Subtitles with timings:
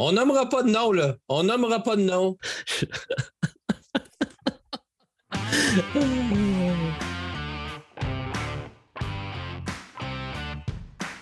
[0.00, 1.16] On nommera pas de nom, là.
[1.28, 2.36] On nommera pas de nom.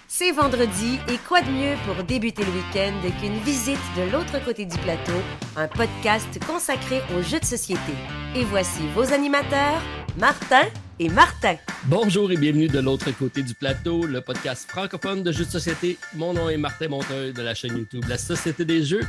[0.06, 4.66] C'est vendredi et quoi de mieux pour débuter le week-end qu'une visite de l'autre côté
[4.66, 5.12] du plateau,
[5.56, 7.93] un podcast consacré aux jeux de société.
[8.34, 9.80] Et voici vos animateurs,
[10.18, 10.66] Martin
[10.98, 11.56] et Martin.
[11.84, 15.98] Bonjour et bienvenue de l'autre côté du plateau, le podcast francophone de jeux de société.
[16.14, 19.02] Mon nom est Martin Monteuil de la chaîne YouTube La Société des Jeux.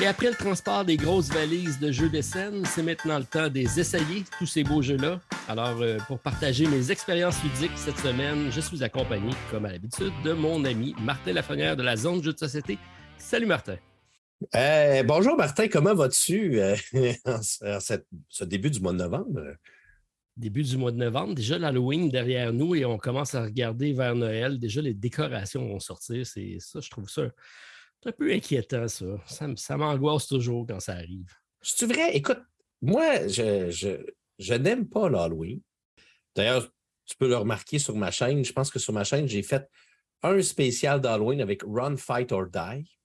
[0.00, 3.48] Et après le transport des grosses valises de jeux de scène, c'est maintenant le temps
[3.48, 5.20] des essayer, tous ces beaux jeux-là.
[5.48, 10.12] Alors, euh, pour partager mes expériences ludiques cette semaine, je suis accompagné, comme à l'habitude,
[10.22, 12.78] de mon ami Martin Lafrenière de la Zone Jeux de Société.
[13.16, 13.76] Salut Martin.
[14.54, 16.76] Euh, bonjour Martin, comment vas-tu euh,
[17.24, 19.40] en ce début du mois de novembre?
[20.36, 24.14] Début du mois de novembre, déjà l'Halloween derrière nous et on commence à regarder vers
[24.14, 24.58] Noël.
[24.58, 26.26] Déjà, les décorations vont sortir.
[26.26, 27.30] C'est ça, je trouve ça
[28.06, 29.06] un peu inquiétant, ça.
[29.56, 31.32] Ça, m'angoisse toujours quand ça arrive.
[31.60, 32.14] C'est vrai?
[32.14, 32.40] Écoute,
[32.80, 33.70] moi, je,
[34.38, 35.60] je, n'aime pas l'Halloween.
[36.34, 36.68] D'ailleurs,
[37.04, 38.44] tu peux le remarquer sur ma chaîne.
[38.44, 39.68] Je pense que sur ma chaîne, j'ai fait
[40.22, 42.95] un spécial d'Halloween avec Run, Fight or Die.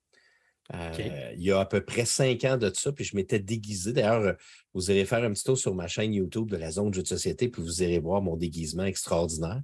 [0.74, 3.94] Euh, il y a à peu près cinq ans de ça, puis je m'étais déguisé.
[3.94, 4.36] D'ailleurs,
[4.74, 7.08] vous allez faire un petit tour sur ma chaîne YouTube de la zone jeu de
[7.08, 9.62] société, puis vous irez voir mon déguisement extraordinaire.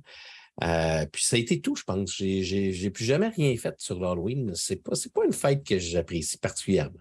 [0.64, 2.16] Euh, puis ça a été tout, je pense.
[2.16, 4.54] J'ai plus jamais rien fait sur l'Halloween.
[4.56, 7.00] C'est pas, pas une fête que j'apprécie particulièrement.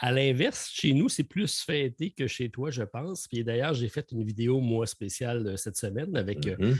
[0.00, 3.26] À l'inverse, chez nous, c'est plus fêté que chez toi, je pense.
[3.26, 6.78] Puis d'ailleurs, j'ai fait une vidéo, moi, spéciale euh, cette semaine avec euh, mm-hmm.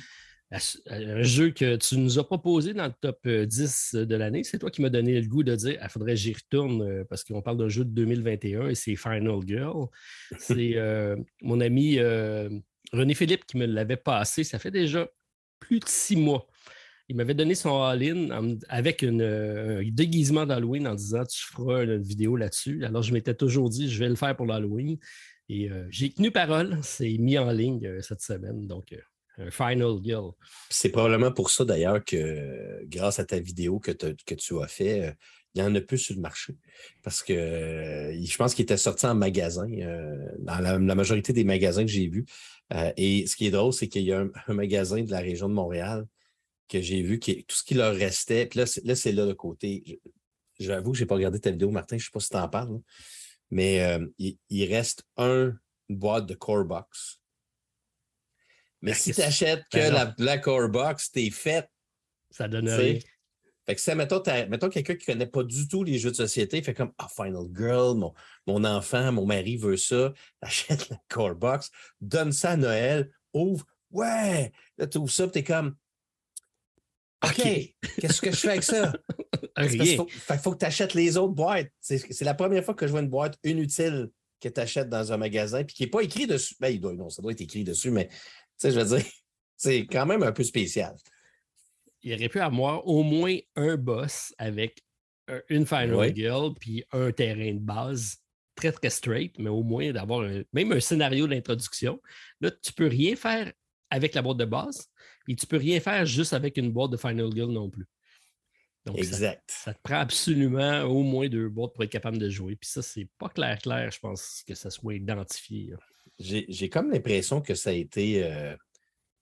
[0.50, 4.44] Un jeu que tu nous as proposé dans le top 10 de l'année.
[4.44, 7.04] C'est toi qui m'as donné le goût de dire il ah, faudrait que j'y retourne
[7.04, 9.88] parce qu'on parle d'un jeu de 2021 et c'est Final Girl.
[10.38, 10.76] C'est
[11.42, 11.98] mon ami
[12.92, 14.44] René Philippe qui me l'avait passé.
[14.44, 15.08] Ça fait déjà
[15.60, 16.46] plus de six mois.
[17.08, 22.02] Il m'avait donné son all-in avec euh, un déguisement d'Halloween en disant Tu feras une
[22.02, 22.84] vidéo là-dessus.
[22.84, 24.98] Alors, je m'étais toujours dit Je vais le faire pour l'Halloween.
[25.48, 26.78] Et euh, j'ai tenu parole.
[26.82, 28.66] C'est mis en ligne euh, cette semaine.
[28.66, 28.94] Donc,
[29.38, 30.32] un Final Girl.
[30.70, 35.16] C'est probablement pour ça d'ailleurs que, grâce à ta vidéo que, tu as fait,
[35.54, 36.56] il y en a plus sur le marché.
[37.02, 39.66] Parce que je pense qu'il était sorti en magasin,
[40.38, 42.26] dans la, majorité des magasins que j'ai vus.
[42.72, 45.48] Euh, et ce qui est drôle, c'est qu'il y a un, magasin de la région
[45.48, 46.06] de Montréal
[46.68, 50.00] que j'ai vu, qui, tout ce qui leur restait, puis là, c'est là, le côté.
[50.58, 52.36] J'avoue que je n'ai pas regardé ta vidéo, Martin, je ne sais pas si tu
[52.36, 52.80] en parles,
[53.50, 55.54] mais euh, il, reste un,
[55.88, 57.20] boîte de Core Box.
[58.82, 61.68] Mais si tu achètes que ben la, Core Box, t'es fait.
[62.30, 62.98] Ça donne rien.
[63.66, 66.16] Fait que ça, mettons, mettons quelqu'un qui ne connaît pas du tout les jeux de
[66.16, 68.14] société, fait comme Ah, Final Girl, mon,
[68.46, 73.66] mon enfant, mon mari veut ça, achète la Core Box, donne ça à Noël, ouvre,
[73.90, 75.76] ouais, là, tu ouvres ça, tu es comme
[77.24, 78.92] OK, qu'est-ce que je fais avec ça?
[79.56, 79.96] Rien.
[79.96, 81.68] Faut, fait faut que tu achètes les autres boîtes.
[81.80, 84.08] C'est la première fois que je vois une boîte inutile
[84.40, 86.54] que tu achètes dans un magasin, puis qui n'est pas écrit dessus.
[86.60, 88.08] Ben, il doit, non, ça doit être écrit dessus, mais
[88.58, 89.06] sais, je veux dire,
[89.56, 90.96] c'est quand même un peu spécial
[92.02, 94.82] il aurait pu avoir au moins un boss avec
[95.48, 98.18] une Final Girl puis un terrain de base
[98.54, 102.00] très, très straight, mais au moins d'avoir même un scénario d'introduction.
[102.40, 103.52] Là, tu peux rien faire
[103.90, 104.90] avec la boîte de base,
[105.28, 107.86] et tu peux rien faire juste avec une boîte de Final Girl non plus.
[108.84, 109.50] Donc, exact.
[109.50, 112.56] Ça, te prend absolument au moins deux boîtes pour être capable de jouer.
[112.56, 115.74] Puis ça, c'est pas clair, clair, je pense, que ça soit identifié.
[116.18, 118.56] J'ai comme l'impression que ça a été, euh,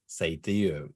[0.06, 0.86] ça a été euh,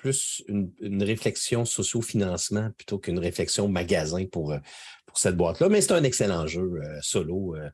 [0.00, 4.58] plus une, réflexion socio-financement plutôt qu'une réflexion magasin pour, euh,
[5.04, 5.68] pour cette boîte-là.
[5.68, 7.68] Mais c'est un excellent jeu euh, solo euh,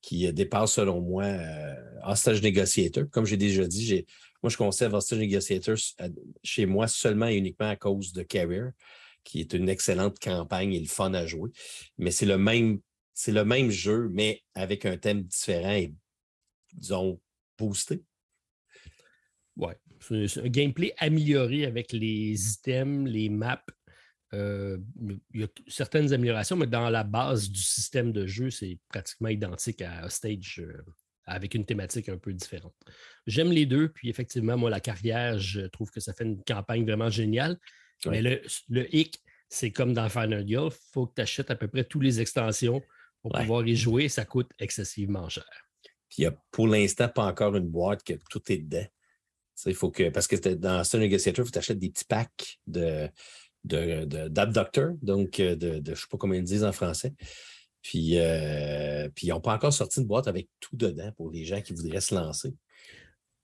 [0.00, 1.26] qui dépasse, selon moi,
[2.04, 3.04] Hostage Negotiator.
[3.10, 4.06] Comme j'ai déjà dit,
[4.42, 5.76] moi, je conserve Hostage Negotiator
[6.42, 8.70] chez moi seulement et uniquement à cause de Carrier,
[9.24, 11.50] qui est une excellente campagne et le fun à jouer.
[11.98, 12.78] Mais c'est le même,
[13.14, 15.92] c'est le même jeu, mais avec un thème différent et,
[16.76, 17.20] disons,
[17.58, 18.04] boosté.
[19.56, 23.64] Oui, c'est un gameplay amélioré avec les items, les maps.
[24.34, 24.78] Euh,
[25.32, 29.28] il y a certaines améliorations, mais dans la base du système de jeu, c'est pratiquement
[29.28, 30.82] identique à Stage euh,
[31.24, 32.74] avec une thématique un peu différente.
[33.26, 36.84] J'aime les deux, puis effectivement, moi, la carrière, je trouve que ça fait une campagne
[36.84, 37.58] vraiment géniale.
[38.04, 39.18] Mais le, le hic,
[39.48, 42.20] c'est comme dans Final Girl, il faut que tu achètes à peu près toutes les
[42.20, 42.82] extensions
[43.22, 44.08] pour pouvoir y jouer.
[44.08, 45.65] Ça coûte excessivement cher.
[46.08, 48.86] Puis il n'y a pour l'instant pas encore une boîte que tout est dedans.
[49.64, 53.08] Il faut que, parce que dans Star Negotiator, il faut t'acheter des petits packs de,
[53.64, 57.14] d'abducteurs, donc euh, de, je ne sais pas comment ils disent en français.
[57.82, 61.44] Puis, euh, puis ils n'ont pas encore sorti une boîte avec tout dedans pour les
[61.44, 62.54] gens qui voudraient se lancer.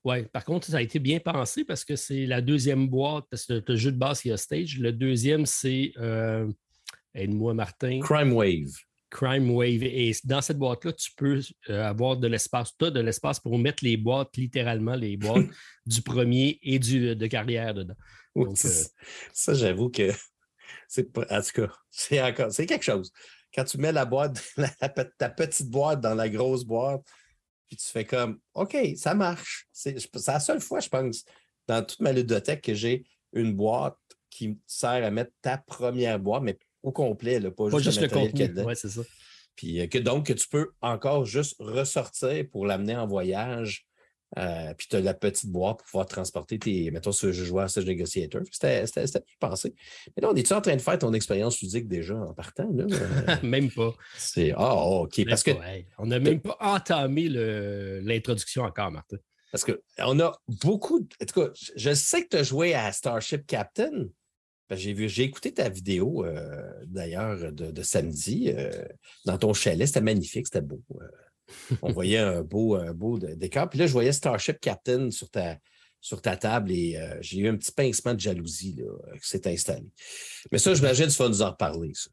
[0.05, 3.47] Oui, par contre, ça a été bien pensé parce que c'est la deuxième boîte, parce
[3.47, 4.79] que le jeu de base, il y a Stage.
[4.79, 6.50] Le deuxième, c'est, euh,
[7.15, 8.00] aide-moi, Martin.
[8.00, 8.73] Crime Wave.
[9.12, 9.82] Crime Wave.
[9.82, 12.73] Et dans cette boîte-là, tu peux euh, avoir de l'espace.
[12.76, 15.47] Tu as de l'espace pour mettre les boîtes, littéralement les boîtes
[15.87, 17.94] du premier et du, de carrière dedans.
[18.35, 20.11] Donc, ça, j'avoue que
[20.88, 23.12] c'est en tout cas, c'est encore c'est quelque chose.
[23.55, 24.43] Quand tu mets la boîte,
[24.79, 27.03] ta petite boîte dans la grosse boîte,
[27.69, 29.67] puis tu fais comme OK, ça marche.
[29.73, 29.94] C'est
[30.26, 31.25] la seule fois, je pense,
[31.69, 33.05] dans toute ma ludothèque que j'ai
[33.35, 33.99] une boîte
[34.31, 38.62] qui sert à mettre ta première boîte, mais au complet, pas, juste, le, contenu.
[38.62, 39.02] Ouais, c'est ça.
[39.56, 43.87] Puis euh, que donc, que tu peux encore juste ressortir pour l'amener en voyage.
[44.38, 47.84] Euh, puis tu as la petite boîte pour pouvoir transporter tes, mettons, ce joueur Stage
[47.84, 48.40] Negotiator.
[48.50, 49.75] C'était bien pensé.
[50.17, 52.70] Mais là, on est-tu en train de faire ton expérience ludique déjà en partant?
[52.73, 52.87] Là?
[53.43, 53.93] même pas.
[54.17, 55.23] C'est Ah, OK.
[55.29, 55.50] parce que.
[55.99, 59.19] On n'a même pas entamé l'introduction encore, Martin.
[59.50, 60.32] Parce qu'on a
[60.62, 61.06] beaucoup.
[61.20, 64.06] En tout cas, je sais que tu as joué à Starship Captain.
[64.70, 68.70] J'ai vu, j'ai écouté ta vidéo euh, d'ailleurs de, samedi euh,
[69.26, 69.87] dans ton chalet.
[69.87, 70.81] C'était magnifique, c'était beau.
[71.00, 71.76] Euh.
[71.82, 73.69] on voyait un beau, un beau décor.
[73.69, 75.59] Puis là, je voyais Starship Captain sur ta,
[76.00, 79.91] sur ta table et j'ai eu un petit pincement de jalousie là, qui s'est installé.
[80.50, 81.93] Mais ça, j'imagine tu vas nous en reparler.
[81.94, 82.11] Ça.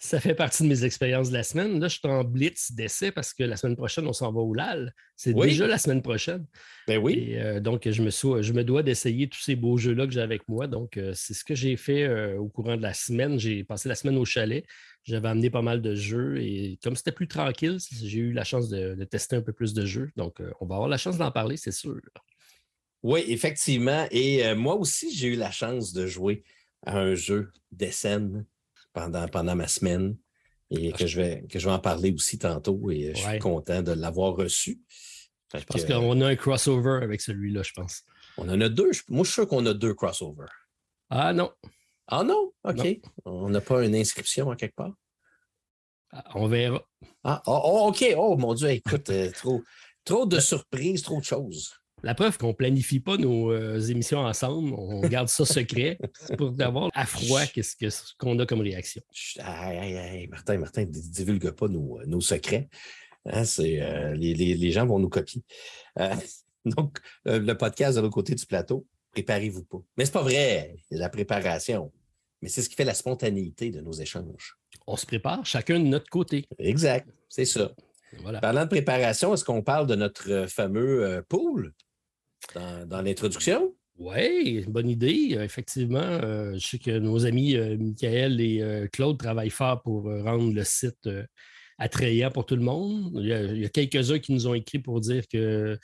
[0.00, 1.80] Ça fait partie de mes expériences de la semaine.
[1.80, 4.54] Là, je suis en blitz d'essai parce que la semaine prochaine, on s'en va au
[4.54, 4.94] LAL.
[5.16, 6.46] C'est déjà la semaine prochaine.
[6.86, 7.34] Ben oui.
[7.34, 10.48] Euh, donc, je me, je me dois d'essayer tous ces beaux jeux-là que j'ai avec
[10.48, 10.68] moi.
[10.68, 13.40] Donc, euh, c'est ce que j'ai fait euh, au courant de la semaine.
[13.40, 14.64] J'ai passé la semaine au chalet.
[15.02, 18.68] J'avais amené pas mal de jeux et comme c'était plus tranquille, j'ai eu la chance
[18.68, 20.12] de, de, tester un peu plus de jeux.
[20.14, 21.96] Donc, on va avoir la chance d'en parler, c'est sûr.
[23.02, 24.06] Oui, effectivement.
[24.12, 26.44] Et moi aussi, j'ai eu la chance de jouer
[26.84, 28.44] à un jeu des scènes
[28.98, 30.16] pendant, pendant ma semaine
[30.70, 33.82] et que je, vais, que je vais en parler aussi tantôt et je suis content
[33.82, 34.80] de l'avoir reçu.
[35.50, 38.02] Parce je pense qu'on a un crossover avec celui-là, je pense.
[38.36, 38.90] On en a deux.
[39.08, 40.52] Moi, je suis sûr qu'on a deux crossovers.
[41.08, 41.50] Ah non.
[42.06, 42.52] Ah non?
[42.64, 43.00] OK.
[43.24, 44.92] On n'a pas une inscription en quelque part?
[46.12, 46.82] Ah, on verra.
[47.24, 48.04] Ah, oh, oh, OK.
[48.16, 49.62] Oh mon Dieu, écoute, euh, trop,
[50.04, 51.72] trop de surprises, trop de choses.
[52.04, 55.98] La preuve qu'on ne planifie pas nos euh, émissions ensemble, on garde ça secret
[56.38, 59.02] pour avoir à froid qu'est-ce qu'on a comme réaction.
[60.30, 62.68] Martin, Martin, ne divulgue pas nos, euh, secrets.
[63.26, 65.42] Hein, euh, les, gens vont nous copier.
[66.64, 69.82] donc, le podcast de l'autre côté du plateau, préparez-vous pas.
[69.96, 71.92] Mais c'est pas vrai, la préparation.
[72.42, 74.56] Mais c'est ce qui fait la spontanéité de nos échanges.
[74.86, 76.46] On se prépare chacun de notre côté.
[76.58, 77.72] Exact, c'est ça.
[78.40, 81.74] Parlant de préparation, est-ce qu'on parle de notre fameux pool?
[82.54, 83.74] Dans, l'introduction?
[83.98, 85.30] Oui, bonne idée.
[85.32, 90.04] Euh, effectivement, euh, je sais que nos amis euh, Michael et Claude travaillent fort pour
[90.04, 91.08] rendre le site
[91.78, 93.12] attrayant pour tout le monde.
[93.16, 95.78] Il y a, quelques-uns qui nous ont écrit pour dire qu'il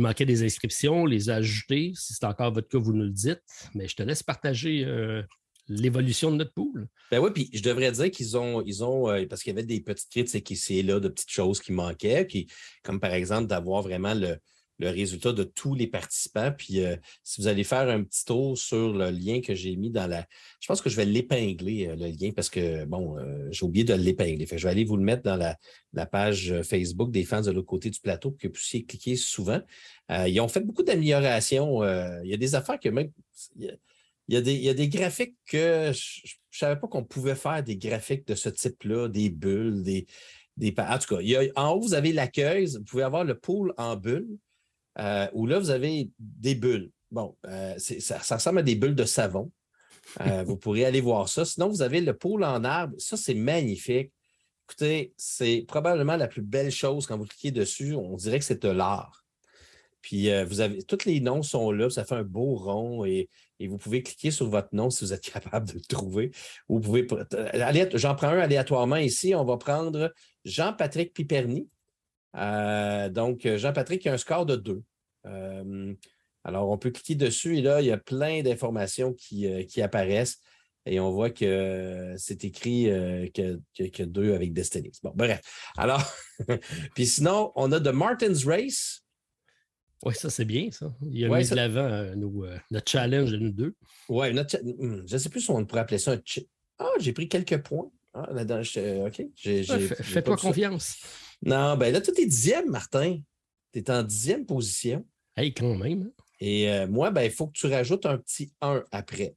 [0.00, 1.92] manquait des inscriptions, les ajouter.
[1.94, 3.42] Si c'est encore votre cas, vous nous le dites.
[3.74, 4.86] Mais je te laisse partager
[5.68, 6.88] l'évolution de notre pool.
[7.12, 9.80] Ben oui, puis je devrais dire qu'ils ont, ils ont parce qu'il y avait des
[9.80, 12.48] petites critiques ici et là, de petites choses qui manquaient, qui,
[12.82, 14.36] comme par exemple d'avoir vraiment le,
[14.80, 16.52] le résultat de tous les participants.
[16.56, 19.90] Puis euh, si vous allez faire un petit tour sur le lien que j'ai mis
[19.90, 20.26] dans la.
[20.58, 23.84] Je pense que je vais l'épingler, euh, le lien, parce que, bon, euh, j'ai oublié
[23.84, 24.46] de l'épingler.
[24.50, 25.56] je vais aller vous le mettre dans la,
[26.06, 29.60] page Facebook des fans de l'autre côté du plateau pour que vous puissiez cliquer souvent.
[30.08, 31.82] ils ont fait beaucoup d'améliorations.
[32.22, 33.10] il y a des affaires que même.
[33.58, 37.76] Il y a, des, des, graphiques que je ne savais pas qu'on pouvait faire des
[37.76, 40.06] graphiques de ce type-là, des bulles, des,
[40.56, 40.72] des.
[40.78, 41.22] En tout cas,
[41.56, 44.38] en haut, vous avez l'accueil, vous pouvez avoir le pool en bulles.
[44.98, 46.90] Euh, où là, vous avez des bulles.
[47.10, 49.50] Bon, euh, ça, ressemble à des bulles de savon.
[50.20, 51.44] Euh, vous pourrez aller voir ça.
[51.44, 52.94] Sinon, vous avez le pôle en arbre.
[52.98, 54.12] Ça, c'est magnifique.
[54.68, 57.94] Écoutez, c'est probablement la plus belle chose quand vous cliquez dessus.
[57.94, 59.24] On dirait que c'est de l'art.
[60.00, 61.90] Puis, vous avez, tous les noms sont là.
[61.90, 63.28] Ça fait un beau rond et,
[63.60, 66.30] vous pouvez cliquer sur votre nom si vous êtes capable de le trouver.
[66.68, 67.06] Vous pouvez.
[67.94, 69.34] J'en prends un aléatoirement ici.
[69.34, 71.68] On va prendre Jean-Patrick Piperny.
[72.34, 74.82] Donc, Jean-Patrick a un score de 2.
[75.26, 75.94] Euh,
[76.44, 80.38] alors, on peut cliquer dessus et là, il y a plein d'informations qui, euh, apparaissent
[80.86, 84.90] et on voit que c'est écrit euh, que, que, deux avec Destiny.
[85.02, 85.40] Bon, bref.
[85.76, 86.02] Alors,
[86.94, 89.04] puis sinon, on a The Martin's Race.
[90.02, 90.90] Oui, ça, c'est bien, ça.
[91.10, 92.14] Il a mis de l'avant
[92.70, 93.74] notre challenge de nous deux.
[94.08, 96.20] Oui, hmm, je ne sais plus si on pourrait appeler ça un.
[96.78, 97.90] Ah, j'ai pris quelques points.
[98.14, 98.62] Ah, là-dedans,
[99.06, 99.22] OK.
[100.02, 100.96] Fais-toi confiance.
[101.42, 103.20] Non, ben là, tu es dixième, Martin.
[103.72, 105.06] Tu es en dixième position.
[105.36, 106.02] Hey, quand même.
[106.02, 106.22] Hein?
[106.40, 109.36] Et euh, moi, ben, il faut que tu rajoutes un petit 1 après.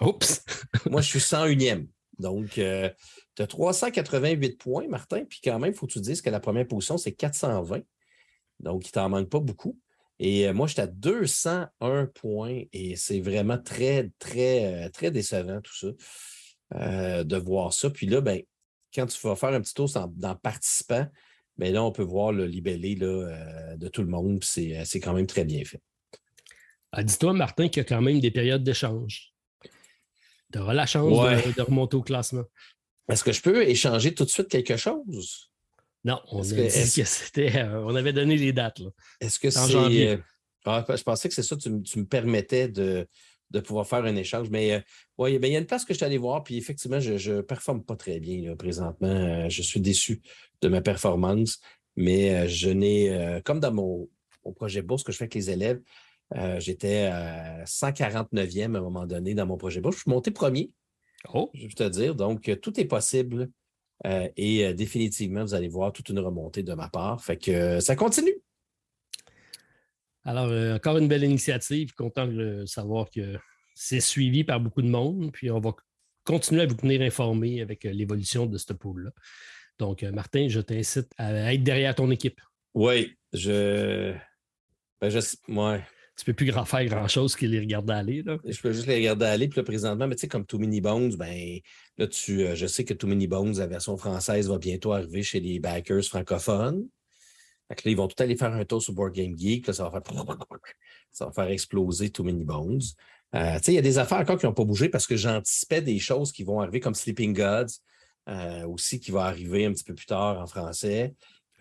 [0.00, 0.44] Oups!
[0.90, 1.86] moi, je suis 101e.
[2.18, 2.90] Donc, euh,
[3.34, 6.40] tu as 388 points, Martin, puis quand même, il faut que tu dises que la
[6.40, 7.80] première position, c'est 420.
[8.60, 9.78] Donc, il t'en manque pas beaucoup.
[10.18, 15.74] Et euh, moi, j'étais à 201 points et c'est vraiment très, très, très décevant tout
[15.74, 17.90] ça, de voir ça.
[17.90, 18.40] Puis là, ben,
[18.94, 21.06] quand tu vas faire un petit tour dans participants,
[21.56, 24.42] mais là, on peut voir le libellé là, de tout le monde.
[24.42, 25.80] C'est quand même très bien fait.
[26.92, 29.32] Ah, dis-toi, Martin, qu'il y a quand même des périodes d'échange.
[30.52, 32.44] Tu auras la chance de, remonter au classement.
[33.08, 35.50] Est-ce que je peux échanger tout de suite quelque chose?
[36.04, 38.82] Non, on, on avait donné les dates.
[39.20, 40.20] Est-ce que c'est.
[40.66, 43.06] Ah, je pensais que c'est ça, tu, me permettais de,
[43.60, 44.50] pouvoir faire un échange.
[44.50, 44.80] Mais euh,
[45.18, 47.32] oui, ben, il y a une place que je suis allé voir, puis effectivement, je
[47.32, 49.08] ne performe pas très bien présentement.
[49.08, 50.20] Euh, je suis déçu
[50.60, 51.60] de ma performance,
[51.96, 54.08] mais euh, je n'ai, comme dans mon,
[54.56, 55.80] projet bourse que je fais avec les élèves,
[56.58, 59.96] j'étais à 149e à un moment donné dans mon projet bourse.
[59.96, 60.70] Je suis monté premier.
[61.32, 61.50] Oh.
[61.54, 62.14] Je veux te dire.
[62.14, 63.50] Donc, tout est possible.
[64.04, 67.24] et définitivement, vous allez voir toute une remontée de ma part.
[67.24, 68.34] Fait que ça continue.
[70.24, 71.94] Alors, euh, encore une belle initiative.
[71.94, 73.36] Content de savoir que
[73.74, 75.30] c'est suivi par beaucoup de monde.
[75.32, 75.74] Puis, on va
[76.24, 79.10] continuer à vous tenir informés avec euh, l'évolution de ce pool-là.
[79.78, 82.40] Donc, euh, Martin, je t'incite à être derrière ton équipe.
[82.72, 84.14] Oui, je.
[85.00, 85.18] Ben, je...
[85.48, 85.82] Ouais.
[86.16, 88.22] Tu peux plus grand faire grand-chose que les regarder aller.
[88.22, 88.38] Là.
[88.44, 89.48] Je peux juste les regarder aller.
[89.48, 91.58] Puis là, présentement, mais tu sais, comme Too Many Bones, ben,
[91.98, 95.40] là, tu, je sais que Too Many Bones, la version française, va bientôt arriver chez
[95.40, 96.86] les backers francophones
[97.84, 99.72] ils vont tout aller faire un tour sur Board Game Geek.
[99.72, 100.36] ça, va faire...
[101.10, 102.82] ça va faire exploser Too Many Bones.
[103.34, 105.98] Euh, il y a des affaires encore qui n'ont pas bougé parce que j'anticipais des
[105.98, 107.80] choses qui vont arriver comme Sleeping Gods,
[108.28, 111.14] euh, aussi qui va arriver un petit peu plus tard en français.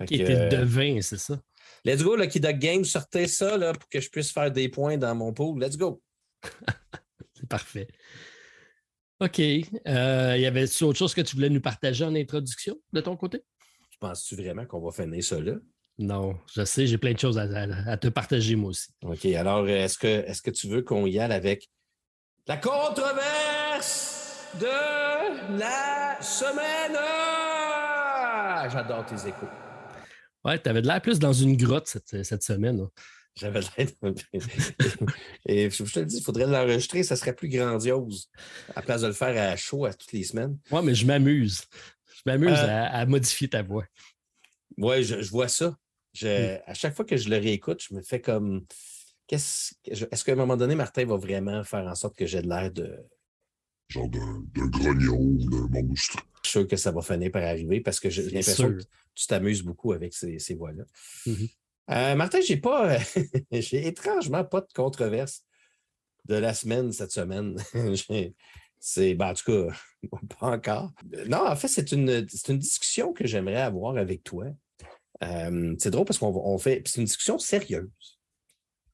[0.06, 1.40] qui était devin, c'est ça?
[1.84, 4.98] Let's go, Lucky Duck Game, sortez ça là, pour que je puisse faire des points
[4.98, 5.62] dans mon pool.
[5.62, 6.02] Let's go!
[7.34, 7.88] c'est parfait.
[9.20, 9.40] OK.
[9.40, 13.42] Euh, y avait-tu autre chose que tu voulais nous partager en introduction de ton côté?
[14.00, 15.54] Penses-tu vraiment qu'on va finir ça là?
[16.00, 18.90] Non, je sais, j'ai plein de choses à, te partager moi aussi.
[19.04, 21.70] OK, alors est-ce que, est que tu veux qu'on y aille avec
[22.48, 26.98] la controverse de la semaine?
[28.72, 29.48] J'adore tes échos.
[30.44, 32.82] Ouais, tu avais de l'air plus dans une grotte cette, semaine.
[32.82, 32.90] Hein.
[33.36, 33.88] J'avais l'air.
[35.48, 38.30] Et je te le dis, il faudrait l'enregistrer, ça serait plus grandiose
[38.76, 40.58] à place de le faire à chaud à toutes les semaines.
[40.72, 41.62] Oui, mais je m'amuse.
[42.16, 43.86] Je m'amuse euh, à, modifier ta voix.
[44.78, 45.76] Oui, je, vois ça.
[46.22, 48.66] À chaque fois que je le réécoute, je me fais comme.
[49.30, 52.50] Est-ce est qu'à un moment donné, Martin va vraiment faire en sorte que j'ai de
[52.50, 53.00] l'air de.
[53.90, 56.18] Genre d'un grognon d'un monstre.
[56.44, 58.84] Je suis sûr que ça va finir par arriver parce que j'ai l'impression que
[59.16, 60.84] tu t'amuses beaucoup avec ces, voix-là.
[61.26, 61.46] Mmh
[61.92, 62.98] euh, Martin, j'ai pas.
[63.52, 65.44] j'ai étrangement pas de controverse
[66.26, 67.58] de la semaine cette semaine.
[68.80, 69.16] c'est.
[69.16, 69.76] Ben, en tout cas,
[70.40, 70.92] pas encore.
[71.28, 74.46] Non, en fait, c'est une, une discussion que j'aimerais avoir avec toi.
[75.22, 76.82] Euh, c'est drôle parce qu'on fait.
[76.86, 77.90] C'est une discussion sérieuse.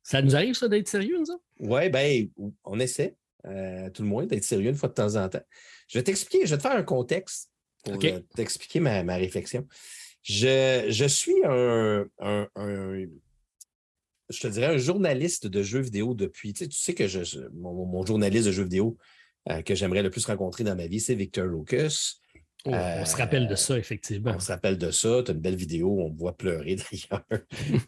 [0.04, 1.38] Ça nous arrive, ça, d'être sérieux, ça?
[1.60, 2.26] Oui, bien,
[2.64, 5.44] on essaie, euh, tout le moins, d'être sérieux une fois de temps en temps.
[5.88, 7.52] Je vais t'expliquer, je vais te faire un contexte
[7.84, 9.68] pour euh, t'expliquer ma, réflexion.
[10.24, 12.08] Je, suis un,
[14.30, 16.54] je te dirais, un journaliste de jeux vidéo depuis.
[16.54, 18.98] Tu sais, que je, mon, journaliste de jeux vidéo
[19.66, 22.16] que j'aimerais le plus rencontrer dans ma vie, c'est Victor Lucas.
[22.66, 24.34] Oh, on se rappelle de ça, effectivement.
[24.36, 25.24] On se rappelle de ça.
[25.24, 26.76] Tu as une belle vidéo, on me voit pleurer
[27.10, 27.24] d'ailleurs,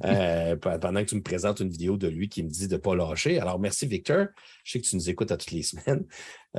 [0.06, 2.80] euh, pendant que tu me présentes une vidéo de lui qui me dit de ne
[2.80, 3.40] pas lâcher.
[3.40, 4.28] Alors, merci Victor.
[4.64, 6.06] Je sais que tu nous écoutes à toutes les semaines.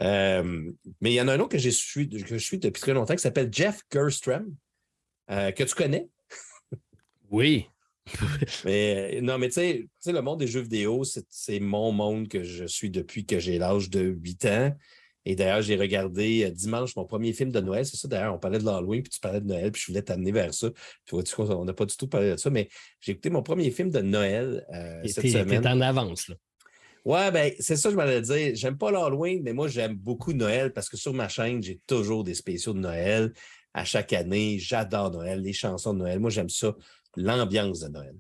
[0.01, 2.83] Euh, mais il y en a un autre que, je suis, que je suis depuis
[2.83, 4.55] très longtemps qui s'appelle Jeff Gerstrom,
[5.31, 6.09] euh, que tu connais.
[7.31, 7.67] oui.
[8.65, 12.65] mais non, mais tu sais, le monde des jeux vidéo, c'est mon monde que je
[12.67, 14.77] suis depuis que j'ai l'âge de 8 ans.
[15.25, 17.87] Et d'ailleurs, j'ai regardé euh, dimanche mon premier film de Noël.
[17.87, 20.03] C'est ça, d'ailleurs, on parlait de l'Halloween, puis tu parlais de Noël, puis je voulais
[20.03, 20.71] t'amener vers ça.
[20.71, 22.69] Puis vois-tu on n'a pas du tout parlé de ça, mais
[23.01, 25.67] j'ai écouté mon premier film de Noël euh, cette semaine.
[25.67, 26.37] en avance, là.
[27.05, 28.53] Ouais, ben, c'est ça, je m'allais dire.
[28.55, 32.23] J'aime pas l'Halloween, mais moi, j'aime beaucoup Noël parce que sur ma chaîne, j'ai toujours
[32.23, 33.33] des spéciaux de Noël.
[33.75, 36.21] À chaque année, j'adore Noël, les chansons de Noël.
[36.21, 36.77] Moi, j'aime ça,
[37.17, 38.15] l'ambiance de Noël.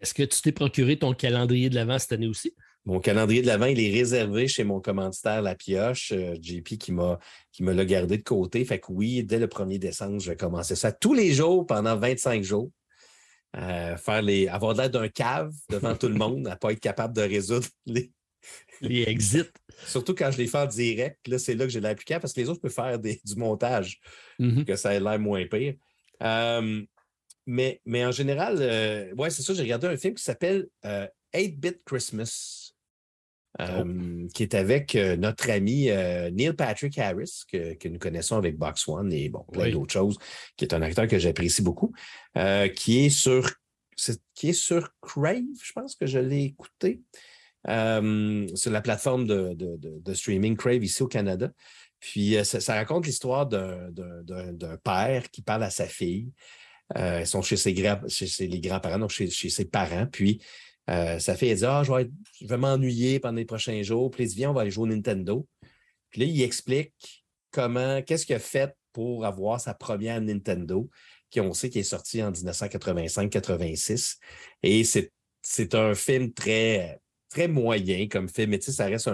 [0.00, 2.54] Est-ce que tu t'es procuré ton calendrier de l'Avent cette année aussi?
[2.86, 6.92] Mon calendrier de l'Avent, il est réservé chez mon commanditaire La Pioche, euh, JP, qui
[6.92, 7.18] m'a
[7.50, 8.62] qui me l'a gardé de côté.
[8.64, 11.96] Fait que oui, dès le 1er décembre, je vais commencer ça tous les jours pendant
[11.96, 12.70] 25 jours.
[13.56, 17.14] Euh, faire les, avoir l'air d'un cave devant tout le monde, à pas être capable
[17.14, 18.12] de résoudre les,
[18.82, 19.50] les exits.
[19.86, 21.26] Surtout quand je les fais en direct.
[21.26, 23.98] Là, c'est là que j'ai l'appliqué parce que les autres, je peux faire du montage,
[24.38, 24.64] mm-hmm.
[24.64, 25.74] que ça ait l'air moins pire.
[26.22, 26.82] Euh,
[27.46, 28.56] mais, mais en général,
[29.16, 30.66] ouais, c'est ça, j'ai regardé un film qui s'appelle
[31.34, 32.63] 8-Bit Christmas.
[33.60, 33.62] Oh.
[33.62, 38.58] Euh, qui est avec euh, notre ami euh, Neil Patrick Harris, que, nous connaissons avec
[38.58, 40.18] Box One et bon, plein d'autres choses,
[40.56, 41.92] qui est un acteur que j'apprécie beaucoup,
[42.74, 43.48] qui est sur
[44.34, 47.02] qui est sur Crave, je pense que je l'ai écouté.
[47.64, 51.52] sur la plateforme de, de, streaming Crave ici au Canada.
[52.00, 56.32] Puis ça, raconte l'histoire d'un père qui parle à sa fille.
[56.96, 57.72] ils sont chez, ses,
[58.08, 60.08] chez, les grands-parents, donc chez, ses parents.
[60.10, 60.40] Puis
[60.86, 62.10] sa fille, dit Ah, je vais,
[62.42, 64.10] vais m'ennuyer pendant les prochains jours.
[64.10, 65.46] Puis il dit Viens, on va aller jouer au Nintendo.
[66.10, 70.88] Puis là, il explique comment, qu'est-ce qu'il a fait pour avoir sa première Nintendo,
[71.28, 74.18] qui on sait qui est sorti en 1985-86.
[74.62, 79.10] Et c'est un film très, très moyen comme film, mais tu sais, ça reste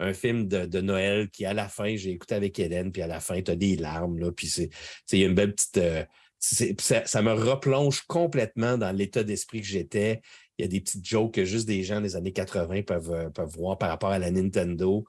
[0.00, 3.20] un, film de, Noël qui, à la fin, j'ai écouté avec Hélène, puis à la
[3.20, 4.70] fin, tu as des larmes, là, puis c'est,
[5.12, 5.76] il y a une belle petite...
[5.76, 6.04] Euh,
[6.40, 10.22] ça, me replonge complètement dans l'état d'esprit que j'étais.
[10.60, 13.30] Il y a des petites jokes que juste des gens des années 80 peuvent, euh,
[13.30, 15.06] peuvent voir par rapport à la Nintendo.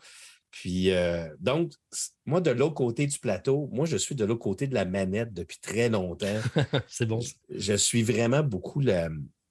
[0.50, 1.74] Puis, euh, donc,
[2.26, 5.34] moi, de l'autre côté du plateau, moi, je suis de l'autre côté de la manette
[5.34, 6.40] depuis très longtemps.
[6.88, 7.20] C'est bon.
[7.50, 8.82] Je, suis vraiment beaucoup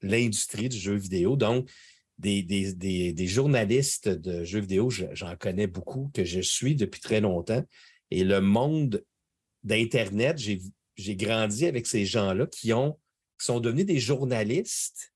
[0.00, 1.36] l'industrie du jeu vidéo.
[1.36, 1.68] Donc,
[2.16, 7.62] des, des, journalistes de jeux vidéo, j'en connais beaucoup, que je suis depuis très longtemps.
[8.10, 9.04] Et le monde
[9.64, 12.98] d'Internet, j'ai grandi avec ces gens-là qui, ont,
[13.38, 15.12] qui sont devenus des journalistes.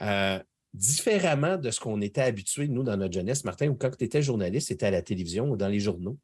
[0.00, 0.38] Euh,
[0.74, 4.22] différemment de ce qu'on était habitué, nous, dans notre jeunesse, Martin, ou quand tu étais
[4.22, 6.18] journaliste, c'était à la télévision ou dans les journaux.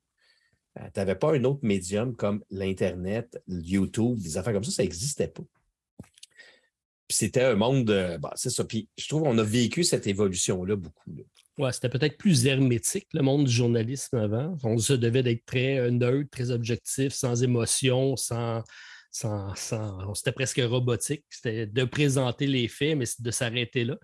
[0.78, 4.82] Euh, tu n'avais pas un autre médium comme l'Internet, YouTube, des affaires comme ça, ça
[4.82, 5.42] n'existait pas.
[7.06, 8.64] Puis c'était un monde, bah, c'est ça.
[8.64, 11.10] Puis je trouve qu'on a vécu cette évolution-là beaucoup.
[11.58, 14.56] Ouais, c'était peut-être plus hermétique, le monde du journalisme avant.
[14.62, 18.62] On se devait d'être très euh, neutre, très objectif, sans émotion, sans,
[19.10, 20.14] sans, sans...
[20.14, 21.24] C'était presque robotique.
[21.30, 23.96] C'était de présenter les faits, mais de s'arrêter là.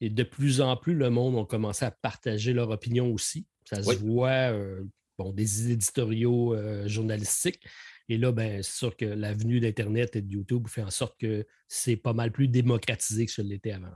[0.00, 3.46] Et de plus en plus, le monde a commencé à partager leur opinion aussi.
[3.68, 4.82] Ça se voit, euh,
[5.18, 7.60] bon, des éditoriaux euh, journalistiques.
[8.08, 11.46] Et là, ben, c'est sûr que l'avenue d'Internet et de YouTube fait en sorte que
[11.68, 13.92] c'est pas mal plus démocratisé que ce l'était avant.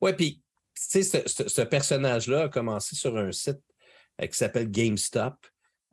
[0.00, 0.42] Oui, puis,
[0.74, 3.60] tu sais, ce, personnage-là a commencé sur un site
[4.20, 5.34] euh, qui s'appelle GameStop.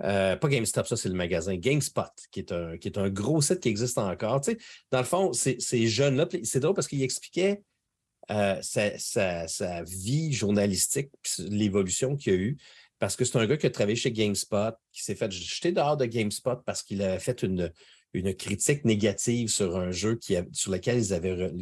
[0.03, 4.41] Pas GameStop, ça c'est le magasin, GameSpot, qui est un, gros site qui existe encore.
[4.41, 4.57] Tu sais,
[4.91, 7.61] dans le fond, ces jeunes-là, c'est drôle parce qu'il expliquait
[8.31, 12.57] euh, sa, vie journalistique, l'évolution qu'il a eu.
[12.99, 15.97] Parce que c'est un gars qui a travaillé chez GameSpot, qui s'est fait jeter dehors
[15.97, 17.71] de GameSpot parce qu'il avait fait une,
[18.37, 20.19] critique négative sur un jeu
[20.51, 21.01] sur lequel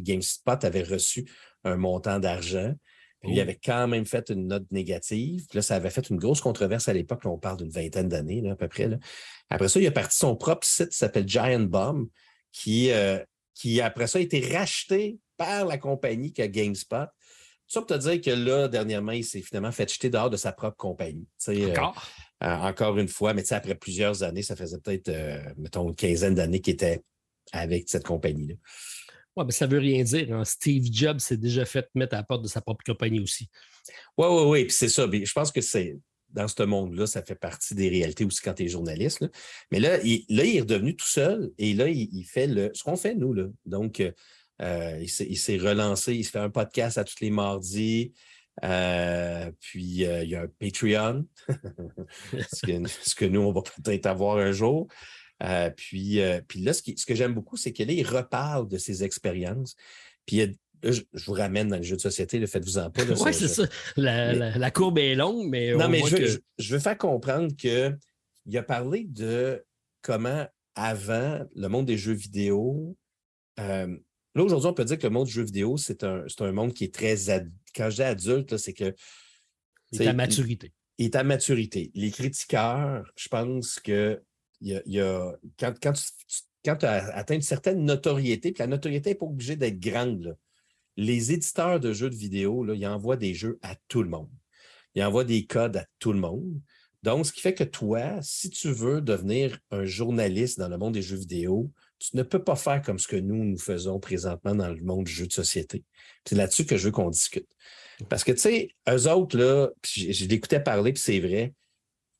[0.02, 1.24] GameSpot avait reçu
[1.64, 2.74] un montant d'argent.
[3.24, 5.46] Il avait quand même fait une note négative.
[5.54, 7.22] là, ça avait fait une grosse controverse à l'époque.
[7.24, 8.88] On parle d'une vingtaine d'années, à peu près.
[9.48, 12.08] Après ça, il a parti son propre site qui s'appelle Giant Bomb,
[12.50, 13.18] qui, euh,
[13.54, 17.06] qui après ça a été racheté par la compagnie que GameSpot.
[17.68, 20.52] Ça pour te dire que là, dernièrement, il s'est finalement fait jeter dehors de sa
[20.52, 21.26] propre compagnie.
[21.48, 22.06] Euh, encore?
[22.42, 25.10] Euh, encore une fois, mais après plusieurs années, ça faisait peut-être,
[25.56, 27.02] mettons, une quinzaine d'années qu'il était
[27.52, 28.54] avec cette compagnie-là.
[29.36, 30.34] Oui, mais ça ne veut rien dire.
[30.34, 30.44] Hein.
[30.44, 33.48] Steve Jobs s'est déjà fait mettre à la porte de sa propre compagnie aussi.
[34.18, 34.64] Oui, oui, oui.
[34.64, 35.08] Puis c'est ça.
[35.10, 35.96] Je pense que c'est
[36.28, 39.26] dans ce monde-là, ça fait partie des réalités aussi quand tu es journaliste.
[39.70, 43.34] Mais là il, est redevenu tout seul et là, il, fait ce qu'on fait, nous.
[43.66, 44.02] Donc,
[44.62, 48.12] euh, il s'est relancé, il se fait un podcast à tous les mardis.
[48.64, 51.24] Euh, puis euh, il y a un Patreon,
[52.32, 54.88] ce, que, nous, on va peut-être avoir un jour.
[55.76, 59.76] Puis, puis là, ce, que j'aime beaucoup, c'est que là, il reparle de ses expériences.
[60.26, 63.02] Puis je, vous ramène dans les jeux de société, faites-vous en pas.
[63.24, 63.64] Oui, c'est ça.
[63.96, 65.74] La, courbe est longue, mais.
[65.74, 69.64] Non, mais je, je, veux faire comprendre qu'il a parlé de
[70.02, 72.96] comment, avant, le monde des jeux vidéo,
[74.34, 76.72] Là, aujourd'hui, on peut dire que le monde du jeu vidéo, c'est un, un, monde
[76.72, 77.16] qui est très.
[77.74, 78.94] Quand je dis adulte, c'est que.
[79.92, 80.72] Il est à maturité.
[80.98, 81.90] Il est à maturité.
[81.94, 84.22] Les critiqueurs, je pense que
[84.62, 89.10] y a, y a, quand, quand tu, as atteint une certaine notoriété, puis la notoriété
[89.10, 90.36] n'est pas obligée d'être grande,
[90.96, 94.30] les éditeurs de jeux de vidéo, là, ils envoient des jeux à tout le monde.
[94.94, 96.60] Ils envoient des codes à tout le monde.
[97.02, 100.94] Donc, ce qui fait que toi, si tu veux devenir un journaliste dans le monde
[100.94, 104.54] des jeux vidéo, tu ne peux pas faire comme ce que nous, nous faisons présentement
[104.54, 105.84] dans le monde du jeu de société.
[106.24, 107.48] C'est là-dessus que je veux qu'on discute.
[108.08, 111.54] Parce que, tu sais, eux autres, là, je, l'écoutais parler, puis c'est vrai,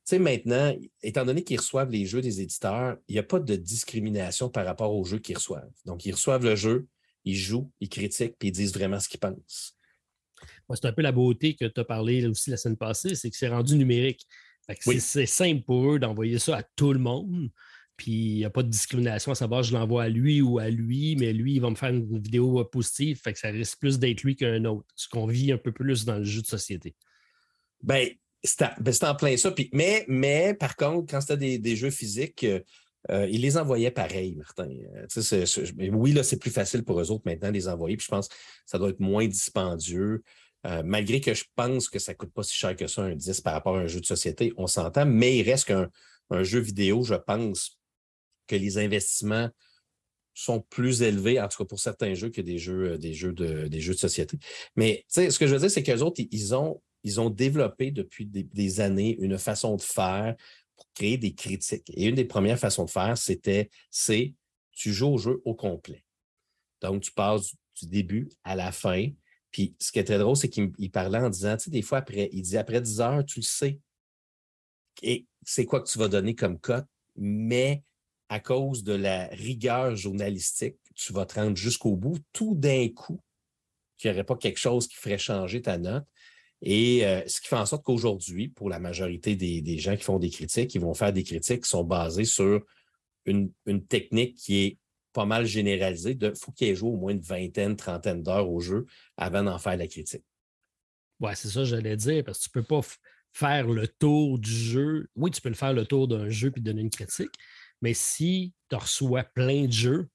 [0.04, 3.56] sais, maintenant, étant donné qu'ils reçoivent les jeux des éditeurs, il n'y a pas de
[3.56, 5.70] discrimination par rapport aux jeux qu'ils reçoivent.
[5.84, 6.86] Donc, ils reçoivent le jeu,
[7.24, 9.76] ils jouent, ils critiquent, puis ils disent vraiment ce qu'ils pensent.
[10.74, 13.36] c'est un peu la beauté que tu as parlé aussi la semaine passée, c'est que
[13.36, 14.26] c'est rendu numérique.
[14.78, 17.50] C'est simple pour eux d'envoyer ça à tout le monde.
[17.96, 20.70] Puis il n'y a pas de discrimination à savoir je l'envoie à lui ou à
[20.70, 23.98] lui, mais lui, il va me faire une vidéo positive, fait que ça risque plus
[23.98, 24.86] d'être lui qu'un autre.
[24.96, 26.96] Ce qu'on vit un peu plus dans le jeu de société.
[27.82, 28.08] Ben,
[28.42, 28.62] c'est
[29.05, 29.55] en, en, plein ça.
[29.72, 32.61] mais, mais par contre, quand c'était des, jeux physiques, euh,
[33.11, 34.68] euh, il les envoyait pareil, Martin.
[34.94, 37.96] Euh, oui, là, c'est plus facile pour eux autres maintenant de les envoyer.
[37.96, 38.35] Puis je pense que
[38.66, 40.22] ça doit être moins dispendieux.
[40.85, 43.40] malgré que je pense que ça ne coûte pas si cher que ça, un 10
[43.40, 45.88] par rapport à un jeu de société, on s'entend, mais il reste qu'un
[46.31, 47.78] un jeu vidéo, je pense
[48.46, 49.50] que les investissements
[50.35, 53.68] sont plus élevés, en tout cas pour certains jeux, que des jeux, des jeux, de,
[53.68, 54.38] des jeux de société.
[54.76, 58.26] Mais ce que je veux dire, c'est qu'eux autres, ils ont, ils ont développé depuis
[58.26, 60.36] des, années une façon de faire
[60.76, 61.90] pour créer des critiques.
[61.94, 64.34] Et une des premières façons de faire, c'était, c'est,
[64.72, 66.04] tu joues au jeu au complet.
[66.80, 69.08] Donc, tu passes du début à la fin.
[69.50, 72.28] Puis, ce qui très drôle, c'est qu'il parlait en disant, tu sais, des fois, après,
[72.32, 73.78] il dit, après 10 heures, tu le sais.
[75.02, 76.86] Et c'est quoi que tu vas donner comme cote,
[77.16, 77.82] mais
[78.28, 83.20] à cause de la rigueur journalistique, tu vas te rendre jusqu'au bout tout d'un coup.
[84.02, 86.04] Il n'y aurait pas quelque chose qui ferait changer ta note.
[86.62, 90.20] Et euh, ce qui fait en sorte qu'aujourd'hui, pour la majorité des, gens qui font
[90.20, 92.64] des critiques, ils vont faire des critiques qui sont basées sur
[93.27, 93.51] une,
[93.88, 94.79] technique qui est
[95.12, 96.16] pas mal généralisée.
[96.20, 99.59] Il faut qu'il ait joué au moins une vingtaine, trentaine d'heures au jeu avant d'en
[99.59, 100.25] faire la critique.
[101.18, 102.81] Oui, c'est ça, j'allais dire, parce que tu peux pas
[103.33, 105.09] faire le tour du jeu.
[105.16, 107.33] Oui, tu peux le faire le tour d'un jeu puis donner une critique,
[107.81, 110.09] mais si tu reçois plein de jeux,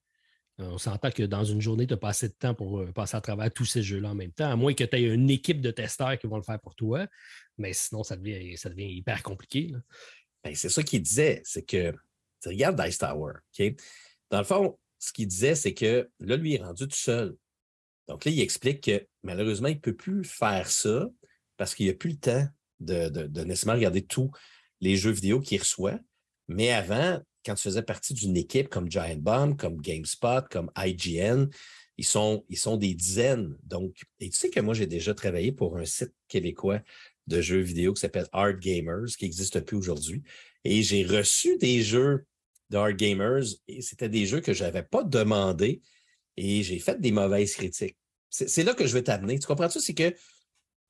[0.60, 3.16] on s'entend que dans une journée, tu n'as pas assez de temps pour euh, passer
[3.16, 5.62] à travers tous ces jeux-là en même temps, à moins que tu aies une équipe
[5.62, 7.06] de testeurs qui vont le faire pour toi.
[7.58, 9.74] Mais sinon, ça devient, ça devient hyper compliqué.
[10.44, 11.94] Ben, c'est ça qu'il disait, c'est que
[12.42, 13.34] tu regardes Dice Tower.
[14.32, 17.36] Dans le fond, ce qu'il disait, c'est que là, lui, il est rendu tout seul.
[18.08, 21.08] Donc là, il explique que malheureusement, il ne peut plus faire ça
[21.58, 22.48] parce qu'il n'a plus le temps
[22.80, 24.32] de, de nécessairement regarder tous
[24.80, 26.00] les jeux vidéo qu'il reçoit.
[26.48, 31.48] Mais avant, quand tu faisais partie d'une équipe comme Giant Bomb, comme GameSpot, comme IGN,
[31.98, 33.56] ils sont, ils sont des dizaines.
[33.64, 36.82] Donc, et tu sais que moi, j'ai déjà travaillé pour un site québécois
[37.26, 40.24] de jeux vidéo qui s'appelle Art Gamers, qui n'existe plus aujourd'hui.
[40.66, 42.26] Et j'ai reçu des jeux
[42.70, 45.82] d'Art Gamers et c'était des jeux que je n'avais pas demandé
[46.36, 47.98] et j'ai fait des mauvaises critiques.
[48.30, 49.40] C'est là que je veux t'amener.
[49.40, 49.80] Tu comprends-tu?
[49.80, 50.14] C'est que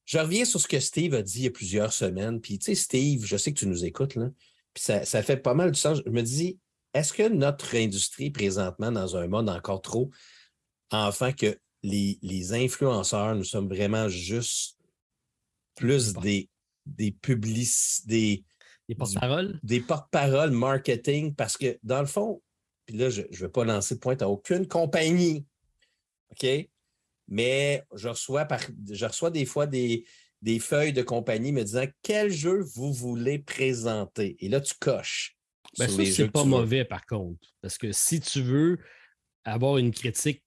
[0.06, 2.42] je reviens sur ce que Steve a dit il y a plusieurs semaines.
[2.42, 4.32] Puis, tu sais, Steve, je sais que tu nous écoutes, là
[4.80, 6.02] ça, fait pas mal de sens.
[6.06, 6.60] Je me dis,
[6.94, 10.10] est-ce que notre industrie, présentement, dans un monde encore trop
[10.92, 14.80] enfant, que les, influenceurs, nous sommes vraiment juste
[15.76, 16.50] plus des,
[16.86, 17.16] des
[18.06, 18.44] des,
[18.88, 19.60] des porte-paroles?
[19.64, 22.42] Des porte-paroles marketing, parce que dans le fond,
[22.86, 25.46] puis là, je ne vais pas lancer de pointe à aucune compagnie,
[26.32, 26.48] OK?
[27.28, 30.06] Mais je reçois, par, je reçois des fois des,
[30.42, 34.38] des feuilles de compagnie me disant quel jeu vous voulez présenter.
[34.40, 35.38] Et là, tu coches.
[35.78, 37.48] Ben ça, c'est pas mauvais par contre.
[37.62, 38.80] Parce que si tu veux
[39.44, 40.44] avoir une critique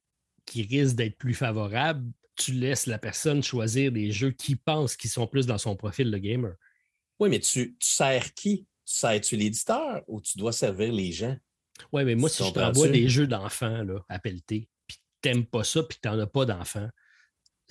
[0.46, 5.11] qui risque d'être plus favorable, tu laisses la personne choisir des jeux qui pensent qu'ils
[5.11, 6.55] sont plus dans son profil de gamer.
[7.18, 8.66] Oui, mais tu, tu sers qui?
[8.85, 11.37] Sers-tu l'éditeur ou tu dois servir les gens?
[11.92, 15.83] Oui, mais moi, si je t'envoie des jeux d'enfants à pelleter, puis n'aimes pas ça,
[15.83, 16.88] puis n'en as pas d'enfants,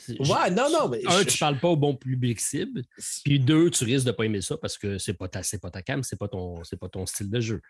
[0.07, 0.89] Ouais, non, non.
[0.89, 2.83] Mais un, tu ne parles pas au bon public cible.
[3.23, 5.41] Puis deux, tu risques de ne pas aimer ça parce que ce n'est pas, ta,
[5.61, 7.61] pas ta cam, ce n'est pas, ton, pas ton style de jeu.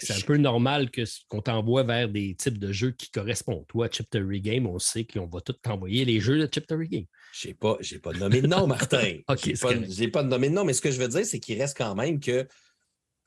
[0.00, 0.90] C'est un peu normal
[1.30, 3.66] qu'on t'envoie vers des types de jeux qui correspondent.
[3.68, 7.04] Toi, Chip Game, on sait qu'on va tout t'envoyer les jeux de Chip Game.
[7.32, 9.18] Je n'ai pas, pas nommé de nom, Martin.
[9.28, 11.60] Je n'ai pas, pas nommé de nom, mais ce que je veux dire, c'est qu'il
[11.60, 12.46] reste quand même que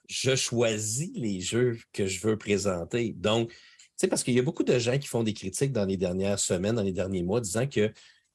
[0.10, 3.14] je choisis les jeux que je veux présenter.
[3.16, 5.86] Donc, tu sais, parce qu'il y a beaucoup de gens qui font des critiques dans
[5.86, 7.92] les dernières semaines, dans les derniers mois, disant que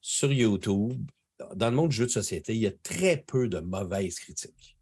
[0.07, 1.09] sur YouTube,
[1.55, 4.77] dans le monde du jeu de société, il y a très peu de mauvaises critiques.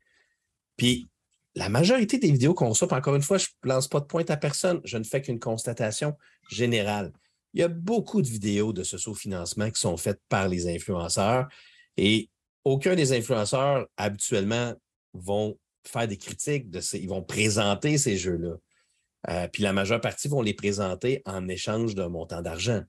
[0.76, 1.08] Puis,
[1.56, 4.30] la majorité des vidéos qu'on sort, encore une fois, je ne lance pas de pointe
[4.30, 6.18] à personne, je ne fais qu'une constatation
[6.50, 7.14] générale.
[7.54, 11.48] Il y a beaucoup de vidéos de ce sous-financement qui sont faites par les influenceurs
[11.96, 12.30] et
[12.66, 14.74] aucun des influenceurs habituellement
[15.14, 15.58] vont
[15.88, 18.56] faire des critiques, de ces, ils vont présenter ces jeux-là.
[19.30, 22.84] Euh, puis la majeure partie vont les présenter en échange d'un montant d'argent.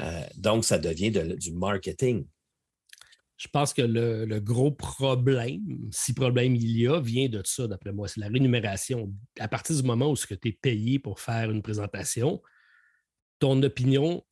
[0.00, 2.26] Euh, donc, ça devient du marketing.
[3.36, 7.92] Je pense que le, gros problème, si problème il y a, vient de ça, d'après
[7.92, 8.08] moi.
[8.08, 9.12] C'est la rémunération.
[9.38, 12.42] À partir du moment où tu es payé pour faire une présentation,
[13.38, 14.24] ton opinion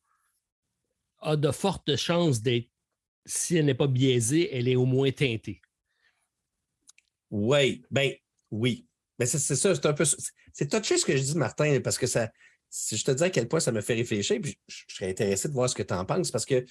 [1.19, 2.69] a de fortes chances d'être,
[3.25, 5.61] si elle n'est pas biaisée, elle est au moins teintée.
[7.29, 8.11] Oui, ben
[8.51, 8.87] oui.
[9.19, 10.05] Mais c'est ça, c'est un peu.
[10.53, 12.29] C'est touché ce que je dis, Martin, parce que ça,
[12.69, 15.47] si je te dis à quel point ça me fait réfléchir, puis je, serais intéressé
[15.47, 16.65] de voir ce que tu en penses, parce que,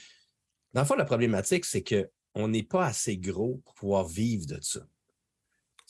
[0.72, 4.58] dans le fond, la problématique, c'est qu'on n'est pas assez gros pour pouvoir vivre de
[4.60, 4.80] ça.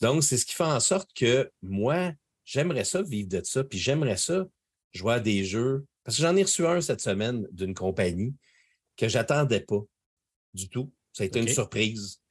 [0.01, 2.13] Donc, c'est ce qui fait en sorte que moi,
[2.45, 4.45] j'aimerais ça vivre de ça, puis j'aimerais ça
[4.93, 5.85] jouer à des jeux.
[6.03, 8.33] Parce que j'en ai reçu un cette semaine d'une compagnie
[8.95, 9.81] que j'attendais pas
[10.53, 10.91] du tout.
[11.11, 12.21] Ça a été une surprise.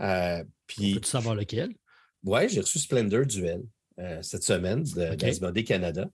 [0.00, 1.74] Euh, puis, Peux-tu savoir lequel?
[2.22, 3.62] Oui, j'ai reçu Splendor Duel
[3.98, 6.08] euh, cette semaine de Canada.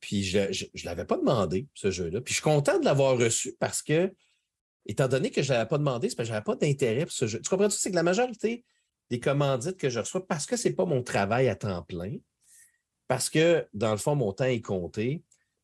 [0.00, 2.20] Puis je ne l'avais pas demandé, ce jeu-là.
[2.20, 4.12] Puis je suis content de l'avoir reçu parce que,
[4.86, 7.04] étant donné que je ne l'avais pas demandé, c'est parce que je n'avais pas d'intérêt
[7.04, 7.40] pour ce jeu.
[7.40, 7.76] Tu comprends-tu?
[7.76, 8.64] C'est que la majorité
[9.10, 12.16] des commandites que je reçois, parce que ce n'est pas mon travail à temps plein,
[13.08, 15.22] Parce que, dans le fond, mon temps est compté.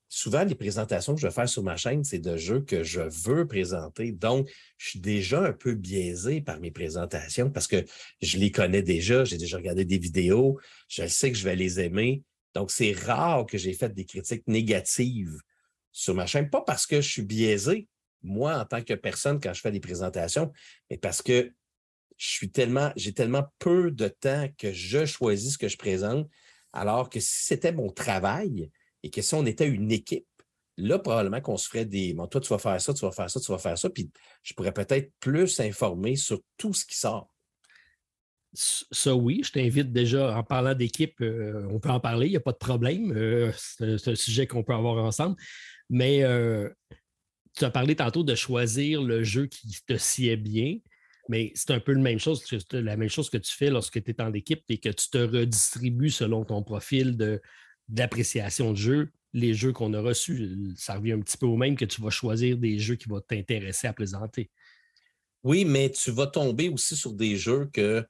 [0.09, 3.01] Souvent, les présentations que je vais faire sur ma chaîne, c'est de jeux que je
[3.01, 4.13] veux présenter.
[4.13, 7.85] Donc, je suis déjà un peu biaisé par mes présentations parce que
[8.21, 11.81] je les connais déjà, j'ai déjà regardé des vidéos, je sais que je vais les
[11.81, 12.23] aimer.
[12.57, 15.39] Donc, c'est rare que j'ai fait des critiques négatives
[15.93, 17.87] sur ma chaîne, pas parce que je suis biaisé,
[18.23, 20.51] moi, en tant que personne, quand je fais des présentations,
[20.89, 21.53] mais parce que
[22.17, 26.31] je suis tellement, j'ai tellement peu de temps que je choisis ce que je présente,
[26.73, 28.71] alors que si c'était mon travail
[29.03, 30.27] et que si on était une équipe,
[30.79, 32.15] là, probablement qu'on se ferait des.
[32.15, 34.11] Bon, toi, tu vas faire ça, tu vas faire ça, tu vas faire ça, puis
[34.43, 37.31] je pourrais peut-être plus informer sur tout ce qui sort.
[38.53, 42.37] Ça, oui, je t'invite déjà, en parlant d'équipe, euh, on peut en parler, il n'y
[42.37, 43.13] a pas de problème.
[43.13, 45.37] Euh, c'est un sujet qu'on peut avoir ensemble.
[45.91, 46.69] Mais euh,
[47.55, 50.79] tu as parlé tantôt de choisir le jeu qui te sied bien.
[51.29, 54.11] Mais c'est un peu la même chose, la même chose que tu fais lorsque tu
[54.11, 57.17] es en équipe et que tu te redistribues selon ton profil
[57.89, 59.11] d'appréciation de, jeu.
[59.33, 62.11] Les jeux qu'on a reçus, ça revient un petit peu au même que tu vas
[62.11, 64.51] choisir des jeux qui vont t'intéresser à présenter.
[65.43, 68.07] Oui, mais tu vas tomber aussi sur des jeux que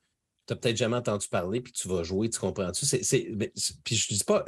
[0.47, 2.87] tu n'as peut-être jamais entendu parler, puis tu vas jouer, tu comprends-tu?
[2.87, 4.45] puis je ne dis pas,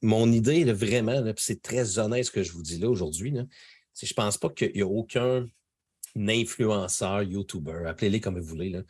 [0.00, 4.14] mon idée, vraiment, c'est très honnête ce que je vous dis là aujourd'hui, je ne
[4.14, 5.46] pense pas qu'il y a aucun
[6.16, 8.70] influenceur, YouTuber, appelez-les comme vous voulez.
[8.70, 8.82] Là.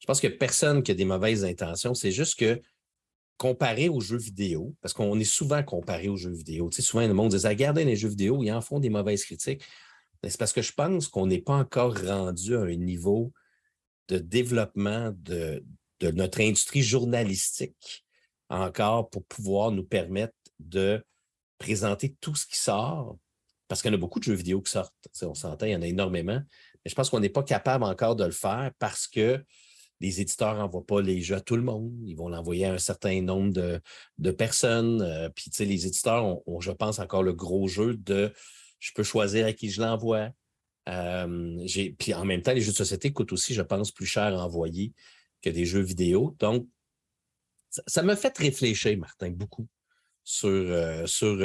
[0.00, 1.94] Je pense que personne qui a des mauvaises intentions.
[1.94, 2.60] C'est juste que
[3.36, 6.68] comparé aux jeux vidéo, parce qu'on est souvent comparé aux jeux vidéo.
[6.70, 9.24] Tu sais, souvent, le monde dit Regardez les jeux vidéo, ils en font des mauvaises
[9.24, 9.62] critiques.
[10.22, 13.32] C'est parce que je pense qu'on n'est pas encore rendu à un niveau
[14.08, 15.64] de développement de,
[16.00, 18.04] de notre industrie journalistique
[18.48, 21.04] encore pour pouvoir nous permettre de
[21.58, 23.16] présenter tout ce qui sort.
[23.68, 24.94] Parce qu'il y en a beaucoup de jeux vidéo qui sortent.
[25.22, 26.40] on s'entend, il y en a énormément.
[26.84, 29.42] Mais je pense qu'on n'est pas capable encore de le faire parce que
[30.00, 31.92] les éditeurs n'envoient pas les jeux à tout le monde.
[32.04, 33.52] Ils vont l'envoyer à un certain nombre
[34.18, 35.00] de, personnes.
[35.00, 38.32] Euh, puis, tu sais, les éditeurs ont, je pense, encore le gros jeu de
[38.80, 40.28] je peux choisir à qui je l'envoie.
[40.90, 41.66] Euh,
[41.98, 44.44] puis en même temps, les jeux de société coûtent aussi, je pense, plus cher à
[44.44, 44.92] envoyer
[45.44, 46.34] que des jeux vidéo.
[46.38, 46.66] Donc,
[47.86, 49.66] ça m'a fait réfléchir, Martin, beaucoup
[50.22, 51.36] sur, euh, sur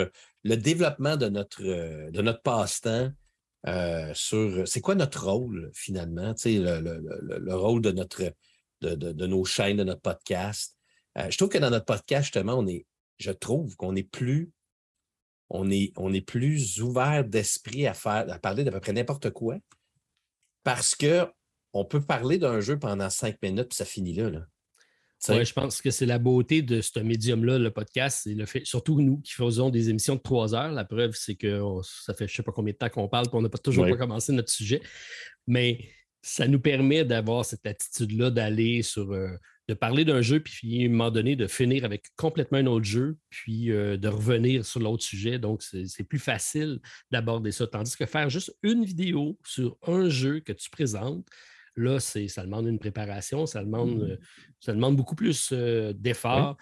[0.43, 3.11] le développement de notre, de notre passe-temps
[3.67, 8.33] euh, sur c'est quoi notre rôle finalement, le, le, le, rôle de, notre,
[8.81, 10.77] de, nos chaînes, de notre podcast.
[11.17, 12.85] Euh, je trouve que dans notre podcast, justement, on est,
[13.17, 14.51] je trouve qu'on est plus,
[15.49, 19.31] on est, on est plus ouvert d'esprit à faire, à parler d'à peu près n'importe
[19.31, 19.57] quoi.
[20.63, 21.27] Parce que
[21.73, 24.29] on peut parler d'un jeu pendant cinq minutes, puis ça finit là.
[24.29, 24.45] là.
[25.27, 28.25] Oui, je pense que c'est la beauté de ce médium-là, le podcast.
[28.25, 30.71] Le fait, surtout nous qui faisons des émissions de trois heures.
[30.71, 33.25] La preuve, c'est que ça fait je ne sais pas combien de temps qu'on parle,
[33.27, 34.81] puis on n'a pas toujours pas commencé notre sujet.
[35.45, 35.89] Mais
[36.21, 39.11] ça nous permet d'avoir cette attitude-là d'aller sur.
[39.11, 39.29] Euh,
[39.67, 42.85] de parler d'un jeu, puis à un moment donné, de finir avec complètement un autre
[42.85, 45.37] jeu, puis euh, de revenir sur l'autre sujet.
[45.37, 46.79] Donc, c'est plus facile
[47.11, 47.67] d'aborder ça.
[47.67, 51.23] Tandis que faire juste une vidéo sur un jeu que tu présentes,
[51.75, 54.11] Là, ça demande une préparation, ça demande, mmh.
[54.11, 54.17] euh,
[54.59, 56.57] ça demande beaucoup plus euh, d'efforts.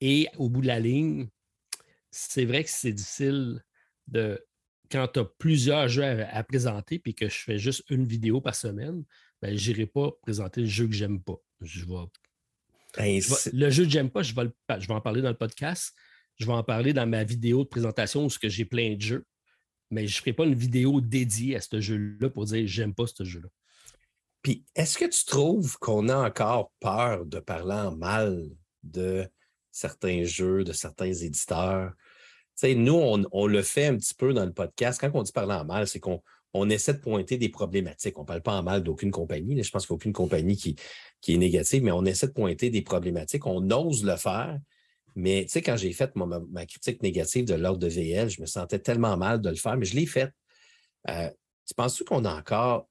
[0.00, 1.28] Et au bout de la ligne,
[2.10, 3.62] c'est vrai que c'est difficile
[4.08, 4.42] de.
[4.88, 8.54] Quand tu as plusieurs jeux à, présenter puis que je fais juste une vidéo par
[8.54, 9.02] semaine,
[9.42, 11.34] ben, je n'irai pas présenter le jeu que j'aime pas.
[11.60, 12.04] Je vais,
[12.96, 13.20] ben,
[13.52, 15.92] le jeu que j'aime pas, je vais, je vais en parler dans le podcast.
[16.36, 19.24] Je vais en parler dans ma vidéo de présentation où j'ai plein de jeux.
[19.90, 23.06] Mais je ne ferai pas une vidéo dédiée à ce jeu-là pour dire j'aime pas
[23.06, 23.48] ce jeu-là.
[24.46, 28.48] Puis, est-ce que tu trouves qu'on a encore peur de parler en mal
[28.84, 29.28] de
[29.72, 31.90] certains jeux, de certains éditeurs?
[31.90, 35.00] Tu sais, nous, on, le fait un petit peu dans le podcast.
[35.00, 36.22] Quand on dit parler en mal, c'est qu'on
[36.54, 38.16] on essaie de pointer des problématiques.
[38.18, 39.60] On ne parle pas en mal d'aucune compagnie.
[39.60, 40.76] Je pense qu'il n'y a aucune compagnie qui,
[41.20, 43.46] qui est négative, mais on essaie de pointer des problématiques.
[43.46, 44.56] On ose le faire.
[45.16, 48.46] Mais tu sais, quand j'ai fait ma, critique négative de l'ordre de VL, je me
[48.46, 50.30] sentais tellement mal de le faire, mais je l'ai fait.
[51.08, 51.30] Euh,
[51.66, 52.86] tu penses-tu qu'on a encore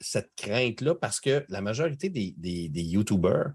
[0.00, 3.52] cette crainte-là parce que la majorité des, YouTubers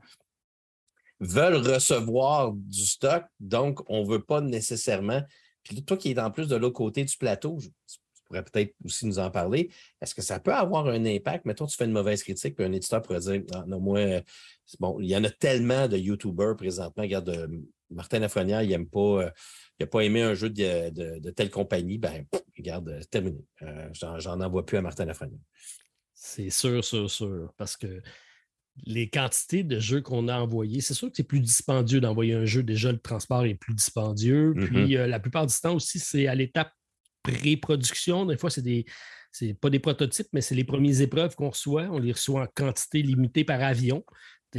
[1.20, 5.22] veulent recevoir du stock, donc on ne veut pas nécessairement.
[5.64, 9.06] Puis toi qui es en plus de l'autre côté du plateau, tu pourrais peut-être aussi
[9.06, 9.72] nous en parler.
[10.02, 11.46] Est-ce que ça peut avoir un impact?
[11.46, 14.22] Mettons, tu fais une mauvaise critique, puis un éditeur pourrait dire ah, non, moi,
[14.80, 17.04] bon, il y en a tellement de YouTubers présentement.
[17.04, 17.48] Regarde, euh,
[17.90, 19.00] Martin Lafrenière, il n'aime pas.
[19.00, 19.30] Euh,
[19.80, 22.26] il n'a pas aimé un jeu de, de, telle compagnie, ben,
[22.58, 23.44] regarde, euh, terminé.
[23.92, 25.40] J'en envoie plus à Martin Lafrenière.
[26.16, 27.54] C'est sûr, sûr, sûr.
[27.58, 28.02] Parce que
[28.86, 32.46] les quantités de jeux qu'on a envoyés, c'est sûr que c'est plus dispendieux d'envoyer un
[32.46, 32.64] jeu.
[32.64, 34.54] Déjà, le transport est plus dispendieux.
[34.56, 34.98] Puis mm-hmm.
[34.98, 36.72] euh, la plupart du temps aussi, c'est à l'étape
[37.22, 38.26] pré-production.
[38.26, 38.86] Des fois, c'est des.
[39.32, 41.90] C'est pas des prototypes, mais c'est les premières épreuves qu'on reçoit.
[41.92, 44.06] On les reçoit en quantité limitée par avion.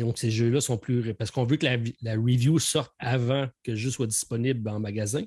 [0.02, 1.14] Donc, ces jeux-là sont plus.
[1.14, 1.66] Parce qu'on veut que
[2.02, 5.24] la, review sorte avant que le jeu soit disponible en magasin.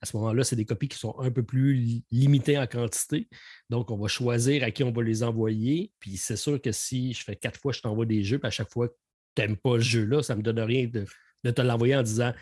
[0.00, 3.28] À ce moment-là, c'est des copies qui sont un peu plus limitées en quantité.
[3.68, 5.92] Donc, on va choisir à qui on va les envoyer.
[5.98, 8.50] Puis, c'est sûr que si je fais quatre fois, je t'envoie des jeux, puis à
[8.50, 8.94] chaque fois que
[9.34, 12.32] tu n'aimes pas le jeu-là, ça ne me donne rien de, te l'envoyer en disant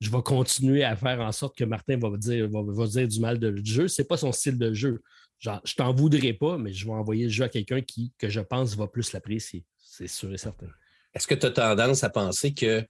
[0.00, 3.38] je vais continuer à faire en sorte que Martin va dire, va, dire du mal
[3.38, 3.86] de jeu.
[3.86, 5.02] Ce n'est pas son style de jeu.
[5.38, 8.28] Genre, je t'en voudrais pas, mais je vais envoyer le jeu à quelqu'un qui, que
[8.28, 9.64] je pense va plus l'apprécier.
[9.78, 10.68] C'est sûr et certain.
[11.14, 12.86] Est-ce que tu as tendance à penser que,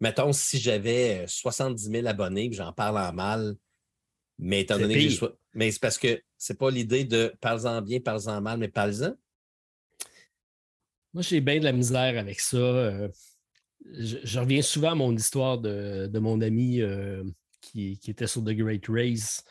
[0.00, 3.56] mettons, si j'avais 70 000 abonnés, j'en parle en mal,
[4.38, 8.40] mais étant donné que Mais c'est parce que c'est pas l'idée de parle-en bien, parle-en
[8.40, 9.14] mal, mais parle-en?
[11.14, 12.56] Moi, j'ai bien de la misère avec ça.
[12.56, 13.08] Euh,
[13.84, 17.22] je, reviens souvent à mon histoire de, mon ami euh,
[17.60, 19.44] qui, était sur The Great Race,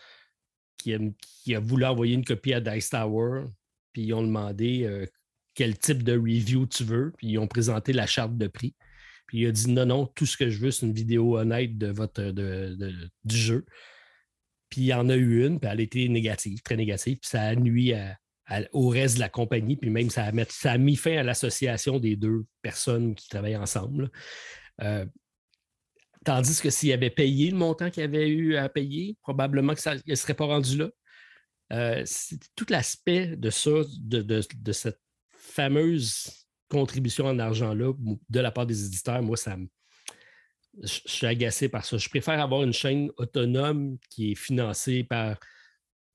[0.78, 3.46] qui a, voulu envoyer une copie à Dice Tower,
[3.94, 5.06] puis ils ont demandé euh,
[5.54, 8.76] quel type de review tu veux, puis ils ont présenté la charte de prix.
[9.28, 11.78] Puis il a dit non, non, tout ce que je veux, c'est une vidéo honnête
[11.78, 12.32] de votre,
[13.24, 13.66] du jeu.
[14.70, 17.42] Puis il y en a eu une, puis elle été négative, très négative, puis ça
[17.44, 17.94] a nuit
[18.74, 22.46] au reste de la compagnie, puis même ça a, mis fin à l'association des deux
[22.62, 24.10] personnes qui travaillent ensemble.
[24.82, 25.06] Euh,
[26.26, 30.16] tandis que s'il avait payé le montant qu'il avait eu à payer, probablement ça ne
[30.16, 30.90] serait pas rendu là.
[31.74, 32.04] Euh,
[32.56, 35.00] tout l'aspect de ça, de, de, cette
[35.42, 37.94] fameuse contribution en argent-là
[38.30, 39.68] de la part des éditeurs, moi, ça me.
[40.82, 41.98] Je suis agacé par ça.
[41.98, 45.38] Je préfère avoir une chaîne autonome qui est financée par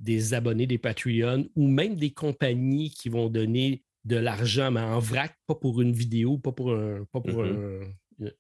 [0.00, 4.98] des abonnés, des Patreons ou même des compagnies qui vont donner de l'argent, mais en
[4.98, 7.04] vrac, pas pour une vidéo, pas pour un.
[7.12, 7.84] Pas pour mm-hmm.
[8.22, 8.30] un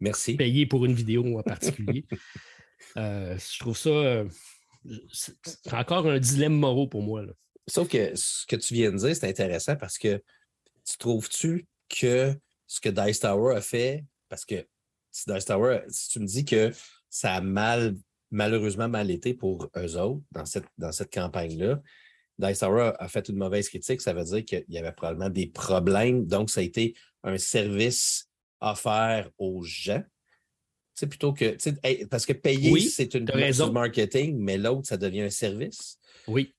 [0.00, 0.36] Merci.
[0.36, 2.04] Payer pour une vidéo en particulier.
[2.98, 3.88] Euh, je trouve ça.
[3.88, 4.28] Euh,
[5.10, 7.24] c'est encore un dilemme moraux pour moi.
[7.24, 7.32] Là.
[7.66, 10.22] Sauf que ce que tu viens de dire, c'est intéressant parce que
[10.84, 12.34] tu trouves-tu que
[12.66, 14.66] ce que Dice Tower a fait, parce que
[15.10, 16.72] si Dice Tower, si tu me dis que
[17.08, 17.96] ça a mal,
[18.30, 21.80] malheureusement mal été pour eux autres dans cette, dans cette campagne-là,
[22.38, 25.46] Dice Tower a fait une mauvaise critique, ça veut dire qu'il y avait probablement des
[25.46, 26.26] problèmes.
[26.26, 28.28] Donc, ça a été un service
[28.60, 30.02] offert aux gens.
[30.94, 31.56] C'est plutôt que.
[32.06, 35.98] Parce que payer, c'est une raison de marketing, mais l'autre, ça devient un service.
[36.26, 36.53] Oui.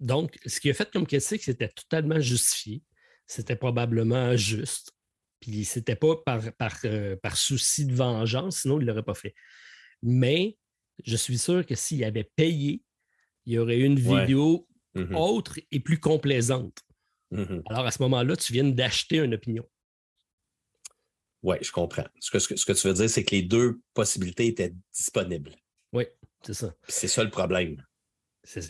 [0.00, 2.82] Donc, ce qu'il a fait comme critique, c'était totalement justifié.
[3.26, 4.92] C'était probablement juste.
[5.40, 6.42] Puis, c'était pas par,
[6.84, 9.34] euh, par, souci de vengeance, sinon il ne l'aurait pas fait.
[10.02, 10.56] Mais
[11.04, 12.82] je suis sûr que s'il avait payé,
[13.46, 15.14] il y aurait eu une vidéo mm-hmm.
[15.14, 16.80] autre et plus complaisante.
[17.32, 17.62] Mm-hmm.
[17.66, 19.68] Alors, à ce moment-là, tu viens d'acheter une opinion.
[21.42, 22.06] Oui, je comprends.
[22.20, 25.54] Ce que, ce que, tu veux dire, c'est que les deux possibilités étaient disponibles.
[25.92, 26.04] Oui,
[26.42, 26.74] c'est ça.
[26.88, 27.84] C'est ça le problème.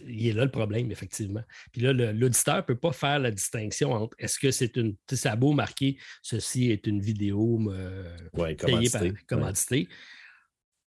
[0.07, 1.43] Il est là le problème, effectivement.
[1.73, 4.95] Puis là, l'auditeur ne peut pas faire la distinction entre est-ce que c'est une.
[4.95, 8.17] Tu sais, ça a beau marquer ceci est une vidéo euh,
[8.57, 9.88] payée par commandité.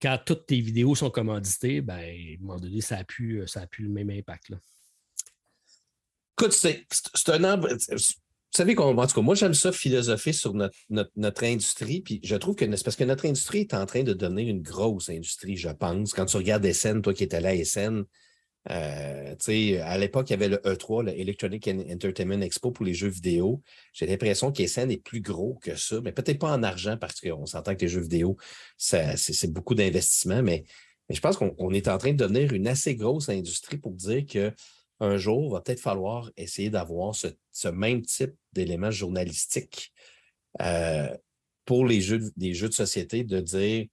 [0.03, 3.67] Quand toutes tes vidéos sont commanditées, ben, à un moment donné, ça n'a plus, ça
[3.67, 4.49] plus le même impact.
[4.49, 4.57] Là.
[6.39, 6.87] Écoute, c'est
[7.29, 7.57] un.
[8.53, 12.01] Vous savez, en tout cas, moi, j'aime ça philosopher sur notre, notre, industrie.
[12.01, 14.63] Puis je trouve que c'est parce que notre industrie est en train de devenir une
[14.63, 16.15] grosse industrie, je pense.
[16.15, 18.03] Quand tu regardes SN, toi qui étais là à SN,
[18.69, 19.35] euh,
[19.83, 23.63] à l'époque, il y avait le E3, le Electronic Entertainment Expo pour les jeux vidéo.
[23.93, 27.47] J'ai l'impression qu'ESN est plus gros que ça, mais peut-être pas en argent parce qu'on
[27.47, 28.37] s'entend que les jeux vidéo,
[28.77, 30.65] c'est beaucoup d'investissement, mais,
[31.09, 35.17] je pense qu'on est en train de devenir une assez grosse industrie pour dire qu'un
[35.17, 39.93] jour, il va peut-être falloir essayer d'avoir ce, même type d'éléments journalistiques
[40.61, 41.09] euh,
[41.65, 43.87] pour les jeux, les jeux de société, de dire,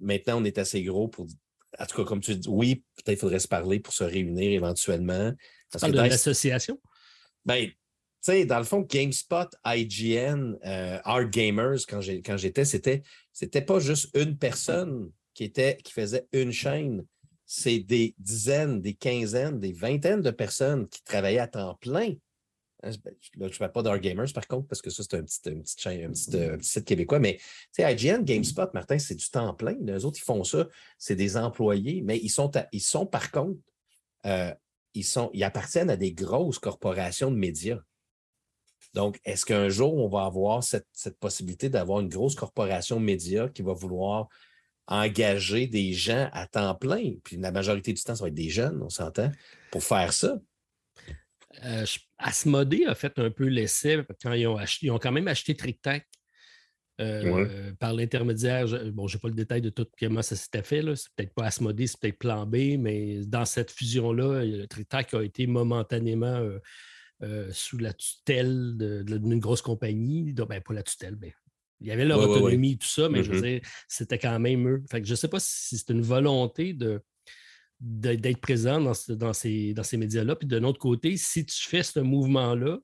[0.00, 1.28] maintenant, on est assez gros pour
[1.78, 5.32] en tout cas, comme tu dis, oui, peut-être faudrait se parler pour se réunir éventuellement.
[5.70, 6.78] Parce que de l'association?
[7.44, 7.74] Ben, tu
[8.20, 14.16] sais, dans le fond, GameSpot, IGN, euh, Art Gamers, quand j'étais, c'était, c'était pas juste
[14.16, 17.04] une personne qui, était, qui faisait une chaîne.
[17.46, 22.14] C'est des dizaines, des quinzaines, des vingtaines de personnes qui travaillaient à temps plein
[22.82, 25.40] là, je ne parle pas d'Art Gamers, par contre, parce que ça, c'est un petit,
[25.48, 25.60] un,
[26.10, 27.18] petit, euh, site québécois.
[27.18, 27.38] Mais
[27.78, 29.76] IGN, GameSpot, Martin, c'est du temps plein.
[29.80, 30.66] Les autres, ils font ça.
[30.98, 33.58] C'est des employés, mais ils sont, ils sont par contre,
[34.26, 34.52] euh,
[34.94, 37.78] ils, sont, ils appartiennent à des grosses corporations de médias.
[38.94, 43.04] Donc, est-ce qu'un jour, on va avoir cette, cette possibilité d'avoir une grosse corporation de
[43.04, 44.28] médias qui va vouloir
[44.86, 47.14] engager des gens à temps plein?
[47.24, 49.30] Puis la majorité du temps, ça va être des jeunes, on s'entend,
[49.70, 50.38] pour faire ça.
[51.64, 51.86] Euh,
[52.22, 55.54] Asmodée a fait un peu l'essai quand ils ont, acheté, ils ont quand même acheté
[55.54, 56.06] TricTac
[57.00, 58.66] euh, par l'intermédiaire.
[58.92, 60.82] Bon, je n'ai pas le détail de tout comment ça s'était fait.
[60.94, 65.46] C'est peut-être pas Asmodée, c'est peut-être Plan B, mais dans cette fusion-là, TricTac a été
[65.46, 66.48] momentanément
[67.22, 70.32] euh, sous la tutelle d'une grosse compagnie.
[70.32, 71.32] ben, pas la tutelle, mais
[71.80, 73.60] il y avait leur autonomie, et tout ça, mais je veux mm-hmm.
[73.60, 74.82] dire, c'était quand même eux.
[74.90, 77.02] Fait que je ne sais pas si c'est une volonté de
[77.82, 80.36] d'être présent dans, dans ces, dans ces médias-là.
[80.36, 82.78] Puis de l'autre côté, si tu fais ce mouvement-là,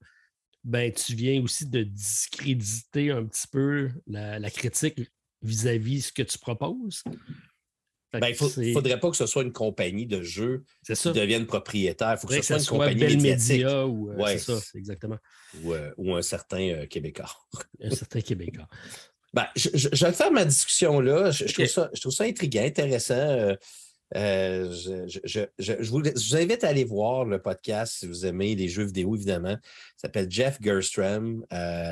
[0.65, 5.01] ben, tu viens aussi de discréditer un petit peu la, critique
[5.41, 7.05] vis-à-vis de ce que tu proposes.
[8.13, 12.15] Ben, il ne faudrait pas que ce soit une compagnie de jeux qui devienne propriétaire.
[12.17, 13.67] Il faut que ce soit une compagnie médiatique.
[13.67, 15.19] ou, euh, c'est ça, exactement.
[15.63, 17.31] Ou, euh, un certain euh, Québécois.
[17.83, 18.69] un certain Québécois.
[19.35, 21.31] Ben, je, vais faire ma discussion là.
[21.31, 23.55] Je, trouve, ça, je trouve ça intriguant, intéressant.
[24.15, 29.57] Je, vous, invite à aller voir le podcast si vous aimez les jeux vidéo, évidemment.
[29.63, 31.45] Il s'appelle Jeff Gerstrom.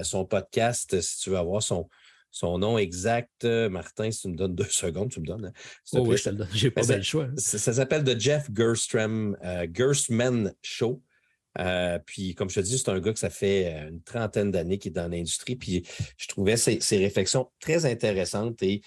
[0.02, 1.88] son podcast, si tu veux avoir son,
[2.36, 5.46] son nom exact, euh, Martin, si tu me donnes deux secondes, tu me donnes.
[5.46, 5.52] Hein,
[5.94, 6.48] oh oui, je te le donne.
[6.52, 7.24] J'ai pas ben, le choix.
[7.24, 7.34] Hein.
[7.38, 11.02] Ça, s'appelle The Jeff Gerstrom, euh, Gerstman Show.
[11.58, 14.76] Euh, puis, comme je te dis, c'est un gars que ça fait une trentaine d'années
[14.76, 15.56] qu'il est dans l'industrie.
[15.56, 15.86] Puis,
[16.18, 18.62] je trouvais ses, réflexions très intéressantes.
[18.62, 18.82] Et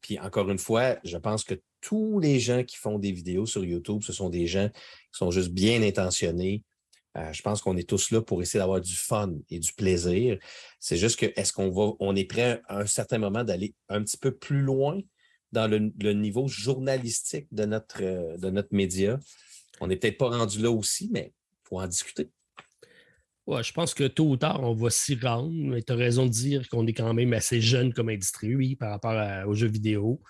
[0.00, 3.64] puis, encore une fois, je pense que tous les gens qui font des vidéos sur
[3.64, 6.62] YouTube, ce sont des gens qui sont juste bien intentionnés,
[7.16, 10.38] euh, je pense qu'on est tous là pour essayer d'avoir du fun et du plaisir.
[10.78, 14.02] C'est juste que est-ce qu'on va, on est prêt à un certain moment d'aller un
[14.02, 15.00] petit peu plus loin
[15.50, 19.18] dans le, niveau journalistique de notre, média?
[19.80, 22.30] On n'est peut-être pas rendu là aussi, mais il faut en discuter.
[23.46, 25.80] Ouais, je pense que tôt ou tard, on va s'y rendre.
[25.80, 28.90] Tu as raison de dire qu'on est quand même assez jeune comme industrie, oui, par
[28.90, 30.22] rapport aux jeux vidéo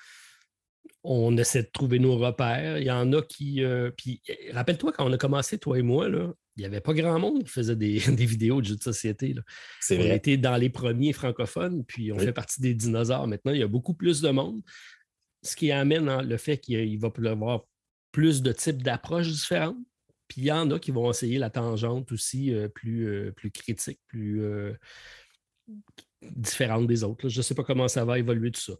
[1.02, 2.78] on essaie de trouver nos repères.
[2.78, 3.64] Il y en a qui.
[3.64, 4.22] Euh, puis
[4.52, 7.44] rappelle-toi, quand on a commencé, toi et moi, là, il n'y avait pas grand monde
[7.44, 9.34] qui faisait des, vidéos de jeux de société.
[9.80, 13.26] C'est on été dans les premiers francophones, puis on fait partie des dinosaures.
[13.26, 14.60] Maintenant, il y a beaucoup plus de monde,
[15.42, 17.64] ce qui amène hein, le fait qu'il va y avoir
[18.12, 19.78] plus de types d'approches différentes.
[20.28, 23.50] Puis il y en a qui vont essayer la tangente aussi euh, plus, euh, plus
[23.50, 24.42] critique, plus
[26.22, 27.28] différente des autres.
[27.28, 28.74] Je ne sais pas comment ça va évoluer tout ça.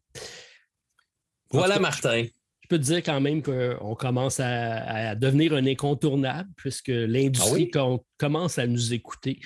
[1.51, 2.25] Voilà, Martin.
[2.25, 7.97] Je peux te dire quand même qu'on commence à, devenir un incontournable puisque l'industrie ah
[8.17, 9.41] commence à nous écouter.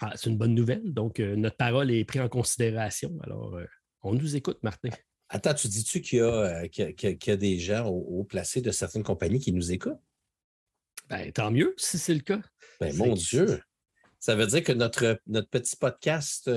[0.00, 0.92] Ah, c'est une bonne nouvelle.
[0.92, 3.16] Donc, euh, notre parole est prise en considération.
[3.22, 3.64] Alors, euh,
[4.02, 4.90] on nous écoute, Martin.
[5.28, 9.52] Attends, tu dis-tu qu'il y, a euh, des gens au, placé de certaines compagnies qui
[9.52, 10.00] nous écoutent?
[11.08, 12.40] Ben, tant mieux si c'est le cas.
[12.80, 13.62] Ben, mon Dieu!
[14.18, 16.50] Ça veut dire que notre, notre petit podcast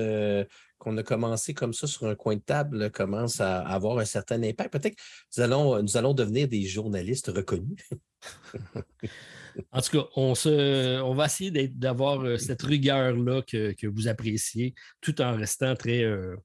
[0.82, 4.42] qu'on a commencé comme ça sur un coin de table commence à avoir un certain
[4.42, 4.74] impact.
[4.74, 5.02] Peut-être que
[5.38, 7.88] nous allons, nous allons devenir des journalistes reconnus.
[9.72, 14.74] en tout cas, on, se, on va essayer d'avoir euh, cette rigueur-là que, vous appréciez,
[15.02, 16.36] tout en restant très, euh,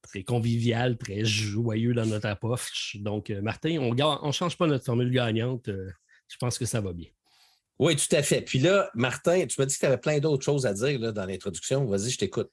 [0.00, 2.96] très convivial, très joyeux dans notre approche.
[3.00, 3.94] Donc, euh, Martin, on
[4.26, 5.66] ne change pas notre formule gagnante.
[5.66, 7.08] je pense que ça va bien.
[7.78, 8.40] Oui, tout à fait.
[8.40, 11.26] Puis là, Martin, tu m'as dit que tu avais plein d'autres choses à dire dans
[11.26, 11.84] l'introduction.
[11.84, 12.50] Vas-y, je t'écoute.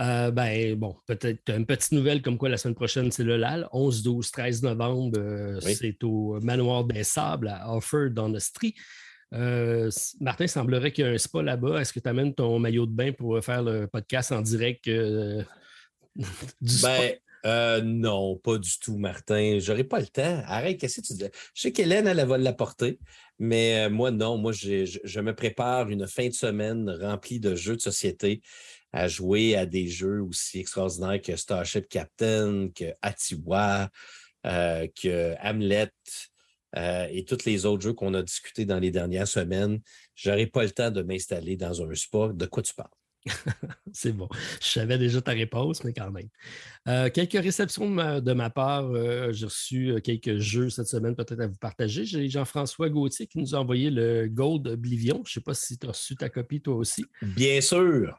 [0.00, 3.68] Euh, ben, bon, peut-être une petite nouvelle comme quoi la semaine prochaine, c'est le LAL.
[3.72, 8.74] 11, 12, 13 novembre, euh, c'est au Manoir des Sables à Offord dans le Street.
[9.34, 9.90] Euh,
[10.20, 11.80] Martin, semblerait qu'il y a un spa là-bas.
[11.80, 14.88] Est-ce que tu amènes ton maillot de bain pour faire le podcast en direct
[16.16, 16.24] du
[16.64, 16.98] spa?
[17.42, 19.58] Ben, non, pas du tout, Martin.
[19.60, 20.42] J'aurais pas le temps.
[20.46, 21.28] Arrête, qu'est-ce que tu dis?
[21.54, 22.98] Je sais qu'Hélène, elle, va l'apporter,
[23.38, 24.38] mais moi, non.
[24.38, 28.42] Moi, je, je, me prépare une fin de semaine remplie de jeux de société
[28.92, 33.88] à jouer à des jeux aussi extraordinaires que Starship Captain, que Atiwa,
[34.46, 35.92] euh, que Hamlet
[36.76, 39.80] euh, et tous les autres jeux qu'on a discutés dans les dernières semaines.
[40.14, 42.32] Je n'aurai pas le temps de m'installer dans un sport.
[42.32, 42.88] De quoi tu parles?
[43.92, 44.28] C'est bon.
[44.62, 46.28] Je savais déjà ta réponse, mais quand même.
[46.88, 48.90] Euh, quelques réceptions de ma, part.
[49.32, 52.06] J'ai reçu quelques jeux cette semaine, peut-être à vous partager.
[52.06, 55.22] J'ai Jean-François Gauthier qui nous a envoyé le Gold Oblivion.
[55.26, 57.04] Je ne sais pas si tu as reçu ta copie toi aussi.
[57.20, 58.18] Bien sûr.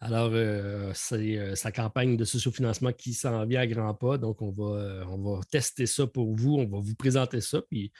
[0.00, 4.18] Alors, euh, c'est euh, sa campagne de socio-financement qui s'en vient à grands pas.
[4.18, 6.56] Donc, on va, euh, on va tester ça pour vous.
[6.56, 7.62] On va vous présenter ça.
[7.62, 7.92] Puis,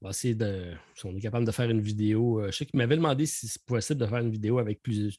[0.00, 0.72] on va essayer de.
[0.94, 2.42] Si on est capable de faire une vidéo.
[2.46, 5.18] je sais qu'il m'avait demandé si c'est possible de faire une vidéo avec plus,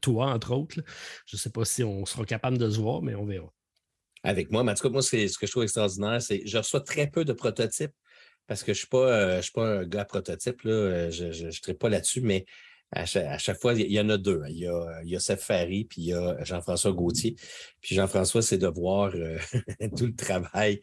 [0.00, 0.80] toi, entre autres.
[1.26, 3.52] Je ne sais pas si on sera capable de se voir, mais on verra.
[4.22, 6.58] Avec moi, mais en tout cas, moi, ce que je trouve extraordinaire, c'est que je
[6.58, 7.92] reçois très peu de prototypes
[8.46, 10.62] parce que je ne suis, pas un gars prototype.
[10.62, 12.46] Là, je ne serai pas là-dessus, mais
[12.90, 14.42] à chaque, fois, il y en a deux.
[14.42, 14.48] Hein.
[14.48, 17.36] Il y a, il y a Seth Ferry, puis il y a Jean-François Gauthier.
[17.80, 19.38] Puis Jean-François, c'est de voir euh,
[19.96, 20.80] tout le travail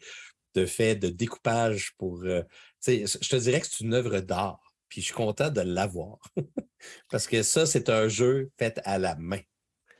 [0.54, 2.22] de fait de découpage pour.
[2.22, 2.42] Euh,
[2.86, 4.60] je te dirais que c'est une œuvre d'art.
[4.88, 6.18] Puis je suis content de l'avoir.
[7.10, 9.40] Parce que ça, c'est un jeu fait à la main.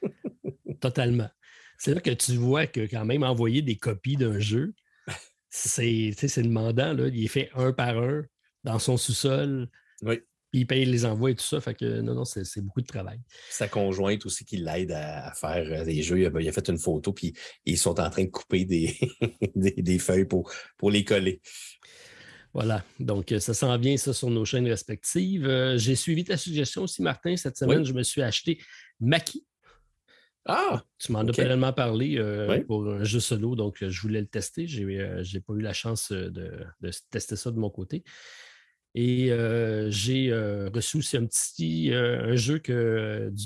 [0.80, 1.28] Totalement.
[1.78, 4.74] C'est là que tu vois que quand même envoyer des copies d'un jeu,
[5.50, 6.92] c'est demandant.
[6.92, 7.08] Là.
[7.08, 8.24] Il est fait un par un
[8.62, 9.68] dans son sous-sol.
[10.02, 10.20] Oui
[10.56, 11.60] Puis il paye les envois et tout ça.
[11.60, 13.20] Fait que non, non, c'est beaucoup de travail.
[13.50, 16.18] Sa conjointe aussi qui l'aide à, faire des jeux.
[16.18, 17.34] Il a, fait une photo, puis
[17.66, 18.96] ils sont en train de couper des,
[19.54, 21.42] des, feuilles pour, pour les coller.
[22.54, 25.76] Voilà, donc ça s'en vient ça sur nos chaînes respectives.
[25.76, 27.36] J'ai suivi ta suggestion aussi, Martin.
[27.36, 28.58] Cette semaine, je me suis acheté
[28.98, 29.44] Maki.
[30.46, 30.82] Ah!
[30.98, 32.18] Tu m'en as pleinement parlé
[32.66, 34.66] pour un jeu solo, donc je voulais le tester.
[34.66, 36.64] Je n'ai pas eu la chance de,
[37.10, 38.04] tester ça de mon côté.
[38.98, 39.28] Et
[39.90, 40.32] j'ai
[40.72, 42.60] reçu aussi un petit un jeu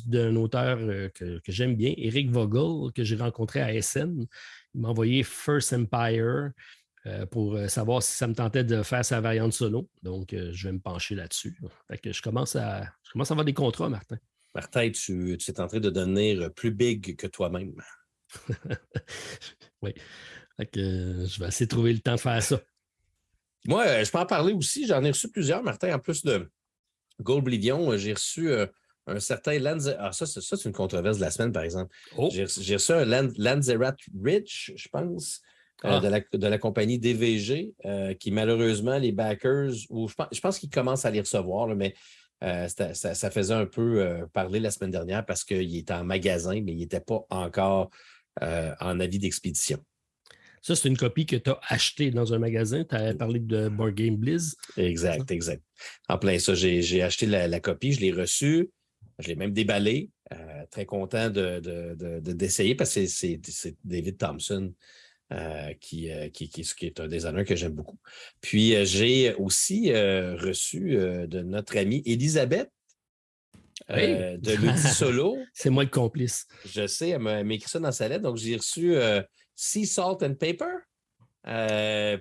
[0.07, 0.79] d'un auteur
[1.13, 4.27] que, j'aime bien, Eric Vogel, que j'ai rencontré à SN.
[4.75, 6.53] Il m'a envoyé First Empire.
[7.07, 9.89] Euh, pour euh, savoir si ça me tentait de faire sa variante solo.
[10.03, 11.59] Donc, euh, je vais me pencher là-dessus.
[12.05, 14.19] je commence à je commence à avoir des contrats, Martin.
[14.55, 17.75] Martin, tu, tu es en train de devenir plus big que toi-même.
[19.83, 19.95] oui.
[20.59, 22.61] je vais essayer de trouver le temps de faire ça.
[23.67, 24.87] Moi, je peux en parler aussi.
[24.87, 25.95] J'en ai reçu plusieurs, Martin.
[25.95, 26.51] En plus de
[27.21, 28.51] Gold Oblivion, j'ai reçu
[29.07, 29.95] un certain Lanz...
[29.99, 31.95] Ah, ça, c'est une controverse de la semaine, par exemple.
[32.17, 32.31] Oh.
[32.33, 35.43] J'ai reçu un Lanzerat Ridge, je pense.
[35.85, 36.37] Euh, ah.
[36.37, 41.11] de, la, compagnie DVG, euh, qui malheureusement, les backers, ou je pense, qu'ils commencent à
[41.11, 41.95] les recevoir, mais
[42.45, 46.73] euh, ça, faisait un peu parler la semaine dernière parce qu'il était en magasin, mais
[46.73, 47.91] il n'était pas encore
[48.43, 49.79] en avis d'expédition.
[50.63, 52.85] Ça, c'est une copie que tu as achetée dans un magasin.
[52.85, 54.57] Tu as parlé de Board Game Blizz.
[54.77, 55.63] Exact, exact.
[56.09, 58.71] En plein ça, j'ai acheté la, copie, je l'ai reçue,
[59.19, 60.11] je l'ai même déballée.
[60.71, 63.41] très content d'essayer de, parce que c'est
[63.85, 64.73] David Thompson
[65.33, 68.01] euh, qui, euh, qui, qui, qui, est un designer que j'aime beaucoup.
[68.41, 72.69] Puis euh, j'ai aussi reçu de notre amie Elisabeth
[73.89, 75.39] de l'outil solo.
[75.55, 76.49] C'est moi le complice.
[76.67, 78.23] Je sais, elle m'a écrit ça dans sa lettre.
[78.23, 78.97] Donc j'ai reçu
[79.63, 80.79] Sea Salt and Paper.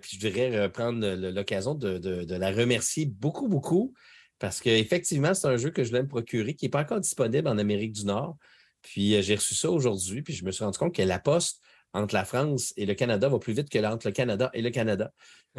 [0.01, 3.93] puis je voudrais prendre l'occasion de, de, la remercier beaucoup, beaucoup.
[4.39, 7.47] Parce qu'effectivement, c'est un jeu que je voulais me procurer, qui n'est pas encore disponible
[7.47, 8.37] en Amérique du Nord.
[8.81, 11.61] Puis j'ai reçu ça aujourd'hui, puis je me suis rendu compte que la poste
[11.93, 14.69] entre la France et le Canada va plus vite que entre le Canada et le
[14.69, 15.11] Canada.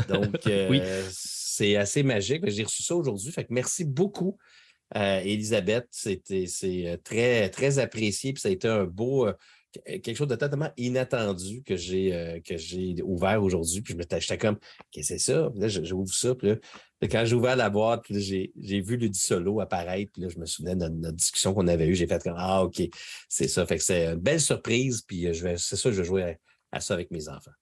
[0.09, 2.49] Donc, euh, c'est assez magique.
[2.49, 3.33] J'ai reçu ça aujourd'hui.
[3.33, 4.39] Fait que merci beaucoup,
[4.97, 5.87] euh, Elisabeth.
[5.91, 6.23] C'est
[6.65, 8.33] euh, très, très apprécié.
[8.33, 9.29] Puis ça a été un beau,
[9.73, 13.83] quelque chose de totalement inattendu que j'ai que j'ai ouvert aujourd'hui.
[13.83, 14.59] Puis je me j'étais comme,
[14.91, 15.51] qu'est-ce que c'est ça?
[15.55, 16.35] là, j'ouvre ça.
[16.35, 16.57] Puis là,
[17.03, 20.13] quand j'ai ouvert la boîte, j'ai vu le Solo apparaître.
[20.13, 21.95] Puis là, je me souvenais de notre, discussion qu'on avait eue.
[21.95, 22.83] J'ai fait comme Ah, OK,
[23.29, 23.67] c'est ça.
[23.67, 25.03] Fait que c'est une belle surprise.
[25.03, 26.37] Puis c'est ça, je vais jouer
[26.73, 27.53] à, ça avec mes enfants.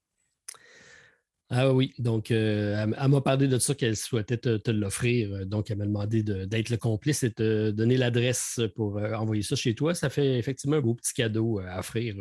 [1.51, 5.47] Ah oui, donc euh, elle, m'a parlé de ça qu'elle souhaitait te, l'offrir.
[5.47, 9.43] Donc, elle m'a demandé d'être le complice et de te donner l'adresse pour euh, envoyer
[9.43, 9.95] ça chez toi.
[9.95, 12.17] Ça fait effectivement un beau petit cadeau à offrir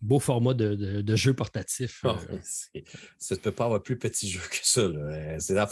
[0.00, 2.02] beau format de, jeu portatif.
[2.04, 2.14] Oh,
[3.18, 4.88] ça ne peut pas avoir plus petit jeu que ça.
[5.38, 5.68] C'est la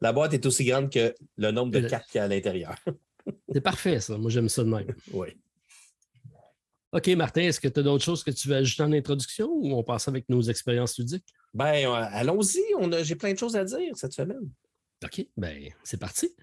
[0.00, 2.76] la boîte est aussi grande que le nombre de cartes qu'il y a à l'intérieur.
[3.52, 4.16] C'est parfait, ça.
[4.18, 4.94] Moi, j'aime ça de même.
[5.12, 5.28] Oui.
[6.92, 9.78] OK, Martin, est-ce que tu as d'autres choses que tu veux ajouter en introduction ou
[9.78, 11.32] on passe avec nos expériences ludiques?
[11.54, 12.60] Ben, euh, allons-y.
[13.04, 14.50] J'ai plein de choses à dire cette semaine.
[15.04, 16.34] OK, ben, c'est parti.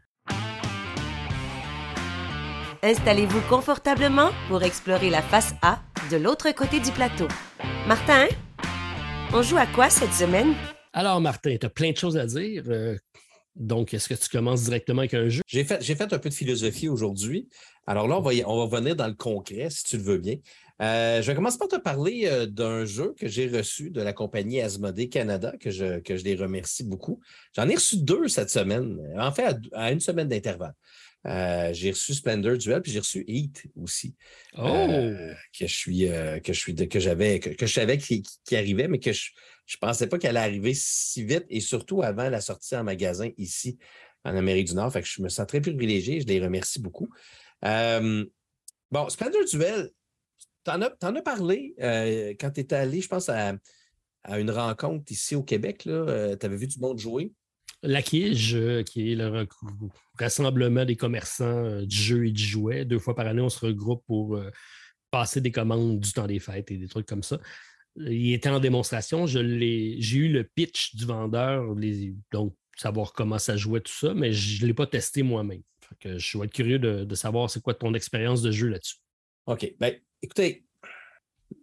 [2.81, 7.27] Installez-vous confortablement pour explorer la face A de l'autre côté du plateau.
[7.85, 8.27] Martin,
[9.33, 10.53] on joue à quoi cette semaine?
[10.93, 12.63] Alors, Martin, tu as plein de choses à dire.
[12.67, 12.97] Euh,
[13.59, 15.41] donc, est-ce que tu commences directement avec un jeu?
[15.47, 17.47] J'ai fait, fait un peu de philosophie aujourd'hui.
[17.85, 20.35] Alors là, on va, on va venir dans le concret, si tu le veux bien.
[20.81, 24.13] Euh, je vais commencer par te parler euh, d'un jeu que j'ai reçu de la
[24.13, 27.19] compagnie Asmodee Canada, que je, que je les remercie beaucoup.
[27.55, 30.75] J'en ai reçu deux cette semaine, en fait, à une semaine d'intervalle.
[31.25, 34.15] Euh, j'ai reçu Splendor Duel, puis j'ai reçu Heat aussi.
[34.57, 35.35] Euh, oh!
[35.57, 38.99] que je suis, euh, que je suis, que j'avais, que, je savais qui, arrivait, mais
[38.99, 39.31] que je
[39.75, 43.29] ne pensais pas qu'elle allait arriver si vite et surtout avant la sortie en magasin
[43.37, 43.77] ici
[44.23, 44.91] en Amérique du Nord.
[45.03, 46.21] Je me sens très privilégié.
[46.21, 47.09] Je les remercie beaucoup.
[47.61, 49.91] bon, Splendor Duel,
[50.63, 51.75] tu en, as parlé
[52.39, 53.53] quand tu étais allé, je pense, à,
[54.29, 55.79] une rencontre ici au Québec.
[55.83, 57.33] Tu avais vu du monde jouer.
[57.83, 59.47] La euh, qui est le
[60.19, 62.85] rassemblement des commerçants euh, du jeu et du jouet.
[62.85, 64.49] Deux fois par année, on se regroupe pour euh,
[65.11, 67.39] passer des commandes du temps des fêtes et des trucs comme ça.
[67.99, 69.25] Il était en démonstration.
[69.25, 71.75] J'ai eu le pitch du vendeur,
[72.31, 75.61] donc savoir comment ça jouait, tout ça, mais je ne l'ai pas testé moi-même.
[76.03, 78.97] Je vais être curieux de, savoir c'est quoi ton expérience de jeu là-dessus.
[79.47, 79.73] OK.
[79.79, 80.65] Ben, écoutez,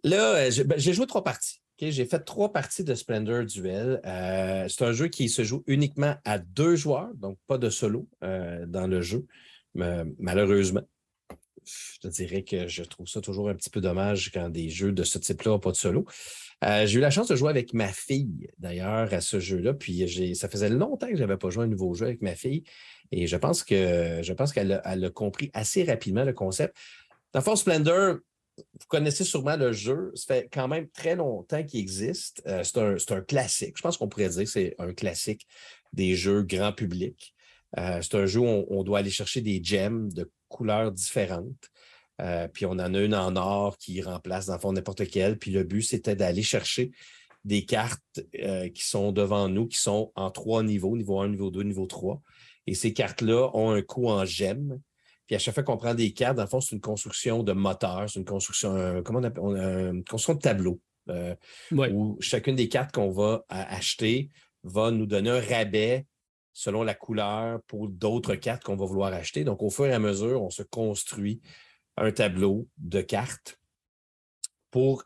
[0.03, 3.99] là, ben, j'ai joué trois parties j'ai fait trois parties de Splendor Duel.
[4.05, 8.07] Euh, c'est un jeu qui se joue uniquement à deux joueurs, donc pas de solo
[8.23, 9.25] euh, dans le jeu,
[9.73, 10.83] malheureusement.
[12.03, 15.03] Je dirais que je trouve ça toujours un petit peu dommage quand des jeux de
[15.03, 16.05] ce type-là n'ont pas de solo.
[16.63, 19.73] Euh, j'ai eu la chance de jouer avec ma fille, d'ailleurs, à ce jeu-là.
[19.73, 22.63] Puis ça faisait longtemps que je n'avais pas joué un nouveau jeu avec ma fille.
[23.11, 26.75] Et je pense que je pense qu'elle a, compris assez rapidement le concept.
[27.33, 28.17] Dans Force Splendor,
[28.57, 30.11] vous connaissez sûrement le jeu.
[30.15, 32.41] Ça fait quand même très longtemps qu'il existe.
[32.47, 33.73] Euh, c'est un, classique.
[33.77, 35.45] Je pense qu'on pourrait dire que c'est un classique
[35.93, 37.33] des jeux grand public.
[37.77, 41.69] Euh, c'est un jeu où on, doit aller chercher des gemmes de couleurs différentes.
[42.21, 45.37] Euh, puis on en a une en or qui remplace dans le fond n'importe quelle.
[45.37, 46.91] Puis le but, c'était d'aller chercher
[47.43, 48.21] des cartes
[48.73, 52.19] qui sont devant nous, qui sont en trois niveaux, niveau 1, niveau 2, niveau 3.
[52.65, 54.79] Et ces cartes-là ont un coût en gemmes.
[55.27, 57.53] Puis à chaque fois qu'on prend des cartes, dans le fond, c'est une construction de
[57.53, 60.81] moteur, c'est une construction, comment on appelle, une construction de tableau.
[61.09, 61.35] Euh,
[61.71, 64.29] où chacune des cartes qu'on va acheter
[64.63, 66.05] va nous donner un rabais
[66.55, 69.43] selon la couleur pour d'autres cartes qu'on va vouloir acheter.
[69.43, 71.41] Donc, au fur et à mesure, on se construit
[71.97, 73.59] un tableau de cartes
[74.71, 75.03] pour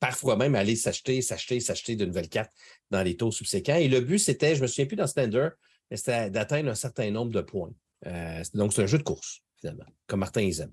[0.00, 2.52] parfois même aller s'acheter, s'acheter, s'acheter de nouvelles cartes
[2.90, 3.76] dans les taux subséquents.
[3.76, 5.52] Et le but, c'était, je me souviens plus dans Standard,
[5.90, 7.72] mais c'était d'atteindre un certain nombre de points.
[8.06, 10.68] Euh, donc, c'est un jeu de course, finalement, comme Martin ils.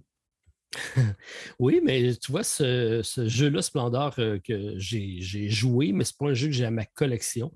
[1.59, 6.31] Oui, mais tu vois, ce, jeu-là, Splendor, euh, que j'ai joué, mais ce n'est pas
[6.31, 7.53] un jeu que j'ai à ma collection.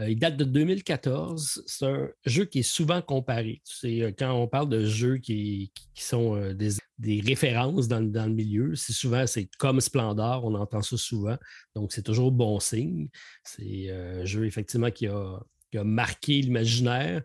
[0.00, 1.62] Euh, il date de 2014.
[1.66, 3.62] C'est un jeu qui est souvent comparé.
[4.18, 9.24] quand on parle de jeux qui, sont des, références dans, le milieu, c'est souvent,
[9.58, 11.36] comme Splendor, on entend ça souvent.
[11.74, 13.08] Donc, c'est toujours bon signe.
[13.44, 15.40] C'est un jeu, effectivement, qui a
[15.84, 17.22] marqué l'imaginaire.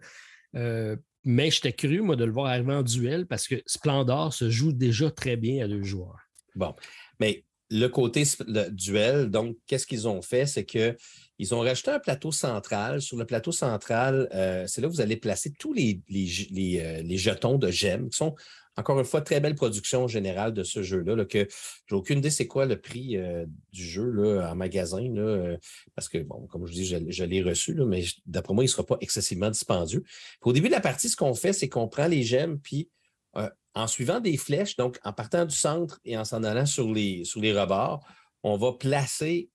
[0.55, 4.49] Euh, mais j'étais curieux, moi, de le voir arriver en duel parce que Splendor se
[4.49, 6.19] joue déjà très bien à deux joueurs.
[6.55, 6.73] Bon,
[7.19, 8.23] mais le côté
[8.71, 10.45] duel, donc, qu'est-ce qu'ils ont fait?
[10.45, 13.01] C'est qu'ils ont rajouté un plateau central.
[13.01, 17.01] Sur le plateau central, euh, c'est là que vous allez placer tous les, les, euh,
[17.03, 18.35] les jetons de gemmes qui sont
[18.79, 21.15] encore une fois, très belle production générale de ce jeu-là.
[21.15, 21.47] Là, que
[21.87, 25.03] j'ai aucune idée c'est quoi le prix euh, du jeu là, en magasin.
[25.17, 25.57] Euh,
[25.95, 28.85] parce que, bon, comme je dis, je, l'ai reçu, mais d'après moi, il ne sera
[28.85, 30.03] pas excessivement dispendieux.
[30.41, 32.89] au début de la partie, ce qu'on fait, c'est qu'on prend les gemmes, puis
[33.35, 36.91] euh, en suivant des flèches, donc en partant du centre et en s'en allant sur
[36.91, 38.05] les, sur les rebords,
[38.43, 39.49] on va placer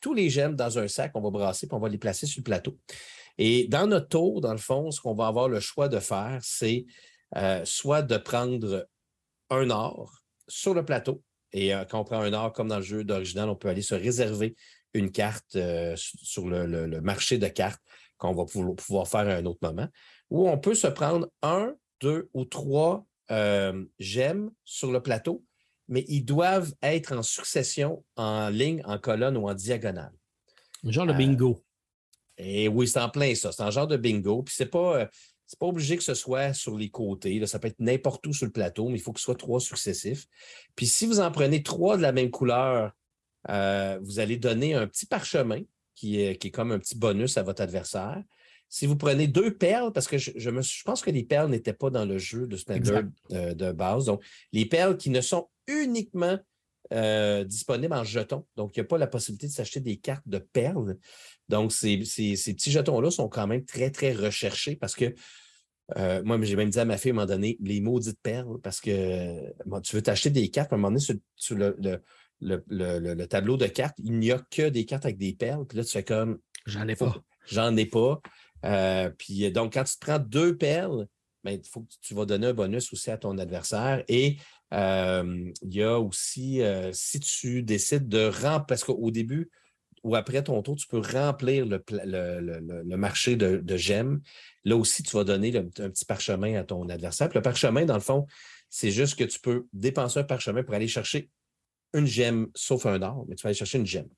[0.00, 2.40] tous les gemmes dans un sac, on va brasser, puis on va les placer sur
[2.40, 2.78] le plateau.
[3.36, 6.38] Et dans notre tour, dans le fond, ce qu'on va avoir le choix de faire,
[6.42, 6.86] c'est
[7.36, 8.88] euh, soit de prendre
[9.50, 11.22] un or sur le plateau.
[11.52, 13.82] Et euh, quand on prend un or, comme dans le jeu d'original, on peut aller
[13.82, 14.56] se réserver
[14.94, 17.82] une carte euh, sur le, marché de cartes
[18.18, 19.88] qu'on va pouvoir faire à un autre moment.
[20.30, 23.06] Ou on peut se prendre un, deux ou trois
[24.00, 25.44] gemmes sur le plateau,
[25.86, 30.12] mais ils doivent être en succession, en ligne, en colonne ou en diagonale.
[30.82, 31.62] Genre le bingo.
[32.36, 33.52] Et oui, c'est en plein ça.
[33.52, 34.42] C'est un genre de bingo.
[34.42, 35.08] Puis c'est pas,
[35.54, 37.44] n'est pas obligé que ce soit sur les côtés.
[37.46, 39.60] Ça peut être n'importe où sur le plateau, mais il faut que ce soit trois
[39.60, 40.26] successifs.
[40.76, 42.92] Puis si vous en prenez trois de la même couleur,
[43.48, 45.62] euh, vous allez donner un petit parchemin
[45.94, 48.22] qui est, qui est comme un petit bonus à votre adversaire.
[48.68, 51.72] Si vous prenez deux perles, parce que je, me, je pense que les perles n'étaient
[51.72, 54.04] pas dans le jeu de Splendor euh, de, base.
[54.04, 54.22] Donc,
[54.52, 56.38] les perles qui ne sont uniquement
[56.92, 58.46] euh, disponibles en jetons.
[58.56, 60.96] Donc, il n'y a pas la possibilité de s'acheter des cartes de perles.
[61.48, 65.14] Donc, ces, ces, ces petits jetons-là sont quand même très, très recherchés parce que
[65.96, 68.60] euh, moi, j'ai même dit à ma fille à un moment donné, les maudites perles,
[68.62, 69.52] parce que
[69.82, 71.00] tu veux t'acheter des cartes, à un moment donné,
[71.36, 75.66] sur, le, tableau de cartes, il n'y a que des cartes avec des perles.
[75.66, 76.38] Puis là, tu fais comme.
[76.66, 77.16] J'en ai pas.
[77.46, 78.20] J'en ai pas.
[78.64, 81.06] Euh, puis donc, quand tu te prends deux perles,
[81.42, 84.04] ben, il faut que tu vas donner un bonus aussi à ton adversaire.
[84.08, 84.36] Et
[84.72, 86.62] euh, il y a aussi,
[86.92, 89.50] si tu décides de remplir, parce qu'au début,
[90.02, 94.22] ou après ton tour, tu peux remplir le, marché de, gemmes.
[94.64, 97.28] Là aussi, tu vas donner un petit parchemin à ton adversaire.
[97.34, 98.26] le parchemin, dans le fond,
[98.68, 101.28] c'est juste que tu peux dépenser un parchemin pour aller chercher
[101.92, 104.08] une gemme, sauf un or, mais tu vas aller chercher une gemme.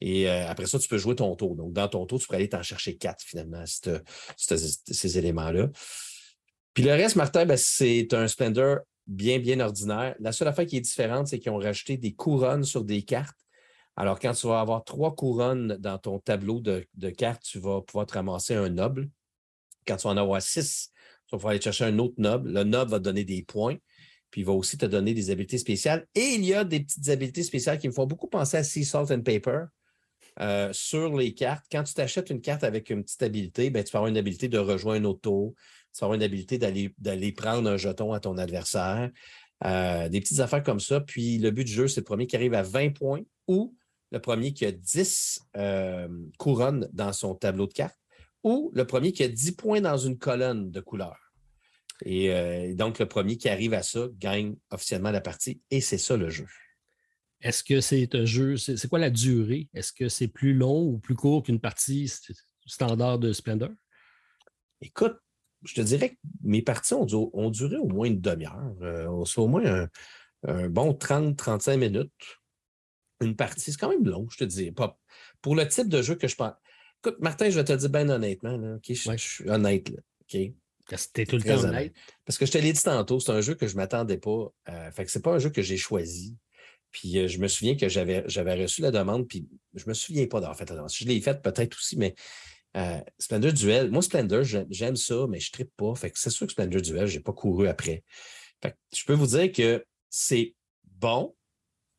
[0.00, 1.54] Et euh, après ça, tu peux jouer ton tour.
[1.54, 5.68] Donc, dans ton tour, tu peux aller t'en chercher quatre, finalement, ces éléments-là.
[6.72, 10.14] Puis le reste, Martin, ben, c'est un Splendor bien, bien ordinaire.
[10.20, 13.44] La seule affaire qui est différente, c'est qu'ils ont rajouté des couronnes sur des cartes
[13.96, 18.06] alors, quand tu vas avoir trois couronnes dans ton tableau de, cartes, tu vas pouvoir
[18.06, 19.08] te ramasser un noble.
[19.86, 20.90] Quand tu vas en avoir six,
[21.26, 22.50] tu vas pouvoir aller chercher un autre noble.
[22.50, 23.76] Le noble va te donner des points,
[24.30, 26.06] puis il va aussi te donner des habiletés spéciales.
[26.14, 28.84] Et il y a des petites habiletés spéciales qui me font beaucoup penser à Sea
[28.84, 29.66] Salt and Paper.
[30.40, 33.92] Euh, sur les cartes, quand tu t'achètes une carte avec une petite habilité, ben, tu
[33.92, 35.54] vas avoir une habilité de rejoindre un auto,
[35.94, 39.10] tu vas avoir une habilité d'aller prendre un jeton à ton adversaire,
[39.64, 41.00] euh, des petites affaires comme ça.
[41.00, 43.76] Puis le but du jeu, c'est le premier qui arrive à 20 points ou
[44.10, 47.98] le premier qui a 10 euh, couronnes dans son tableau de cartes
[48.42, 51.32] ou le premier qui a 10 points dans une colonne de couleurs.
[52.04, 55.98] Et euh, donc, le premier qui arrive à ça gagne officiellement la partie et c'est
[55.98, 56.46] ça le jeu.
[57.40, 59.68] est-ce que c'est un jeu, c'est quoi la durée?
[59.74, 62.12] Est-ce que c'est plus long ou plus court qu'une partie
[62.66, 63.70] standard de Splendor?
[64.80, 65.16] Écoute,
[65.64, 68.74] je te dirais que mes parties ont, duré au moins une demi-heure.
[68.82, 69.88] Euh, c'est au moins
[70.46, 72.12] un, bon 30-35 minutes.
[73.20, 74.70] Une partie, c'est quand même long, je te dis.
[74.72, 74.98] Pas,
[75.40, 76.52] pour le type de jeu que je pense.
[77.02, 79.90] Écoute, Martin, je vais te dire bien honnêtement, là, je, suis honnête.
[79.90, 80.00] Là,
[80.96, 81.94] C'était tout le temps honnête.
[82.24, 84.52] Parce que je te l'ai dit tantôt, c'est un jeu que je ne m'attendais pas.
[84.68, 86.36] Euh, fait que c'est pas un jeu que j'ai choisi.
[86.94, 90.26] Puis euh, je me souviens que j'avais, j'avais reçu la demande, puis je me souviens
[90.26, 90.92] pas d'avoir fait la demande.
[90.92, 92.14] Je l'ai faite peut-être aussi, mais
[92.76, 95.94] euh, Splendor Duel, moi, Splendor, j'aime ça, mais je ne trippe pas.
[95.94, 98.04] Fait que c'est sûr que Splendor Duel, je n'ai pas couru après.
[98.62, 100.54] Fait que je peux vous dire que c'est
[100.84, 101.34] bon,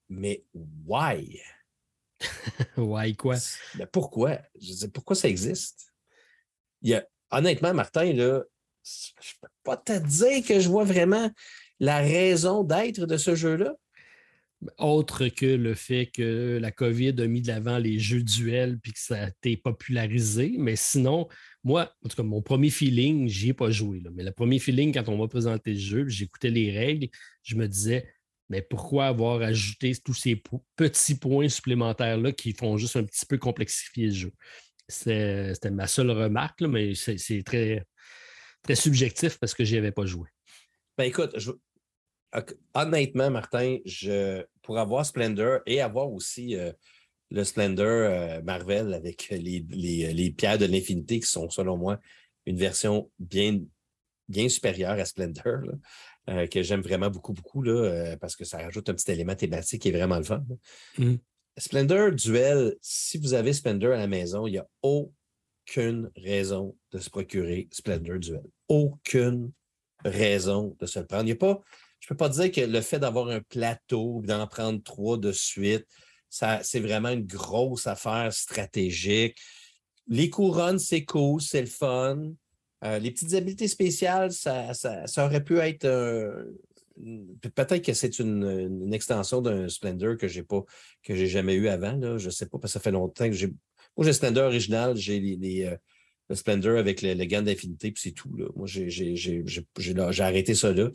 [0.09, 1.41] mais why?
[2.77, 3.37] why quoi?
[3.75, 4.39] Mais pourquoi?
[4.59, 5.93] Je pourquoi ça existe?
[6.81, 8.43] Il y a, honnêtement, Martin, là,
[8.83, 11.31] je ne peux pas te dire que je vois vraiment
[11.79, 13.75] la raison d'être de ce jeu-là.
[14.77, 18.93] Autre que le fait que la COVID a mis de l'avant les jeux duels puis
[18.93, 20.55] que ça a été popularisé.
[20.57, 21.27] Mais sinon,
[21.63, 24.01] moi, en tout cas, mon premier feeling, j'y ai pas joué.
[24.13, 27.09] Mais le premier feeling, quand on m'a présenté le jeu, j'écoutais les règles,
[27.43, 28.07] je me disais,
[28.49, 30.41] mais pourquoi avoir ajouté tous ces
[30.75, 34.31] petits points supplémentaires-là qui font juste un petit peu complexifier le jeu?
[34.87, 37.85] C'était ma seule remarque, mais c'est très,
[38.61, 40.29] très subjectif parce que je n'y avais pas joué.
[40.97, 41.51] Ben écoute, je,
[42.73, 46.71] honnêtement, Martin, je, pour avoir Splendor et avoir aussi euh,
[47.31, 51.99] le Splendor euh, Marvel avec les, pierres de l'infinité qui sont, selon moi,
[52.45, 53.59] une version bien,
[54.27, 55.61] bien supérieure à Splendor,
[56.29, 59.81] euh, que j'aime vraiment beaucoup, beaucoup, là, parce que ça rajoute un petit élément thématique
[59.81, 60.43] qui est vraiment le fun.
[60.97, 61.15] Mmh.
[61.57, 66.99] Splendor Duel, si vous avez Splendor à la maison, il n'y a aucune raison de
[66.99, 68.43] se procurer Splendor Duel.
[68.67, 69.51] Aucune
[70.03, 71.23] raison de se le prendre.
[71.23, 71.61] Il n'y a pas
[71.99, 75.85] je peux pas dire que le fait d'avoir un plateau, d'en prendre trois de suite,
[76.29, 79.37] c'est vraiment une grosse affaire stratégique.
[80.07, 82.31] Les couronnes, c'est cool, c'est le fun.
[82.83, 84.71] Euh, les petites habiletés spéciales, ça,
[85.17, 85.87] aurait pu être
[87.41, 90.63] Peut-être que c'est une, extension d'un Splendor que j'ai pas,
[91.03, 91.93] que j'ai jamais eu avant.
[91.93, 92.17] Là.
[92.17, 93.47] Je ne sais pas, parce que ça fait longtemps que j'ai.
[93.47, 95.75] Moi, j'ai le Splendor original, j'ai les, euh,
[96.29, 98.33] le Splendor avec le, le d'infinité, puis c'est tout.
[98.37, 98.45] Là.
[98.55, 100.89] Moi, j'ai arrêté ça là.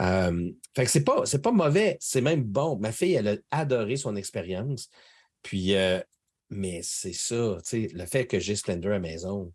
[0.00, 2.78] Euh, fait que c'est pas, c'est pas mauvais, c'est même bon.
[2.78, 4.88] Ma fille, elle a adoré son expérience.
[5.42, 6.00] Puis, euh,
[6.50, 9.52] mais c'est ça, tu sais, le fait que j'ai Splendor à la maison.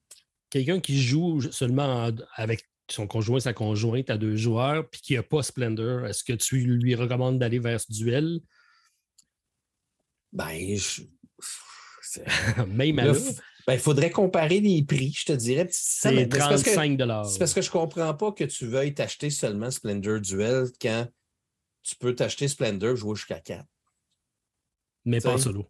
[0.50, 5.24] Quelqu'un qui joue seulement avec son conjoint, sa conjointe à deux joueurs, puis qui n'a
[5.24, 8.40] pas Splendor, est-ce que tu lui recommandes d'aller vers ce duel?
[10.32, 11.04] Ben, je...
[12.68, 13.14] même à
[13.68, 15.68] ben, il faudrait comparer les prix, je te dirais.
[15.72, 20.20] C'est 35 C'est parce que je ne comprends pas que tu veuilles t'acheter seulement Splendor
[20.20, 21.08] Duel quand
[21.84, 23.66] tu peux t'acheter Splendor jouer jusqu'à 4.
[25.06, 25.70] Mais pas en solo.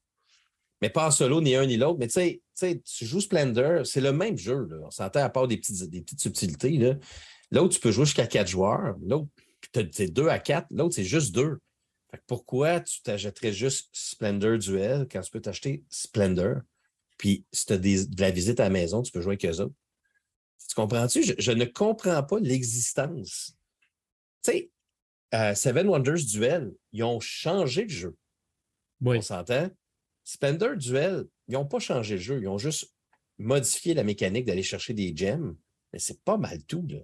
[0.82, 2.00] Mais pas en solo, ni un ni l'autre.
[2.00, 4.66] Mais tu sais, tu joues Splendor, c'est le même jeu.
[4.70, 4.78] Là.
[4.84, 6.98] On s'entend à part des petites, des petites subtilités.
[7.52, 8.96] L'autre, tu peux jouer jusqu'à 4 joueurs.
[9.02, 9.28] L'autre,
[9.92, 10.68] c'est 2 à 4.
[10.72, 11.58] L'autre, c'est juste 2.
[12.28, 16.62] pourquoi tu t'achèterais juste Splendor Duel quand tu peux t'acheter Splendor?
[17.20, 19.62] Puis si tu as de la visite à la maison, tu peux jouer avec eux
[19.62, 19.76] autres.
[20.68, 21.24] Tu comprends-tu?
[21.38, 23.56] Je, ne comprends pas l'existence.
[24.44, 24.72] Tu sais,
[25.36, 28.18] euh, Seven Wonders Duel, ils ont changé le jeu.
[29.04, 29.70] On s'entend?
[30.24, 32.40] Spender Duel, ils n'ont pas changé le jeu.
[32.42, 32.94] Ils ont juste
[33.38, 35.56] modifié la mécanique d'aller chercher des gems.
[35.92, 37.00] Mais c'est pas mal tout, là.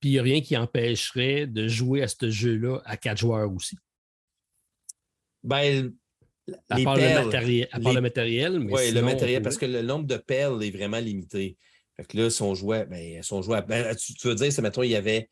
[0.00, 3.50] Puis il n'y a rien qui empêcherait de jouer à ce jeu-là à quatre joueurs
[3.50, 3.78] aussi.
[5.42, 5.94] Ben,
[6.68, 8.58] à, part, le à part le matériel.
[8.70, 11.56] Oui, le matériel, parce que le nombre de perles est vraiment limité.
[11.96, 14.62] Fait que là, si on jouait, ben, si on jouait ben, tu, veux dire, c'est
[14.62, 15.28] maintenant, il y avait.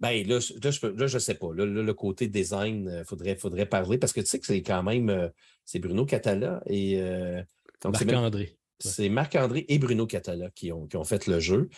[0.00, 0.54] Ben là, je
[1.02, 1.48] ne sais pas.
[1.52, 4.82] le côté design, il euh, faudrait, faudrait parler parce que tu sais que c'est quand
[4.82, 5.08] même.
[5.08, 5.28] Euh,
[5.64, 7.00] c'est Bruno Catala et.
[7.00, 7.42] Euh,
[7.84, 8.58] Marc-André.
[8.80, 11.68] C'est Marc-André et Bruno Catala qui ont, qui ont fait le jeu.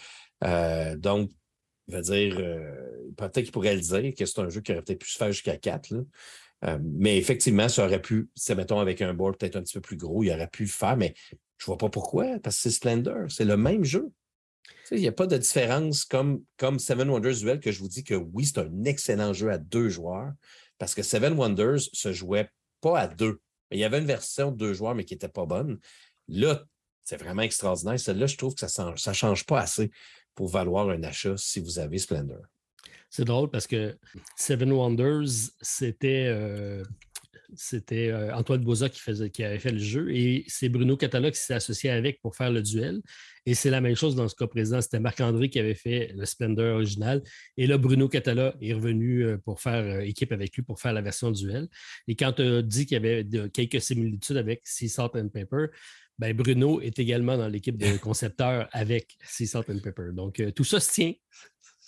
[0.97, 1.31] donc,
[1.89, 2.37] il va dire,
[3.17, 5.31] peut-être qu'il pourrait le dire que c'est un jeu qui aurait peut-être pu se faire
[5.31, 5.91] jusqu'à 4.
[5.91, 6.01] Là.
[6.65, 9.81] Euh, mais effectivement, ça aurait pu, c'est mettons avec un board peut-être un petit peu
[9.81, 11.15] plus gros, il aurait pu le faire, mais
[11.59, 14.11] je ne vois pas pourquoi, parce que c'est Splendor, c'est le même jeu.
[14.91, 18.05] il n'y a pas de différence comme, comme Seven Wonders Duel que je vous dis
[18.05, 20.33] que oui, c'est un excellent jeu à deux joueurs,
[20.79, 22.51] parce que Seven Wonders se jouait
[22.81, 23.41] pas à deux.
[23.71, 25.79] Il y avait une version de deux joueurs, mais qui n'était pas bonne.
[26.29, 26.65] Là,
[27.05, 27.99] c'est vraiment extraordinaire.
[27.99, 29.91] Celle-là, je trouve que ça ne change pas assez
[30.35, 32.43] pour valoir un achat si vous avez Splendor.
[33.11, 33.97] C'est drôle parce que
[34.37, 36.27] Seven Wonders, c'était.
[36.29, 36.83] Euh,
[37.55, 41.31] C'était euh, Antoine Boza qui, faisait, qui avait fait le jeu et c'est Bruno Catala
[41.31, 43.01] qui s'est associé avec pour faire le duel.
[43.45, 44.81] Et c'est la même chose dans ce cas présent.
[44.81, 47.23] C'était Marc-André qui avait fait le Splendor original.
[47.57, 51.03] Et là, Bruno Catala est revenu euh, pour faire équipe avec lui pour faire la
[51.03, 51.69] version duel.
[52.09, 55.67] Et quand tu as dit qu'il y avait quelques similitudes avec Sea Salt and Pepper,
[56.19, 60.11] ben Bruno est également dans l'équipe de concepteurs avec Sea Salt and Pepper.
[60.15, 61.13] Donc, tout ça se tient.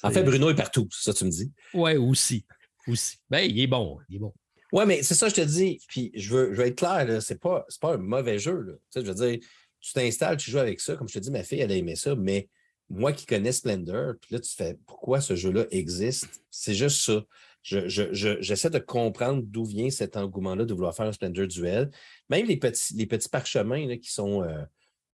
[0.03, 1.53] En fait, Bruno est partout, c'est ça que tu me dis.
[1.75, 2.45] Oui, aussi.
[2.87, 3.17] aussi.
[3.29, 3.99] Ben, il est bon.
[4.09, 4.33] Il est bon.
[4.73, 5.81] Oui, mais c'est ça, je te dis.
[5.89, 8.61] Puis je veux, je veux être clair, ce n'est pas, pas, un mauvais jeu.
[8.61, 8.73] Là.
[8.75, 9.39] Tu sais, je veux dire,
[9.81, 10.97] tu t'installes, tu joues avec ça.
[10.97, 12.49] Comme je te dis, ma fille, elle a aimé ça, mais
[12.91, 16.43] moi qui connais Splendor, puis là, tu fais pourquoi ce jeu-là existe?
[16.51, 17.25] C'est juste ça.
[17.63, 21.91] J'essaie je, je, de comprendre d'où vient cet engouement-là de vouloir faire un Splendor duel.
[22.31, 24.63] Même les petits, les petits parchemins là, qui, sont, euh,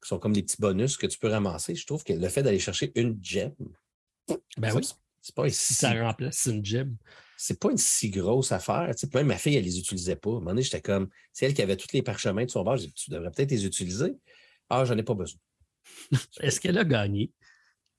[0.01, 2.41] qui sont comme des petits bonus que tu peux ramasser, je trouve que le fait
[2.41, 3.53] d'aller chercher une gemme,
[4.57, 4.87] ben oui.
[5.21, 6.95] C'est pas si ça remplace une gemme.
[7.37, 8.89] C'est pas une si grosse affaire.
[8.95, 10.29] Tu sais, même ma fille, elle les utilisait pas.
[10.29, 12.63] À un moment donné, j'étais comme, c'est elle qui avait tous les parchemins de son
[12.63, 12.77] bord.
[12.77, 14.13] tu devrais peut-être les utiliser.
[14.69, 15.39] Ah, j'en ai pas besoin.
[16.41, 17.31] Est-ce qu'elle a gagné?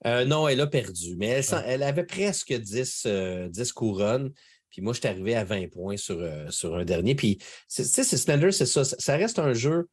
[0.06, 1.62] Euh, non, elle a perdu, mais elle, ah.
[1.66, 4.32] elle avait presque 10, 10 euh, couronnes.
[4.70, 7.14] Puis moi, je suis arrivé à 20 points sur, euh, sur un dernier.
[7.14, 8.84] Puis, tu sais, c'est Splendor, c'est ça.
[8.84, 9.88] Ça reste un jeu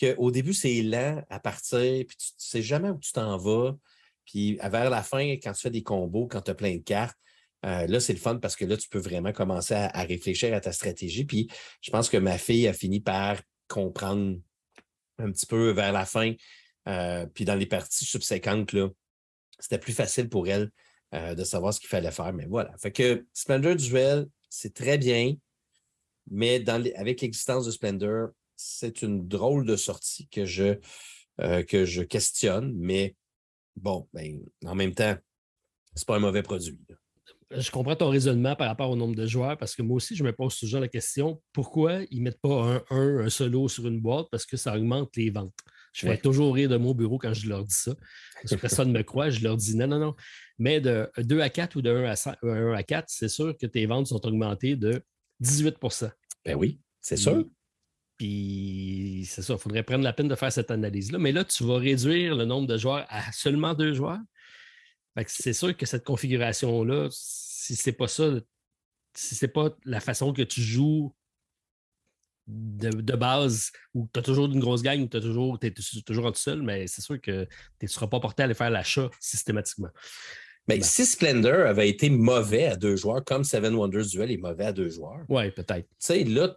[0.00, 3.76] qu'au début, c'est lent à partir, puis tu ne sais jamais où tu t'en vas.
[4.24, 7.16] Puis vers la fin, quand tu fais des combos, quand tu as plein de cartes,
[7.64, 10.60] euh, là, c'est le fun parce que là, tu peux vraiment commencer à, réfléchir à
[10.60, 11.24] ta stratégie.
[11.24, 11.48] Puis
[11.80, 14.36] je pense que ma fille a fini par comprendre
[15.18, 16.34] un petit peu vers la fin.
[16.88, 18.74] Euh, puis dans les parties subséquentes,
[19.60, 20.70] c'était plus facile pour elle
[21.14, 22.32] euh, de savoir ce qu'il fallait faire.
[22.32, 22.76] Mais voilà.
[22.78, 25.34] Fait que Splendor Duel, c'est très bien,
[26.30, 30.78] mais avec l'existence de Splendor, c'est une drôle de sortie que je,
[31.38, 33.16] que je questionne, mais
[33.76, 35.16] bon, ben, en même temps,
[35.94, 36.78] c'est pas un mauvais produit.
[37.50, 40.24] Je comprends ton raisonnement par rapport au nombre de joueurs parce que moi aussi, je
[40.24, 44.00] me pose toujours la question pourquoi ils ne mettent pas un, un, solo sur une
[44.00, 45.52] boîte parce que ça augmente les ventes?
[45.92, 47.94] Je fais toujours rire de mon bureau quand je leur dis ça.
[48.40, 49.28] Parce que personne ne me croit.
[49.28, 50.14] Je leur dis non, non, non.
[50.58, 53.66] Mais de 2 à 4 ou de 1 à, 1 à 4, c'est sûr que
[53.66, 55.02] tes ventes sont augmentées de
[55.42, 56.10] 18%
[56.46, 57.44] Ben oui, c'est sûr.
[58.22, 61.18] Puis c'est ça, il faudrait prendre la peine de faire cette analyse-là.
[61.18, 64.20] Mais là, tu vas réduire le nombre de joueurs à seulement deux joueurs.
[65.26, 68.30] c'est sûr que cette configuration-là, si c'est pas ça,
[69.12, 71.12] si c'est pas la façon que tu joues
[72.46, 75.72] de, base, où tu as toujours une grosse gang, où tu toujours, es
[76.06, 77.44] toujours en tout seul, mais c'est sûr que
[77.80, 79.90] tu ne seras pas porté à aller faire l'achat systématiquement.
[80.68, 80.84] Mais ben.
[80.84, 84.72] si Splendor avait été mauvais à deux joueurs, comme Seven Wonders Duel est mauvais à
[84.72, 85.24] deux joueurs.
[85.28, 85.88] Oui, peut-être.
[85.88, 86.54] Tu sais, là,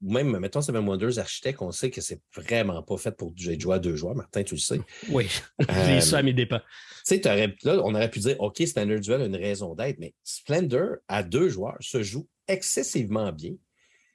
[0.00, 3.78] même, mettons Seven Wonders Architect, on sait que c'est vraiment pas fait pour jouer à
[3.78, 4.14] deux joueurs.
[4.14, 4.80] Martin, tu le sais.
[5.10, 5.28] Oui,
[5.86, 6.60] j'ai ça à mes dépens.
[7.06, 10.14] Tu sais, là, on aurait pu dire, OK, Splendor Duel a une raison d'être, mais
[10.22, 13.54] Splendor à deux joueurs se joue excessivement bien.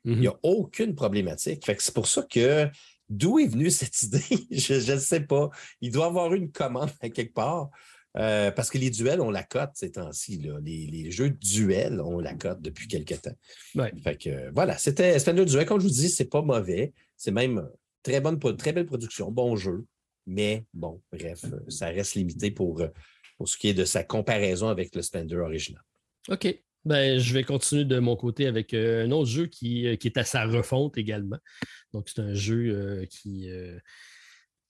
[0.05, 0.39] Il n'y a mhm.
[0.43, 1.65] aucune problématique.
[1.65, 2.67] Fait que c'est pour ça que
[3.09, 4.47] d'où est venue cette idée?
[4.51, 5.49] je ne sais pas.
[5.81, 7.69] Il doit y avoir une commande à quelque part.
[8.15, 10.37] Euh, parce que les duels, on la cote ces temps-ci.
[10.63, 13.35] Les, jeux de duels, on la cote depuis quelques temps.
[14.03, 15.65] Fait que voilà, c'était un Duel.
[15.65, 16.93] Comme je vous dis, c'est pas mauvais.
[17.17, 17.67] C'est même
[18.03, 19.85] très bonne, très belle production, bon jeu.
[20.25, 22.81] Mais bon, bref, ça reste limité pour,
[23.37, 25.81] pour ce qui est de sa comparaison avec le Spender original.
[26.29, 26.55] OK.
[26.85, 30.07] Ben, je vais continuer de mon côté avec euh, un autre jeu qui, euh, qui,
[30.07, 31.37] est à sa refonte également.
[31.93, 33.49] Donc, c'est un jeu qui,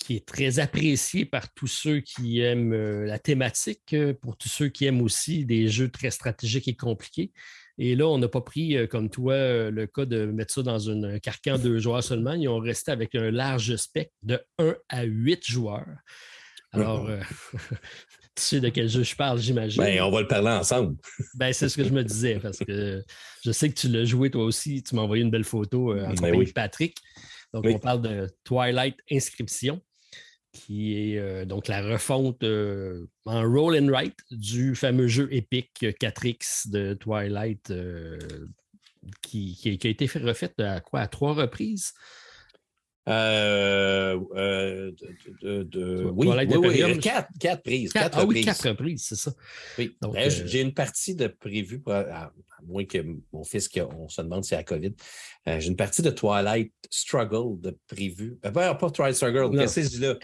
[0.03, 4.49] qui est très apprécié par tous ceux qui aiment euh, la thématique, euh, pour tous
[4.49, 7.31] ceux qui aiment aussi des jeux très stratégiques et compliqués.
[7.77, 9.35] Et là, on n'a pas pris, euh, comme toi,
[9.71, 12.33] le cas de mettre ça dans un carcan de joueurs seulement.
[12.33, 15.87] Ils ont resté avec un large spectre de 1 à 8 joueurs.
[16.73, 17.07] Alors,
[18.35, 19.81] tu sais de quel jeu je parle, j'imagine.
[19.81, 20.97] Ben, on va le parler ensemble.
[21.35, 23.01] ben, c'est ce que je me disais, parce que
[23.45, 24.83] je sais que tu l'as joué toi aussi.
[24.83, 26.97] Tu m'as envoyé une belle photo en ben Patrick.
[27.53, 29.81] Donc, on parle de Twilight Inscription
[30.53, 35.81] qui est euh, donc la refonte euh, en roll and write du fameux jeu épique
[35.81, 38.19] 4X de Twilight euh,
[39.21, 41.93] qui, qui, a été fait, refait à quoi à trois reprises?
[43.09, 44.17] Euh,
[45.41, 47.91] de, oui, oui, quatre, quatre, prises.
[47.91, 49.33] Quatre, ah oui, quatre reprises, c'est ça.
[49.77, 49.93] Oui.
[50.01, 52.31] Ben, j'ai une partie de prévue, à,
[52.65, 52.99] moins que
[53.33, 54.93] mon fils, on se demande si c'est la COVID,
[55.45, 58.37] j'ai une partie de Twilight Struggle de prévue.
[58.41, 60.15] pas Twilight Struggle, qu'est-ce que c'est là?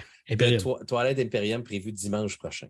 [0.87, 2.67] Toilette Imperium prévu dimanche prochain.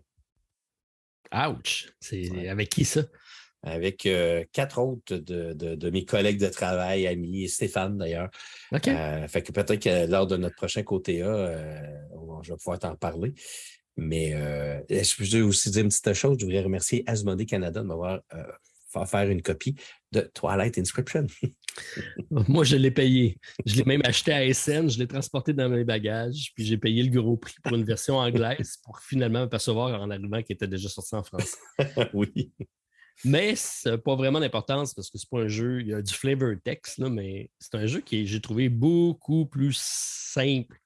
[1.32, 1.92] Ouch!
[2.00, 3.02] C'est avec qui ça?
[3.62, 8.30] Avec euh, quatre autres de, mes collègues de travail, amis, Stéphane d'ailleurs.
[8.72, 8.88] OK.
[8.88, 11.78] Euh, fait que peut-être que lors de notre prochain côté euh,
[12.42, 13.34] je vais pouvoir t'en parler.
[13.96, 14.30] Mais
[14.88, 16.38] je peux aussi dire une petite chose.
[16.40, 18.20] Je voudrais remercier Asmodee Canada de m'avoir
[18.90, 19.76] faire une copie
[20.12, 21.26] de Twilight Inscription.
[22.30, 23.38] Moi, je l'ai payé.
[23.64, 27.02] Je l'ai même acheté à SN, je l'ai transporté dans mes bagages, puis j'ai payé
[27.02, 30.88] le gros prix pour une version anglaise pour finalement m'apercevoir en arrivant qu'il était déjà
[30.88, 31.56] sorti en France.
[32.14, 32.52] oui.
[33.24, 36.12] Mais ça pas vraiment d'importance parce que c'est pas un jeu, il y a du
[36.12, 40.78] flavor text, là, mais c'est un jeu qui j'ai trouvé beaucoup plus simple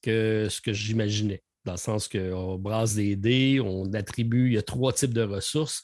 [0.00, 1.42] que ce que j'imaginais.
[1.64, 5.22] Dans le sens qu'on brasse des dés, on attribue, il y a trois types de
[5.22, 5.82] ressources.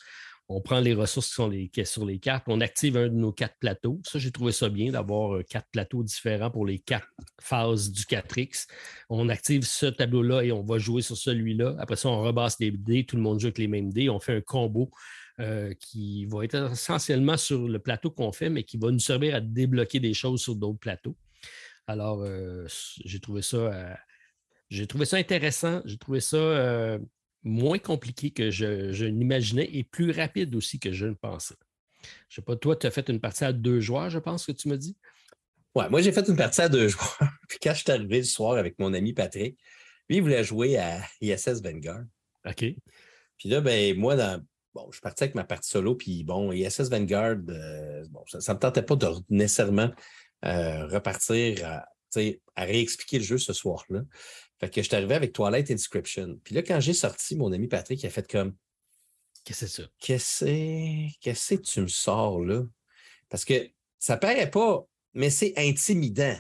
[0.51, 1.51] On prend les ressources qui sont
[1.85, 4.01] sur les cartes, on active un de nos quatre plateaux.
[4.05, 7.07] Ça, j'ai trouvé ça bien d'avoir euh, quatre plateaux différents pour les quatre
[7.39, 8.67] phases du 4X.
[9.11, 11.77] On active ce tableau-là et on va jouer sur celui-là.
[11.79, 14.09] Après ça, on rebasse les dés, tout le monde joue avec les mêmes dés.
[14.09, 14.91] On fait un combo
[15.39, 19.35] euh, qui va être essentiellement sur le plateau qu'on fait, mais qui va nous servir
[19.35, 21.17] à débloquer des choses sur d'autres plateaux.
[21.87, 22.67] Alors, euh,
[23.05, 23.99] j'ai trouvé ça.
[24.71, 25.83] J'ai trouvé ça intéressant.
[25.85, 26.99] J'ai trouvé ça
[27.43, 31.57] moins compliqué que je, n'imaginais et plus rapide aussi que je ne pensais.
[32.03, 34.47] Je ne sais pas, toi, tu as fait une partie à deux joueurs, je pense
[34.47, 34.97] que tu me dis.
[35.75, 37.33] Oui, moi, j'ai fait une partie à deux joueurs.
[37.49, 39.59] Puis quand je suis arrivé le soir avec mon ami Patrick,
[40.09, 42.05] lui, il voulait jouer à ISS Vanguard.
[42.47, 42.65] OK.
[43.37, 44.43] Puis là, ben, moi, dans,
[44.75, 48.39] bon, je suis parti avec ma partie solo, puis bon, ISS Vanguard, euh, bon, ça
[48.53, 49.91] ne me tentait pas de nécessairement
[50.45, 51.89] euh, repartir à,
[52.57, 54.03] à, réexpliquer le jeu ce soir-là.
[54.61, 56.39] Fait que je suis arrivé avec Twilight Inscription.
[56.43, 58.55] Puis là, quand j'ai sorti, mon ami Patrick a fait comme
[59.45, 59.89] Qu'est-ce que c'est ça?
[61.21, 62.65] Qu'est-ce que tu me sors là?
[63.29, 64.85] Parce que ça paraît pas,
[65.15, 66.37] mais c'est intimidant.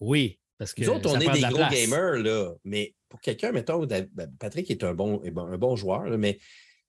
[0.00, 0.82] Oui, parce que.
[0.82, 2.54] Nous autres, on est des gros gamers, là.
[2.64, 4.08] Mais pour quelqu'un, mettons, ben,
[4.38, 6.38] Patrick est un bon, un bon joueur, mais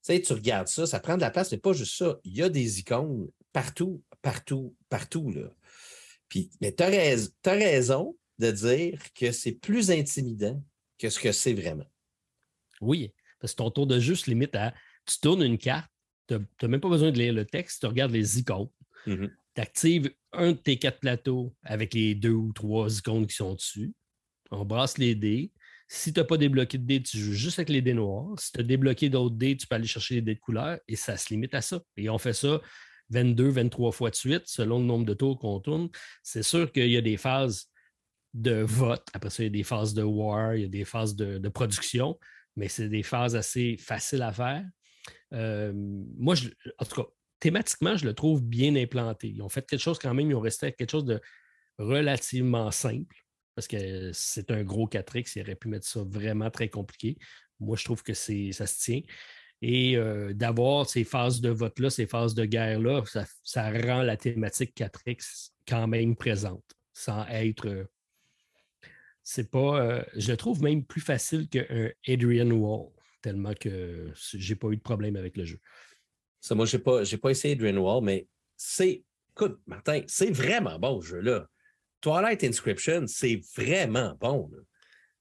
[0.06, 2.20] sais, tu regardes ça, ça prend de la place, mais pas juste ça.
[2.24, 5.32] Il y a des icônes partout, partout, partout.
[5.32, 5.50] Là.
[6.30, 10.62] Puis, mais tu as, raison de dire que c'est plus intimidant
[10.98, 11.90] que ce que c'est vraiment.
[12.82, 14.74] Oui, parce que ton tour de jeu se limite à
[15.06, 15.90] tu tournes une carte,
[16.28, 18.70] tu n'as même pas besoin de lire le texte, tu regardes les icônes.
[19.06, 19.30] Mm-hmm.
[19.56, 23.54] Tu actives un de tes quatre plateaux avec les deux ou trois icônes qui sont
[23.54, 23.94] dessus.
[24.52, 25.52] On brasse les dés.
[25.88, 28.38] Si tu n'as pas débloqué de dés, tu joues juste avec les dés noirs.
[28.40, 30.96] Si tu as débloqué d'autres dés, tu peux aller chercher les dés de couleur et
[30.96, 31.80] ça se limite à ça.
[31.96, 32.60] Et on fait ça
[33.10, 35.90] 22, 23 fois de suite selon le nombre de tours qu'on tourne.
[36.24, 37.68] C'est sûr qu'il y a des phases
[38.36, 39.08] de vote.
[39.14, 41.50] Après ça, il y a des phases de war, il y a des phases de,
[41.50, 42.20] production,
[42.56, 44.66] mais c'est des phases assez faciles à faire.
[45.34, 46.36] Euh, moi,
[46.78, 47.08] en tout cas,
[47.40, 49.30] thématiquement, je le trouve bien implanté.
[49.30, 51.20] Ils ont fait quelque chose quand même, ils ont resté avec quelque chose de
[51.78, 53.16] relativement simple
[53.56, 57.18] parce que c'est un gros 4X, il aurait pu mettre ça vraiment très compliqué.
[57.60, 59.02] Moi, je trouve que ça se tient.
[59.62, 63.04] Et euh, d'avoir ces phases de vote-là, ces phases de guerre-là,
[63.44, 67.88] ça, rend la thématique 4X quand même présente, sans être.
[69.28, 69.82] C'est pas.
[69.82, 72.92] Euh, je le trouve même plus facile qu'un Adrian Wall,
[73.24, 75.58] tellement que j'ai pas eu de problème avec le jeu.
[76.40, 79.04] Ça, moi, j'ai pas, pas essayé Adrian Wall, mais c'est.
[79.32, 81.50] Écoute, Martin, c'est vraiment bon ce jeu-là.
[82.02, 84.50] Twilight Inscription, c'est vraiment bon.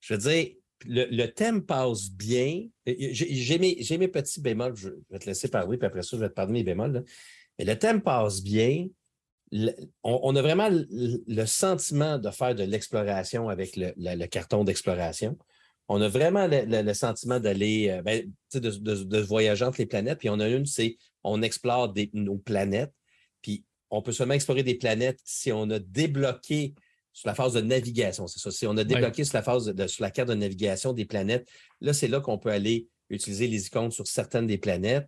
[0.01, 0.49] Je veux dire,
[0.85, 2.69] le, thème passe bien.
[2.87, 6.35] J'ai mes, petits bémols, je vais te laisser parler, puis après ça, je vais te
[6.35, 7.05] parler de mes bémols.
[7.59, 8.87] Mais le thème passe bien.
[10.03, 15.39] On, a vraiment le, sentiment de faire de l'exploration avec le, carton d'exploration.
[15.89, 20.19] On a vraiment le, sentiment d'aller, euh, ben, de, voyager entre les planètes.
[20.19, 22.93] Puis on a une, c'est on explore nos planètes.
[23.43, 26.75] Puis on peut seulement explorer des planètes si on a débloqué
[27.13, 28.51] sur la phase de navigation, c'est ça.
[28.51, 31.49] Si on a débloqué sur la phase de, sur la carte de navigation des planètes,
[31.81, 35.07] là, c'est là qu'on peut aller utiliser les icônes sur certaines des planètes.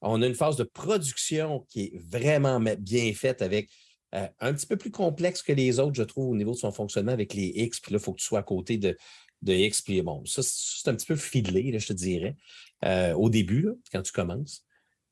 [0.00, 3.70] On a une phase de production qui est vraiment bien faite avec
[4.14, 6.70] euh, un petit peu plus complexe que les autres, je trouve, au niveau de son
[6.70, 7.80] fonctionnement avec les X.
[7.80, 8.96] Puis là, il faut que tu sois à côté de,
[9.42, 9.82] de X.
[9.82, 12.36] Puis bon, ça, c'est un petit peu fidelé, là, je te dirais,
[12.84, 14.64] euh, au début, quand tu commences.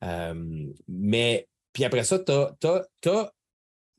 [0.03, 3.31] Euh, mais puis après ça, tu as,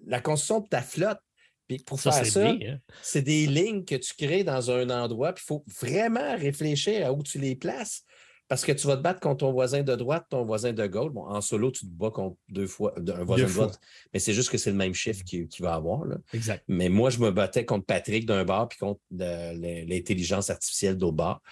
[0.07, 1.21] la construction de ta flotte.
[1.67, 2.59] Puis pour faire ça, hein.
[3.03, 7.13] c'est des lignes que tu crées dans un endroit, puis il faut vraiment réfléchir à
[7.13, 8.05] où tu les places.
[8.47, 11.13] Parce que tu vas te battre contre ton voisin de droite, ton voisin de gauche.
[11.13, 13.81] Bon, en solo, tu te bats contre deux fois un voisin de droite,
[14.13, 16.05] mais c'est juste que c'est le même chiffre qu'il va avoir.
[16.05, 16.17] Là.
[16.33, 16.63] Exact.
[16.69, 21.43] Mais moi, je me battais contre Patrick d'un bar, puis contre l'intelligence artificielle d'autre bar.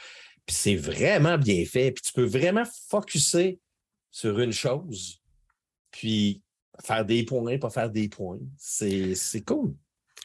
[0.44, 1.92] Puis c'est vraiment bien fait.
[1.92, 3.60] Puis tu peux vraiment focuser
[4.10, 5.22] sur une chose
[5.92, 6.42] puis
[6.82, 8.40] faire des points, pas faire des points.
[8.56, 9.76] C'est cool.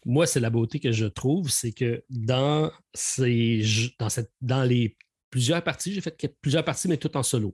[0.05, 3.63] Moi, c'est la beauté que je trouve, c'est que dans, ces,
[3.99, 4.95] dans, cette, dans les
[5.29, 7.53] plusieurs parties, j'ai fait plusieurs parties, mais tout en solo.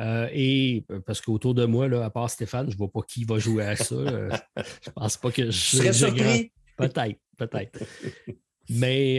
[0.00, 3.02] Euh, et euh, parce qu'autour de moi, là, à part Stéphane, je ne vois pas
[3.02, 3.94] qui va jouer à ça.
[3.94, 6.52] Euh, je ne pense pas que je, serais surpris.
[6.76, 7.82] Peut-être, peut-être.
[8.70, 9.18] Mais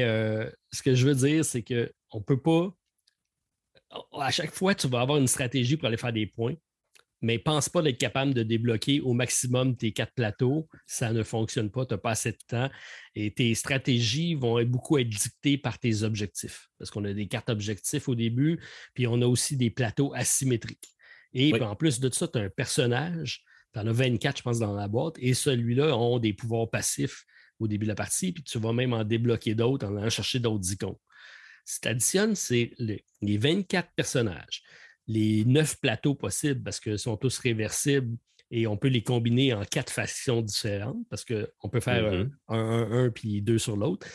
[0.71, 2.73] ce que je veux dire, c'est qu'on ne peut pas.
[4.19, 6.55] À chaque fois, tu vas avoir une stratégie pour aller faire des points
[7.21, 10.67] mais pense pas d'être capable de débloquer au maximum tes quatre plateaux.
[10.87, 12.69] Ça ne fonctionne pas, tu n'as pas assez de temps.
[13.15, 16.69] Et tes stratégies vont beaucoup être dictées par tes objectifs.
[16.79, 18.59] Parce qu'on a des cartes objectifs au début,
[18.93, 20.89] puis on a aussi des plateaux asymétriques.
[21.33, 23.43] Et en plus de ça, tu as un personnage,
[23.73, 27.23] tu en as 24, je pense, dans la boîte, et celui-là a des pouvoirs passifs
[27.59, 30.39] au début de la partie, puis tu vas même en débloquer d'autres en allant chercher
[30.39, 30.97] d'autres icônes.
[31.63, 34.63] Si tu additionnes, c'est les 24 personnages
[35.07, 38.17] les neuf plateaux possibles parce qu'ils sont tous réversibles
[38.51, 42.29] et on peut les combiner en quatre factions différentes parce qu'on peut faire mm-hmm.
[42.49, 44.05] un, un, un, puis deux sur l'autre.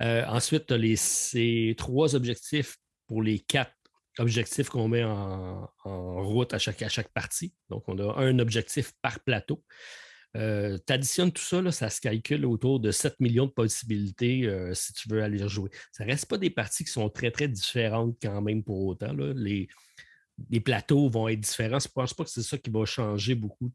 [0.00, 3.72] Euh, ensuite, tu as ces trois objectifs pour les quatre
[4.18, 7.54] objectifs qu'on met en, route à chaque, à chaque partie.
[7.68, 9.62] Donc, on a un objectif par plateau.
[10.36, 14.74] Euh, tu additionnes tout ça, ça se calcule autour de 7 millions de possibilités euh,
[14.74, 15.70] si tu veux aller jouer.
[15.92, 19.12] Ça ne reste pas des parties qui sont très, très différentes quand même pour autant.
[19.14, 19.68] Les,
[20.50, 21.78] les plateaux vont être différents.
[21.78, 23.70] Je ne pense pas que c'est ça qui va changer beaucoup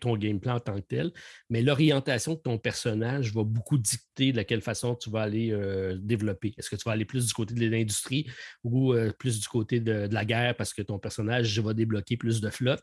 [0.00, 1.12] ton gameplay en tant que tel,
[1.50, 5.96] mais l'orientation de ton personnage va beaucoup dicter de quelle façon tu vas aller euh,
[5.98, 6.54] développer.
[6.56, 8.26] Est-ce que tu vas aller plus du côté de l'industrie
[8.64, 12.40] ou euh, plus du côté de, la guerre parce que ton personnage va débloquer plus
[12.40, 12.82] de flotte?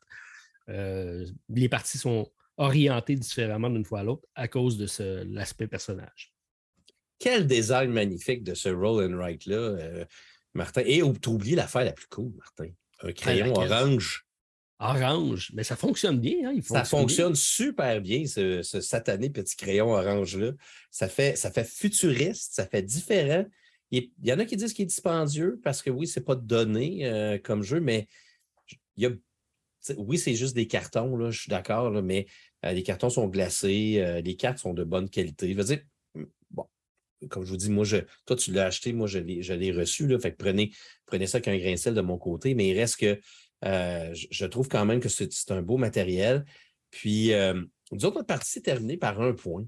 [0.70, 6.34] Euh, les parties sont orientées différemment d'une fois à l'autre à cause de l'aspect personnage.
[7.20, 10.06] Quel design magnifique de ce roll and write-là.
[10.54, 10.82] Martin.
[10.86, 12.70] Et tu oublié l'affaire la plus cool, Martin.
[13.02, 14.26] Un crayon orange.
[14.80, 16.50] Orange, mais ça fonctionne bien.
[16.50, 16.60] Hein?
[16.62, 20.52] ça fonctionne super bien, ce, satané petit crayon orange-là.
[20.92, 23.46] Ça fait, ça fait futuriste, ça fait différent.
[23.92, 26.36] Il y en a qui disent qu'il est dispendieux parce que oui, ce n'est pas
[26.36, 28.08] donné euh, comme jeu, mais
[28.98, 29.12] il y a,
[29.98, 32.26] oui, c'est juste des cartons, là, je suis d'accord, mais
[32.66, 35.52] euh, les cartons sont glacés, euh, les cartes sont de bonne qualité.
[35.52, 35.82] Je veux dire,
[37.30, 40.08] comme je vous dis, moi, je, toi, tu l'as acheté, moi, je l'ai reçu.
[40.08, 40.72] Là, fait que prenez,
[41.06, 43.20] prenez ça qu'un grain de sel de mon côté, mais il reste que
[43.66, 46.46] euh, je, trouve quand même que c'est un beau matériel.
[46.92, 47.62] Puis, euh,
[47.92, 49.66] autres, notre partie s'est terminée par un point.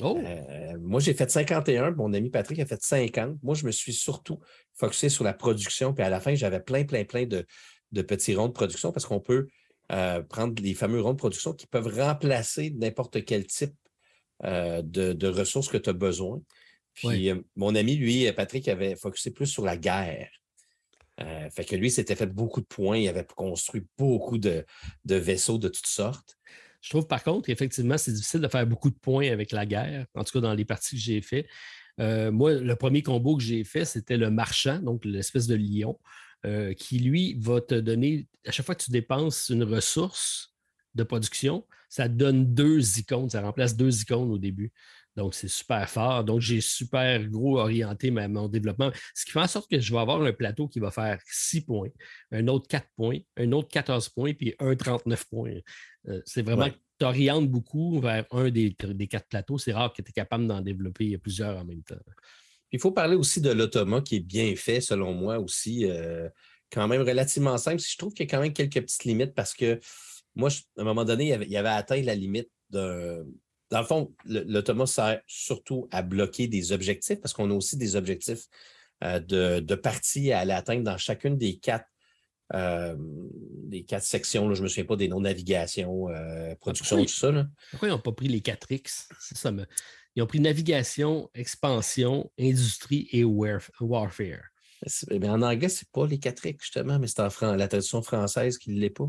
[0.00, 0.18] Oh.
[0.24, 3.38] Euh, moi, j'ai fait 51, mon ami Patrick a fait 50.
[3.42, 4.38] Moi, je me suis surtout
[4.74, 5.92] focusé sur la production.
[5.92, 7.44] Puis à la fin, j'avais plein, plein, plein de,
[8.02, 9.48] petits ronds de production parce qu'on peut
[9.92, 13.74] euh, prendre les fameux ronds de production qui peuvent remplacer n'importe quel type
[14.42, 16.40] de, de, ressources que tu as besoin.
[16.94, 20.28] Puis euh, mon ami, lui, Patrick, avait focusé plus sur la guerre.
[21.20, 22.98] Euh, fait que lui, s'était fait beaucoup de points.
[22.98, 24.64] Il avait construit beaucoup de,
[25.04, 26.36] vaisseaux de toutes sortes.
[26.80, 30.06] Je trouve par contre, effectivement, c'est difficile de faire beaucoup de points avec la guerre,
[30.14, 31.46] en tout cas dans les parties que j'ai fait.
[32.00, 35.98] Euh, moi, le premier combo que j'ai fait, c'était le marchand, donc l'espèce de lion,
[36.78, 40.54] qui, lui, va te donner, à chaque fois que tu dépenses une ressource
[40.94, 44.72] de production, ça donne deux icônes, ça remplace deux icônes au début.
[45.16, 46.24] Donc, c'est super fort.
[46.24, 49.98] Donc, j'ai super gros orienté mon développement, ce qui fait en sorte que je vais
[49.98, 51.88] avoir un plateau qui va faire 6 points,
[52.32, 55.50] un autre 4 points, un autre 14 points, puis un 39 points.
[56.08, 59.58] Euh, c'est vraiment que tu orientes beaucoup vers un des, quatre plateaux.
[59.58, 61.96] C'est rare que tu es capable d'en développer plusieurs en même temps.
[62.72, 66.28] Il faut parler aussi de l'automa qui est bien fait, selon moi aussi, euh,
[66.70, 67.82] quand même relativement simple.
[67.82, 69.80] Je trouve qu'il y a quand même quelques petites limites parce que
[70.36, 73.24] moi, à un moment donné, il y avait atteint la limite d'un
[73.70, 77.94] dans le fond, l'automa sert surtout à bloquer des objectifs parce qu'on a aussi des
[77.94, 78.46] objectifs
[79.04, 81.86] euh, de, de partie à aller atteindre dans chacune des quatre,
[82.52, 84.52] euh, des quatre sections.
[84.52, 87.32] je ne me souviens pas des noms navigation, euh, production, tout ça.
[87.70, 89.08] Pourquoi ils n'ont pas pris les 4X?
[89.20, 89.52] Ça
[90.16, 94.50] Ils ont pris navigation, expansion, industrie et warfare.
[95.10, 98.58] Mais en anglais, ce n'est pas les 4X, justement, mais c'est en la traduction française
[98.58, 99.08] qui ne l'est pas.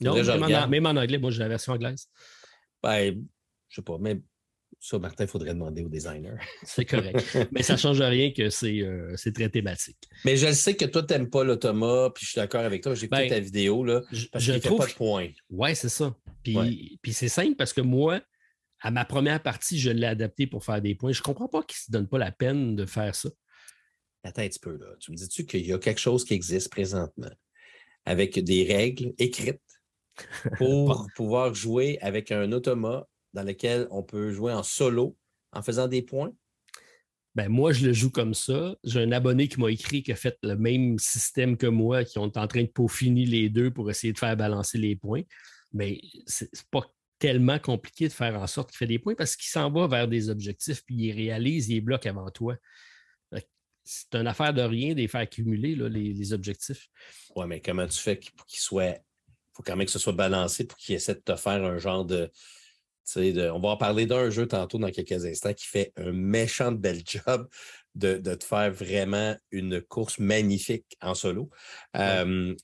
[0.00, 0.14] Non,
[0.68, 2.08] même en, anglais, moi j'ai la version anglaise.
[2.82, 3.22] Ben,
[3.70, 4.20] je ne sais pas, mais
[4.78, 6.38] ça, Martin, il faudrait demander au designer.
[6.64, 7.36] C'est correct.
[7.52, 8.42] mais ça ne change rien que
[8.82, 9.98] euh, c'est très thématique.
[10.24, 12.82] Mais je le sais que toi, tu n'aimes pas l'automa, puis je suis d'accord avec
[12.82, 12.94] toi.
[12.94, 14.02] J'ai écouté ben, ta vidéo, là,
[14.32, 14.78] parce je, trouve...
[14.78, 15.28] pas de point.
[15.50, 16.14] Oui, c'est ça.
[16.42, 18.20] Puis, puis c'est simple parce que moi,
[18.80, 21.12] à ma première partie, je l'ai adapté pour faire des points.
[21.12, 23.28] Je ne comprends pas qu'ils ne se donnent pas la peine de faire ça.
[24.22, 24.86] Attends un petit peu, là.
[25.00, 27.30] Tu me dis-tu qu'il y a quelque chose qui existe présentement
[28.06, 29.60] avec des règles écrites
[30.58, 35.16] pour pouvoir jouer avec un automa dans lequel on peut jouer en solo
[35.52, 36.32] en faisant des points?
[37.36, 38.74] Ben, moi, je le joue comme ça.
[38.82, 42.18] J'ai un abonné qui m'a écrit qui a fait le même système que moi, qui
[42.18, 45.22] est en train de peaufiner les deux pour essayer de faire balancer les points.
[45.72, 46.82] Mais c'est pas
[47.20, 50.08] tellement compliqué de faire en sorte qu'il fait des points parce qu'il s'en va vers
[50.08, 52.56] des objectifs, puis il réalise, il bloque avant toi.
[53.84, 56.88] C'est une affaire de rien de les faire accumuler, les, objectifs.
[57.34, 58.90] Oui, mais comment tu fais pour qu'il soit.
[58.90, 61.78] Il faut quand même que ce soit balancé pour qu'il essaie de te faire un
[61.78, 62.30] genre de
[63.16, 66.78] on va en parler d'un jeu tantôt dans quelques instants qui fait un méchant de
[66.78, 67.48] bel job
[67.94, 71.50] de, te faire vraiment une course magnifique en solo.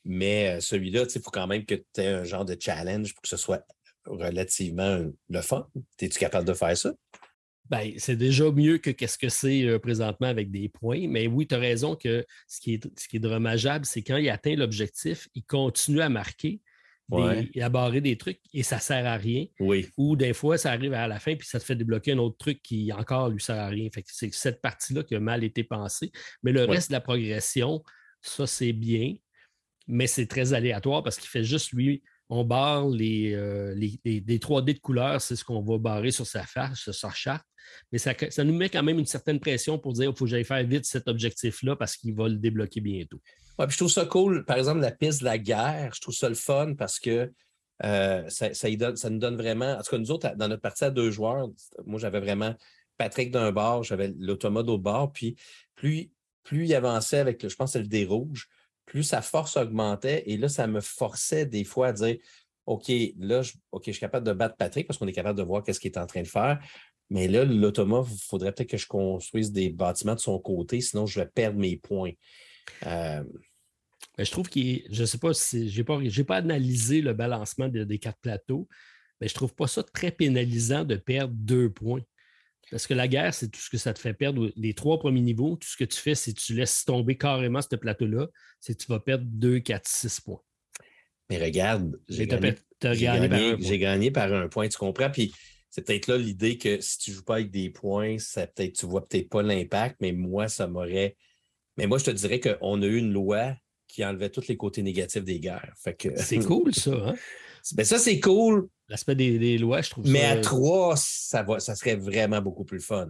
[0.05, 3.29] mais celui-là, il faut quand même que tu aies un genre de challenge pour que
[3.29, 3.65] ce soit
[4.07, 5.69] relativement le fun.
[6.01, 6.93] Es-tu capable de faire ça?
[7.69, 11.09] Ben, c'est déjà mieux que qu'est-ce que c'est présentement avec des points.
[11.09, 14.17] Mais oui, tu as raison que ce qui est, ce qui est dommageable, c'est quand
[14.17, 16.61] il atteint l'objectif, il continue à marquer,
[17.55, 19.47] et à barrer des trucs et ça ne sert à rien.
[19.61, 19.89] Oui.
[19.97, 22.37] Ou des fois, ça arrive à la fin puis ça te fait débloquer un autre
[22.37, 23.89] truc qui encore lui sert à rien.
[23.95, 26.11] Fait c'est cette partie-là qui a mal été pensée.
[26.43, 27.83] Mais le reste de la progression,
[28.23, 29.15] ça, c'est bien,
[29.87, 32.03] mais c'est très aléatoire parce qu'il fait juste lui.
[32.29, 36.43] On barre les, euh, les, 3D de couleurs, c'est ce qu'on va barrer sur sa
[36.43, 37.47] face, sur sa charte.
[37.93, 40.31] Mais ça, ça, nous met quand même une certaine pression pour dire il faut que
[40.31, 43.21] j'aille faire vite cet objectif-là parce qu'il va le débloquer bientôt.
[43.59, 44.45] Ouais, je trouve ça cool.
[44.45, 47.33] Par exemple, la piste de la guerre, je trouve ça le fun parce que
[47.85, 49.73] euh, ça, ça, nous donne vraiment.
[49.73, 51.49] En tout cas, nous autres, dans notre partie à deux joueurs,
[51.85, 52.55] moi, j'avais vraiment
[52.97, 55.13] Patrick d'un bord, j'avais l'automode au bord.
[55.13, 55.37] Puis
[55.75, 56.11] plus,
[56.43, 58.49] plus il avançait avec, le, je pense, le dé rouge,
[58.85, 60.23] plus sa force augmentait.
[60.27, 62.17] Et là, ça me forçait des fois à dire
[62.67, 65.45] OK, là, je, OK, je suis capable de battre Patrick parce qu'on est capable de
[65.45, 66.59] voir ce qu'il est en train de faire.
[67.11, 71.07] Mais là, l'automa, il faudrait peut-être que je construise des bâtiments de son côté, sinon
[71.07, 72.13] je vais perdre mes points.
[72.87, 73.23] Euh,
[74.19, 77.69] je trouve qu'il je ne sais pas si je n'ai pas, pas analysé le balancement
[77.69, 78.69] des quatre plateaux,
[79.21, 82.03] mais je ne trouve pas ça très pénalisant de perdre deux points.
[82.71, 84.51] Parce que la guerre, c'est tout ce que ça te fait perdre.
[84.57, 87.63] Les trois premiers niveaux, tout ce que tu fais, c'est que tu laisses tomber carrément
[87.63, 88.27] ce plateau-là,
[88.59, 90.41] c'est que tu vas perdre deux, quatre, six points.
[91.31, 92.27] Mais regarde, j'ai
[93.79, 95.11] gagné, par un point, tu comprends?
[95.11, 95.33] Puis
[95.71, 98.75] c'est peut-être là l'idée que si tu ne joues pas avec des points, ça peut-être,
[98.75, 101.17] tu ne vois peut-être pas l'impact, mais moi, ça m'aurait
[101.77, 103.55] mais moi, je te dirais qu'on a eu une loi
[103.87, 105.75] qui enlevait tous les côtés négatifs des guerres.
[106.17, 106.93] C'est cool, ça.
[106.93, 107.15] Hein?
[107.75, 108.69] Ben, ça, c'est cool.
[108.89, 112.79] L'aspect des, lois, je trouve Mais à trois, ça, va, ça serait vraiment beaucoup plus
[112.79, 113.09] fun.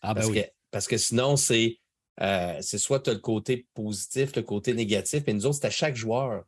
[0.00, 0.40] Ah, ben parce, oui.
[0.40, 1.78] que, parce que sinon, c'est
[2.20, 5.70] euh, soit tu as le côté positif, le côté négatif, mais nous autres, c'est à
[5.70, 6.44] chaque joueur.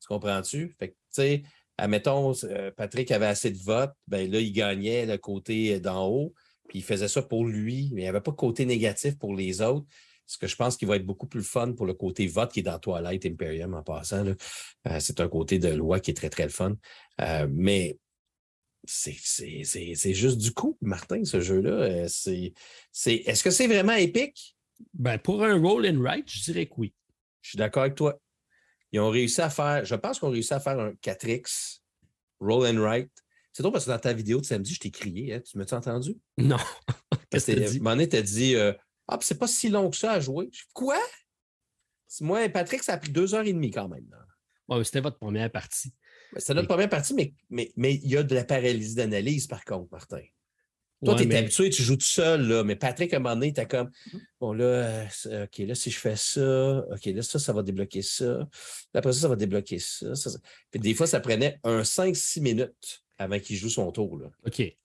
[0.00, 0.74] Tu comprends-tu?
[0.78, 1.42] Fait que, tu sais,
[1.76, 6.34] admettons, euh, Patrick avait assez de votes, ben là, il gagnait le côté d'en haut,
[6.68, 9.34] puis il faisait ça pour lui, mais il n'y avait pas de côté négatif pour
[9.34, 9.86] les autres
[10.26, 12.60] ce que je pense qu'il va être beaucoup plus fun pour le côté vote qui
[12.60, 14.26] est dans Twilight Imperium en passant.
[14.26, 16.76] Euh, c'est un côté de loi qui est très, très le fun.
[17.20, 17.98] Euh, mais
[18.84, 21.70] c'est juste du coup, Martin, ce jeu-là.
[21.70, 22.52] Euh, c'est
[23.04, 24.56] Est-ce que c'est vraiment épique?
[24.92, 26.92] Ben, pour un roll and write, je dirais que oui.
[27.40, 28.20] Je suis d'accord avec toi.
[28.92, 31.80] Ils ont réussi à faire, je pense qu'on a réussi à faire un 4X
[32.40, 33.10] roll and write.
[33.52, 35.34] C'est drôle parce que dans ta vidéo de samedi, je t'ai crié.
[35.34, 35.40] Hein.
[35.40, 36.16] Tu m'as-tu entendu?
[36.36, 36.58] Non.
[37.30, 38.56] Qu'est-ce que tu dit?
[39.08, 40.50] Ah, c'est pas si long que ça à jouer.
[40.72, 40.98] Quoi?
[42.20, 44.06] Moi, Patrick, ça a pris deux heures et demie quand même.
[44.84, 45.92] c'était votre première partie.
[46.36, 49.64] C'était notre première partie, mais, mais, mais il y a de la paralysie d'analyse, par
[49.64, 50.22] contre, Martin.
[51.04, 53.52] Toi, tu es habitué, tu joues tout seul, là, mais Patrick, à un moment donné,
[53.52, 53.90] tu comme
[54.40, 54.64] Bon, là,
[55.26, 58.48] euh, OK, là, si je fais ça, OK, là, ça, ça va débloquer ça.
[58.94, 60.12] Après ça, ça va débloquer ça.
[60.70, 64.18] Puis des fois, ça prenait un 5-6 minutes avant qu'il joue son tour.
[64.18, 64.30] Là.
[64.46, 64.76] OK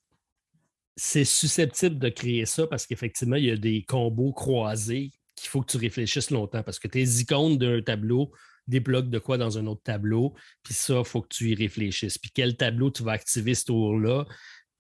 [1.04, 5.62] c'est susceptible de créer ça parce qu'effectivement, il y a des combos croisés qu'il faut
[5.62, 8.32] que tu réfléchisses longtemps parce que tes icônes d'un tableau
[8.68, 12.20] débloquent de quoi dans un autre tableau, puis ça, il faut que tu y réfléchisses.
[12.20, 14.28] Puis quel tableau tu vas activer ce tour-là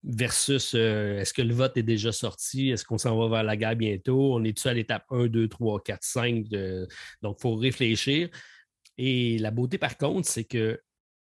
[0.03, 2.69] versus euh, est-ce que le vote est déjà sorti?
[2.69, 4.35] Est-ce qu'on s'en va vers la guerre bientôt?
[4.35, 6.45] On est-tu à l'étape 1, 2, 3, 4, 5?
[7.23, 8.29] Donc, il faut réfléchir.
[8.99, 10.79] Et la beauté, par contre, c'est que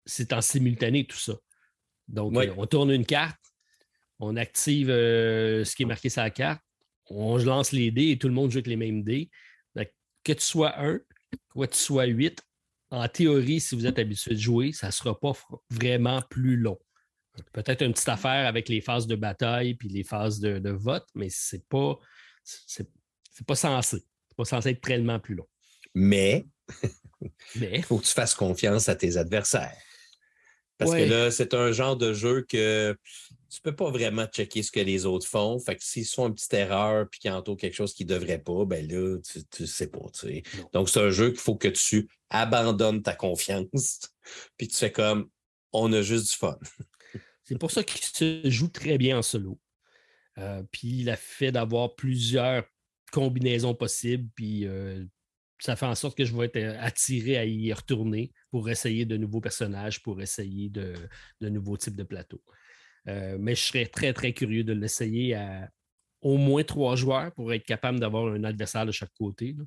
[0.05, 1.35] c'est en simultané tout ça.
[2.09, 3.39] Donc, euh, on tourne une carte,
[4.21, 6.63] on active euh, ce qui est marqué sur la carte,
[7.07, 9.31] on lance les dés et tout le monde joue avec les mêmes dés.
[10.23, 11.01] Que tu sois un,
[11.55, 12.43] que tu sois huit,
[12.91, 15.33] en théorie, si vous êtes habitué de jouer, ça ne sera pas
[15.71, 16.79] vraiment plus long.
[17.53, 21.29] Peut-être une petite affaire avec les phases de bataille puis les phases de, vote, mais
[21.31, 21.99] c'est pas
[22.45, 22.87] c'est,
[23.47, 23.99] pas censé.
[24.29, 25.49] C'est pas censé être tellement plus long.
[25.95, 26.47] Mais
[27.55, 29.77] il faut que tu fasses confiance à tes adversaires.
[30.77, 32.97] Parce que là, c'est un genre de jeu que
[33.51, 35.59] tu ne peux pas vraiment checker ce que les autres font.
[35.59, 38.43] Fait que s'ils font une petite erreur puis qu'ils entourent quelque chose qu'ils ne devraient
[38.43, 40.01] pas, ben là, tu ne sais pas.
[40.73, 44.01] Donc, c'est un jeu qu'il faut que tu abandonnes ta confiance
[44.57, 45.29] puis tu fais comme
[45.73, 46.59] on a juste du fun.
[47.45, 49.59] c'est pour ça qu'il se joue très bien en solo.
[50.39, 52.65] Euh, puis le fait d'avoir plusieurs
[53.13, 55.05] combinaisons possibles, puis euh,
[55.59, 59.05] ça fait en sorte que je vais être euh, attiré à y retourner pour essayer
[59.05, 60.95] de nouveaux personnages, pour essayer de,
[61.41, 62.43] nouveaux types de plateaux.
[63.09, 65.69] Euh, mais je serais très, très curieux de l'essayer à
[66.23, 69.57] au moins trois joueurs pour être capable d'avoir un adversaire de chaque côté.
[69.57, 69.67] Il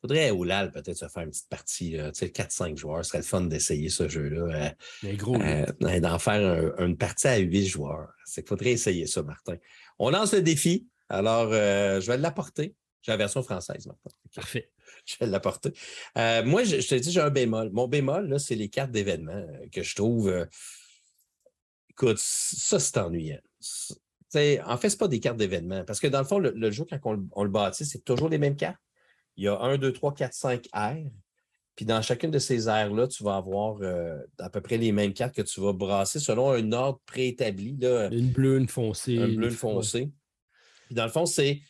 [0.00, 1.90] faudrait au LAL peut-être se faire une petite partie.
[1.90, 4.74] Tu sais, 4-5 joueurs, ce serait le fun d'essayer ce jeu-là.
[5.04, 5.36] Euh, gros.
[5.38, 8.08] D'en faire une partie à 8 joueurs.
[8.24, 9.56] C'est qu'il faudrait essayer ça, Martin.
[9.98, 10.88] On lance le défi.
[11.10, 14.12] Alors, je vais l'apporter J'ai la version française maintenant.
[14.34, 14.70] Parfait.
[15.06, 15.72] Je vais l'apporter.
[16.16, 17.70] Euh, moi, je, te dis, j'ai un bémol.
[17.72, 20.28] Mon bémol, là, c'est les cartes d'événements euh, que je trouve.
[20.28, 20.46] Euh,
[21.92, 23.40] écoute, ça, c'est ennuyant.
[23.64, 25.84] en fait, ce pas des cartes d'événements.
[25.84, 28.56] Parce que dans le fond, le, jeu, quand on, le bâtit, c'est toujours les mêmes
[28.56, 28.80] cartes.
[29.36, 31.10] Il y a 1, 2, 3, 4, 5 aires.
[31.74, 33.80] Puis dans chacune de ces aires-là, tu vas avoir
[34.38, 37.78] à peu près les mêmes cartes que tu vas brasser selon un ordre préétabli.
[37.80, 39.14] Une bleue, une foncée.
[39.14, 40.10] Une bleue, une foncée.
[40.86, 41.62] Puis dans le fond, c'est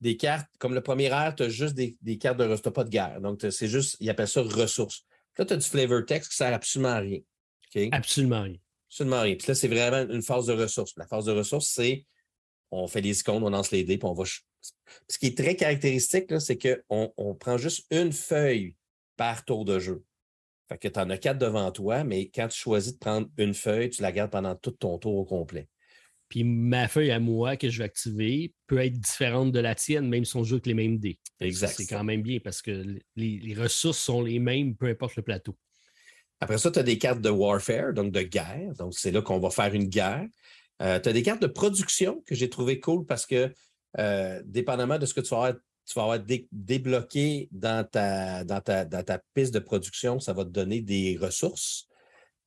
[0.00, 2.84] des cartes, comme le premier air, tu as juste des, cartes de ressources, tu pas
[2.84, 3.20] de guerre.
[3.20, 5.04] Donc, c'est juste, ils appellent ça ressources.
[5.38, 7.20] Là, tu as du flavor text qui sert absolument à rien.
[7.92, 8.56] Absolument rien.
[8.88, 9.34] Absolument rien.
[9.34, 10.94] Puis là, c'est vraiment une phase de ressources.
[10.96, 12.06] La phase de ressources, c'est
[12.70, 14.24] on fait des icônes, on lance les dés, puis on va.
[14.24, 18.76] Ce qui est très caractéristique, c'est qu'on on prend juste une feuille
[19.16, 20.04] par tour de jeu.
[20.68, 23.54] Fait que tu en as quatre devant toi, mais quand tu choisis de prendre une
[23.54, 25.68] feuille, tu la gardes pendant tout ton tour au complet.
[26.28, 30.08] Puis ma feuille à moi que je vais activer peut être différente de la tienne,
[30.08, 31.18] même si on joue avec les mêmes dés.
[31.40, 31.74] Exact.
[31.74, 35.56] C'est quand même bien parce que les, ressources sont les mêmes, peu importe le plateau.
[36.40, 38.72] Après ça, tu as des cartes de warfare, donc de guerre.
[38.78, 40.26] Donc, c'est là qu'on va faire une guerre.
[40.82, 43.52] Euh, tu as des cartes de production que j'ai trouvé cool parce que,
[43.98, 45.54] euh, dépendamment de ce que tu vas avoir,
[45.86, 46.18] tu vas avoir
[46.52, 51.18] débloqué dans ta, dans, ta, dans ta piste de production, ça va te donner des
[51.20, 51.88] ressources.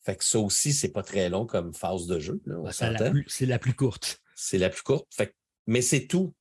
[0.03, 2.41] Fait que ça aussi, c'est pas très long comme phase de jeu.
[2.71, 4.21] c'est la, plus courte.
[4.35, 5.07] C'est la plus courte.
[5.13, 5.35] Fait
[5.67, 6.33] mais c'est tout.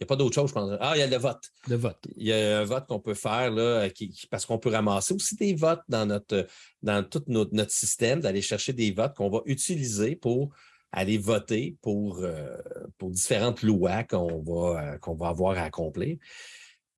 [0.00, 0.70] Il n'y a pas d'autre chose, je pense.
[0.80, 1.42] Ah, il y a le vote.
[1.66, 1.98] Le vote.
[2.16, 3.88] Il y a un vote qu'on peut faire là,
[4.30, 6.46] parce qu'on peut ramasser aussi des votes dans, notre,
[6.82, 10.54] dans tout notre, système, d'aller chercher des votes qu'on va utiliser pour
[10.92, 12.56] aller voter pour, euh,
[12.96, 16.16] pour différentes lois qu'on va, euh, qu'on va avoir à accomplir.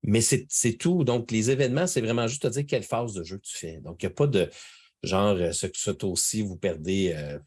[0.03, 1.03] Mais c'est tout.
[1.03, 3.77] Donc, les événements, c'est vraiment juste te dire quelle phase de jeu tu fais.
[3.81, 4.47] Donc, il n'y a pas de
[5.03, 7.39] genre, euh, ce, ce aussi, vous perdez euh,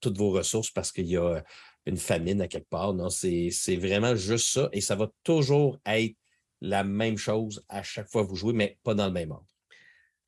[0.00, 1.44] toutes vos ressources parce qu'il y a
[1.86, 2.94] une famine à quelque part.
[2.94, 4.68] Non, c'est vraiment juste ça.
[4.72, 6.16] Et ça va toujours être
[6.60, 9.46] la même chose à chaque fois que vous jouez, mais pas dans le même ordre.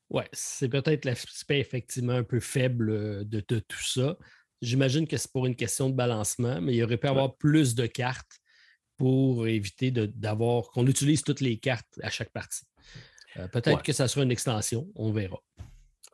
[0.09, 4.17] Oui, c'est peut-être l'aspect effectivement un peu faible euh, de, tout ça.
[4.61, 7.85] J'imagine que c'est pour une question de balancement, mais il aurait pu avoir plus de
[7.87, 8.39] cartes
[8.95, 12.65] pour éviter d'avoir qu'on utilise toutes les cartes à chaque partie.
[13.51, 15.39] peut-être que ça sera une extension, on verra.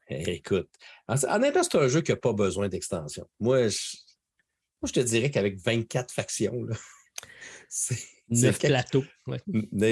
[0.10, 0.70] Écoute,
[1.08, 1.18] en, en
[1.64, 3.26] c'est un jeu qui n'a pas besoin d'extension.
[3.40, 3.80] Moi je,
[4.92, 6.66] te dirais qu'avec 24 factions,
[7.70, 7.98] c'est.
[8.30, 9.04] Neuf plateaux.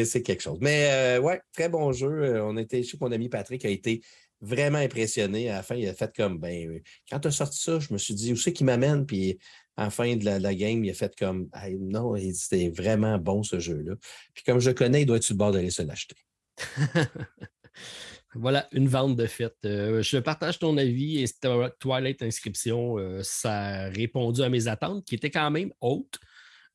[0.05, 0.57] C'est quelque chose.
[0.61, 2.07] Mais euh, ouais, très bon jeu.
[2.07, 4.01] Euh, on était chez mon ami Patrick a été
[4.39, 5.49] vraiment impressionné.
[5.49, 7.97] À la fin, il a fait comme ben quand tu as sorti ça, je me
[7.97, 9.05] suis dit où c'est qui m'amène?
[9.05, 9.37] Puis
[9.77, 11.49] à la fin de la, game, il a fait comme
[11.79, 13.95] non, c'était vraiment bon ce jeu-là.
[14.33, 16.15] Puis comme je connais, il doit être sur le bord d'aller se l'acheter.
[18.33, 19.53] Voilà, une vente de fait.
[19.65, 21.25] Euh, je partage ton avis et
[21.79, 26.17] Twilight Inscription, euh, ça a répondu à mes attentes qui étaient quand même hautes.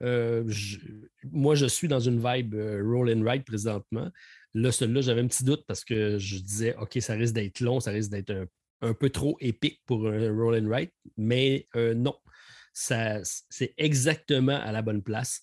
[0.02, 0.44] Euh,
[1.24, 4.10] moi, je suis dans une vibe roll and ride présentement.
[4.52, 7.80] Là, celui-là, j'avais un petit doute parce que je disais, OK, ça risque d'être long,
[7.80, 8.48] ça risque d'être
[8.82, 10.90] un, peu trop épique pour un roll and ride.
[11.16, 12.14] Mais non,
[12.74, 15.42] c'est exactement à la bonne place.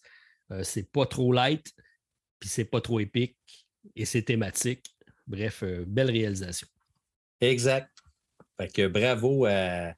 [0.61, 1.73] c'est pas trop light,
[2.40, 3.38] puis c'est pas trop épique
[3.95, 4.93] et c'est thématique.
[5.28, 6.68] Bref, euh, belle réalisation.
[7.41, 7.90] Exact.
[8.58, 9.94] Fait que bravo à,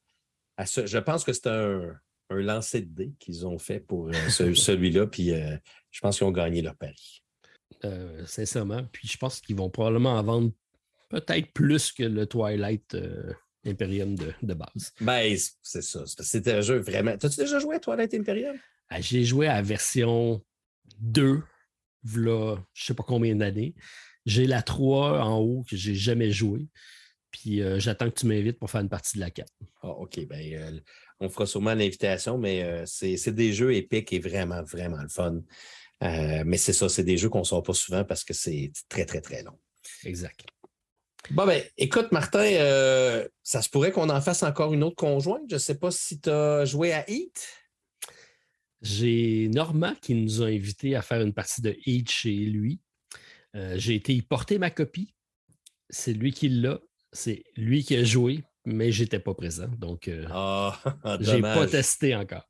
[0.65, 0.85] ce.
[0.85, 1.95] Je pense que c'est un,
[2.29, 5.57] un lancer de dés qu'ils ont fait pour euh, celui-là, puis euh,
[5.91, 7.23] je pense qu'ils ont gagné leur pari.
[8.25, 8.83] sincèrement.
[8.91, 10.51] Puis je pense qu'ils vont probablement en vendre
[11.09, 12.97] peut-être plus que le Twilight
[13.65, 14.93] Imperium de, base.
[15.01, 16.03] Ben, c'est ça.
[16.05, 17.17] C'était un jeu vraiment.
[17.17, 18.57] T'as-tu déjà joué à Twilight Imperium?
[18.89, 20.43] Ah, j'ai joué à la version
[20.99, 21.41] 2,
[22.03, 23.75] voilà, je ne sais pas combien d'années.
[24.25, 26.67] J'ai la 3 en haut que j'ai jamais joué.
[27.31, 29.51] Puis euh, j'attends que tu m'invites pour faire une partie de la 4.
[29.81, 30.25] Ah, OK.
[30.27, 30.79] Ben, euh,
[31.19, 35.41] on fera sûrement l'invitation, mais euh, c'est des jeux épiques et vraiment, vraiment le fun.
[36.01, 39.05] mais c'est ça, c'est des jeux qu'on ne sort pas souvent parce que c'est très,
[39.05, 39.59] très, très long.
[40.05, 40.45] Exact.
[41.31, 42.45] Bon, ben, écoute, Martin,
[43.43, 45.43] ça se pourrait qu'on en fasse encore une autre conjointe.
[45.49, 47.47] Je ne sais pas si tu as joué à Heat.
[48.81, 52.79] J'ai Normand qui nous a invités à faire une partie de Heat chez lui.
[53.55, 55.13] Euh, j'ai été y porter ma copie.
[55.89, 56.79] C'est lui qui l'a.
[57.13, 59.69] C'est lui qui a joué, mais je n'étais pas présent.
[59.77, 60.77] Donc, euh, ah,
[61.21, 62.49] je n'ai pas testé encore.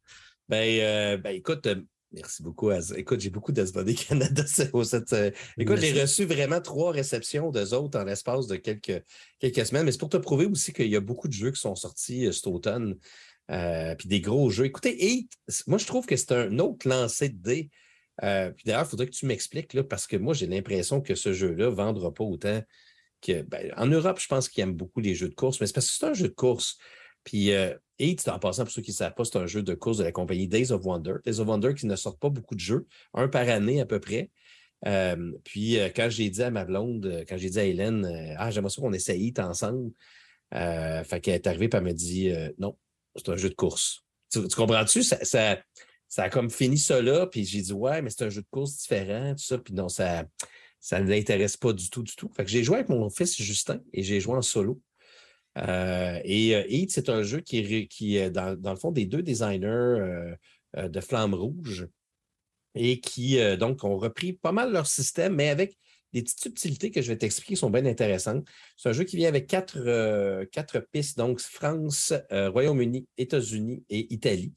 [0.50, 1.68] Ben, euh, ben écoute,
[2.12, 2.72] merci beaucoup.
[2.96, 4.44] Écoute, j'ai beaucoup d'Asbody Canada.
[4.48, 5.16] Cette,
[5.58, 9.04] écoute, j'ai reçu vraiment trois réceptions d'eux autres en l'espace de quelques,
[9.38, 9.86] quelques semaines.
[9.86, 12.34] Mais c'est pour te prouver aussi qu'il y a beaucoup de jeux qui sont sortis
[12.34, 12.96] cet automne.
[13.48, 14.66] puis des gros jeux.
[14.66, 15.28] Écoutez,
[15.68, 17.70] moi, je trouve que c'est un autre lancé de dés
[18.24, 21.66] euh, d'ailleurs, il faudrait que tu m'expliques, parce que moi, j'ai l'impression que ce jeu-là
[21.66, 22.62] ne vendra pas autant
[23.22, 23.42] que.
[23.44, 25.88] Ben, en Europe, je pense qu'ils aiment beaucoup les jeux de course, mais c'est parce
[25.88, 26.78] que c'est un jeu de course.
[27.24, 27.74] Puis, euh,
[28.28, 30.12] en passant, pour ceux qui ne savent pas, c'est un jeu de course de la
[30.12, 31.16] compagnie Days of Wonder.
[31.26, 34.00] Days of Wonder qui ne sort pas beaucoup de jeux, un par année à peu
[34.00, 34.32] près.
[35.44, 38.82] puis quand j'ai dit à ma blonde, quand j'ai dit à Hélène, ah, j'aimerais ça
[38.82, 39.92] qu'on essaye ensemble,
[40.52, 42.78] fait qu'elle est arrivée et elle me dit, non,
[43.16, 44.04] c'est un jeu de course.
[44.32, 45.04] Tu, comprends-tu?
[45.04, 45.58] Ça, ça,
[46.18, 48.78] a comme fini ça là, puis j'ai dit, ouais, mais c'est un jeu de course
[48.78, 50.26] différent, tout ça, puis non, ça
[50.86, 52.30] ça ne l'intéresse pas du tout, du tout.
[52.38, 54.80] Fait que j'ai joué avec mon fils Justin et j'ai joué en solo.
[55.58, 59.24] Euh, et euh, c'est un jeu qui est, qui dans, dans, le fond des deux
[59.24, 60.36] designers euh,
[60.76, 61.88] de Flamme Rouge
[62.76, 65.76] et qui, donc, ont repris pas mal leur système, mais avec
[66.14, 68.46] des petites subtilités que je vais t'expliquer qui sont bien intéressantes.
[68.78, 74.54] C'est un jeu qui vient avec quatre, quatre pistes, donc France, Royaume-Uni, États-Unis et Italie.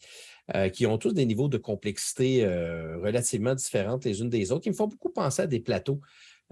[0.54, 4.62] Euh, qui ont tous des niveaux de complexité euh, relativement différentes les unes des autres,
[4.62, 6.00] qui me font beaucoup penser à des plateaux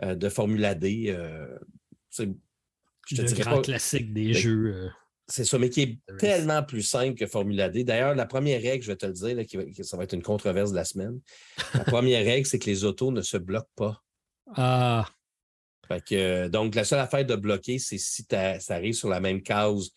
[0.04, 1.16] euh, de Formula D.
[2.10, 4.90] c'est le grand classique des jeux.
[5.28, 7.84] C'est ça, mais qui est tellement plus simple que Formula D.
[7.84, 10.72] D'ailleurs, la première règle, je vais te le dire, qui ça va être une controverse
[10.72, 11.18] de la semaine.
[11.72, 14.02] La première règle, c'est que les autos ne se bloquent pas.
[14.56, 15.08] Ah.
[16.50, 19.90] donc, la seule affaire de bloquer, c'est si ça arrive sur la même case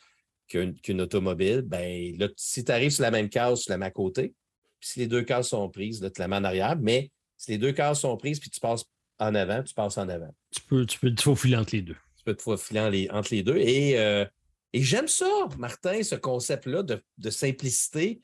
[0.49, 3.91] qu'une automobile, ben là, si tu arrives sur la même case, tu la mets à
[3.91, 4.33] côté.
[4.79, 6.75] Puis si les deux cases sont prises, là, tu la mets en arrière.
[6.77, 8.83] Mais si les deux cases sont prises puis tu passes
[9.19, 10.33] en avant, tu passes en avant.
[10.51, 11.97] Tu peux, tu peux te faufiler entre les deux.
[12.17, 13.57] Tu peux te faufiler entre les deux.
[13.57, 14.25] Et, euh,
[14.73, 15.27] et j'aime ça,
[15.57, 18.21] Martin, ce concept-là de, de simplicité.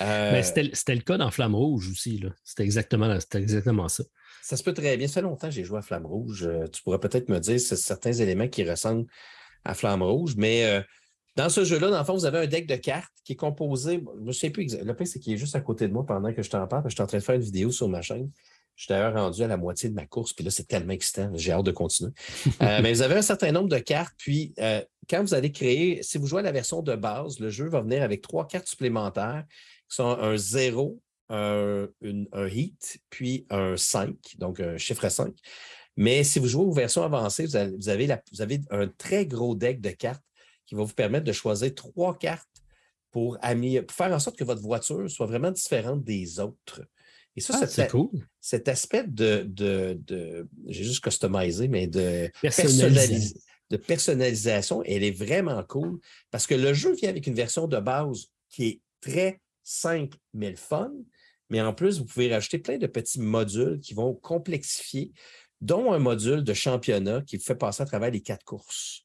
[0.00, 2.22] Euh, c'était le cas dans Flamme Rouge aussi.
[2.44, 4.04] C'était exactement, exactement ça.
[4.42, 5.08] Ça se peut très bien.
[5.08, 6.44] Ça fait longtemps que j'ai joué à Flamme Rouge.
[6.44, 9.06] Euh, tu pourrais peut-être me dire certains éléments qui ressemblent
[9.64, 10.82] à Flamme Rouge, mais
[11.36, 14.02] dans ce jeu-là, dans le fond, vous avez un deck de cartes qui est composé.
[14.20, 14.90] Je ne sais plus exactement.
[14.90, 16.84] Le pire, c'est qu'il est juste à côté de moi pendant que je t'en parle.
[16.86, 18.30] Je suis en train de faire une vidéo sur ma chaîne.
[18.76, 21.30] Je suis d'ailleurs rendu à la moitié de ma course, puis là, c'est tellement excitant.
[21.34, 22.12] J'ai hâte de continuer.
[22.62, 26.02] Euh, mais vous avez un certain nombre de cartes, puis euh, quand vous allez créer,
[26.02, 28.66] si vous jouez à la version de base, le jeu va venir avec trois cartes
[28.66, 29.44] supplémentaires
[29.88, 31.88] qui sont un 0, un,
[32.32, 35.34] un hit, puis un 5, donc un chiffre 5.
[35.96, 38.88] Mais si vous jouez aux versions avancées, vous avez, vous avez, la, vous avez un
[38.88, 40.24] très gros deck de cartes
[40.70, 42.46] qui va vous permettre de choisir trois cartes
[43.10, 46.82] pour, faire en sorte que votre voiture soit vraiment différente des autres.
[47.34, 48.08] Et ça, ah, c'est cool.
[48.40, 52.30] Cet aspect de, de, j'ai juste customisé, mais de,
[53.70, 55.98] de personnalisation, elle est vraiment cool
[56.30, 60.50] parce que le jeu vient avec une version de base qui est très simple, mais
[60.50, 60.92] le fun.
[61.48, 65.10] Mais en plus, vous pouvez rajouter plein de petits modules qui vont complexifier,
[65.60, 69.04] dont un module de championnat qui vous fait passer à travers les quatre courses.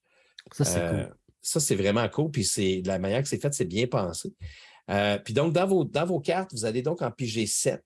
[0.52, 1.16] Ça, c'est euh, cool
[1.46, 2.32] ça, c'est vraiment cool.
[2.32, 4.34] Puis c'est la manière que c'est fait, c'est bien pensé.
[4.90, 7.84] Euh, puis donc, dans vos, dans vos cartes, vous allez donc en piger sept.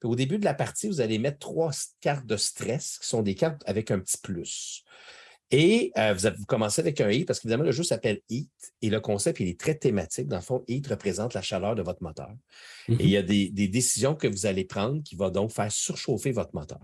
[0.00, 1.70] Puis au début de la partie, vous allez mettre trois
[2.00, 4.82] cartes de stress qui sont des cartes avec un petit plus.
[5.52, 8.50] Et euh, vous, vous, commencez avec un Heat parce qu'évidemment, le jeu s'appelle Heat
[8.82, 10.26] et le concept, il est très thématique.
[10.26, 12.30] Dans le fond, Heat représente la chaleur de votre moteur.
[12.88, 13.52] Et il y a mm-hmm.
[13.54, 16.80] des, décisions que vous allez prendre qui vont donc faire surchauffer votre moteur.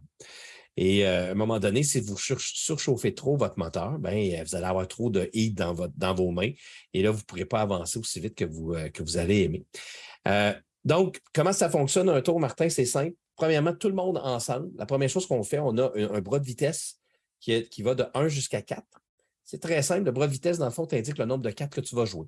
[0.77, 4.55] Et euh, à un moment donné, si vous surchauffez trop votre moteur, ben, euh, vous
[4.55, 6.51] allez avoir trop de heat dans, votre, dans vos mains.
[6.94, 9.43] Et là, vous ne pourrez pas avancer aussi vite que vous, euh, que vous allez
[9.43, 9.66] aimer.
[10.85, 12.69] donc, comment ça fonctionne un tour, Martin?
[12.69, 13.15] C'est simple.
[13.36, 14.70] Premièrement, tout le monde ensemble.
[14.77, 16.99] La première chose qu'on fait, on a un, bras de vitesse
[17.40, 18.82] qui, est, qui va de 1 jusqu'à 4.
[19.44, 20.05] C'est très simple.
[20.05, 22.05] Le bras de vitesse, dans le fond, t'indique le nombre de cartes que tu vas
[22.05, 22.27] jouer.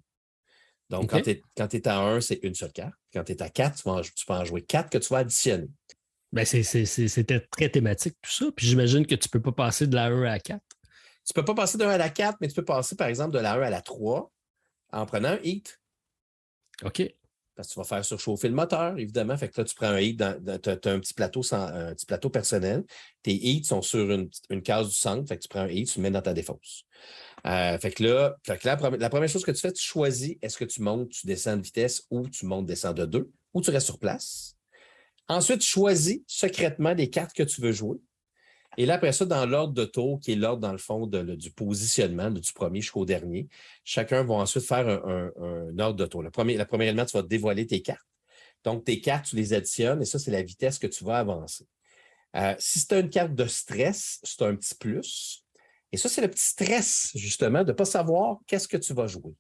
[0.91, 2.95] Donc, quand tu es, à 1, c'est une seule carte.
[3.13, 5.69] Quand tu es à 4, tu, tu peux en jouer 4 que tu vas additionner.
[6.35, 8.47] Ben c'était très thématique, tout ça.
[8.57, 10.61] Puis j'imagine que tu ne peux pas passer de la 1 à la 4.
[10.69, 12.97] Tu ne peux pas passer de la 1 à la 4, mais tu peux passer,
[12.97, 14.33] par exemple, de la 1 à la 3
[14.91, 15.81] en prenant un hit.
[16.83, 17.09] OK.
[17.55, 19.37] Parce que tu vas faire surchauffer le moteur, évidemment.
[19.37, 22.05] Fait que là, tu prends un hit, tu as, un petit plateau sans, un petit
[22.05, 22.83] plateau personnel.
[23.23, 24.29] Tes hits sont sur une,
[24.63, 25.29] case du centre.
[25.29, 26.83] Fait que tu prends un hit, tu le mets dans ta défausse.
[27.47, 30.83] Euh, fait que là, la, première chose que tu fais, tu choisis est-ce que tu
[30.83, 34.01] montes, tu descends de vitesse ou tu montes, descends de 2 ou tu restes sur
[34.01, 34.54] place.
[35.29, 37.99] Ensuite, choisis secrètement les cartes que tu veux jouer.
[38.77, 41.51] Et là, après ça, dans l'ordre de tour, qui est l'ordre, dans le fond, du
[41.53, 43.49] positionnement, du premier jusqu'au dernier,
[43.85, 46.23] chacun va ensuite faire un, ordre de tour.
[46.23, 48.07] Le premier, la première élément, tu vas dévoiler tes cartes.
[48.65, 51.67] Donc, tes cartes, tu les additionnes et ça, c'est la vitesse que tu vas avancer.
[52.37, 55.45] Euh, si as une carte de stress, c'est un petit plus.
[55.93, 59.07] Et ça, c'est le petit stress, justement, de ne pas savoir qu'est-ce que tu vas
[59.07, 59.35] jouer.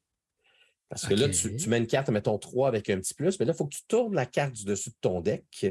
[0.88, 3.52] Parce que là, tu, mets une carte, mettons 3 avec un petit plus, mais là,
[3.52, 5.66] il faut que tu tournes la carte du dessus de ton deck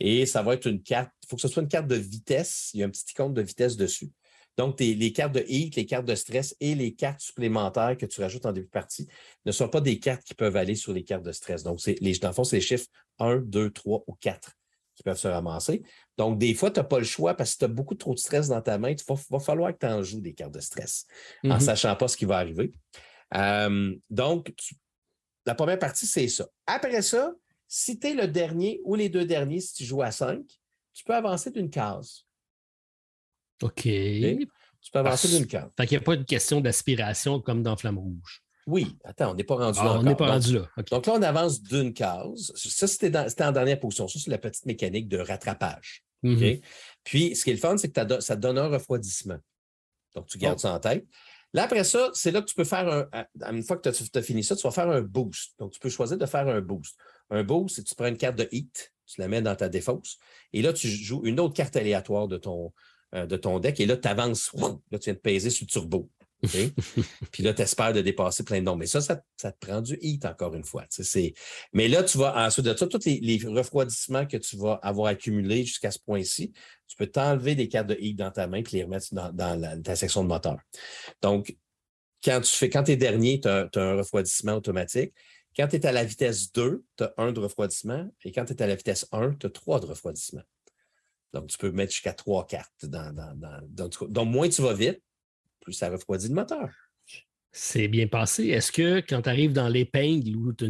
[0.00, 1.10] et ça va être une carte.
[1.22, 2.70] Il faut que ce soit une carte de vitesse.
[2.74, 4.10] Il y a un petit icône de vitesse dessus.
[4.56, 8.20] Donc, les cartes de heat, les cartes de stress et les cartes supplémentaires que tu
[8.20, 9.08] rajoutes en début de partie
[9.46, 11.62] ne sont pas des cartes qui peuvent aller sur les cartes de stress.
[11.62, 12.88] Donc, les, dans le fond, c'est les chiffres
[13.20, 14.52] 1, 2, 3 ou 4
[14.96, 15.82] qui peuvent se ramasser.
[16.18, 18.18] Donc, des fois, tu n'as pas le choix parce que tu as beaucoup trop de
[18.18, 18.90] stress dans ta main.
[18.90, 18.96] Il
[19.30, 21.06] va, falloir que tu en joues des cartes de stress
[21.44, 21.60] en ne mm-hmm.
[21.60, 22.72] sachant pas ce qui va arriver.
[23.36, 24.52] Euh, donc,
[25.46, 26.46] la première partie, c'est ça.
[26.66, 27.32] Après ça,
[27.68, 30.40] si tu es le dernier ou les deux derniers, si tu joues à 5,
[30.92, 32.24] tu peux avancer d'une case.
[33.62, 33.82] OK.
[33.82, 35.70] Tu peux avancer d'une case.
[35.76, 38.42] Fait qu'il n'y a pas de question d'aspiration comme dans Flamme Rouge.
[38.66, 39.92] Oui, attends, on n'est pas rendu Ah, là.
[39.98, 40.68] on n'est pas Donc- rendu là.
[40.90, 42.52] Donc là, on avance d'une case.
[42.54, 44.06] Ça, c'était en dernière position.
[44.08, 46.04] Ça, c'est la petite mécanique de rattrapage.
[46.22, 46.60] OK?
[47.02, 49.38] Puis, ce qui est le fun, c'est que ça te donne un refroidissement.
[50.14, 50.62] Donc, tu gardes Oh.
[50.62, 51.06] ça en tête.
[51.52, 53.52] Là, après ça, c'est là que tu peux faire un.
[53.52, 55.58] Une fois que tu as fini ça, tu vas faire un boost.
[55.58, 56.96] Donc, tu peux choisir de faire un boost.
[57.30, 59.68] Un boost, c'est que tu prends une carte de heat, tu la mets dans ta
[59.68, 60.18] défausse,
[60.52, 62.72] et là, tu joues une autre carte aléatoire de ton,
[63.14, 64.52] euh, de ton deck, et là, tu avances.
[64.54, 66.08] Là, tu viens de peser sur le turbo.
[67.32, 68.78] Puis là, tu espères de dépasser plein de nombres.
[68.78, 70.84] Mais ça, ça, ça te prend du heat encore une fois.
[71.72, 75.08] Mais là, tu vas, ensuite de ça, tous les, les refroidissements que tu vas avoir
[75.08, 76.52] accumulés jusqu'à ce point-ci,
[76.86, 79.58] tu peux t'enlever des cartes de heat dans ta main puis les remettre dans, dans
[79.58, 80.58] la- ta section de moteur.
[81.22, 81.56] Donc,
[82.24, 85.12] quand tu fais, quand tu es dernier, tu as, un refroidissement automatique.
[85.56, 88.08] Quand tu es à la vitesse 2, tu as un de refroidissement.
[88.24, 90.42] Et quand tu es à la vitesse 1, tu as trois de refroidissement.
[91.32, 92.84] Donc, tu peux mettre jusqu'à trois cartes.
[92.86, 95.00] Dans, dans, dans- dans- donc, moins tu vas vite,
[95.60, 96.68] plus ça refroidit le moteur.
[97.52, 98.46] C'est bien passé.
[98.48, 100.68] Est-ce que quand tu arrives dans l'épingle où tu as,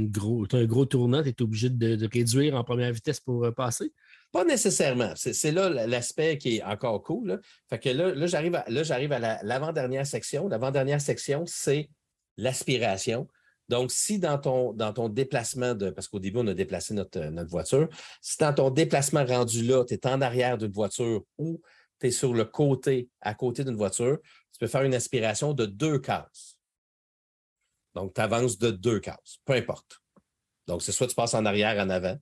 [0.58, 3.92] un gros tournant, tu es obligé de, de réduire en première vitesse pour euh, passer?
[4.32, 5.12] Pas nécessairement.
[5.14, 7.28] C'est là l'aspect qui est encore cool.
[7.28, 7.38] là.
[7.68, 10.48] Fait que là, là j'arrive à, à la- l'avant-dernière section.
[10.48, 11.90] L'avant-dernière section, c'est
[12.38, 13.28] l'aspiration.
[13.68, 15.90] Donc, si dans ton, dans ton déplacement de.
[15.90, 17.88] Parce qu'au début, on a déplacé notre, notre voiture.
[18.22, 21.60] Si dans ton déplacement rendu là, tu es en arrière d'une voiture ou
[22.00, 24.18] tu es sur le côté, à côté d'une voiture,
[24.60, 26.58] tu peux faire une aspiration de deux cases.
[27.94, 30.00] Donc, tu avances de deux cases, peu importe.
[30.66, 32.16] Donc, c'est soit tu passes en arrière, en avant,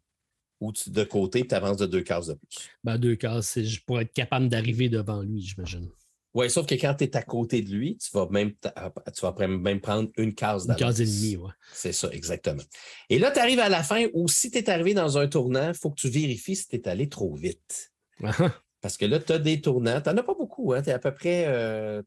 [0.60, 2.70] ou tu- de côté, tu avances de deux cases de plus.
[2.84, 5.90] Ben, deux cases, c'est pour être capable d'arriver devant lui, j'imagine.
[6.32, 9.34] Oui, sauf que quand tu es à côté de lui, tu vas même, tu vas
[9.48, 11.20] même prendre une case Une case et d'avance.
[11.20, 11.50] demie, ouais.
[11.72, 12.62] C'est ça, exactement.
[13.10, 15.68] Et là, tu arrives à la fin où si tu es arrivé dans un tournant,
[15.68, 17.92] il faut que tu vérifies si tu es allé trop vite.
[18.22, 18.54] Ah, ah.
[18.80, 20.00] Parce que là, tu as des tournants.
[20.00, 20.72] Tu n'en as pas beaucoup.
[20.72, 20.82] Hein?
[20.82, 22.00] Tu es à peu près euh,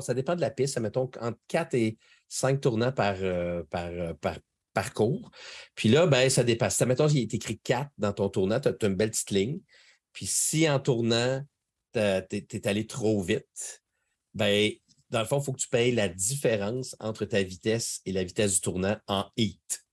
[0.00, 0.78] Ça dépend de la piste.
[0.78, 1.98] Mettons entre 4 et
[2.28, 4.38] 5 tournants par, euh, par, euh, par
[4.72, 5.30] parcours.
[5.74, 6.76] Puis là, ben, ça dépasse.
[6.76, 9.60] Ça, mettons, il est écrit 4 dans ton tournant, tu as, une belle petite ligne.
[10.12, 11.42] Puis si en tournant,
[11.92, 13.82] tu es allé trop vite,
[14.34, 14.70] ben,
[15.10, 18.24] dans le fond, il faut que tu payes la différence entre ta vitesse et la
[18.24, 19.84] vitesse du tournant en heat.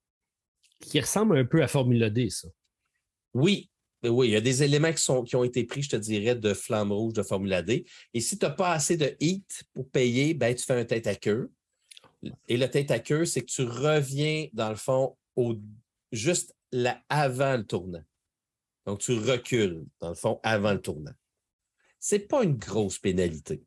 [0.79, 2.47] Qui ressemble un peu à Formule D, ça.
[3.33, 3.70] Oui,
[4.03, 6.35] oui, il y a des éléments qui, sont, qui ont été pris, je te dirais,
[6.35, 7.85] de flamme rouge de Formula D.
[8.13, 11.07] Et si tu n'as pas assez de heat pour payer, ben, tu fais un tête
[11.07, 11.51] à queue.
[12.47, 15.55] Et le tête à queue, c'est que tu reviens, dans le fond, au,
[16.11, 16.55] juste
[17.09, 18.03] avant le tournant.
[18.85, 21.13] Donc, tu recules, dans le fond, avant le tournant.
[21.99, 23.63] Ce n'est pas une grosse pénalité.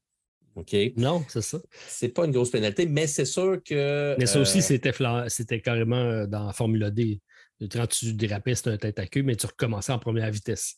[0.57, 0.75] OK?
[0.97, 1.59] Non, c'est ça.
[1.89, 4.17] C'est pas une grosse pénalité, mais c'est sûr que.
[4.19, 4.93] Mais ça aussi, euh, c'était
[5.29, 7.21] c'était carrément euh, dans Formule D.
[7.61, 10.77] Quand tu dérapais, c'était un tête à queue, mais tu recommençais en première vitesse.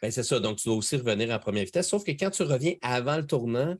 [0.00, 0.40] Ben, c'est ça.
[0.40, 1.88] Donc, tu dois aussi revenir en première vitesse.
[1.88, 3.76] Sauf que quand tu reviens avant le tournant,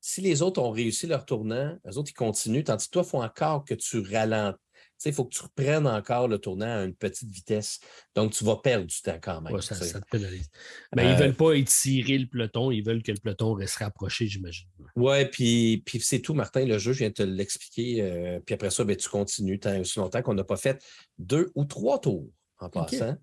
[0.00, 3.08] si les autres ont réussi leur tournant, les autres, ils continuent, tandis que toi, il
[3.08, 4.58] faut encore que tu ralentisses.
[5.04, 7.78] Il faut que tu reprennes encore le tournant à une petite vitesse.
[8.14, 9.52] Donc, tu vas perdre du temps quand même.
[9.54, 10.48] Ouais, ça, te pénalise.
[10.96, 13.76] Mais Euh, ils ne veulent pas étirer le peloton, ils veulent que le peloton reste
[13.76, 14.66] rapproché, j'imagine.
[14.96, 16.64] Ouais, puis, puis c'est tout, Martin.
[16.64, 18.02] Le jeu, je viens de te l'expliquer.
[18.02, 20.82] euh, puis après ça, ben, tu continues tant aussi longtemps qu'on n'a pas fait
[21.18, 23.16] deux ou trois tours en passant.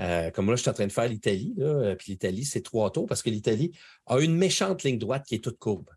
[0.00, 1.54] Euh, comme là, je suis en train de faire l'Italie.
[1.60, 3.70] euh, Puis l'Italie, c'est trois tours parce que l'Italie
[4.06, 5.88] a une méchante ligne droite qui est toute courbe.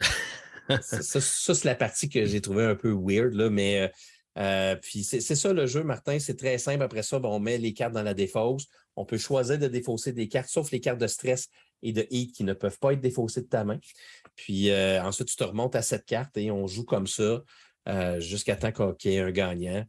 [0.80, 3.88] ça, ça, ça, c'est la partie que j'ai trouvée un peu weird, là, mais euh,
[4.38, 6.18] euh, puis c'est ça le jeu, Martin.
[6.18, 6.82] C'est très simple.
[6.82, 8.66] Après ça, ben, on met les cartes dans la défausse.
[8.96, 11.48] On peut choisir de défausser des cartes, sauf les cartes de stress
[11.82, 13.78] et de heat qui ne peuvent pas être défaussées de ta main.
[14.36, 17.42] Puis euh, ensuite, tu te remontes à cette carte et on joue comme ça
[17.88, 19.84] euh, jusqu'à temps qu'il y ait un gagnant.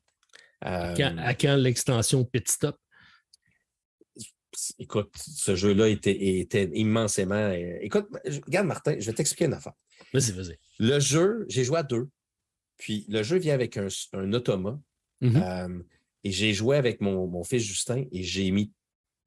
[0.61, 2.77] Quand- à quand l'extension pit stop?
[4.77, 7.51] écoute, ce jeu-là était, était immensément.
[7.81, 8.07] écoute,
[8.45, 9.73] regarde, Martin, je vais t'expliquer une affaire.
[10.13, 10.57] Vas-y, vas-y.
[10.79, 12.07] Le jeu, j'ai joué à deux.
[12.77, 14.79] Puis le jeu vient avec un, un automa.
[15.21, 15.35] Mhm.
[15.37, 15.83] Euh,
[16.23, 18.71] et j'ai joué avec mon, mon fils Justin et j'ai mis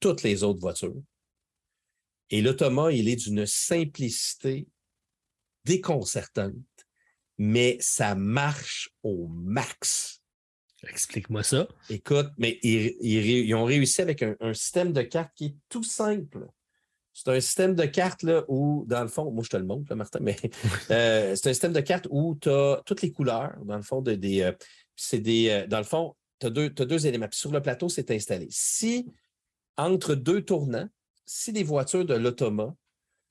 [0.00, 1.02] toutes les autres voitures.
[2.30, 4.66] Et l'automa, il est d'une simplicité
[5.64, 6.54] déconcertante,
[7.38, 10.20] mais ça marche au max.
[10.88, 11.68] Explique-moi ça.
[11.88, 15.82] Écoute, mais ils, ils ont réussi avec un, un système de cartes qui est tout
[15.82, 16.46] simple.
[17.18, 19.86] C'est un système de cartes là, où, dans le fond, moi je te le montre,
[19.88, 20.36] là, Martin, mais
[20.90, 24.02] euh, c'est un système de cartes où tu as toutes les couleurs, dans le fond,
[24.02, 24.42] de, des.
[24.42, 24.52] euh,
[24.96, 25.48] c'est des.
[25.48, 27.26] euh, dans le fond, tu as, deux éléments.
[27.26, 28.48] Puis sur le plateau, c'est installé.
[28.50, 29.06] Si
[29.78, 30.90] entre deux tournants,
[31.24, 32.74] si les voitures de l'automa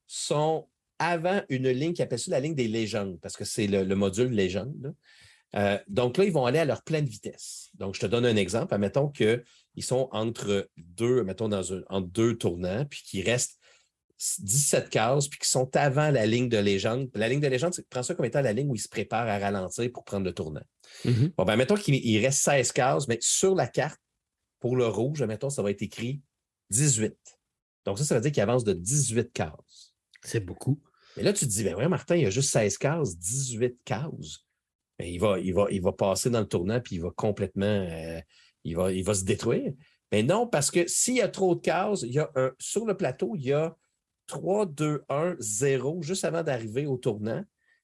[0.08, 0.68] sont
[0.98, 3.96] avant une ligne qui appelle ça la ligne des légendes, parce que c'est le, le
[3.96, 4.74] module légende,
[5.54, 7.70] là, donc là, ils vont aller à leur pleine vitesse.
[7.76, 8.74] Donc, je te donne un exemple.
[8.74, 9.44] Admettons qu'ils
[9.80, 13.58] sont entre deux, mettons, dans un, entre deux tournants, puis qu'ils restent
[14.18, 17.10] 17 cases, puis qui sont avant la ligne de légende.
[17.16, 19.38] La ligne de légende, prends ça comme étant la ligne où il se prépare à
[19.38, 20.64] ralentir pour prendre le tournant.
[21.04, 21.34] Mhm.
[21.38, 24.00] Bon, ben, mettons qu'il reste 16 cases, mais sur la carte,
[24.60, 26.22] pour le rouge, mettons, ça va être écrit
[26.70, 27.16] 18.
[27.86, 29.96] Donc, ça, ça veut dire qu'il avance de 18 cases.
[30.24, 30.82] C'est beaucoup.
[31.18, 33.78] Mais là, tu te dis, ben ouais, Martin, il y a juste 16 cases, 18
[33.86, 34.46] cases.
[34.98, 37.66] Ben, il, va, il, va, il va passer dans le tournant, puis il va complètement,
[37.66, 38.20] euh,
[38.64, 39.74] il, va, il va se détruire.
[40.12, 42.86] Mais non, parce que s'il y a trop de cases, il y a un, sur
[42.86, 43.76] le plateau, il y a
[44.28, 47.44] 3, 2, 1, 0, juste avant d'arriver au tournant.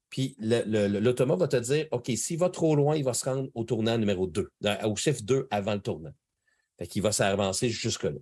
[0.10, 3.64] Puis l'automa va te dire, OK, s'il va trop loin, il va se rendre au
[3.64, 4.52] tournant numéro 2,
[4.84, 6.14] au chiffre 2 avant le tournant.
[6.78, 8.20] Fait qu'il va s'avancer jusque-là.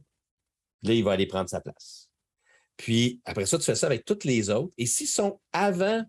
[0.83, 2.09] Là, il va aller prendre sa place.
[2.77, 4.73] Puis après ça, tu fais ça avec toutes les autres.
[4.77, 6.03] Et s'ils sont avant,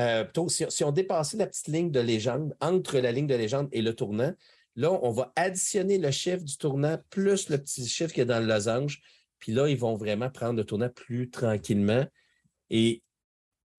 [0.00, 3.34] euh, plutôt, si, si on dépassé la petite ligne de légende, entre la ligne de
[3.34, 4.34] légende et le tournant,
[4.74, 8.40] là, on va additionner le chiffre du tournant plus le petit chiffre qui est dans
[8.40, 9.00] le losange.
[9.38, 12.06] Puis là, ils vont vraiment prendre le tournant plus tranquillement.
[12.70, 13.02] Et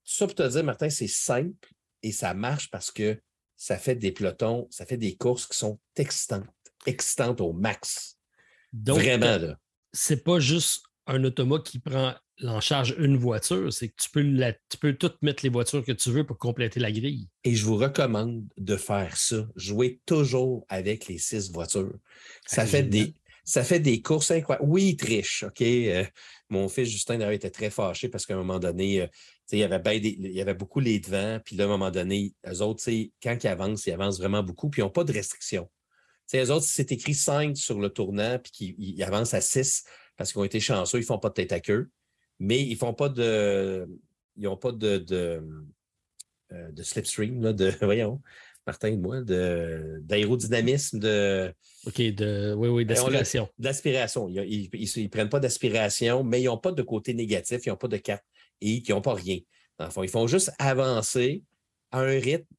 [0.04, 1.70] ça, pour te dire, Martin, c'est simple
[2.04, 3.20] et ça marche parce que
[3.56, 6.48] ça fait des pelotons, ça fait des courses qui sont excitantes,
[6.86, 8.18] excitantes au max.
[8.74, 9.58] Vraiment, là.
[9.94, 12.14] C'est pas juste un automate qui prend
[12.44, 15.84] en charge une voiture, c'est que tu peux, la, tu peux toutes mettre les voitures
[15.84, 17.30] que tu veux pour compléter la grille.
[17.44, 19.48] Et je vous recommande de faire ça.
[19.56, 21.98] Jouer toujours avec les six voitures.
[22.46, 23.16] Ça, fait, des,
[23.48, 24.65] ça fait des courses incroyables.
[24.68, 25.61] Oui, il triche, OK?
[25.61, 26.03] Euh,
[26.49, 29.07] mon fils Justin, d'ailleurs, était très fâché parce qu'à un moment donné, euh,
[29.53, 29.64] il, y
[30.41, 31.40] avait beaucoup les devants.
[31.45, 32.84] Puis là, à un moment donné, eux autres,
[33.24, 34.69] quand ils avancent, ils avancent vraiment beaucoup.
[34.69, 35.69] Puis ils n'ont pas de restrictions.
[36.34, 39.86] Les eux autres, c'est écrit 5 sur le tournant, puis qu'ils avancent à 6
[40.18, 41.90] parce qu'ils ont été chanceux, ils ne font pas de tête à queue.
[42.40, 43.88] Mais ils font pas de.
[44.36, 45.41] Ils n'ont pas de, de,
[46.52, 47.72] euh, slipstream, de.
[47.82, 48.22] Voyons.
[48.68, 51.53] Martin moi, d'aérodynamisme, de.
[51.85, 53.48] OK, de, oui, oui, d'aspiration.
[53.57, 54.27] D'aspiration.
[54.30, 57.88] Ils ne prennent pas d'aspiration, mais ils n'ont pas de côté négatif, ils n'ont pas
[57.88, 58.26] de carte
[58.60, 59.39] et ils n'ont pas rien.
[59.80, 61.44] Dans ils font juste avancer
[61.91, 62.53] à un rythme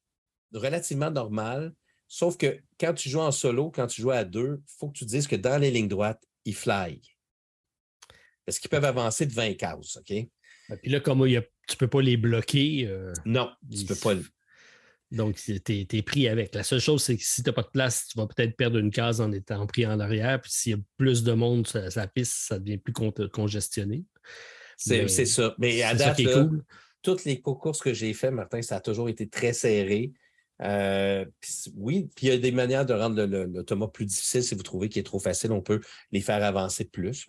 [0.51, 1.73] relativement normal,
[2.07, 4.97] sauf que quand tu joues en solo, quand tu joues à deux, il faut que
[4.97, 6.99] tu dises que dans les lignes droites, ils fly.
[8.45, 10.27] Parce qu'ils peuvent avancer de 20 cases, OK?
[10.81, 12.87] Puis là, comme tu ne peux pas les bloquer.
[12.87, 14.15] Euh, non, tu ne peux pas.
[15.11, 16.53] Donc, tu es, pris avec.
[16.53, 18.77] La seule chose, c'est que si tu n'as pas de place, tu vas peut-être perdre
[18.77, 20.39] une case en étant pris en arrière.
[20.39, 24.03] Puis s'il y a plus de monde sur la piste, ça devient plus congestionné.
[24.77, 25.55] C'est ça.
[25.57, 26.21] Mais à date,
[27.01, 30.13] toutes les courses que j'ai faites, Martin, ça a toujours été très serré.
[30.61, 31.25] Euh,
[31.75, 34.43] oui, puis il y a des manières de rendre le, plus difficile.
[34.43, 35.79] Si vous trouvez qu'il est trop facile, on peut
[36.11, 37.27] les faire avancer plus.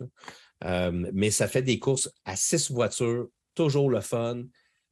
[0.63, 4.43] Euh, mais ça fait des courses à six voitures, toujours le fun.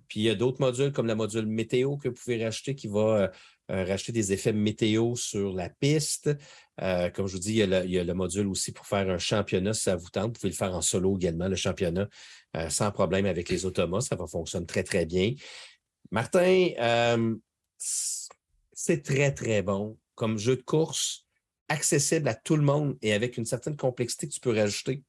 [0.10, 2.88] Puis il y a d'autres modules comme le module météo que vous pouvez racheter qui
[2.88, 3.28] va euh,
[3.72, 6.30] euh, racheter des effets météo sur la piste.
[6.82, 9.74] Euh, comme je vous dis, il y, a le, module aussi pour faire un championnat
[9.74, 10.28] si ça vous tente.
[10.28, 12.10] Vous pouvez le faire en solo également, le championnat,
[12.70, 14.02] sans problème avec les automas.
[14.02, 15.34] Ça va fonctionner très, très bien.
[16.12, 16.70] Martin,
[17.78, 21.26] c'est très, très bon comme jeu de course,
[21.70, 25.04] accessible à tout le monde et avec une certaine complexité que tu peux rajouter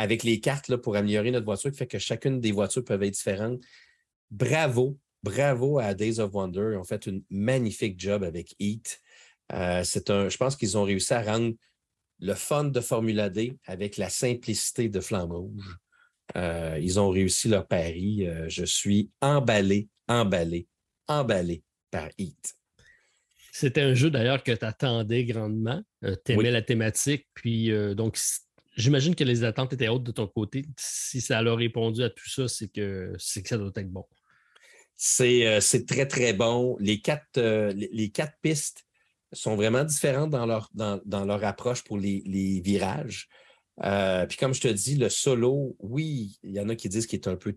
[0.00, 3.02] avec les cartes là, pour améliorer notre voiture, qui fait que chacune des voitures peuvent
[3.02, 3.60] être différentes.
[4.30, 6.70] Bravo, bravo à Days of Wonder.
[6.72, 8.98] Ils ont fait une magnifique job avec Heat.
[9.52, 11.52] Euh, c'est un, je pense qu'ils ont réussi à rendre
[12.18, 15.76] le fun de Formula D avec la simplicité de Flamme Rouge.
[16.34, 18.26] Euh, ils ont réussi leur pari.
[18.26, 20.66] Euh, je suis emballé, emballé,
[21.08, 22.54] emballé par Heat.
[23.52, 25.82] C'était un jeu d'ailleurs que tu attendais grandement.
[26.24, 28.16] tu aimais la thématique, puis donc
[28.80, 30.64] J'imagine que les attentes étaient hautes de ton côté.
[30.78, 34.06] Si ça a répondu à tout ça, c'est que, que ça doit être bon.
[34.96, 36.76] C'est euh, très, très bon.
[36.80, 38.86] Les quatre, euh, les, quatre pistes
[39.32, 43.28] sont vraiment différentes dans leur, dans, leur approche pour les, virages.
[43.82, 47.06] Euh, puis comme je te dis, le solo, oui, il y en a qui disent
[47.06, 47.54] qu'il est un peu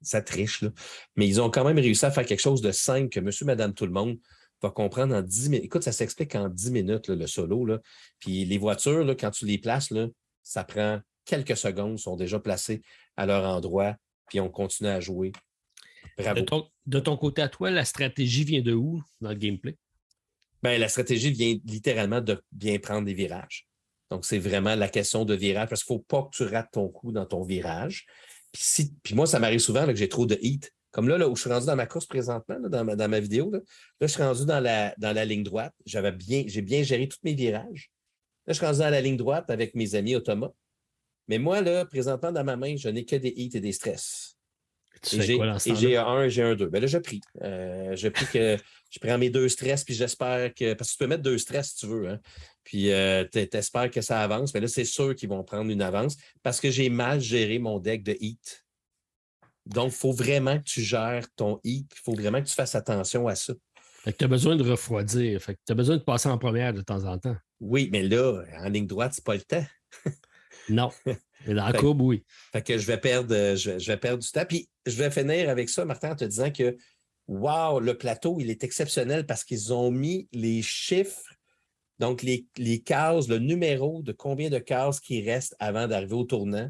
[0.00, 0.70] ça triche, là.
[1.16, 3.74] mais ils ont quand même réussi à faire quelque chose de simple que monsieur, madame,
[3.74, 4.16] tout le monde
[4.62, 5.64] va comprendre en 10 minutes.
[5.66, 7.66] Écoute, ça s'explique en 10 minutes, le solo.
[7.66, 7.80] Là.
[8.20, 10.06] Puis les voitures, là, quand tu les places, là,
[10.44, 12.82] ça prend quelques secondes, sont déjà placés
[13.16, 13.96] à leur endroit,
[14.28, 15.32] puis on continue à jouer.
[16.16, 16.70] Bravo.
[16.86, 19.76] De ton, côté à toi, la stratégie vient de où dans le gameplay?
[20.62, 23.66] Bien, la stratégie vient littéralement de bien prendre des virages.
[24.10, 26.70] Donc, c'est vraiment la question de virage, parce qu'il ne faut pas que tu rates
[26.72, 28.06] ton coup dans ton virage.
[28.52, 30.70] Puis, si, puis moi, ça m'arrive souvent que j'ai trop de hit.
[30.92, 33.58] Comme là, là, où je suis rendu dans ma course présentement, dans, ma, vidéo, là,
[34.00, 35.72] je suis rendu dans la, dans la ligne droite.
[35.84, 37.90] J'avais bien, j'ai bien géré tous mes virages.
[38.46, 40.52] Là, je suis rendu dans la ligne droite avec mes amis automa.
[41.28, 44.36] Mais moi, là, présentement, dans ma main, je n'ai que des hits et des stress.
[45.12, 46.68] et j'ai un, j'ai un deux.
[46.68, 47.20] Ben là, je prie.
[47.42, 48.56] Euh, je prie que
[48.90, 50.74] je prends mes deux stress, puis j'espère que.
[50.74, 52.08] Parce que tu peux mettre deux stress si tu veux.
[52.08, 52.20] Hein.
[52.62, 54.52] Puis euh, tu espères que ça avance.
[54.52, 57.78] Mais là, c'est sûr qu'ils vont prendre une avance parce que j'ai mal géré mon
[57.78, 58.64] deck de heat.
[59.66, 61.90] Donc, il faut vraiment que tu gères ton heat.
[61.94, 63.54] Il faut vraiment que tu fasses attention à ça.
[64.02, 65.40] Fait que tu as besoin de refroidir.
[65.40, 67.36] Fait que tu as besoin de passer en première de temps en temps.
[67.66, 69.64] Oui, mais là, en ligne droite, c'est pas le temps.
[70.68, 70.90] non.
[71.06, 72.22] Mais dans la courbe, oui.
[72.52, 74.44] Fait que je vais perdre, euh, je vais, perdre du temps.
[74.46, 76.76] Puis je vais finir avec ça, Martin, en te disant que
[77.26, 81.32] Wow, le plateau, il est exceptionnel parce qu'ils ont mis les chiffres,
[81.98, 86.24] donc les, les cases, le numéro de combien de cases qui restent avant d'arriver au
[86.24, 86.68] tournant.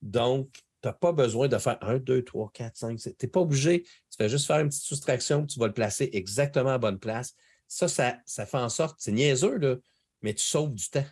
[0.00, 2.98] Donc, tu n'as pas besoin de faire 1, 2, 3, 4, 5.
[2.98, 3.82] Tu n'es pas obligé.
[3.82, 7.34] Tu fais juste faire une petite soustraction, tu vas le placer exactement à bonne place.
[7.68, 9.76] Ça, ça, ça fait en sorte, c'est niaiseux, là,
[10.22, 11.04] mais tu sauves du temps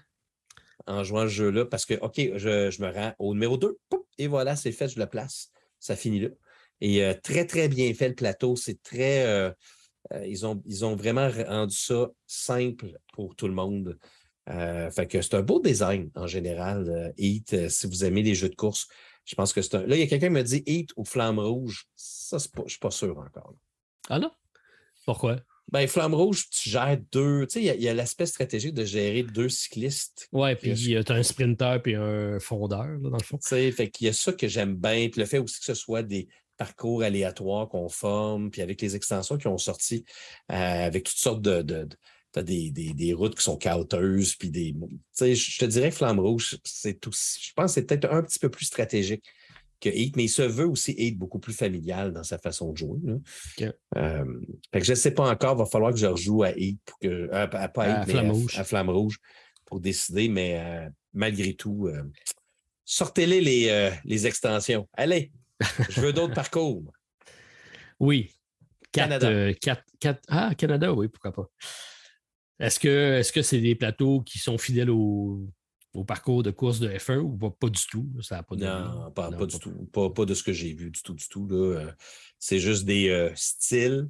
[0.86, 3.78] en jouant ce jeu-là parce que, OK, je, me rends au numéro 2,
[4.18, 5.50] et voilà, c'est fait, je le place.
[5.78, 6.28] Ça finit là.
[6.80, 8.56] Et euh, très, très bien fait le plateau.
[8.56, 9.26] C'est très.
[9.26, 9.50] Euh,
[10.12, 13.98] euh, ils, ont, ils ont vraiment rendu ça simple pour tout le monde.
[14.46, 17.68] fait que c'est un beau design en général, Heat.
[17.68, 18.88] si vous aimez les jeux de course,
[19.24, 19.86] je pense que c'est un.
[19.86, 21.86] Là, il y a quelqu'un qui me dit Heat ou Flamme Rouge.
[21.94, 23.54] Ça, je ne suis pas sûr encore.
[24.08, 24.30] Ah non?
[25.04, 25.36] Pourquoi?
[25.72, 27.46] Ben, Flamme Rouge, tu gères deux.
[27.46, 30.28] Tu sais, il y a, l'aspect stratégique de gérer deux cyclistes.
[30.32, 33.38] Ouais, puis tu as un sprinter puis un fondeur, dans le fond.
[33.38, 35.08] Tu sais, fait qu'il y a ça que j'aime bien.
[35.08, 36.28] Puis le fait aussi que ce soit des,
[36.60, 40.04] parcours aléatoires qu'on forme, puis avec les extensions qui ont sorti,
[40.52, 41.62] euh, avec toutes sortes de.
[41.62, 41.88] de,
[42.42, 44.74] des, des, routes qui sont cauteuses, puis des.
[45.18, 47.12] Je te dirais que Flamme Rouge, c'est tout.
[47.12, 49.24] Je pense que c'est peut-être un petit peu plus stratégique
[49.80, 52.76] que Heat, mais il se veut aussi être beaucoup plus familial dans sa façon de
[52.76, 52.98] jouer.
[53.96, 54.24] Euh,
[54.72, 56.80] fait que je ne sais pas encore, il va falloir que je rejoue à Heat
[56.84, 57.08] pour que.
[57.08, 58.58] Euh, à, Flamme Rouge.
[58.58, 59.18] à, Flamme Rouge
[59.64, 61.88] pour décider, mais malgré tout,
[62.84, 64.88] sortez-les les, les extensions.
[64.94, 65.32] Allez!
[65.88, 66.92] Je veux d'autres parcours.
[67.98, 68.34] Oui.
[68.92, 69.28] Canada.
[69.28, 69.54] Euh,
[70.28, 71.48] ah, Canada, oui, pourquoi pas.
[72.58, 75.46] Est-ce que ce c'est des plateaux qui sont fidèles au,
[76.04, 78.08] parcours de course de F1 ou pas, du tout?
[78.22, 79.72] Ça pas non, pas, du tout.
[79.92, 81.48] Pas, de ce que j'ai vu du tout, du tout.
[81.52, 81.90] Euh,
[82.38, 84.08] c'est juste des euh, styles.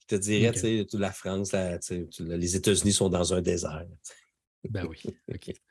[0.00, 3.86] Je te dirais, tu sais, la France, les États-Unis sont dans un désert.
[4.68, 5.00] Ben oui,
[5.32, 5.52] OK.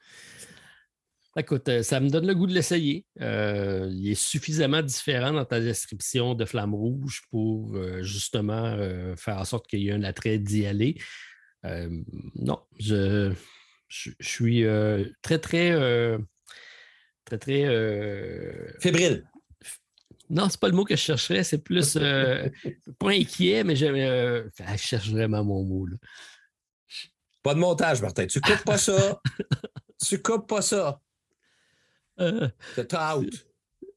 [1.38, 3.06] Écoute, euh, ça me donne le goût de l'essayer.
[3.20, 8.78] Euh, il est suffisamment différent dans ta description de Flamme Rouge pour euh, justement
[9.18, 10.96] faire en sorte qu'il y ait un attrait d'y aller.
[11.64, 13.34] non, je,
[13.88, 14.66] suis
[15.22, 16.20] très, très,
[17.26, 18.80] très, très.
[18.80, 19.28] Fébrile.
[20.30, 21.94] Non, c'est pas le mot que je chercherais, c'est plus
[23.00, 25.88] pas inquiet, mais je, cherche vraiment mon mot.
[27.44, 28.26] Pas de montage, Martin.
[28.26, 29.22] Tu coupes pas ça.
[30.08, 31.00] tu coupes pas ça.
[32.20, 32.50] Euh,
[32.94, 33.48] out.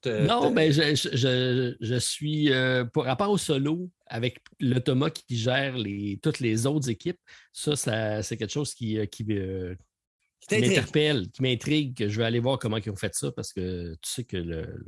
[0.05, 5.77] Non, mais ben, je, suis, euh, par rapport au solo, avec le Thomas qui gère
[5.77, 7.21] les, toutes les autres équipes,
[7.53, 7.77] ça,
[8.23, 9.25] c'est quelque chose qui, euh, qui,
[10.51, 14.11] m'interpelle, qui m'intrigue, je vais aller voir comment ils ont fait ça parce que tu
[14.11, 14.83] sais que le,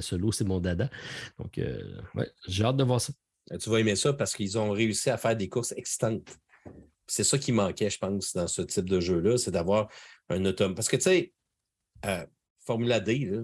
[0.00, 0.90] solo, c'est mon dada.
[1.38, 1.60] Donc,
[2.14, 3.12] ouais, j'ai hâte de voir ça.
[3.58, 6.36] Tu vas aimer ça parce qu'ils ont réussi à faire des courses excitantes.
[7.06, 9.88] C'est ça qui manquait, je pense, dans ce type de jeu-là, c'est d'avoir
[10.28, 10.74] un automne.
[10.74, 11.32] Parce que, tu sais,
[12.64, 13.42] Formula D, là,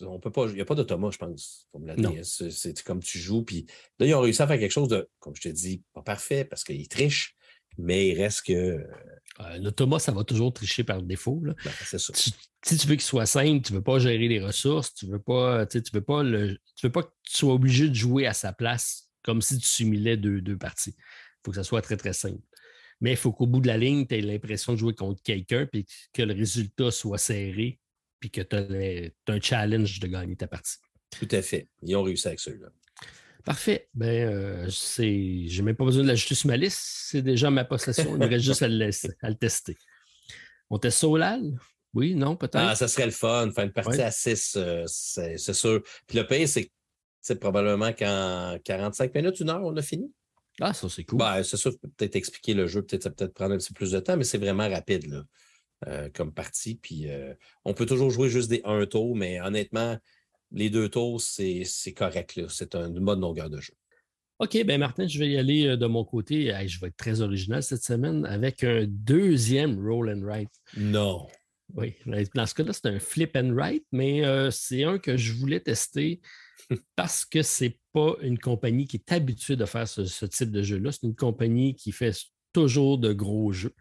[0.00, 1.68] on peut pas, il n'y a pas d'automat, je pense.
[1.72, 3.42] Formula D, c'est comme tu joues.
[3.42, 3.66] Puis
[3.98, 6.44] là, ils ont réussi à faire quelque chose de, comme je te dis, pas parfait
[6.44, 7.36] parce qu'ils trichent,
[7.78, 8.84] mais il reste que.
[9.58, 11.40] L'automa, ça va toujours tricher par défaut.
[11.42, 11.54] Là.
[11.64, 12.12] Ben, c'est ça.
[12.14, 12.32] si
[12.76, 15.22] tu veux qu'il soit simple, tu ne veux pas gérer les ressources, tu ne veux
[15.22, 18.34] pas, tu veux pas le, tu veux pas que tu sois obligé de jouer à
[18.34, 20.94] sa place comme si tu simulais deux, deux parties.
[20.96, 22.42] Il faut que ça soit très, très simple.
[23.00, 25.66] Mais il faut qu'au bout de la ligne, tu aies l'impression de jouer contre quelqu'un,
[25.66, 27.78] puis que le résultat soit serré,
[28.20, 30.76] puis que tu as, un challenge de gagner ta partie.
[31.10, 31.68] Tout à fait.
[31.82, 32.68] Ils ont réussi avec ceux-là.
[33.44, 33.88] Parfait.
[33.94, 35.46] Ben, euh, c'est...
[35.46, 36.80] j'ai même pas besoin de l'ajouter sur ma liste.
[36.82, 38.12] C'est déjà ma possession.
[38.12, 38.90] Il me reste juste à le,
[39.22, 39.76] à le tester.
[40.68, 41.58] On teste Solal?
[41.94, 42.56] Oui, non, peut-être?
[42.56, 43.50] Ah, ça serait le fun.
[43.52, 45.82] Faire une partie à 6, euh, c'est, sûr.
[46.06, 46.70] Puis le pire, c'est,
[47.20, 50.12] c'est probablement qu'en 45 minutes, une heure, on a fini.
[50.60, 51.18] Ah, ça, c'est cool.
[51.18, 53.92] Ben, c'est sûr, peut-être expliquer le jeu, peut-être ça peut-être prendre un petit peu plus
[53.92, 55.22] de temps, mais c'est vraiment rapide là,
[56.14, 56.74] comme partie.
[56.74, 57.34] Puis euh,
[57.64, 59.98] on peut toujours jouer juste des un tour, mais honnêtement,
[60.52, 62.40] les deux tours, c'est correct.
[62.48, 63.74] C'est un, bonne longueur de jeu.
[64.38, 66.52] OK, ben Martin, je vais y aller euh, de mon côté.
[66.66, 70.50] je vais être très original cette semaine avec un deuxième roll and write.
[70.76, 71.26] Non.
[71.74, 71.94] Oui,
[72.34, 76.20] dans ce cas-là, c'est un flip and write, mais c'est un que je voulais tester
[76.96, 80.62] parce que ce n'est pas une compagnie qui est habituée de faire ce, type de
[80.62, 80.90] jeu-là.
[80.90, 82.16] C'est une compagnie qui fait
[82.52, 83.74] toujours de gros jeux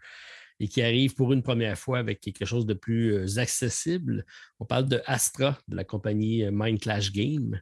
[0.60, 4.26] et qui arrive pour une première fois avec quelque chose de plus euh, accessible.
[4.60, 7.62] On parle de Astra, de la compagnie euh, Mind Clash Game,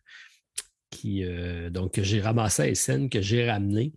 [0.89, 3.93] qui, euh, donc, que j'ai ramassé à SN, que j'ai ramené.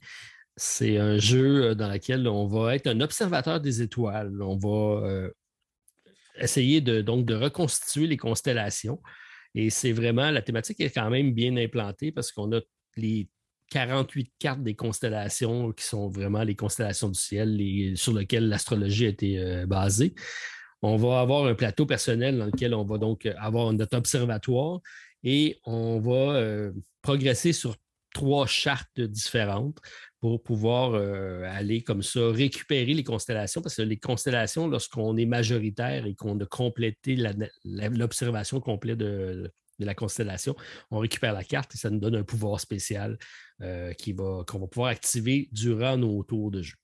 [0.56, 4.43] C'est un jeu dans lequel on va être un observateur des étoiles.
[4.43, 5.31] On va
[6.36, 9.01] essayer de, donc, de reconstituer les constellations.
[9.55, 12.60] Et c'est vraiment, la thématique est quand même bien implantée parce qu'on a
[12.97, 13.31] les
[13.71, 19.09] 48 cartes des constellations qui sont vraiment les constellations du ciel sur lesquelles l'astrologie a
[19.09, 20.15] été euh, basée.
[20.83, 24.81] On va avoir un plateau personnel dans lequel on va donc avoir notre observatoire
[25.23, 26.73] et on va euh,
[27.03, 27.77] progresser sur
[28.13, 29.79] trois chartes différentes
[30.21, 35.27] pour pouvoir euh, aller comme ça récupérer les constellations, parce que les constellations, lorsqu'on est
[35.27, 37.17] majoritaire et qu'on a complété
[37.65, 39.51] l'observation complète de,
[39.85, 40.55] la constellation,
[40.90, 43.19] on récupère la carte et ça nous donne un pouvoir spécial
[43.62, 43.93] euh,
[44.47, 46.77] qu'on va pouvoir activer durant nos tours de jeu.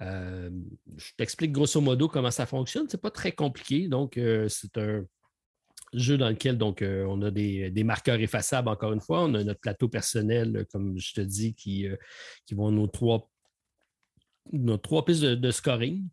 [0.00, 0.50] Euh,
[0.96, 2.88] je t'explique grosso modo comment ça fonctionne.
[2.88, 3.88] Ce n'est pas très compliqué.
[3.88, 4.18] Donc,
[4.48, 5.04] c'est un
[5.92, 9.24] jeu dans lequel euh, on a des, marqueurs effaçables, encore une fois.
[9.24, 11.96] On a notre plateau personnel, euh, comme je te dis, qui, euh,
[12.46, 13.30] qui vont nos trois,
[14.52, 16.08] nos trois pistes de, scoring.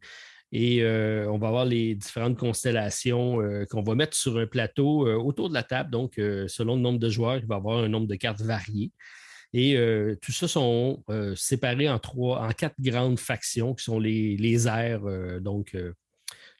[0.58, 0.86] Et
[1.28, 5.64] on va avoir les différentes constellations qu'on va mettre sur un plateau autour de la
[5.64, 5.92] table.
[5.92, 8.92] Donc, selon le nombre de joueurs, il va y avoir un nombre de cartes variées.
[9.54, 9.78] Et
[10.22, 11.04] tout ça sont
[11.36, 15.02] séparés en trois, en quatre grandes factions qui sont les, les airs,
[15.42, 15.76] donc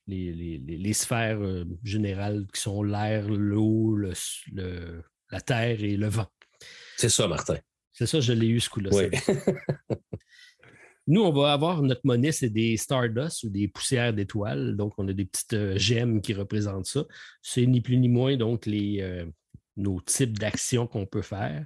[0.08, 6.28] les, sphères euh, générales qui sont l'air, l'eau, la terre et le vent.
[6.98, 7.58] C'est ça, Martin.
[7.92, 8.92] C'est ça, je l'ai eu ce coup-là.
[11.08, 14.76] Nous, on va avoir notre monnaie, c'est des Stardust ou des poussières d'étoiles.
[14.76, 17.06] Donc, on a des petites euh, gemmes qui représentent ça.
[17.42, 19.26] C'est ni plus ni moins donc les, euh,
[19.78, 21.66] nos types d'actions qu'on peut faire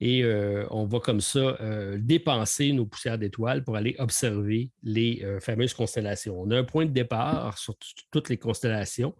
[0.00, 1.56] et euh, on va comme ça
[1.98, 6.42] dépenser nos poussières d'étoiles pour aller observer les fameuses constellations.
[6.42, 7.76] On a un point de départ sur
[8.10, 9.14] toutes les constellations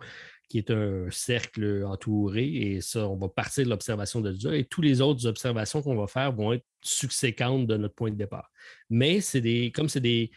[0.55, 4.64] qui est un cercle entouré et ça, on va partir de l'observation de Dieu et
[4.64, 8.52] toutes les autres observations qu'on va faire vont être subséquentes de notre point de départ.
[8.89, 10.31] Mais c'est des, comme c'est des,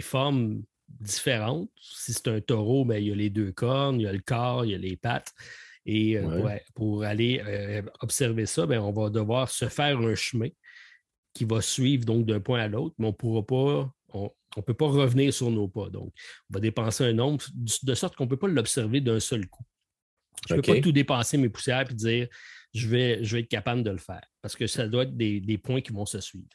[0.00, 4.06] formes différentes, si c'est un taureau, ben, il y a les deux cornes, il y
[4.08, 5.32] a le corps, il y a les pattes.
[5.86, 10.48] Et euh, pour, aller euh, observer ça, ben, on va devoir se faire un chemin
[11.32, 14.74] qui va suivre donc d'un point à l'autre, mais on pourra pas, on ne peut
[14.74, 15.90] pas revenir sur nos pas.
[15.90, 16.12] Donc,
[16.50, 19.64] on va dépenser un nombre de sorte qu'on ne peut pas l'observer d'un seul coup.
[20.48, 22.28] Je ne peux pas tout dépenser mes poussières et dire
[22.72, 25.58] je vais, je vais être capable de le faire parce que ça doit être des,
[25.58, 26.48] points qui vont se suivre.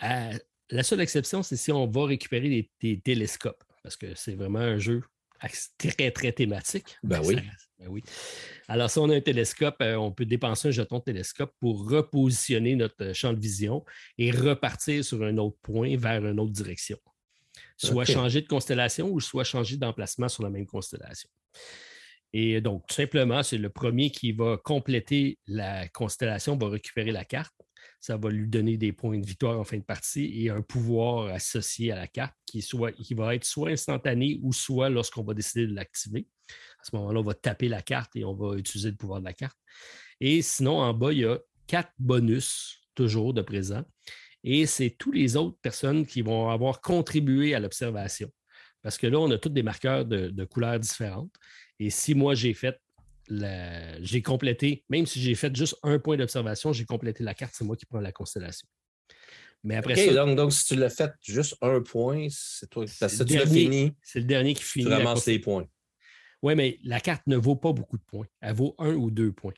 [0.00, 4.78] la seule exception, c'est si on va récupérer des télescopes parce que c'est vraiment un
[4.78, 5.02] jeu
[5.78, 6.98] très, très thématique.
[7.02, 7.36] Ben oui.
[7.80, 8.02] Ben oui.
[8.68, 11.88] Alors, si on a un télescope, euh, on peut dépenser un jeton de télescope pour
[11.88, 13.84] repositionner notre euh, champ de vision
[14.18, 16.98] et repartir sur un autre point vers une autre direction.
[17.78, 21.30] Soit changer de constellation ou soit changer d'emplacement sur la même constellation.
[22.34, 27.24] Et donc, tout simplement, c'est le premier qui va compléter la constellation, va récupérer la
[27.24, 27.54] carte
[28.00, 31.26] ça va lui donner des points de victoire en fin de partie et un pouvoir
[31.26, 35.34] associé à la carte qui, soit, qui va être soit instantané ou soit lorsqu'on va
[35.34, 36.26] décider de l'activer.
[36.80, 39.24] À ce moment-là, on va taper la carte et on va utiliser le pouvoir de
[39.24, 39.58] la carte.
[40.20, 43.84] Et sinon, en bas, il y a quatre bonus, toujours de présent.
[44.42, 48.30] Et c'est tous les autres personnes qui vont avoir contribué à l'observation.
[48.82, 51.32] Parce que là, on a tous des marqueurs de, de couleurs différentes.
[51.78, 52.80] Et si moi, j'ai fait
[54.00, 57.64] j'ai complété, même si j'ai fait juste un point d'observation, j'ai complété la carte, c'est
[57.64, 58.66] moi qui prends la constellation.
[59.62, 60.34] Mais après ça.
[60.34, 62.84] Donc, si tu l'as fait juste un point, c'est toi.
[62.98, 63.92] Parce que tu l'as fini.
[64.02, 64.86] C'est le dernier qui finit.
[64.86, 65.66] Tu ramasses tes points.
[66.42, 68.26] Oui, mais la carte ne vaut pas beaucoup de points.
[68.40, 69.54] Elle vaut un ou deux points.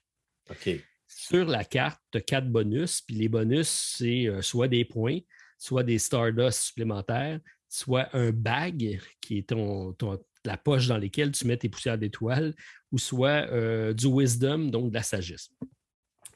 [0.51, 0.71] OK.
[1.07, 5.19] Sur la carte, tu as quatre bonus, puis les bonus, c'est euh, soit des points,
[5.59, 7.39] soit des Stardust supplémentaires,
[7.69, 9.95] soit un bag qui est ton,
[10.45, 12.55] la poche dans laquelle tu mets tes poussières d'étoiles,
[12.91, 15.51] ou soit euh, du wisdom, donc de la sagesse.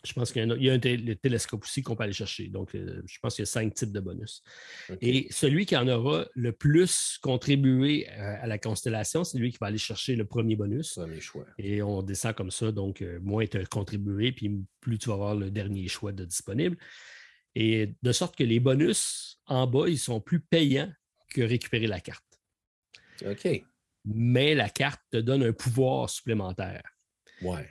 [0.06, 2.48] Je pense qu'il y a, un, télescope aussi qu'on peut aller chercher.
[2.48, 4.42] Donc, euh, je pense qu'il y a cinq types de bonus.
[5.00, 9.58] Et celui qui en aura le plus contribué euh, à la constellation, c'est lui qui
[9.60, 10.98] va aller chercher le premier bonus.
[11.20, 11.46] choix.
[11.58, 12.72] Et on descend comme ça.
[12.72, 14.50] Donc, moins tu as contribué, puis
[14.80, 16.76] plus tu vas avoir le dernier choix de disponible.
[17.54, 20.92] Et de sorte que les bonus en bas, ils sont plus payants
[21.30, 22.24] que récupérer la carte.
[23.24, 23.64] OK
[24.06, 26.82] mais la carte te donne un pouvoir supplémentaire.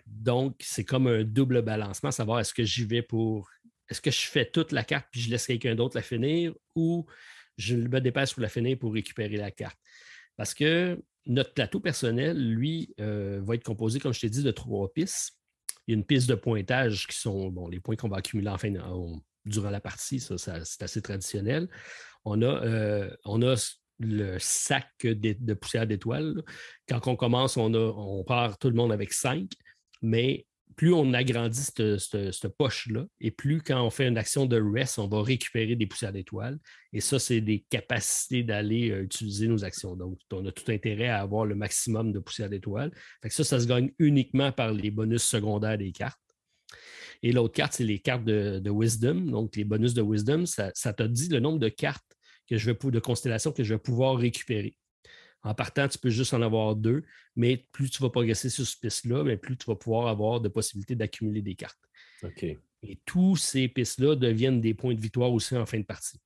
[0.05, 3.49] Donc, c'est comme un double balancement, savoir est-ce que j'y vais pour.
[3.89, 7.05] Est-ce que je fais toute la carte puis je laisse quelqu'un d'autre la finir ou
[7.57, 9.77] je me dépasse pour la finir pour récupérer la carte?
[10.37, 14.51] Parce que notre plateau personnel, lui, euh, va être composé, comme je t'ai dit, de
[14.51, 15.33] trois pistes.
[15.87, 18.49] Il y a une piste de pointage qui sont bon, les points qu'on va accumuler
[18.49, 18.73] en fin
[19.45, 21.69] durant la partie, ça, c'est assez traditionnel.
[22.23, 23.55] On a, euh, on a
[23.99, 26.43] le sac de, poussière d'étoiles.
[26.87, 29.51] Quand on commence, on, part tout le monde avec cinq,
[30.01, 30.45] mais
[30.75, 35.07] plus on agrandit cette, poche-là, et plus quand on fait une action de rest, on
[35.07, 36.59] va récupérer des poussières d'étoiles.
[36.91, 39.95] Et ça, c'est des capacités d'aller euh, utiliser nos actions.
[39.95, 42.91] Donc, on a tout intérêt à avoir le maximum de poussières d'étoiles.
[43.29, 46.19] Ça, ça se gagne uniquement par les bonus secondaires des cartes.
[47.23, 49.21] Et l'autre carte, c'est les cartes de, Wisdom.
[49.21, 52.14] Donc, les bonus de Wisdom, ça, ça te dit le nombre de cartes
[52.49, 54.77] que je vais, de constellations que je vais pouvoir récupérer.
[55.43, 57.03] En partant, tu peux juste en avoir deux,
[57.35, 60.95] mais plus tu vas progresser sur cette piste-là, plus tu vas pouvoir avoir de possibilités
[60.95, 61.79] d'accumuler des cartes.
[62.23, 62.43] OK.
[62.43, 66.19] Et tous ces pistes-là deviennent des points de victoire aussi en fin de partie.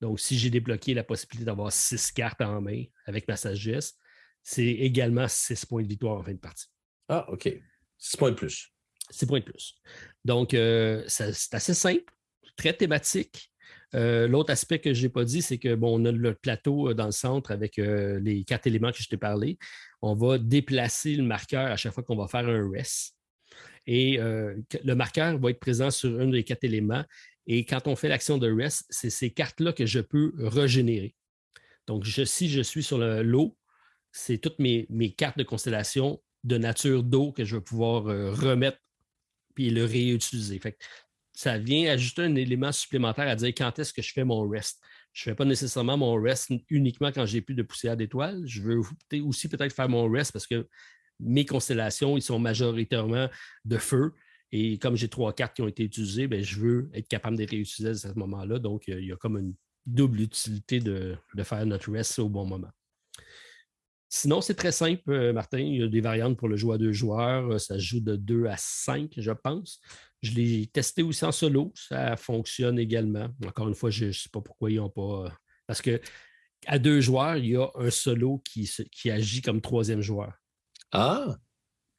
[0.00, 3.96] Donc, si j'ai débloqué la possibilité d'avoir six cartes en main avec ma sagesse,
[4.42, 6.66] c'est également six points de victoire en fin de partie.
[7.08, 7.52] Ah, OK.
[7.98, 8.72] Six points de plus.
[9.10, 9.76] Six points de plus.
[10.24, 12.12] Donc, euh, c'est assez simple,
[12.56, 13.49] très thématique.
[13.94, 16.90] Euh, l'autre aspect que je n'ai pas dit, c'est que bon, on a le plateau
[16.90, 19.58] euh, dans le centre avec euh, les quatre éléments que je t'ai parlé.
[20.02, 23.16] On va déplacer le marqueur à chaque fois qu'on va faire un rest.
[23.86, 27.04] Et le marqueur va être présent sur un des quatre éléments.
[27.46, 31.14] Et quand on fait l'action de rest, c'est ces cartes-là que je peux régénérer.
[31.86, 33.56] Donc, si je suis sur l'eau,
[34.12, 34.86] c'est toutes mes,
[35.16, 38.78] cartes de constellation de nature d'eau que je vais pouvoir remettre
[39.54, 40.60] puis le réutiliser.
[41.40, 44.78] Ça vient ajouter un élément supplémentaire à dire quand est-ce que je fais mon rest.
[45.14, 48.42] Je ne fais pas nécessairement mon rest uniquement quand j'ai plus de poussière d'étoiles.
[48.44, 48.82] Je veux
[49.22, 50.68] aussi peut-être faire mon rest parce que
[51.18, 53.30] mes constellations, ils sont majoritairement
[53.64, 54.12] de feu.
[54.52, 57.40] Et comme j'ai trois cartes qui ont été utilisées, bien, je veux être capable de
[57.40, 58.58] les réutiliser à ce moment-là.
[58.58, 59.54] Donc, il y a comme une
[59.86, 62.70] double utilité de, de faire notre rest au bon moment.
[64.12, 65.60] Sinon, c'est très simple, euh, Martin.
[65.60, 67.60] Il y a des variantes pour le joueur à deux joueurs.
[67.60, 69.80] Ça se joue de 2 à 5, je pense.
[70.22, 71.72] Je l'ai testé aussi en solo.
[71.74, 73.28] Ça fonctionne également.
[73.46, 75.26] Encore une fois, je ne sais pas pourquoi ils n'ont pas.
[75.26, 75.30] Euh,
[75.66, 76.00] parce que
[76.66, 80.34] à deux joueurs, il y a un solo qui, qui agit comme troisième joueur.
[80.92, 81.36] Ah,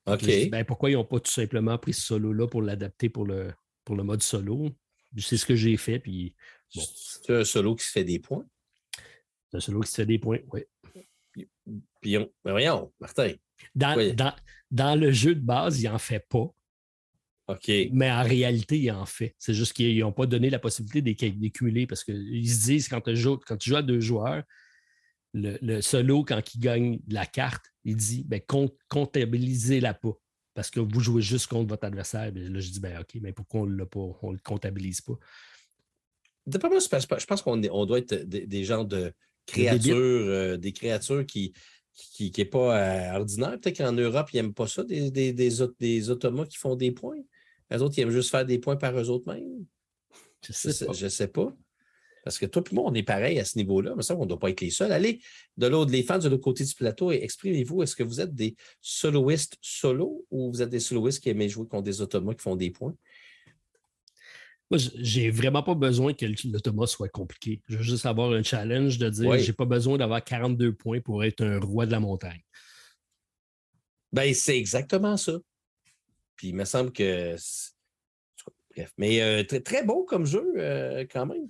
[0.05, 0.49] OK.
[0.49, 3.53] Ben, pourquoi ils n'ont pas tout simplement pris ce solo-là pour l'adapter pour le,
[3.83, 4.69] pour le mode solo?
[5.17, 5.99] C'est ce que j'ai fait.
[5.99, 6.35] Puis,
[6.69, 8.45] C'est un solo qui se fait des points?
[9.49, 10.61] C'est un solo qui se fait des points, oui.
[12.01, 12.31] Puis, on...
[12.43, 13.33] Ben, voyons, Martin.
[13.75, 14.35] Dans, dans,
[14.71, 16.51] dans, le jeu de base, il n'en fait pas.
[17.91, 19.35] Mais en réalité, il en fait.
[19.39, 21.01] C'est juste qu'ils n'ont pas donné la possibilité
[21.31, 24.43] d'écumuler parce qu'ils se disent quand tu joues, quand tu joues à deux joueurs,
[25.33, 28.41] le, solo, quand il gagne la carte, il dit ben,
[28.89, 30.13] comptabilisez-la pas.
[30.53, 32.31] Parce que vous jouez juste contre votre adversaire.
[32.33, 35.17] là, je dis ben, OK, mais pourquoi on ne le comptabilise pas?
[36.45, 39.13] D'après moi, je pense qu'on on doit être des, gens de
[39.45, 41.53] créatures, euh, des créatures qui
[41.93, 43.59] qui n'est pas euh, ordinaire.
[43.59, 45.49] Peut-être qu'en Europe, ils n'aiment pas ça, des, des, des,
[46.49, 47.21] qui font des points.
[47.71, 49.65] Les autres, ils aiment juste faire des points par eux autres mêmes.
[50.45, 51.55] Je sais, sais pas.
[52.23, 54.27] Parce que toi et moi, on est pareil à ce niveau-là, mais ça, on ne
[54.27, 54.91] doit pas être les seuls.
[54.91, 55.21] Allez,
[55.57, 57.81] de l'autre, les fans de l'autre côté du plateau, exprimez-vous.
[57.81, 61.67] Est-ce que vous êtes des soloistes solo ou vous êtes des soloistes qui aiment jouer
[61.67, 62.95] contre des automates qui font des points?
[64.69, 67.61] Moi, j'ai vraiment pas besoin que l'automa soit compliqué.
[67.67, 71.23] Je veux juste avoir un challenge de dire j'ai pas besoin d'avoir 42 points pour
[71.23, 72.41] être un roi de la montagne.
[74.13, 75.39] Ben, c'est exactement ça.
[76.41, 77.35] Puis il me semble que.
[78.75, 78.91] Bref.
[78.97, 81.47] Mais euh, très, très beau comme jeu, euh, quand même.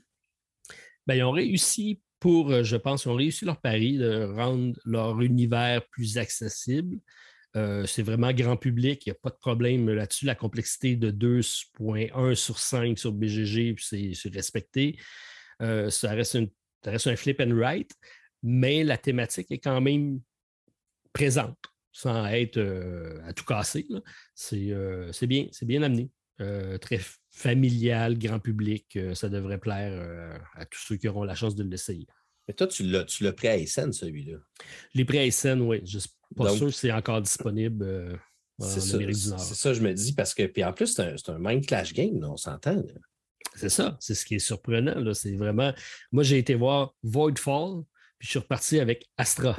[1.08, 4.78] Ben, ils ont réussi pour, euh, je pense, ils ont réussi leur pari de rendre
[4.84, 7.00] leur univers plus accessible.
[7.54, 10.26] c'est vraiment grand public, il n'y a pas de problème là-dessus.
[10.26, 14.98] La complexité de 2.1 sur 5 sur BGG, c'est respecté.
[15.62, 16.38] ça, reste
[16.84, 17.94] ça reste un flip and write,
[18.44, 20.20] mais la thématique est quand même
[21.14, 23.88] présente sans être euh, à tout casser.
[24.54, 26.10] Euh, c'est bien, c'est bien amené.
[26.40, 27.00] Euh, très
[27.30, 28.98] familial, grand public.
[29.14, 32.08] ça devrait plaire à tous ceux qui auront la chance de l'essayer.
[32.48, 34.38] Mais toi, tu l'as pris à SN, celui-là?
[34.96, 35.82] Les prix à SN, oui.
[35.86, 38.20] Je ne suis pas sûr que c'est encore disponible
[38.60, 39.40] en Amérique du Nord.
[39.40, 41.94] C'est ça, je me dis, parce que, puis en plus, c'est un, un Mind Clash
[41.94, 42.84] game, on s'entend.
[43.56, 45.14] C'est ça, c'est ce qui est surprenant.
[45.14, 45.74] C'est vraiment.
[46.12, 47.84] Moi, j'ai été voir Voidfall,
[48.22, 49.58] puis je suis reparti avec Astra.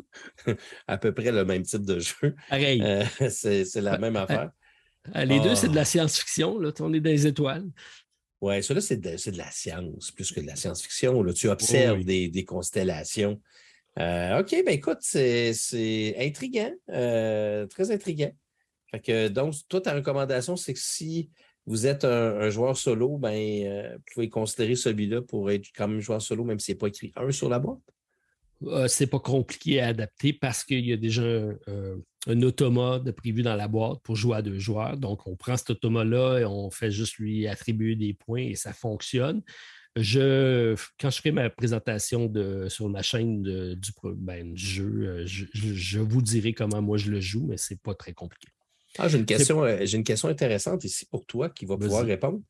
[0.86, 2.34] à peu près le même type de jeu.
[2.48, 2.80] Pareil.
[2.82, 4.52] Euh, c'est la même affaire.
[5.14, 5.84] Euh, les deux, c'est de la ah.
[5.84, 6.56] science-fiction.
[6.56, 7.66] On est dans les étoiles.
[8.40, 11.22] Oui, ça là, c'est de, la science, plus que de la science-fiction.
[11.34, 13.38] Tu observes des, constellations.
[13.98, 15.52] Euh, OK, ben écoute, c'est
[16.18, 18.32] intriguant, très intriguant.
[18.92, 21.30] Fait que, donc, toi, ta recommandation, c'est que si
[21.66, 26.00] vous êtes un, joueur solo, ben, euh, vous pouvez considérer celui-là pour être quand même
[26.00, 27.80] joueur solo, même s'il n'est pas écrit un sur la boîte?
[28.64, 31.22] Euh, c'est pas compliqué à adapter parce qu'il y a déjà
[32.26, 34.96] un, automate prévu dans la boîte pour jouer à deux joueurs.
[34.96, 38.72] Donc, on prend cet automate-là et on fait juste lui attribuer des points et ça
[38.72, 39.42] fonctionne.
[39.96, 46.00] Je, quand je ferai ma présentation de, sur ma chaîne du, ben, jeu, euh, je,
[46.00, 48.48] vous dirai comment moi je le joue, mais ce n'est pas très compliqué.
[48.98, 52.40] Ah, j'ai une, question, j'ai une question intéressante ici pour toi qui va pouvoir répondre.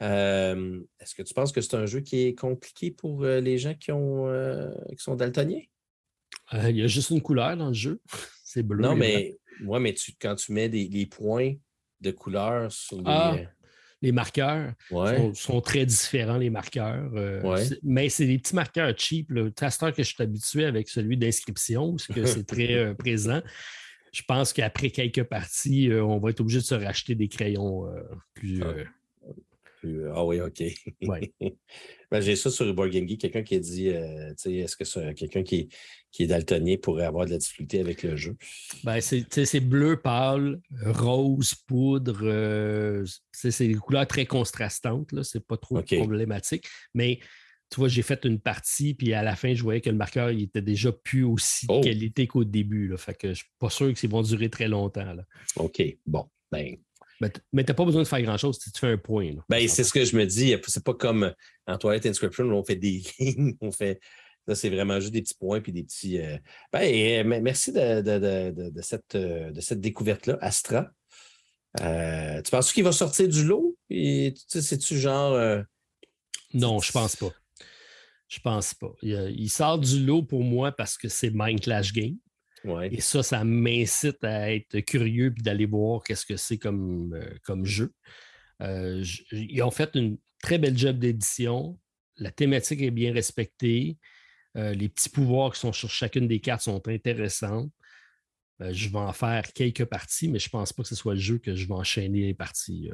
[0.00, 3.92] Est-ce que tu penses que c'est un jeu qui est compliqué pour les gens qui,
[3.92, 4.30] ont,
[4.90, 5.62] qui sont daltoniens?
[6.52, 8.00] il y a juste une couleur dans le jeu.
[8.44, 8.82] c'est bleu.
[8.82, 11.54] Non, mais, ouais, mais tu, quand tu mets des, les points
[12.00, 13.02] de couleur sur les.
[13.06, 13.36] Ah,
[14.02, 14.74] les marqueurs
[15.32, 17.10] sont, très différents, les marqueurs.
[17.82, 19.30] Mais c'est des petits marqueurs cheap.
[19.30, 23.40] Le taster que je suis habitué avec celui d'inscription, parce que c'est très présent
[24.16, 27.86] je pense qu'après quelques parties, on va être obligé de se racheter des crayons
[28.34, 28.74] plus, ah.
[30.14, 30.62] Ah oui, OK.
[32.08, 35.42] Ben, j'ai ça sur Board Game quelqu'un qui a dit euh, est-ce que c'est quelqu'un
[35.42, 35.68] qui,
[36.12, 38.36] qui, est daltonien pourrait avoir de la difficulté avec le jeu?
[38.84, 42.20] Ben, c'est bleu pâle, rose, poudre.
[42.22, 45.20] Euh, c'est des couleurs très contrastantes.
[45.24, 46.68] Ce n'est pas trop problématique.
[46.94, 47.18] Mais
[47.70, 50.30] tu vois, j'ai fait une partie, puis à la fin, je voyais que le marqueur
[50.30, 51.80] il était déjà plus aussi oh!
[51.80, 52.88] qualité qu'au début.
[52.88, 52.96] Là.
[52.96, 55.12] Fait que je ne suis pas sûr que vont durer très longtemps.
[55.12, 55.24] Là.
[55.56, 55.82] OK.
[56.06, 56.28] Bon.
[56.52, 56.76] Ben,
[57.20, 57.40] mais tu
[57.70, 59.34] n'as pas besoin de faire grand-chose si tu fais un point.
[59.48, 60.54] Ben, c'est ce que je me dis.
[60.66, 61.32] C'est pas comme
[61.66, 64.00] en Toilette Inscription où on fait des lignes, on fait.
[64.46, 66.20] Là, c'est vraiment juste des petits points puis des petits.
[66.20, 66.38] Euh,
[66.72, 70.88] ben, euh, merci de, de, cette, euh, de cette découverte-là, Astra.
[71.78, 73.76] tu penses qu'il va sortir du lot?
[73.90, 75.64] C'est-tu genre.
[76.54, 77.32] Non, je pense pas.
[78.28, 78.92] Je pense pas.
[79.02, 82.16] Il, il, sort du lot pour moi parce que c'est Mind Clash Game.
[82.90, 87.34] Et ça, ça m'incite à être curieux et d'aller voir qu'est-ce que c'est comme, euh,
[87.44, 87.92] comme jeu.
[88.62, 91.78] Euh, ils ont fait une très belle job d'édition.
[92.16, 93.98] La thématique est bien respectée.
[94.56, 97.70] Euh, les petits pouvoirs qui sont sur chacune des cartes sont intéressants.
[98.58, 101.20] je vais en faire quelques parties, mais je ne pense pas que ce soit le
[101.20, 102.90] jeu que je vais enchaîner les parties.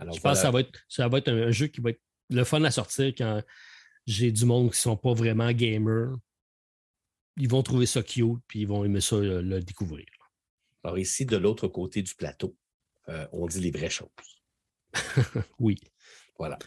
[0.00, 2.00] je pense que ça va, être, ça va être un, jeu qui va être
[2.30, 3.42] le fun à sortir quand
[4.06, 6.16] j'ai du monde qui ne sont pas vraiment gamers
[7.40, 10.06] ils vont trouver ça cute, puis ils vont aimer ça le, découvrir.
[10.84, 12.56] Alors ici, de l'autre côté du plateau,
[13.08, 14.08] euh, on dit les vraies choses.
[15.58, 15.76] oui.
[16.38, 16.58] Voilà.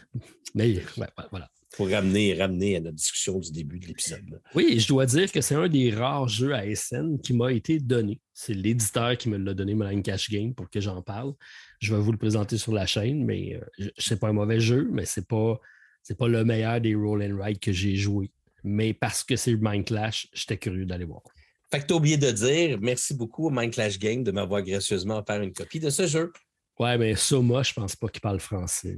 [0.54, 0.82] Mais
[1.30, 1.50] voilà.
[1.76, 4.40] Pour ramener, ramener à notre discussion du début de l'épisode.
[4.54, 7.78] Oui, je dois dire que c'est un des rares jeux à SN qui m'a été
[7.80, 8.20] donné.
[8.32, 11.34] C'est l'éditeur qui me l'a donné, Malang Cash Game, pour que j'en parle.
[11.80, 14.88] Je vais vous le présenter sur la chaîne, mais euh, c'est pas un mauvais jeu,
[14.92, 15.60] mais c'est pas,
[16.02, 18.30] c'est pas le meilleur des roll and ride que j'ai joué
[18.64, 21.22] mais parce que c'est Mind Clash, j'étais curieux d'aller voir.
[21.70, 24.62] Fait que tu as oublié de dire merci beaucoup au Mind Clash Game de m'avoir
[24.62, 26.32] gracieusement offert une copie de ce jeu.
[26.78, 28.96] Ouais, mais Soma, je pense pas qu'il parle français.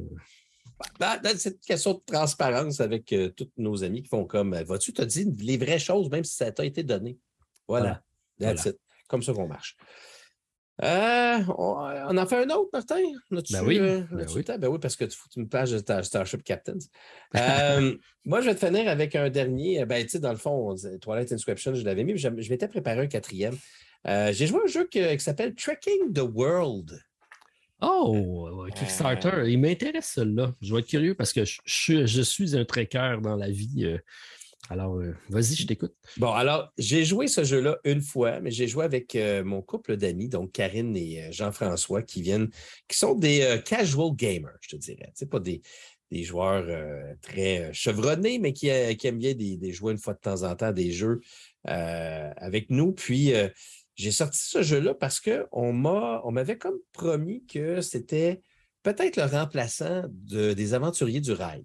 [1.01, 4.63] Ben, c'est une question de transparence avec euh, tous nos amis qui font comme euh,
[4.65, 7.19] Vas-tu te dire les vraies choses, même si ça t'a été donné?
[7.67, 8.03] Voilà.
[9.09, 9.77] Comme ça qu'on marche.
[10.83, 13.01] Euh, on, en fait un autre, Martin?
[13.31, 13.79] Ben oui.
[13.79, 14.43] Ben, oui.
[14.47, 14.79] ben, oui.
[14.79, 16.75] parce que tu, tu me plages de Starship Captains.
[18.25, 19.87] Moi, je vais te finir avec un dernier.
[19.87, 23.01] Ben, tu sais, dans le fond, Twilight Inscription, je l'avais mis, mais je, m'étais préparé
[23.01, 23.57] un quatrième.
[24.05, 27.01] J'ai joué à un jeu qui, s'appelle Trekking the World.
[27.81, 29.45] Oh, Kickstarter.
[29.47, 30.55] Il m'intéresse, celui-là.
[30.61, 33.99] Je vais être curieux parce que je, je suis un trekker dans la vie.
[34.69, 35.95] Alors, euh, vas-y, je t'écoute.
[36.17, 39.97] Bon, alors, j'ai joué ce jeu-là une fois, mais j'ai joué avec euh, mon couple
[39.97, 42.49] d'amis, donc Karine et euh, Jean-François, qui viennent,
[42.89, 45.13] qui sont des casual gamers, je te dirais.
[45.15, 45.63] C'est pas des,
[46.11, 46.67] des joueurs
[47.23, 50.91] très chevronnés, mais qui, aiment bien des, jouer une fois de temps en temps des
[50.91, 51.21] jeux
[51.65, 52.93] avec nous.
[52.93, 53.33] Puis,
[53.97, 58.41] j'ai sorti ce jeu-là parce qu'on m'avait comme promis que c'était
[58.83, 61.65] peut-être le remplaçant de, des aventuriers du rail.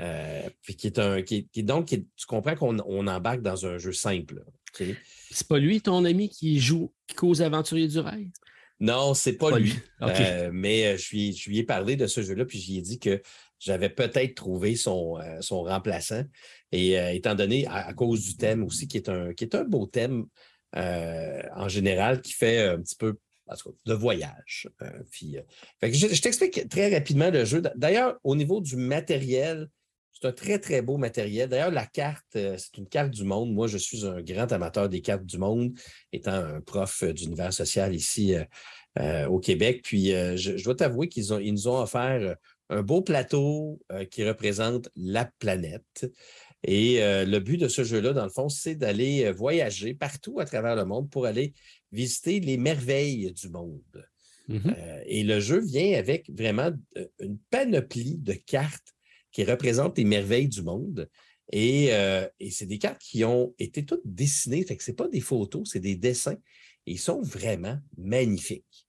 [0.00, 4.42] Euh, qui est un, qui donc, tu comprends qu'on embarque dans un jeu simple.
[5.30, 8.30] C'est pas lui, ton ami, qui joue, qui cause Aventurier du Rail?
[8.80, 9.74] Non, c'est pas, pas lui.
[10.02, 12.82] Euh, mais euh, je, lui, je lui ai parlé de ce jeu-là, puis j'y ai
[12.82, 13.22] dit que
[13.60, 16.24] j'avais peut-être trouvé son, son remplaçant.
[16.72, 19.86] Et étant donné, à, cause du thème aussi, qui est un, qui est un beau
[19.86, 20.26] thème
[20.74, 23.16] en général, qui fait un petit peu
[23.84, 24.68] de voyage.
[24.82, 25.42] Euh, puis, euh,
[25.82, 27.62] je, t'explique très rapidement le jeu.
[27.76, 29.68] D'ailleurs, au niveau du matériel,
[30.12, 31.48] c'est un très, très beau matériel.
[31.48, 33.52] D'ailleurs, la carte, euh, c'est une carte du monde.
[33.52, 35.72] Moi, je suis un grand amateur des cartes du monde,
[36.12, 38.34] étant un prof d'univers social ici
[39.28, 39.80] au Québec.
[39.82, 42.36] Puis, je, dois t'avouer qu'ils ils nous ont offert
[42.70, 43.80] un beau plateau
[44.10, 46.06] qui représente la planète.
[46.66, 50.76] Et le but de ce jeu-là, dans le fond, c'est d'aller voyager partout à travers
[50.76, 51.52] le monde pour aller
[51.92, 53.82] visiter les merveilles du monde.
[54.48, 54.74] Mm-hmm.
[54.76, 58.94] Euh, et le jeu vient avec vraiment euh, une panoplie de cartes
[59.32, 61.08] qui représentent les merveilles du monde.
[61.54, 65.20] Euh, et, c'est des cartes qui ont été toutes dessinées, fait que ce pas des
[65.20, 66.38] photos, c'est des dessins.
[66.86, 68.86] Et ils sont vraiment magnifiques.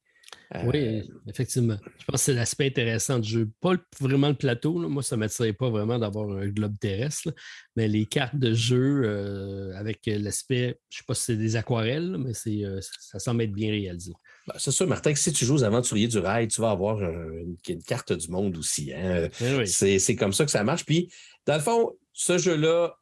[0.63, 1.77] Oui, euh, effectivement.
[1.99, 3.49] Je pense que c'est l'aspect intéressant du jeu.
[3.61, 4.73] Pas vraiment le plateau.
[4.73, 7.33] Moi, ça ne m'attirait pas vraiment d'avoir un globe terrestre,
[7.75, 11.55] mais les cartes de jeu euh, avec l'aspect, je ne sais pas si c'est des
[11.55, 14.13] aquarelles, mais c'est, euh, ça semble être bien réalisé.
[14.47, 17.01] Ben, c'est sûr, Martin, que si tu joues aux aventuriers du rail, tu vas avoir
[17.01, 18.93] une, carte du monde aussi.
[18.93, 19.29] Hein.
[19.41, 20.85] Eh c'est, comme ça que ça marche.
[20.85, 21.11] Puis,
[21.45, 22.95] dans le fond, ce jeu-là,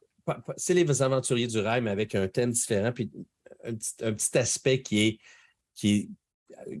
[0.56, 3.10] c'est les aventuriers du rail, mais avec un thème différent, puis
[3.64, 5.18] un petit, aspect qui est,
[5.74, 6.08] qui est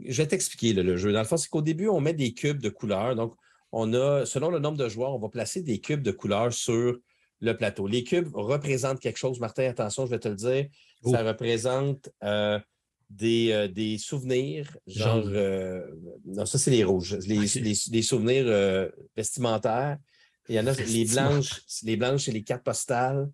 [0.06, 1.12] je vais t'expliquer le, jeu.
[1.12, 3.14] Dans le fond, c'est qu'au début, on met des cubes de couleurs.
[3.14, 3.34] Donc,
[3.72, 6.98] on a, selon le nombre de joueurs, on va placer des cubes de couleurs sur
[7.40, 7.86] le plateau.
[7.86, 9.40] Les cubes représentent quelque chose.
[9.40, 10.66] Martin, attention, je vais te le dire.
[11.02, 11.10] Oh.
[11.10, 12.58] Ça représente euh,
[13.22, 15.24] euh, des, souvenirs, genre.
[15.26, 15.84] Euh,
[16.24, 17.18] non, ça, c'est les rouges.
[17.26, 19.98] Les, souvenirs vestimentaires.
[20.48, 23.28] Il y en a les blanches, les blanches, c'est les cartes postales.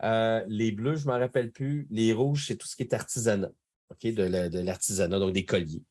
[0.00, 1.86] les bleus, je ne m'en rappelle plus.
[1.90, 3.50] Les rouges, c'est tout ce qui est artisanat
[4.02, 5.82] de l'artisanat, donc des colliers.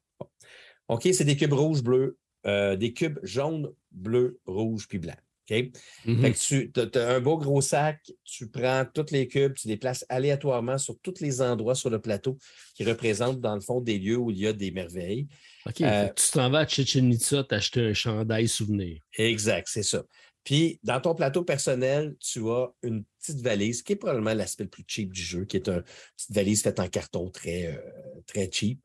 [0.87, 5.17] OK, c'est des cubes rouges, bleus, euh, des cubes jaunes, bleus, rouges, puis blancs.
[5.49, 5.71] OK?
[6.05, 6.71] Mm-hmm.
[6.91, 10.77] tu as, un beau gros sac, tu prends tous les cubes, tu les places aléatoirement
[10.77, 12.37] sur tous les endroits sur le plateau
[12.75, 15.27] qui représentent, dans le fond, des lieux où il y a des merveilles.
[15.65, 18.99] OK, euh, tu t'en vas à Chichen Itza t'acheter un chandail souvenir.
[19.17, 20.03] Exact, c'est ça.
[20.43, 24.69] Puis, dans ton plateau personnel, tu as une petite valise qui est probablement l'aspect le
[24.69, 28.49] plus cheap du jeu, qui est une petite valise faite en carton très, euh, très
[28.51, 28.79] cheap.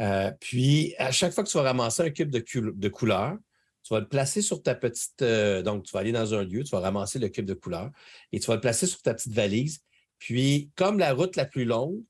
[0.00, 3.36] Euh, puis, à chaque fois que tu vas ramasser un cube de, couleur,
[3.84, 5.22] tu vas le placer sur ta petite.
[5.22, 7.90] Euh, donc, tu vas aller dans un lieu, tu vas ramasser le cube de couleur
[8.32, 9.80] et tu vas le placer sur ta petite valise.
[10.18, 12.02] Puis, comme la route la plus longue,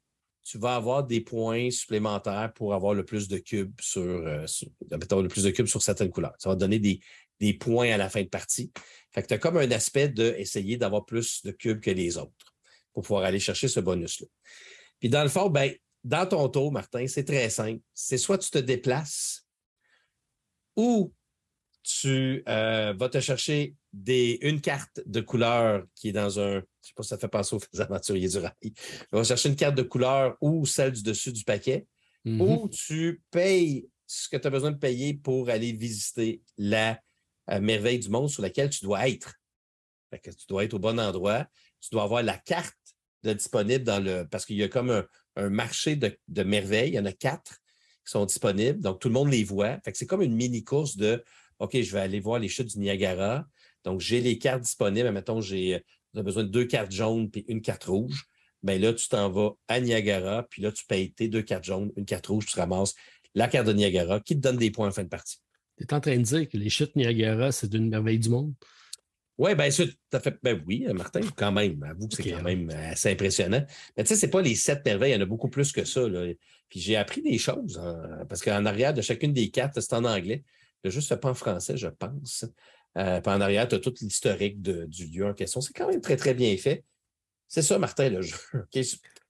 [0.43, 5.43] tu vas avoir des points supplémentaires pour avoir le plus de cubes sur, le plus
[5.43, 6.35] de cubes sur certaines couleurs.
[6.39, 7.01] Ça va donner des,
[7.41, 8.73] des points à la fin de partie.
[9.13, 12.55] Fait que tu as comme un aspect d'essayer d'avoir plus de cubes que les autres
[12.93, 14.27] pour pouvoir aller chercher ce bonus-là.
[15.01, 15.73] Puis dans le fond, ben,
[16.05, 17.81] dans ton tour, Martin, c'est très simple.
[17.93, 19.47] C'est soit tu te déplaces
[20.77, 21.13] ou
[21.83, 26.55] tu euh, vas te chercher des, une carte de couleur qui est dans un.
[26.55, 28.55] Je ne sais pas si ça fait penser aux aventuriers du rail.
[28.61, 28.73] Tu
[29.13, 31.87] vas chercher une carte de couleur ou celle du dessus du paquet.
[32.25, 32.41] Mm-hmm.
[32.41, 37.01] Ou tu payes ce que tu as besoin de payer pour aller visiter la
[37.49, 39.35] merveille du monde sur laquelle tu dois être.
[40.13, 41.47] tu dois être au bon endroit.
[41.81, 42.75] Tu dois avoir la carte
[43.23, 44.27] disponible dans le.
[44.29, 45.05] Parce qu'il y a comme
[45.37, 46.91] un, marché de, merveilles.
[46.91, 47.59] Il y en a quatre
[48.05, 48.81] qui sont disponibles.
[48.81, 49.79] Donc, tout le monde les voit.
[49.93, 51.25] C'est comme une mini-course de
[51.59, 53.47] OK, je vais aller voir les chutes du Niagara.
[53.85, 55.11] Donc, j'ai les cartes disponibles.
[55.11, 55.83] Mettons, j'ai
[56.15, 58.27] besoin de deux cartes jaunes puis une carte rouge.
[58.63, 61.93] Bien là, tu t'en vas à Niagara, puis là, tu payes tes deux cartes jaunes,
[61.97, 62.95] une carte rouge, tu ramasses
[63.35, 65.39] la carte de Niagara qui te donne des points en fin de partie.
[65.77, 68.55] Tu es en train de dire que les chutes Niagara, c'est une merveille du monde?
[69.39, 70.35] Oui, bien sûr, fait.
[70.43, 71.83] Ben oui, Martin, quand même.
[71.83, 73.65] Avoue que c'est quand même assez impressionnant.
[73.97, 75.85] Mais tu sais, c'est pas les sept merveilles, il y en a beaucoup plus que
[75.85, 76.01] ça.
[76.69, 80.05] Puis j'ai appris des choses, hein, parce qu'en arrière de chacune des quatre, c'est en
[80.05, 80.43] anglais.
[80.89, 82.45] Se fait pas en français, je pense.
[82.97, 85.61] Euh, puis en arrière, tu as tout l'historique du lieu en question.
[85.61, 86.85] C'est quand même très, très bien fait.
[87.49, 88.37] C'est ça, Martin, le jeu.
[88.55, 88.85] OK,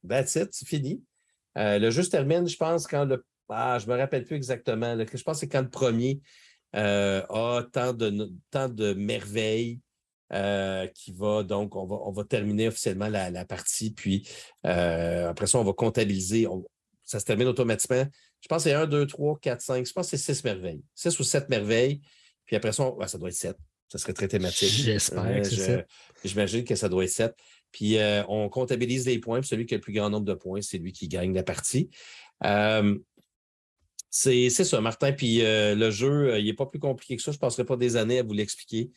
[0.07, 1.03] that's it, c'est fini.
[1.59, 4.37] Euh, le jeu se termine, je pense, quand le ah, je ne me rappelle plus
[4.37, 4.97] exactement.
[4.99, 6.21] Je pense que c'est quand le premier
[6.75, 9.81] euh, a tant de, tant de merveilles
[10.33, 14.29] euh, qui va donc, on va, on va terminer officiellement la, partie, puis
[14.67, 16.47] euh, après ça, on va comptabiliser.
[17.05, 18.05] ça se termine automatiquement.
[18.41, 19.87] Je pense que c'est 1, 2, 3, 4, 5.
[19.87, 20.83] Je pense que c'est 6 merveilles.
[20.95, 22.03] 6 ou 7 merveilles.
[22.45, 23.57] Puis après ça, ça doit être 7.
[23.89, 24.69] Ça serait très thématique.
[24.69, 25.43] J'espère
[26.25, 27.35] J'imagine que ça doit être 7.
[27.73, 27.97] Puis
[28.29, 29.41] on comptabilise les points.
[29.41, 31.43] Puis celui qui a le plus grand nombre de points, c'est lui qui gagne la
[31.43, 31.89] partie.
[34.19, 35.13] C'est ça, Martin.
[35.13, 37.33] Puis euh, le jeu, euh, il n'est pas plus compliqué que ça.
[37.33, 38.91] Je ne passerai pas des années à vous l'expliquer.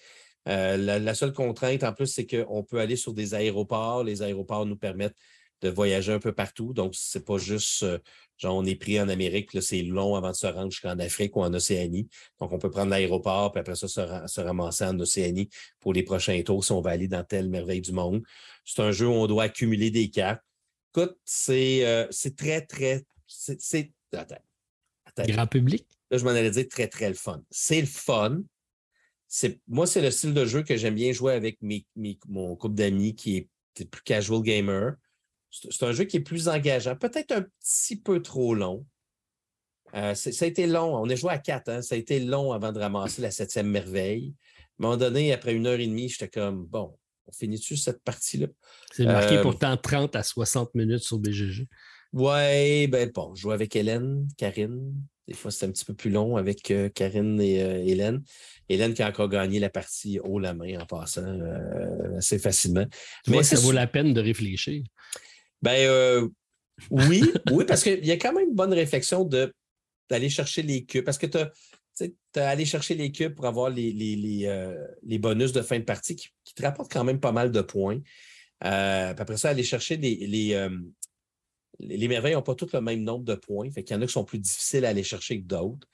[0.47, 4.05] Euh, la, seule contrainte, en plus, c'est qu'on peut aller sur des aéroports.
[4.05, 5.17] Les aéroports nous permettent
[5.61, 6.73] de voyager un peu partout.
[6.73, 7.85] Donc, ce n'est pas juste,
[8.37, 11.41] genre, on est pris en Amérique, c'est long avant de se rendre jusqu'en Afrique ou
[11.41, 12.07] en Océanie.
[12.39, 15.49] Donc, on peut prendre l'aéroport, puis après ça, se, ramasser en Océanie
[15.81, 18.23] pour les prochains tours si on va aller dans telle merveille du monde.
[18.63, 20.41] C'est un jeu où on doit accumuler des cartes.
[20.95, 23.03] Écoute, c'est très, très.
[23.27, 23.91] C'est.
[25.27, 25.85] Grand public?
[26.11, 27.41] Là, je m'en allais dire très, très le fun.
[27.49, 28.41] C'est le fun.
[29.67, 31.59] Moi, c'est le style de jeu que j'aime bien jouer avec
[32.27, 34.95] mon couple d'amis qui est plus casual gamer.
[35.51, 38.85] C'est un jeu qui est plus engageant, peut-être un petit peu trop long.
[39.95, 40.95] Euh, ça a été long.
[40.95, 41.69] On a joué à quatre.
[41.69, 41.81] Hein?
[41.81, 44.35] Ça a été long avant de ramasser la septième merveille.
[44.57, 48.03] À un moment donné, après une heure et demie, j'étais comme bon, on finit-tu cette
[48.03, 48.47] partie-là?
[48.93, 51.67] C'est marqué euh, pourtant 30 à 60 minutes sur BGG.
[52.13, 54.93] Ouais, ben bon, je joue avec Hélène, Karine.
[55.27, 58.23] Des fois, c'est un petit peu plus long avec euh, Karine et euh, Hélène.
[58.67, 62.85] Hélène qui a encore gagné la partie haut la main en passant euh, assez facilement.
[63.27, 64.83] Mais ça vaut la peine de réfléchir.
[65.61, 66.29] Ben
[66.89, 69.53] oui, oui, parce qu'il y a quand même une bonne réflexion de
[70.09, 71.05] d'aller chercher les cubes.
[71.05, 74.75] Parce que tu as, allé chercher les cubes pour avoir les, les, euh,
[75.19, 77.99] bonus de fin de partie qui, te rapportent quand même pas mal de points.
[78.65, 80.69] Euh, après ça, aller chercher les, euh,
[81.79, 83.69] les, merveilles n'ont pas tous le même nombre de points.
[83.71, 85.87] Fait qu'il y en a qui sont plus difficiles à aller chercher que d'autres.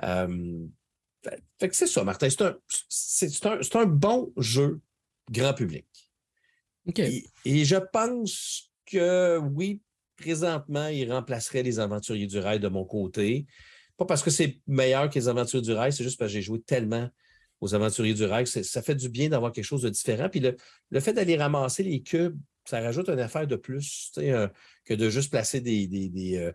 [0.00, 2.28] fait, que c'est ça, Martin.
[2.88, 4.80] C'est un, un, bon jeu
[5.30, 5.86] grand public.
[6.96, 9.80] Et, je pense que oui,
[10.16, 13.46] présentement, il remplacerait les aventuriers du rail de mon côté.
[13.96, 16.42] Pas parce que c'est meilleur que les aventuriers du rail, c'est juste parce que j'ai
[16.42, 17.08] joué tellement
[17.60, 18.46] aux aventuriers du rail.
[18.46, 20.28] Ça fait du bien d'avoir quelque chose de différent.
[20.28, 22.38] Puis le, fait d'aller ramasser les cubes,
[22.70, 24.48] ça rajoute une affaire de plus euh,
[24.84, 26.52] que de juste placer des, des, euh,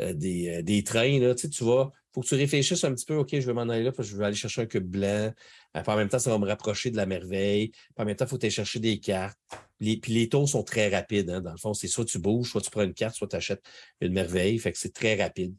[0.00, 1.18] euh, trains.
[1.18, 1.34] Là.
[1.34, 3.84] Tu, tu vas, faut que tu réfléchisses un petit peu, OK, je vais m'en aller
[3.84, 5.32] là, parce que je vais aller chercher un cube blanc.
[5.76, 7.70] Euh, en même temps, ça va me rapprocher de la merveille.
[7.96, 9.38] en même temps, il faut aller chercher des cartes.
[9.78, 11.30] puis les tours sont très rapides.
[11.30, 11.40] Hein.
[11.40, 13.62] Dans le fond, c'est soit tu bouges, soit tu prends une carte, soit tu achètes
[14.00, 14.58] une merveille.
[14.58, 15.54] Fait que c'est très rapide.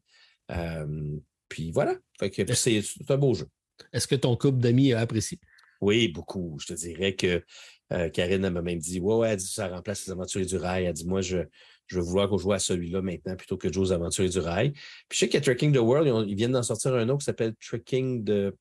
[0.52, 1.18] Euh,
[1.48, 1.96] puis voilà.
[2.20, 3.48] Fait que c'est un beau jeu.
[3.94, 5.40] Est-ce que ton couple d'amis a apprécié?
[5.80, 6.58] Oui, beaucoup.
[6.60, 7.44] Je te dirais que
[7.92, 10.86] euh, Karine m'a même dit Ouais, ouais, elle dit, ça remplace les aventuriers du rail.
[10.86, 11.40] Elle dit Moi, je,
[11.88, 14.40] je veux vouloir qu'on joue à celui-là maintenant plutôt que de jouer aux aventuriers du
[14.40, 14.72] rail.
[14.72, 14.82] Puis
[15.12, 17.26] je sais qu'il y a Trekking the World, ils, viennent d'en sortir un autre qui
[17.26, 18.56] s'appelle Trekking de...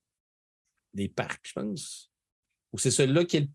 [0.94, 2.11] des parcs, je pense.
[2.73, 3.48] Ou c'est celui-là qui est.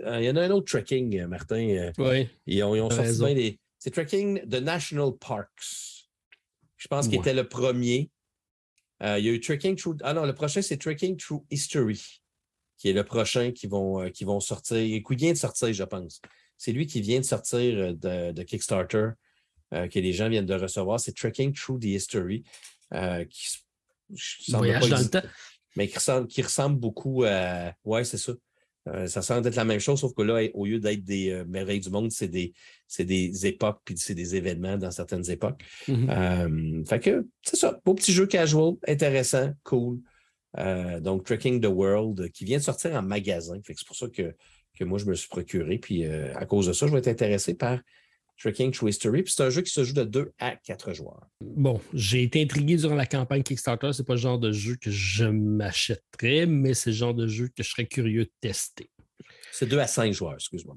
[0.00, 1.92] Euh, il y en a un autre Trekking, euh, Martin.
[1.98, 2.28] Oui.
[2.46, 3.60] Ils ont, ils ont sorti bien des.
[3.78, 6.08] C'est Trekking the National Parks.
[6.76, 8.10] Je pense qu'il était le premier.
[9.00, 9.98] il y a eu Trekking Through.
[10.02, 12.20] Ah non, le prochain, c'est Trekking Through History,
[12.78, 16.20] qui est le prochain qui vont, qui vont sortir, qui vient de sortir, je pense.
[16.58, 19.10] C'est lui qui vient de sortir euh, de, Kickstarter,
[19.74, 21.00] euh, que les gens viennent de recevoir.
[21.00, 22.44] C'est Trekking Through the History.
[22.94, 23.46] Euh, qui,
[24.48, 25.22] Voyage dans le temps.
[25.76, 27.72] Mais qui ressemble, beaucoup à.
[27.84, 28.32] Ouais, c'est ça.
[29.08, 31.90] ça semble être la même chose, sauf que là, au lieu d'être des merveilles du
[31.90, 32.54] monde, c'est des,
[32.98, 35.62] des époques puis c'est des événements dans certaines époques.
[35.88, 36.86] Mm-hmm.
[36.86, 37.78] fait que c'est ça.
[37.84, 39.98] Beau petit jeu casual, intéressant, cool.
[41.00, 43.58] Donc, Trekking the World, qui vient de sortir en magasin.
[43.64, 44.34] c'est pour ça que
[44.76, 45.78] que moi, je me suis procuré.
[45.78, 47.80] Puis euh, à cause de ça, je vais être intéressé par
[48.38, 49.22] Trekking True History.
[49.22, 51.26] Puis c'est un jeu qui se joue de 2 à 4 joueurs.
[51.40, 53.90] Bon, j'ai été intrigué durant la campagne Kickstarter.
[53.92, 57.48] C'est pas le genre de jeu que je m'achèterais, mais c'est le genre de jeu
[57.48, 58.90] que je serais curieux de tester.
[59.52, 60.76] C'est 2 à 5 joueurs, excuse-moi.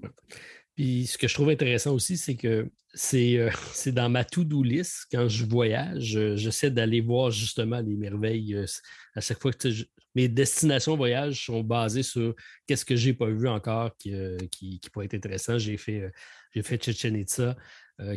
[0.80, 3.50] Puis ce que je trouve intéressant aussi, c'est que c'est euh,
[3.88, 5.08] dans ma to-do list.
[5.12, 8.56] Quand je voyage, j'essaie d'aller voir justement les merveilles.
[8.56, 8.66] Euh,
[9.14, 9.68] à chaque fois que
[10.16, 12.34] mes destinations voyage sont basées sur
[12.66, 15.58] qu'est-ce que j'ai pas vu encore qui, euh, qui, pourrait être intéressant.
[15.58, 16.10] J'ai fait,
[16.56, 17.58] j'ai fait Chichen Itza.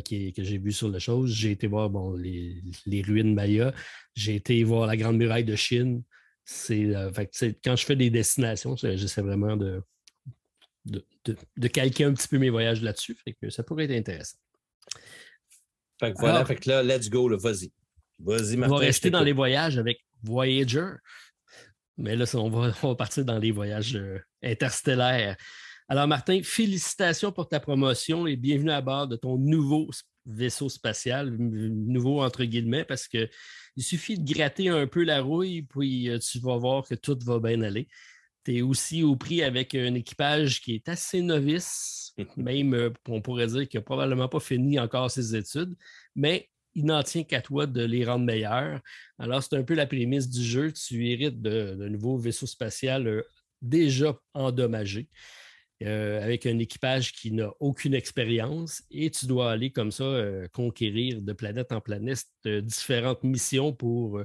[0.05, 1.33] qui, que j'ai vu sur la chose.
[1.33, 3.73] J'ai été voir bon, les, les ruines Maya.
[4.15, 6.01] J'ai été voir la Grande Muraille de Chine.
[6.47, 9.83] Quand je fais des destinations, j'essaie vraiment de,
[10.85, 13.15] de, calquer un petit peu mes voyages là-dessus.
[13.23, 14.37] Fait que ça pourrait être intéressant.
[15.99, 17.71] Fait que voilà, fait que là, let's go, vas-y.
[18.19, 20.91] Vas-y, On va rester dans les voyages avec Voyager.
[21.97, 25.35] Mais là, on va, partir dans les voyages euh, interstellaires.
[25.89, 29.89] Alors, Martin, félicitations pour ta promotion et bienvenue à bord de ton nouveau
[30.25, 33.29] vaisseau spatial, nouveau entre guillemets, parce qu'il
[33.77, 37.39] suffit de gratter un peu la rouille, puis euh, tu vas voir que tout va
[37.39, 37.89] bien aller
[38.43, 43.21] tu es aussi au prix avec un équipage qui est assez novice, même euh, on
[43.21, 45.75] pourrait dire qu'il n'a probablement pas fini encore ses études,
[46.15, 48.81] mais il n'en tient qu'à toi de les rendre meilleurs.
[49.19, 50.71] Alors, c'est un peu la prémisse du jeu.
[50.71, 53.21] Tu hérites d'un nouveau vaisseau spatial euh,
[53.61, 55.07] déjà endommagé.
[55.83, 61.21] Euh, avec un équipage qui n'a aucune expérience et tu dois aller comme ça conquérir
[61.21, 64.23] de planète en planète différentes missions pour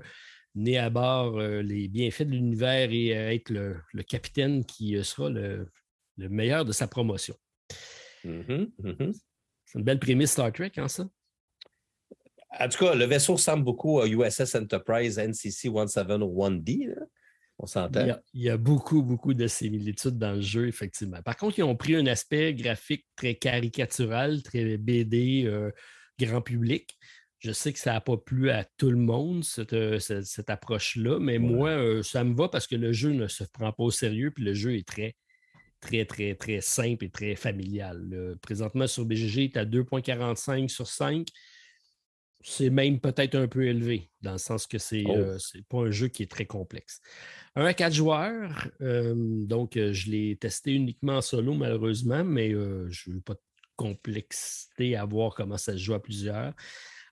[0.55, 5.03] né à bord euh, les bienfaits de l'univers et euh, être le, capitaine qui euh,
[5.03, 5.69] sera le,
[6.16, 7.37] meilleur de sa promotion.
[8.25, 9.20] Mm-hmm, mm-hmm.
[9.65, 11.09] C'est une belle prémisse Star Trek, hein, ça?
[12.59, 16.95] En tout cas, le vaisseau ressemble beaucoup à USS Enterprise NCC 1701D.
[17.59, 18.07] On s'entend.
[18.07, 21.20] Il, il, y a beaucoup, beaucoup de similitudes dans le jeu, effectivement.
[21.23, 25.47] Par contre, ils ont pris un aspect graphique très caricatural, très BD,
[26.19, 26.97] grand public.
[27.39, 29.98] Je sais que ça n'a pas plu à tout le monde, cette, euh,
[30.48, 33.85] approche-là, mais moi, euh, ça me va parce que le jeu ne se prend pas
[33.85, 35.15] au sérieux, puis le jeu est très,
[35.81, 38.36] très, très, très simple et très familial.
[38.43, 41.28] Présentement, sur BGG, tu as 2,45 sur 5.
[42.40, 45.62] C'est même peut-être un peu élevé, dans le sens que c'est n'est oh.
[45.69, 47.01] pas un jeu qui est très complexe.
[47.55, 53.15] Un à quatre joueurs, donc je l'ai testé uniquement en solo, malheureusement, mais je ne
[53.15, 53.40] veux pas de
[53.77, 56.52] complexité à voir comment ça se joue à plusieurs.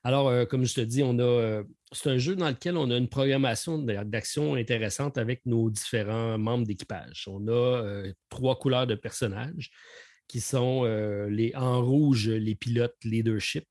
[0.03, 3.09] Alors, euh, comme je te dis, euh, c'est un jeu dans lequel on a une
[3.09, 7.25] programmation d'action intéressante avec nos différents membres d'équipage.
[7.27, 9.71] On a euh, trois couleurs de personnages
[10.27, 10.83] qui sont
[11.29, 13.63] les, en rouge les pilotes leadership,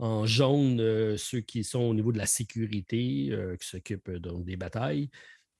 [0.00, 3.30] En jaune, ceux qui sont au niveau de la sécurité,
[3.60, 5.10] qui s'occupent donc des batailles.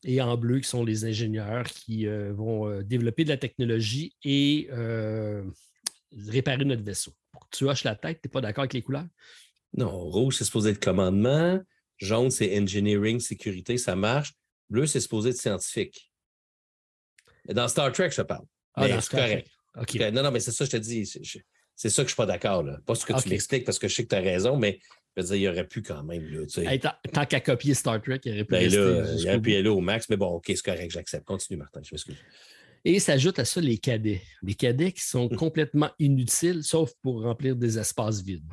[0.03, 4.69] Et en bleu, qui sont les ingénieurs qui vont développer de la technologie et
[6.29, 7.13] réparer notre vaisseau.
[7.53, 9.07] Tu hoches la tête, tu n'es pas d'accord avec les couleurs?
[9.75, 11.61] Non, rouge, c'est supposé être commandement.
[11.99, 14.35] Jaune, c'est engineering, sécurité, ça marche.
[14.69, 16.11] Bleu, c'est supposé être scientifique.
[17.49, 18.45] Dans Star Trek, je parle.
[18.75, 19.49] Ah, c'est correct.
[20.13, 21.07] Non, non, mais c'est ça, je te dis.
[21.07, 22.65] C'est ça que je ne suis pas d'accord.
[22.85, 24.79] Pas ce que tu m'expliques parce que je sais que tu as raison, mais
[25.17, 26.47] je veux dire, il aurait pu quand même.
[27.13, 29.81] tant, qu'à copier Star Trek, il aurait pu ben là, il aurait pu aller au
[29.81, 31.27] max, mais bon, OK, c'est correct, j'accepte.
[31.27, 32.17] Continue, Martin, je m'excuse.
[32.85, 34.23] Et s'ajoute à ça les cadets.
[34.43, 35.37] Les cadets qui sont hum.
[35.37, 38.45] complètement inutiles, sauf pour remplir des espaces vides.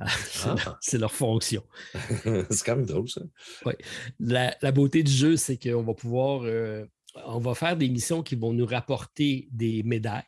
[0.46, 0.78] Ah.
[0.80, 1.62] C'est leur, fonction.
[2.50, 3.20] c'est quand même drôle, ça.
[3.66, 3.74] Oui.
[4.18, 6.86] La, beauté du jeu, c'est qu'on va pouvoir euh,
[7.26, 10.22] on va faire des missions qui vont nous rapporter des médailles.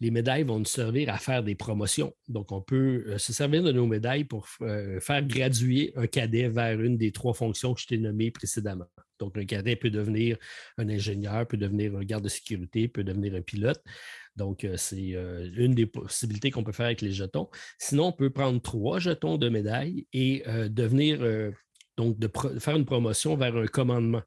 [0.00, 2.14] Les médailles vont nous servir à faire des promotions.
[2.28, 6.48] Donc, on peut euh, se servir de nos médailles pour euh, faire graduer un cadet
[6.48, 8.86] vers une des trois fonctions que je t'ai nommées précédemment.
[9.18, 10.36] Donc, un cadet peut devenir
[10.78, 13.82] un ingénieur, peut devenir un garde de sécurité, peut devenir un pilote.
[14.36, 15.16] Donc, euh, c'est
[15.56, 17.48] une des possibilités qu'on peut faire avec les jetons.
[17.78, 21.20] Sinon, on peut prendre trois jetons de médailles et devenir,
[21.96, 24.22] donc, de faire une promotion vers un commandement.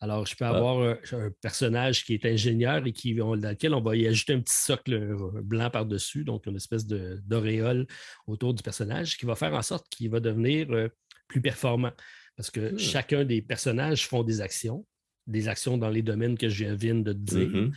[0.00, 0.50] Alors, je peux ah.
[0.50, 4.40] avoir un, personnage qui est ingénieur et qui, dans lequel on va y ajouter un
[4.40, 7.86] petit socle euh, blanc par-dessus, donc une espèce d'auréole
[8.26, 10.88] autour du personnage, qui va faire en sorte qu'il va devenir euh,
[11.28, 11.92] plus performant.
[12.36, 12.78] Parce que hmm.
[12.78, 14.86] chacun des personnages font des actions,
[15.26, 17.48] des actions dans les domaines que je viens de te dire.
[17.48, 17.72] Mm-hmm.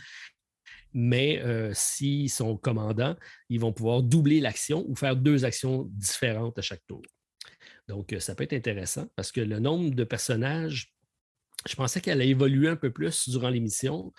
[0.92, 3.16] Mais euh, s'ils sont commandants,
[3.48, 7.02] ils vont pouvoir doubler l'action ou faire deux actions différentes à chaque tour.
[7.88, 10.94] Donc, ça peut être intéressant parce que le nombre de personnages
[11.68, 14.12] je pensais qu'elle a évolué un peu plus durant l'émission.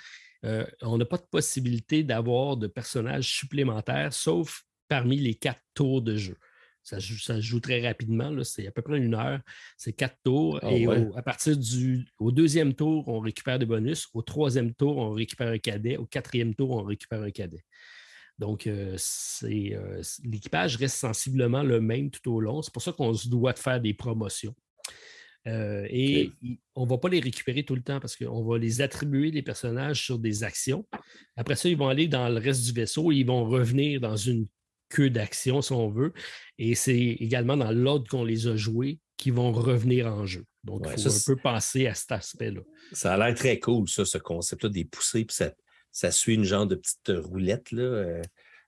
[0.46, 6.02] Euh, on n'a pas de possibilité d'avoir de personnages supplémentaires, sauf parmi les quatre tours
[6.02, 6.38] de jeu.
[6.84, 9.40] Ça, ça joue très rapidement, c'est à peu près une heure,
[9.78, 10.60] c'est quatre tours.
[10.64, 14.08] Ah et à partir du au deuxième tour, on récupère des bonus.
[14.14, 15.98] Au troisième tour, on récupère un cadet.
[15.98, 17.64] Au quatrième tour, on récupère un cadet.
[18.42, 18.98] Donc, euh,
[19.44, 22.64] euh, l'équipage reste sensiblement le même tout au long.
[22.64, 24.56] C'est pour ça qu'on se doit de faire des promotions.
[25.48, 26.32] Euh, et
[26.76, 29.44] on ne va pas les récupérer tout le temps parce qu'on va les attribuer, les
[29.44, 30.88] personnages, sur des actions.
[31.36, 34.16] Après ça, ils vont aller dans le reste du vaisseau et ils vont revenir dans
[34.16, 34.48] une
[34.92, 36.14] queue d'action, si on veut.
[36.58, 40.46] Et c'est également dans l'ordre qu'on les a joués qu'ils vont revenir en jeu.
[40.64, 42.62] Donc, il faut un peu penser à cet aspect-là.
[42.92, 45.38] Ça a l'air très cool, ça, ce concept-là des poussées, puis
[45.92, 47.72] ça, suit une genre de petite roulette.
[47.72, 47.84] Là.
[47.84, 48.22] Euh,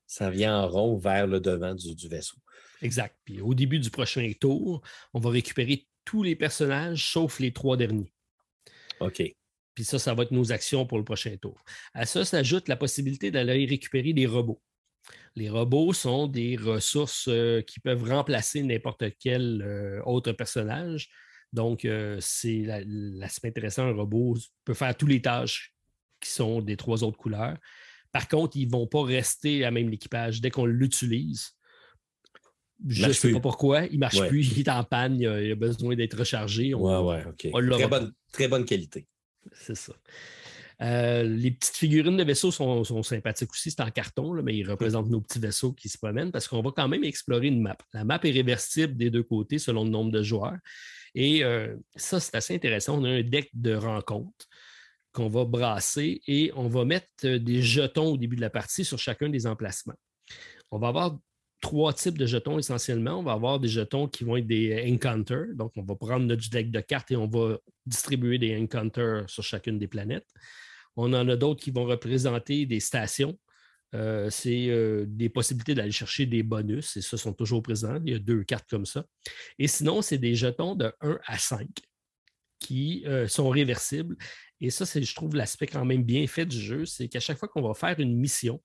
[0.07, 2.37] ça vient en rond vers le devant du, du vaisseau.
[2.81, 3.15] Exact.
[3.25, 4.81] Puis au début du prochain tour,
[5.13, 8.13] on va récupérer tous les personnages sauf les trois derniers.
[8.99, 9.23] OK.
[9.73, 11.63] Puis ça, ça va être nos actions pour le prochain tour.
[11.93, 14.61] À ça s'ajoute la possibilité d'aller récupérer des robots.
[15.35, 21.09] Les robots sont des ressources euh, qui peuvent remplacer n'importe quel euh, autre personnage.
[21.51, 23.83] Donc, euh, c'est l'aspect intéressant.
[23.83, 25.73] Un robot peut faire toutes les tâches
[26.19, 27.57] qui sont des trois autres couleurs.
[28.11, 30.39] Par contre, ils ne vont pas rester à même l'équipage.
[30.39, 31.51] Dès qu'on l'utilise,
[32.87, 33.85] je ne sais pas pourquoi.
[33.85, 36.73] Il ne marche plus, il est en panne, il a, besoin d'être rechargé.
[37.27, 37.47] OK.
[38.31, 39.07] très, bonne, qualité.
[39.53, 39.93] C'est ça.
[40.81, 43.71] Euh, les petites figurines de vaisseaux sont, sympathiques aussi.
[43.71, 46.71] C'est en carton, mais ils représentent nos petits vaisseaux qui se promènent parce qu'on va
[46.75, 47.77] quand même explorer une map.
[47.93, 50.57] La map est réversible des deux côtés selon le nombre de joueurs.
[51.15, 52.99] Et euh, ça, c'est assez intéressant.
[52.99, 54.47] On a un deck de rencontres
[55.11, 58.97] qu'on va brasser et on va mettre des jetons au début de la partie sur
[58.97, 59.93] chacun des emplacements.
[60.71, 61.17] On va avoir
[61.63, 63.19] trois types de jetons essentiellement.
[63.19, 65.47] On va avoir des jetons qui vont être des encounters.
[65.55, 69.43] Donc, on va prendre notre deck de cartes et on va distribuer des encounters sur
[69.43, 70.27] chacune des planètes.
[70.97, 73.39] On en a d'autres qui vont représenter des stations.
[73.95, 77.97] Euh, c'est euh, des possibilités d'aller chercher des bonus et ça sont toujours présents.
[78.05, 79.05] Il y a deux cartes comme ça.
[79.57, 81.67] Et sinon, c'est des jetons de 1 à 5
[82.59, 84.17] qui euh, sont réversibles.
[84.59, 87.37] Et ça, c'est, je trouve, l'aspect quand même bien fait du jeu, c'est qu'à chaque
[87.37, 88.61] fois qu'on va faire une mission,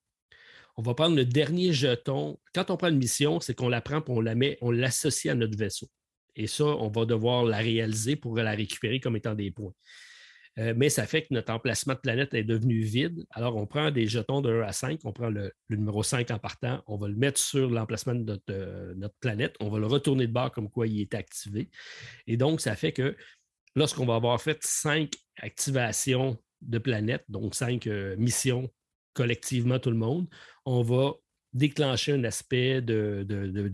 [0.79, 2.39] on va prendre le dernier jeton.
[2.55, 5.31] Quand on prend une mission, c'est qu'on la prend et on la met, on l'associe
[5.31, 5.89] à notre vaisseau.
[6.37, 9.73] Et ça, on va devoir la réaliser pour la récupérer comme étant des points.
[10.59, 13.27] Euh, mais ça fait que notre emplacement de planète est devenu vide.
[13.33, 16.39] Alors, on prend des jetons de 1 à 5, on prend le, numéro 5 en
[16.39, 19.87] partant, on va le mettre sur l'emplacement de notre, euh, notre, planète, on va le
[19.87, 21.71] retourner de bord comme quoi il est activé.
[22.29, 23.17] Et donc, ça fait que
[23.75, 28.71] lorsqu'on va avoir fait 5 activations de planète, donc 5 euh, missions
[29.19, 30.29] collectivement tout le monde,
[30.65, 31.15] on va
[31.53, 33.27] déclencher un aspect de,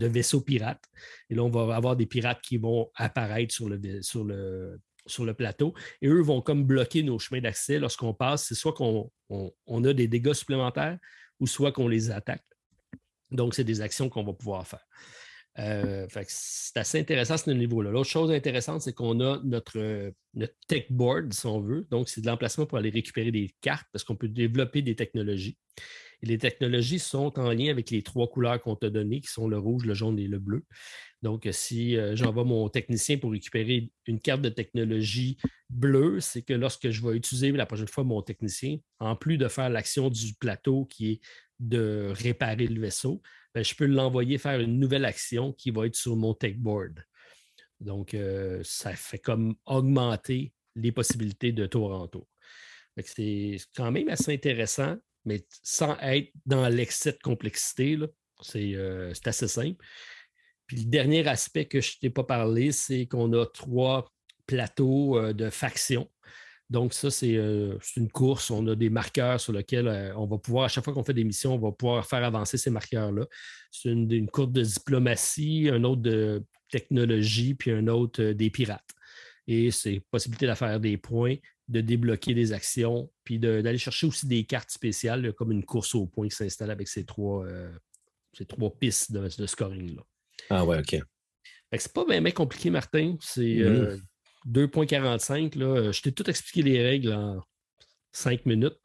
[0.07, 0.83] vaisseau pirate.
[1.29, 5.23] Et là, on va avoir des pirates qui vont apparaître sur le, sur le, sur
[5.23, 5.75] le plateau.
[6.01, 8.45] Et eux vont comme bloquer nos chemins d'accès lorsqu'on passe.
[8.47, 10.97] C'est soit qu'on on, a des dégâts supplémentaires
[11.39, 12.43] ou soit qu'on les attaque.
[13.29, 14.85] Donc, c'est des actions qu'on va pouvoir faire.
[15.57, 17.91] Euh, c'est assez intéressant ce niveau-là.
[17.91, 21.87] L'autre chose intéressante, c'est qu'on a notre, notre, tech board, si on veut.
[21.91, 25.57] Donc, c'est de l'emplacement pour aller récupérer des cartes parce qu'on peut développer des technologies.
[26.21, 29.47] Et les technologies sont en lien avec les trois couleurs qu'on t'a données, qui sont
[29.47, 30.63] le rouge, le jaune et le bleu.
[31.21, 35.37] Donc, si euh, j'envoie mon technicien pour récupérer une carte de technologie
[35.69, 39.47] bleue, c'est que lorsque je vais utiliser la prochaine fois mon technicien, en plus de
[39.47, 41.21] faire l'action du plateau qui est
[41.59, 43.21] de réparer le vaisseau,
[43.55, 47.03] ben, je peux l'envoyer faire une nouvelle action qui va être sur mon tech board.
[47.79, 52.27] Donc, euh, ça fait comme augmenter les possibilités de tour en tour.
[53.03, 57.97] C'est quand même assez intéressant mais sans être dans l'excès de complexité.
[58.55, 59.83] Euh, c'est assez simple.
[60.67, 64.11] Puis le dernier aspect que je ne t'ai pas parlé, c'est qu'on a trois
[64.47, 66.09] plateaux euh, de factions.
[66.69, 68.49] Donc, ça, euh, c'est une course.
[68.49, 71.23] On a des marqueurs sur lesquels on va pouvoir, à chaque fois qu'on fait des
[71.23, 73.27] missions, on va pouvoir faire avancer ces marqueurs-là.
[73.71, 78.89] C'est une, une, course de diplomatie, un autre de technologie, puis un autre des pirates.
[79.47, 81.35] Et c'est possibilité de faire des points
[81.67, 86.05] de débloquer des actions, puis d'aller chercher aussi des cartes spéciales, comme une course au
[86.05, 87.71] point qui s'installe avec ces trois, euh,
[88.33, 90.03] ces trois pistes de, scoring-là.
[90.49, 90.97] Ah ouais, OK.
[91.77, 93.17] C'est pas bien compliqué, Martin.
[93.19, 93.61] C'est
[94.49, 95.53] 2.45.
[95.53, 95.63] Mm-hmm.
[95.63, 97.41] Euh, je t'ai tout expliqué les règles en
[98.11, 98.77] 5 minutes.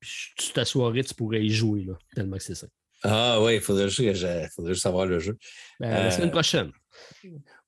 [0.00, 2.68] Puis tu t'assoirais, tu pourrais y jouer, là, tellement que c'est ça.
[3.02, 5.36] Ah oui, il faudrait juste, savoir le jeu.
[5.80, 6.72] Ben, la semaine euh, prochaine.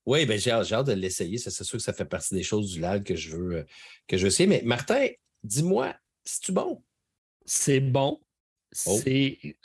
[0.07, 1.39] Oui, ben, j'ai hâte de l'essayer.
[1.39, 3.65] C'est sûr que ça fait partie des choses du LAD que je veux, euh,
[4.09, 4.49] que je veux essayer.
[4.49, 5.07] Mais Martin,
[5.45, 5.95] dis-moi,
[6.25, 6.83] c'est-tu bon?
[7.45, 8.21] C'est bon.
[8.87, 9.01] Oh.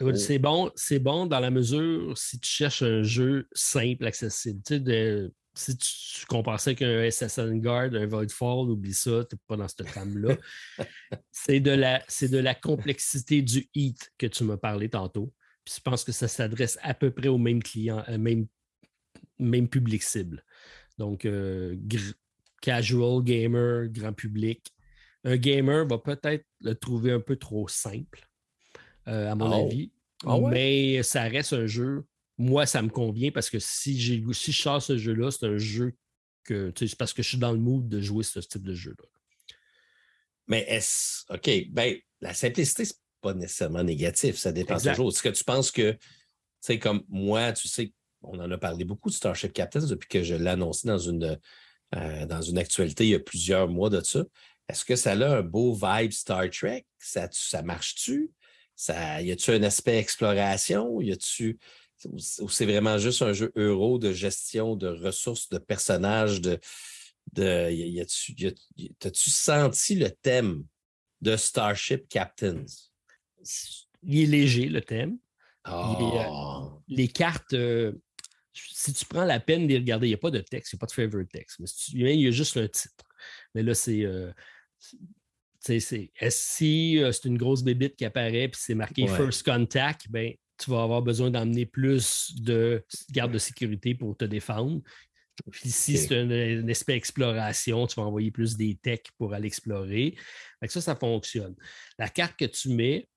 [0.01, 0.15] Oh.
[0.15, 4.61] C'est bon, c'est bon dans la mesure si tu cherches un jeu simple, accessible.
[4.65, 9.25] Tu sais, de, si tu, compares ça avec un Assassin's Guard, un Voidfall, oublie ça,
[9.29, 10.35] tu n'es pas dans cette trame-là.
[11.31, 15.33] c'est de, la, de la complexité du hit que tu m'as parlé tantôt.
[15.63, 18.47] Puis je pense que ça s'adresse à peu près au même client, euh, même
[19.39, 20.43] même public cible.
[20.97, 21.75] Donc, euh,
[22.61, 24.73] casual gamer, grand public.
[25.23, 28.27] Un gamer va peut-être le trouver un peu trop simple,
[29.07, 29.65] euh, à mon oh.
[29.65, 29.91] avis.
[30.25, 32.05] Ah Mais ça reste un jeu.
[32.37, 33.97] Moi, ça me convient parce que si,
[34.33, 35.95] si je sors ce jeu-là, c'est un jeu
[36.43, 36.71] que.
[36.77, 39.05] C'est parce que je suis dans le mood de jouer ce type de jeu-là.
[40.47, 41.23] Mais est-ce.
[41.33, 41.49] OK.
[41.71, 44.37] Ben, la simplicité, c'est pas nécessairement négatif.
[44.37, 45.09] Ça dépend toujours.
[45.09, 45.99] Est-ce que tu penses que, tu
[46.61, 50.23] sais, comme moi, tu sais, on en a parlé beaucoup de Starship Captains depuis que
[50.23, 51.39] je l'ai annoncé dans une,
[51.95, 54.23] euh, dans une actualité il y a plusieurs mois de ça.
[54.67, 56.85] Est-ce que ça a un beau vibe Star Trek?
[56.97, 58.31] Ça, ça marche-tu?
[58.75, 60.99] Ça, y a-tu un aspect exploration?
[61.01, 61.59] Y a-tu
[62.05, 66.59] ou c'est vraiment juste un jeu euro de gestion de ressources, de personnages, de.
[67.33, 68.35] de y a-tu,
[69.03, 70.65] as-tu senti le thème
[71.21, 72.65] de Starship Captains?
[74.03, 75.17] Il est léger, le thème.
[75.67, 76.81] Euh, oh.
[76.87, 77.91] les cartes, euh,
[78.53, 80.79] si tu prends la peine de regarder, il n'y a pas de texte, il n'y
[80.79, 81.59] a pas de favorite text.
[81.59, 83.05] Mais il y a juste un titre.
[83.53, 84.03] Mais là, c'est.
[84.03, 84.31] Euh,
[85.59, 85.79] c'est
[86.29, 90.71] si euh, c'est une grosse bébite qui apparaît puis c'est marqué First Contact, ben, tu
[90.71, 94.81] vas avoir besoin d'emmener plus de gardes de sécurité pour te défendre.
[95.51, 100.15] Puis si c'est un, aspect exploration, tu vas envoyer plus des techs pour aller explorer.
[100.67, 101.55] ça, ça fonctionne.
[101.99, 103.09] La carte que tu mets,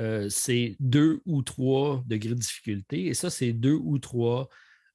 [0.00, 3.06] euh, c'est deux ou trois degrés de difficulté.
[3.06, 4.48] Et ça, c'est deux ou trois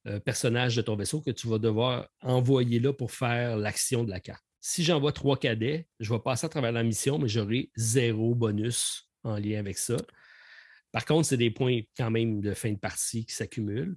[0.06, 4.10] euh, personnage de ton vaisseau que tu vas devoir envoyer là pour faire l'action de
[4.10, 4.44] la carte.
[4.60, 9.10] Si j'envoie trois cadets, je vais passer à travers la mission, mais j'aurai zéro bonus
[9.22, 9.96] en lien avec ça.
[10.92, 13.96] Par contre, c'est des points quand même de fin de partie qui s'accumulent.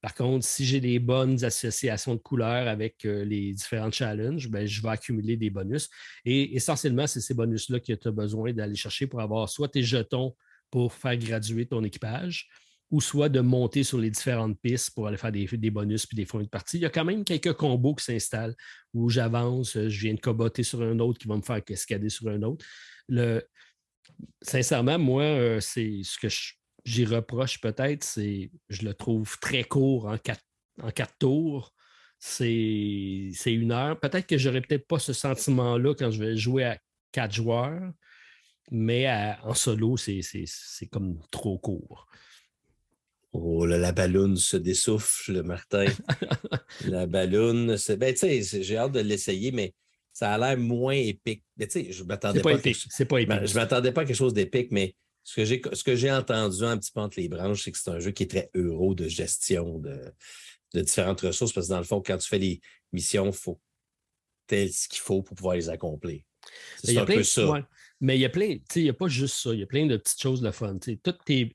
[0.00, 4.66] Par contre, si j'ai des bonnes associations de couleurs avec euh, les différents challenges, ben,
[4.66, 5.88] je vais accumuler des bonus.
[6.24, 9.84] Et essentiellement, c'est ces bonus-là que tu as besoin d'aller chercher pour avoir soit tes
[9.84, 10.34] jetons
[10.72, 12.48] pour faire graduer ton équipage,
[12.90, 16.26] ou soit de monter sur les différentes pistes pour aller faire des, bonus puis des
[16.26, 16.78] points de partie.
[16.78, 18.56] Il y a quand même quelques combos qui s'installent
[18.92, 22.28] où j'avance, je viens de coboter sur un autre qui va me faire cascader sur
[22.28, 22.64] un autre.
[24.40, 26.28] Sincèrement, moi, euh, c'est ce que
[26.84, 30.44] j'y reproche peut-être, c'est je le trouve très court en quatre,
[30.82, 31.72] en quatre tours.
[32.18, 33.98] C'est une heure.
[33.98, 36.78] Peut-être que j'aurais peut-être pas ce sentiment-là quand je vais jouer à
[37.10, 37.92] quatre joueurs,
[38.70, 39.08] mais
[39.42, 40.22] en solo, c'est
[40.90, 42.06] comme trop court.
[43.32, 45.86] Oh, là, la balloune se dessouffle, Martin.
[46.86, 47.96] la balloune, c'est.
[47.96, 49.74] Ben, tu sais, j'ai hâte de l'essayer, mais
[50.12, 51.44] ça a l'air moins épique.
[51.56, 52.58] Mais tu sais, je m'attendais pas.
[52.74, 53.46] C'est pas épique.
[53.46, 54.94] je m'attendais pas à quelque chose d'épique, mais
[55.24, 57.78] ce que j'ai, ce que j'ai entendu un petit peu entre les branches, c'est que
[57.78, 60.12] c'est un jeu qui est très euro de gestion de,
[60.74, 62.60] de différentes ressources, parce que dans le fond, quand tu fais les
[62.92, 63.60] missions, il faut
[64.46, 66.22] tel ce qu'il faut pour pouvoir les accomplir.
[66.82, 67.66] C'est un peu ça.
[68.00, 69.52] Mais il y a plein, tu sais, il n'y a pas juste ça.
[69.52, 70.76] Il y a plein de petites choses de fun.
[70.78, 71.54] Toutes tes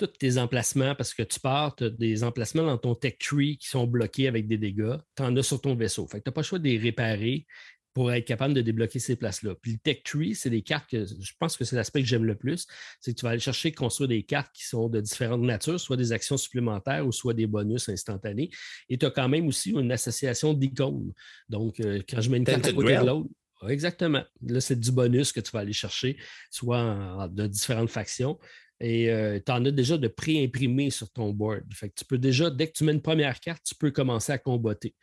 [0.00, 3.58] tous tes emplacements, parce que tu pars, tu as des emplacements dans ton tech tree
[3.58, 6.06] qui sont bloqués avec des dégâts, tu en as sur ton vaisseau.
[6.06, 7.46] Fait que tu n'as pas le choix de les réparer
[7.92, 9.54] pour être capable de débloquer ces places-là.
[9.60, 12.24] Puis le Tech Tree, c'est des cartes que je pense que c'est l'aspect que j'aime
[12.24, 12.66] le plus.
[13.00, 15.96] C'est que tu vas aller chercher construire des cartes qui sont de différentes natures, soit
[15.96, 18.50] des actions supplémentaires ou soit des bonus instantanés.
[18.88, 21.12] Et tu as quand même aussi une association d'icônes.
[21.48, 23.28] Donc, euh, quand je mets une carte à côté de l'autre,
[23.68, 24.22] exactement.
[24.46, 26.16] Là, c'est du bonus que tu vas aller chercher,
[26.50, 28.38] soit de différentes factions.
[28.80, 31.64] Et euh, tu en as déjà de pré-imprimé sur ton board.
[31.74, 34.32] Fait que tu peux déjà, dès que tu mets une première carte, tu peux commencer
[34.32, 34.94] à comboter.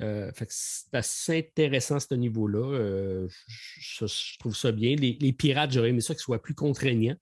[0.00, 2.64] Euh, c'est assez intéressant à ce niveau-là.
[2.78, 4.96] Euh, je, trouve ça bien.
[4.96, 7.16] Les, pirates, j'aurais aimé ça qu'ils soient plus contraignants.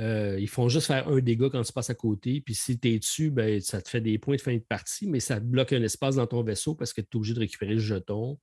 [0.00, 2.40] Euh, ils font juste faire un dégât quand tu passes à côté.
[2.40, 5.06] Puis si tu es dessus, ben, ça te fait des points de fin de partie,
[5.06, 7.40] mais ça te bloque un espace dans ton vaisseau parce que tu es obligé de
[7.40, 8.38] récupérer le jeton.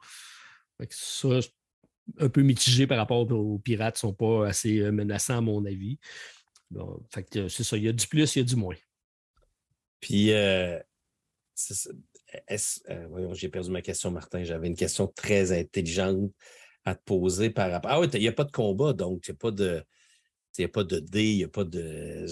[0.90, 1.40] ça,
[2.20, 6.00] un peu mitigé par rapport aux pirates, ne sont pas assez menaçants à mon avis.
[7.12, 8.76] c'est ça, il y a du plus, il y a du moins.
[10.00, 10.32] Puis,
[12.90, 14.44] euh, voyons, j'ai perdu ma question, Martin.
[14.44, 16.32] J'avais une question très intelligente
[16.86, 17.92] à te poser par rapport.
[17.92, 19.84] Ah oui, il n'y a pas de combat, donc il n'y a pas de.
[20.58, 20.68] Il
[21.06, 22.26] dé, il n'y a pas de.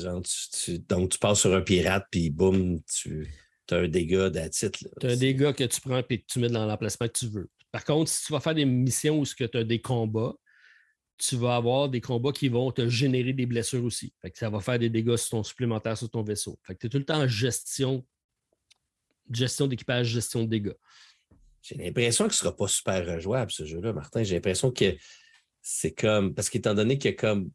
[0.90, 3.28] Donc, tu passes sur un pirate, puis boum, tu
[3.70, 4.90] as un dégât d'attitude.
[5.00, 7.28] Tu as un dégât que tu prends et que tu mets dans l'emplacement que tu
[7.28, 7.50] veux.
[7.72, 10.34] Par contre, si tu vas faire des missions où tu as des combats,
[11.18, 14.14] tu vas avoir des combats qui vont te générer des blessures aussi.
[14.34, 16.60] ça va faire des dégâts sur ton supplémentaire sur ton vaisseau.
[16.68, 18.06] tu es tout le temps en gestion
[19.32, 20.76] gestion d'équipage, gestion de dégâts.
[21.62, 24.24] J'ai l'impression que ce ne sera pas super rejouable, ce jeu-là, Martin.
[24.24, 24.96] J'ai l'impression que
[25.62, 26.34] c'est comme.
[26.34, 27.52] Parce qu'étant donné qu'il y a comme.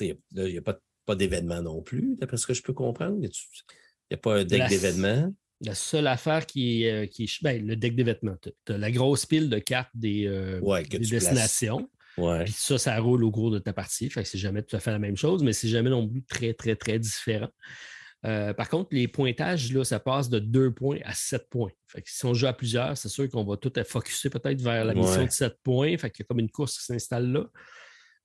[0.00, 3.16] Il n'y a pas, pas d'événement non plus, d'après ce que je peux comprendre.
[3.16, 5.32] Il n'y a, pas un deck d'événements.
[5.60, 8.36] La seule affaire qui est, qui ben, le deck d'événements.
[8.42, 10.60] Tu as la grosse pile de cartes des, euh,
[10.90, 11.88] destinations.
[12.18, 12.44] Ouais.
[12.44, 14.10] Puis ça, ça roule au cours de ta partie.
[14.10, 16.22] Fait que c'est jamais tout à fait la même chose, mais c'est jamais non plus
[16.22, 17.48] très, très, très différent.
[18.24, 21.72] Euh, par contre, les pointages, là, ça passe de 2 points à 7 points.
[22.04, 25.24] si on joue à plusieurs, c'est sûr qu'on va tout focuser peut-être vers la mission
[25.24, 25.96] de 7 points.
[25.98, 27.46] Fait qu'il y a comme une course qui s'installe là.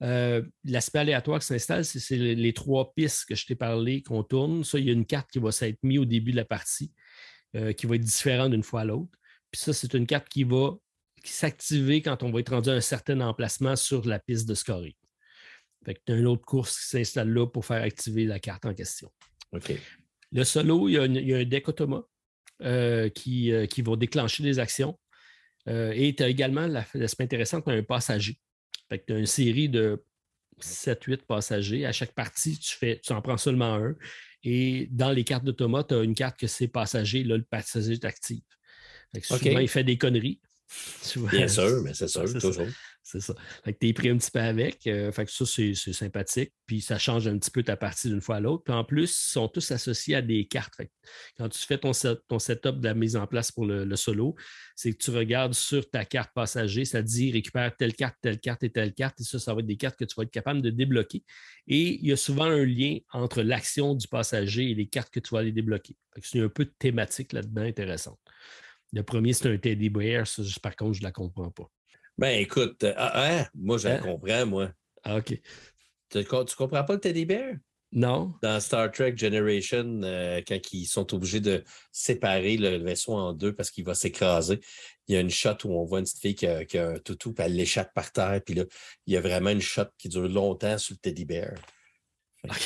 [0.02, 4.64] Euh, l'aspect aléatoire qui s'installe, c'est les, trois pistes que je t'ai parlé qu'on tourne.
[4.64, 6.94] Ça, il y a une carte qui va s'être mise au début de la partie,
[7.56, 9.12] euh, qui va être différente d'une fois à l'autre.
[9.52, 10.72] Puis ça, c'est une carte qui va
[11.26, 14.94] s'activer quand on va être rendu à un certain emplacement sur la piste de scoring.
[15.86, 18.66] Fait que tu as une autre course qui s'installe là pour faire activer la carte
[18.66, 19.12] en question.
[20.32, 22.04] Le solo, il y a, un deck automa
[22.62, 25.00] euh, qui, euh, qui va déclencher des actions.
[25.68, 28.40] Euh, et tu as également l'aspect intéressant, tu as un passager.
[28.90, 30.04] tu as une série de
[30.62, 31.86] 7-8 passagers.
[31.86, 33.96] À chaque partie, tu, fais, tu en prends seulement un.
[34.44, 37.94] Et dans les cartes d'automat, tu as une carte que c'est passager, là, le passager
[37.94, 38.44] est actif.
[39.22, 40.40] souvent, il fait des conneries.
[41.32, 42.68] Bien sûr, mais c'est sûr, toujours.
[43.12, 43.34] C'est ça.
[43.64, 44.86] Fait que tu es pris un petit peu avec.
[44.86, 46.54] Euh, fait que ça, c'est sympathique.
[46.68, 48.64] Puis ça change un petit peu ta partie d'une fois à l'autre.
[48.66, 50.80] Puis en plus, ils sont tous associés à des cartes.
[51.36, 51.92] quand tu fais ton,
[52.28, 54.36] ton setup de la mise en place pour le, solo,
[54.76, 58.62] c'est que tu regardes sur ta carte passager, ça dit récupère telle carte, telle carte
[58.62, 59.20] et telle carte.
[59.22, 61.24] Et ça, ça va être des cartes que tu vas être capable de débloquer.
[61.66, 65.20] Et il y a souvent un lien entre l'action du passager et les cartes que
[65.20, 65.96] tu vas aller débloquer.
[66.22, 68.20] C'est un peu de thématique là-dedans intéressante.
[68.94, 70.28] Le premier, c'est un teddy bear.
[70.28, 71.72] Ça, par contre, je ne la comprends pas.
[72.20, 74.00] Ben écoute, euh, ah, hein, moi je hein?
[74.04, 74.72] comprends, moi.
[75.04, 75.40] Ah, OK.
[76.10, 77.54] Tu, tu comprends pas le teddy bear?
[77.94, 78.34] Non.
[78.42, 83.56] Dans Star Trek Generation, euh, quand ils sont obligés de séparer le vaisseau en deux
[83.56, 84.60] parce qu'il va s'écraser,
[85.08, 86.46] il y a une shot où on voit une petite fille qui
[86.78, 88.66] a, un toutou, puis elle l'échappe par terre, puis là,
[89.08, 91.54] il y a vraiment une shot qui dure longtemps sur le teddy bear.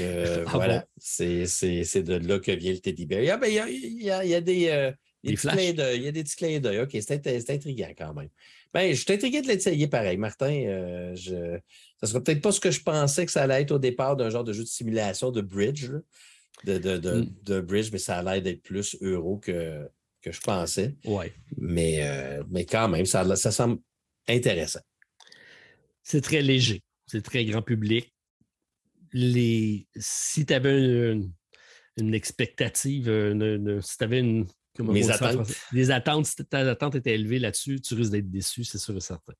[0.01, 3.21] Euh, ah voilà, c'est de là que vient le teddy bear.
[3.21, 6.11] Il y a, il y a, il y a des, des, petits il y a
[6.11, 6.79] des petits clins d'œil.
[6.79, 8.29] OK, c'est intriguant quand même.
[8.73, 10.51] Ben, je suis intrigué de l'essayer pareil, Martin.
[10.65, 11.59] Euh, je...
[11.97, 14.15] Ça ne sera peut-être pas ce que je pensais que ça allait être au départ
[14.15, 15.91] d'un genre de jeu de simulation de bridge,
[16.63, 17.29] de, mm.
[17.43, 19.87] de, bridge, mais ça allait d'être plus euro que,
[20.21, 20.95] que je pensais.
[21.05, 21.31] Ouais.
[21.57, 23.79] Mais, euh, mais quand même, ça, ça semble
[24.27, 24.81] intéressant.
[26.01, 26.81] C'est très léger.
[27.05, 28.11] C'est très grand public.
[29.11, 29.87] Les...
[29.95, 31.31] Si tu avais une,
[31.97, 33.03] une expectative,
[33.81, 34.47] si tu avais une,
[34.79, 35.47] mes attentes.
[35.71, 39.01] Les attentes, si ta attente était élevée là-dessus, tu risques d'être déçu, c'est sûr et
[39.01, 39.33] certain.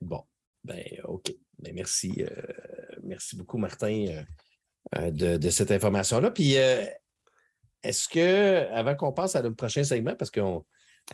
[0.00, 0.22] Bon,
[0.64, 1.32] ben OK.
[1.58, 2.12] Ben, merci.
[2.18, 2.42] Euh,
[3.02, 4.22] merci beaucoup, Martin, euh,
[4.96, 6.30] euh, de, cette information-là.
[6.30, 6.52] Puis
[7.82, 10.64] est-ce que, avant qu'on passe à notre prochain segment, parce qu'on.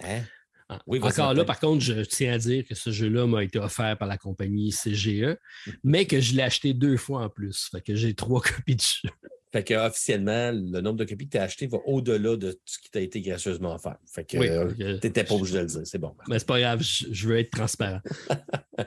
[0.03, 0.23] Hein?
[0.69, 3.59] Ah, oui, Encore là, par contre, je tiens à dire que ce jeu-là m'a été
[3.59, 5.37] offert par la compagnie CGE,
[5.85, 7.69] mais que je l'ai acheté deux fois en plus.
[7.71, 9.11] Fait que j'ai trois copies de jeu.
[9.53, 12.79] Fait que officiellement, le nombre de copies que tu as acheté va au-delà de ce
[12.79, 13.99] qui t'a été gracieusement offert.
[14.07, 16.15] Fait que euh, tu n'étais pas obligé de le dire, c'est bon.
[16.29, 18.01] Mais c'est pas grave, je, veux être transparent.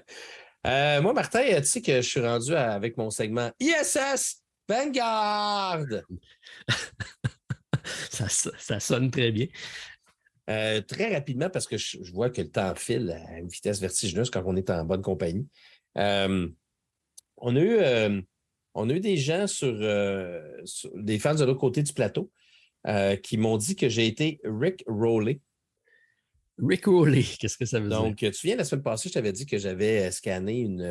[0.67, 5.85] Euh, moi, Martin, tu sais que je suis rendu avec mon segment ISS Vanguard!
[8.09, 9.47] ça, sonne très bien.
[10.49, 14.29] Euh, très rapidement, parce que je, vois que le temps file à une vitesse vertigineuse
[14.29, 15.47] quand on est en bonne compagnie.
[15.97, 16.47] Euh,
[17.37, 18.21] on, a eu, euh,
[18.75, 19.73] on a eu des gens sur,
[20.95, 22.31] des fans de l'autre côté du plateau
[23.23, 25.41] qui m'ont dit que j'ai été Rick Rowley.
[26.57, 28.01] Rick Rowley, qu'est-ce que ça veut dire?
[28.01, 30.83] Donc, tu viens, la semaine passée, je t'avais dit que j'avais scanné une,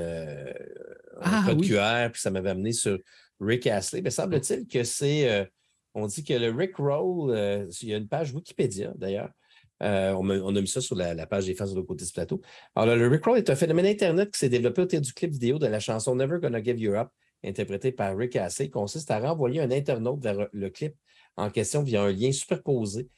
[1.20, 2.98] un code QR, puis ça m'avait amené sur
[3.40, 4.02] Rick Astley.
[4.02, 5.48] Mais semble-t-il que c'est.
[5.94, 9.30] on dit que le Rick Roll, il y a une page Wikipédia d'ailleurs,
[9.82, 12.40] euh, on, a, mis ça sur la, page des fans de l'autre côté du plateau.
[12.74, 15.66] Alors, le Rickroll est un phénomène Internet qui s'est développé autour du clip vidéo de
[15.66, 17.08] la chanson Never Gonna Give You Up,
[17.44, 20.94] interprétée par Rick Assay, consiste à renvoyer un internaute vers le clip
[21.36, 23.08] en question via un lien superposé,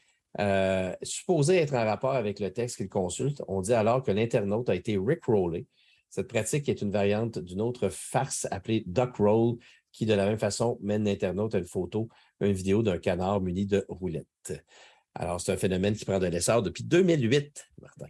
[0.41, 3.43] euh, supposé être en rapport avec le texte qu'il consulte.
[3.49, 5.67] On dit alors que l'internaute a été Rickrollé.
[6.11, 9.57] Cette pratique est une variante d'une autre farce appelée Duckroll,
[9.93, 12.09] qui, de la même façon, mène l'internaute à une photo,
[12.41, 14.65] une vidéo d'un canard muni de roulettes.
[15.15, 18.07] Alors, c'est un phénomène qui prend de l'essor depuis 2008, Martin.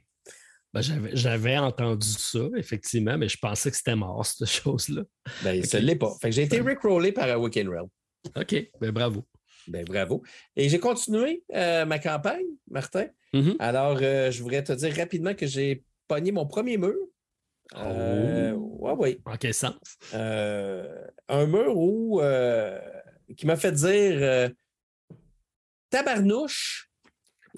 [0.74, 5.02] Ben, j'avais entendu ça, effectivement, mais je pensais que c'était mort, cette chose-là.
[5.42, 6.12] Ben, ça ne l'est pas.
[6.24, 7.88] j'ai été rickrollé par un Weekend Realm.
[8.36, 9.26] OK, ben, bravo.
[9.68, 10.22] Ben, bravo.
[10.54, 13.06] Et j'ai continué euh, ma campagne, Martin.
[13.32, 13.56] Mm-hmm.
[13.58, 16.94] Alors, euh, je voudrais te dire rapidement que j'ai pogné mon premier mur.
[17.76, 18.96] Euh, oh.
[18.98, 19.20] oui.
[19.24, 19.98] En quel sens?
[20.12, 22.20] un mur où,
[23.36, 24.50] qui m'a fait dire
[25.90, 26.90] tabarnouche,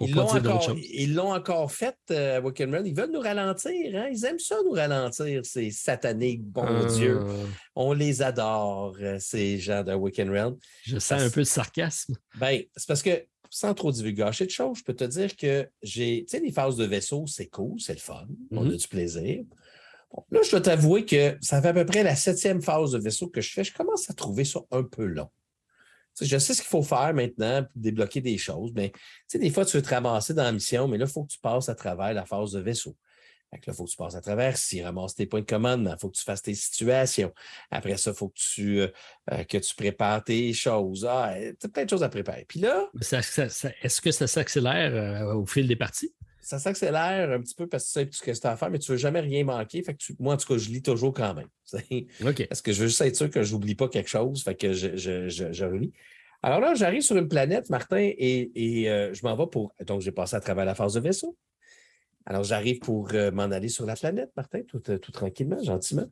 [0.01, 2.87] ils l'ont encore, fait euh, à.
[2.87, 3.97] Ils veulent nous ralentir.
[3.97, 4.09] Hein?
[4.13, 6.85] Ils aiment ça nous ralentir, ces sataniques, bon ah.
[6.87, 7.21] Dieu.
[7.75, 10.57] On les adore, euh, ces gens de Run.
[10.85, 12.15] Je sens un peu de sarcasme.
[12.39, 16.25] Ben, c'est parce que, sans trop divulgacher de choses, je peux te dire que j'ai.
[16.29, 18.27] Tu sais, les phases de vaisseau, c'est cool, c'est le fun.
[18.53, 18.77] On a mm-hmm.
[18.77, 19.43] du plaisir.
[20.31, 23.29] là, je dois t'avouer que ça fait à peu près la septième phase de vaisseau
[23.29, 23.65] que je fais.
[23.65, 25.29] Je commence à trouver ça un peu long.
[26.21, 28.93] Je sais ce qu'il faut faire maintenant pour débloquer des choses, mais
[29.33, 31.39] des fois, tu veux te ramasser dans la mission, mais là, il faut que tu
[31.39, 32.97] passes à travers la phase de vaisseau.
[33.53, 36.01] là, il faut que tu passes à travers, si ramasses tes points de commande, il
[36.01, 37.33] faut que tu fasses tes situations.
[37.71, 38.89] Après ça, il faut que tu, euh,
[39.33, 41.07] euh, que tu prépares tes choses.
[41.09, 42.45] Ah, tu as plein de choses à préparer.
[42.49, 42.89] Puis là.
[43.01, 46.13] Est-ce que ça s'accélère euh, au fil des parties?
[46.49, 48.71] Ça s'accélère un petit peu parce que tu sais ce que tu as à faire,
[48.71, 49.83] mais tu ne veux jamais rien manquer.
[49.83, 51.49] Fait que moi, en tout cas, je lis toujours quand même.
[52.49, 54.43] Parce que je veux juste être sûr que je n'oublie pas quelque chose.
[54.43, 55.93] Fait que je, je, je, relis.
[56.43, 58.51] Alors là, j'arrive sur une planète, Martin, et,
[58.89, 59.75] euh, je m'en vais pour.
[59.85, 61.37] Donc, j'ai passé à travers la phase de vaisseau.
[62.25, 66.07] Alors, j'arrive pour euh, m'en aller sur la planète, Martin, tout, euh, tout tranquillement, gentiment.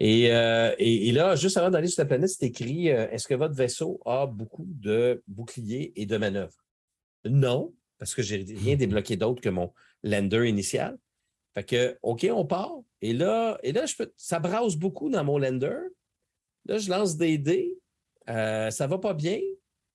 [0.00, 4.00] Et, et, là, juste avant d'aller sur la planète, c'est écrit Est-ce que votre vaisseau
[4.04, 6.56] a beaucoup de boucliers et de manœuvres?
[7.24, 9.72] Non parce que j'ai rien débloqué d'autre que mon
[10.02, 10.96] lander initial.
[11.52, 12.80] Fait que, OK, on part.
[13.02, 15.80] Et là, et là je peux, ça brasse beaucoup dans mon lander.
[16.64, 17.76] Là, je lance des dés.
[18.30, 19.38] Euh, ça ne va pas bien.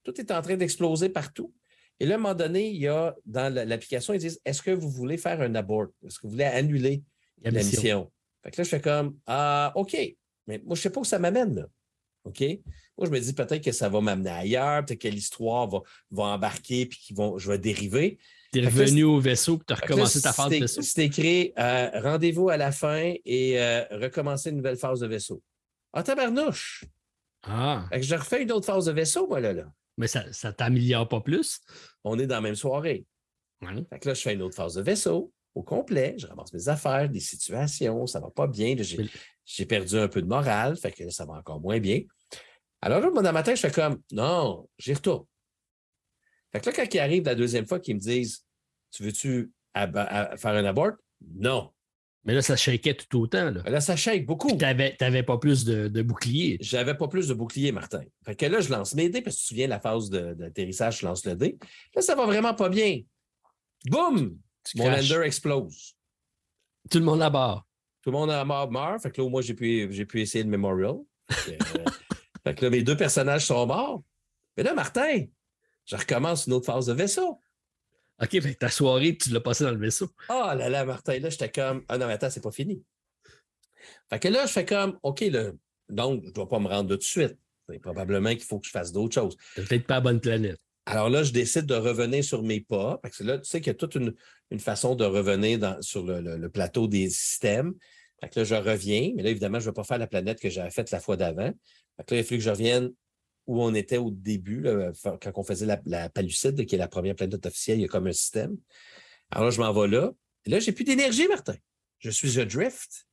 [0.04, 1.52] Tout est en train d'exploser partout.
[1.98, 4.70] Et là, à un moment donné, il y a dans l'application, ils disent Est-ce que
[4.70, 5.88] vous voulez faire un abort?
[6.06, 7.02] Est-ce que vous voulez annuler
[7.42, 8.12] la, mission?
[8.44, 9.96] Fait que là, je fais comme Ah, OK.
[10.46, 11.66] Mais moi, je ne sais pas où ça m'amène, là.
[12.22, 12.44] OK?
[12.98, 16.24] Moi, je me dis peut-être que ça va m'amener ailleurs, peut-être que l'histoire va, va
[16.24, 18.18] embarquer puis qu'ils vont, je vais dériver.
[18.52, 20.82] Tu es revenu au vaisseau puis tu as recommencé ta phase de vaisseau.
[20.82, 25.42] C'est écrit euh, rendez-vous à la fin et euh, recommencer une nouvelle phase de vaisseau.
[25.92, 26.84] Ah, tabarnouche!
[27.42, 27.86] Ah.
[27.90, 29.52] Fait que je refais une autre phase de vaisseau, moi, là.
[29.52, 29.64] là.
[29.98, 31.60] Mais ça ne t'améliore pas plus?
[32.04, 33.06] On est dans la même soirée.
[33.90, 36.14] Fait que là, je fais une autre phase de vaisseau au complet.
[36.18, 38.76] Je ramasse mes affaires, des situations, ça ne va pas bien.
[39.44, 42.02] J'ai perdu un peu de morale, fait que ça va encore moins bien.
[42.82, 45.24] Alors là, moi, dans ma tête, je fais comme non, j'y retourne.
[46.52, 48.44] Fait que là, quand ils arrivent la deuxième fois, qu'ils me disent
[48.90, 50.92] Tu veux-tu faire un abort?
[51.34, 51.72] Non.
[52.24, 53.52] Mais là, ça shakeait tout autant.
[53.52, 54.50] Là, là ça shake beaucoup.
[54.50, 56.58] Tu n'avais pas plus de, de boucliers.
[56.60, 58.02] J'avais pas plus de boucliers, Martin.
[58.24, 61.00] Fait que là, je lance mes dés, parce que tu te souviens, la phase d'atterrissage,
[61.00, 61.56] je lance le dé.
[61.94, 63.00] Là, ça va vraiment pas bien.
[63.86, 64.38] Boum!
[64.74, 65.94] Mon lander explose.
[66.90, 67.64] Tout le monde à bord.
[68.02, 69.02] Tout le monde à bord meurt.
[69.02, 70.96] Fait que là, moi, j'ai pu, pu essayer le memorial.
[72.46, 74.04] Fait que là, mes deux personnages sont morts.
[74.56, 75.24] Mais là, Martin,
[75.84, 77.40] je recommence une autre phase de vaisseau.
[78.22, 80.08] OK, fait ta soirée, tu l'as passé dans le vaisseau.
[80.28, 82.84] Ah là là, Martin, là, j'étais comme Ah non, mais attends, c'est pas fini.
[84.08, 85.50] Fait que là, je fais comme OK, là,
[85.88, 87.36] donc, je ne dois pas me rendre de suite.
[87.82, 89.36] Probablement qu'il faut que je fasse d'autres choses.
[89.56, 90.60] Peut-être pas la bonne planète.
[90.86, 93.00] Alors là, je décide de revenir sur mes pas.
[93.02, 94.14] Parce que là, tu sais qu'il y a toute une,
[94.60, 97.74] façon de revenir sur le, plateau des systèmes.
[98.20, 100.40] Fait que là, je reviens, mais là, évidemment, je ne vais pas faire la planète
[100.40, 101.52] que j'avais faite la fois d'avant.
[101.96, 102.92] Fait là, il a fallu que je revienne
[103.46, 104.64] où on était au début,
[105.02, 107.88] quand on faisait la, la, Palucide, qui est la première planète officielle, il y a
[107.88, 108.56] comme un système.
[109.30, 110.12] Alors là, je m'en vais là.
[110.44, 111.54] Et là, j'ai plus d'énergie, Martin.
[111.98, 113.06] Je suis un drift.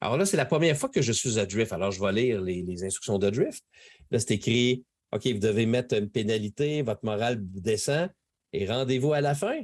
[0.00, 1.72] Alors là, c'est la première fois que je suis à Drift.
[1.72, 3.62] Alors, je vais lire les, instructions de Drift.
[4.10, 8.08] Là, c'est écrit OK, vous devez mettre une pénalité, votre morale descend
[8.52, 9.60] et rendez-vous à la fin.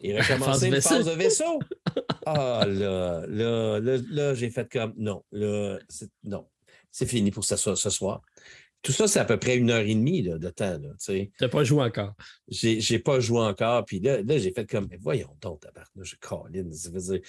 [0.00, 1.60] Et recommencer une phase de vaisseau.
[2.26, 5.78] Ah là, là, là, j'ai fait comme non, là,
[6.24, 6.46] non,
[6.96, 8.22] c'est fini pour ce, ce soir.
[8.80, 10.80] Tout ça, c'est à peu près une heure et demie de temps.
[11.04, 12.14] Tu n'as pas joué encore.
[12.48, 13.84] J'ai, n'ai pas joué encore.
[13.84, 16.72] Puis là, là j'ai fait comme, voyons donc, tabarnak, je colline.
[16.72, 17.20] Ça veut dire,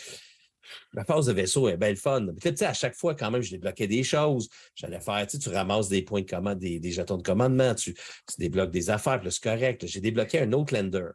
[0.93, 2.27] la phase de vaisseau est belle fun.
[2.41, 4.47] tu sais, à chaque fois, quand même, je débloquais des choses.
[4.73, 7.75] J'allais faire, tu, sais, tu ramasses des points de commande, des, des jetons de commandement,
[7.75, 7.93] tu,
[8.37, 9.85] débloques des affaires, c'est correct.
[9.85, 11.09] J'ai débloqué un autre lender,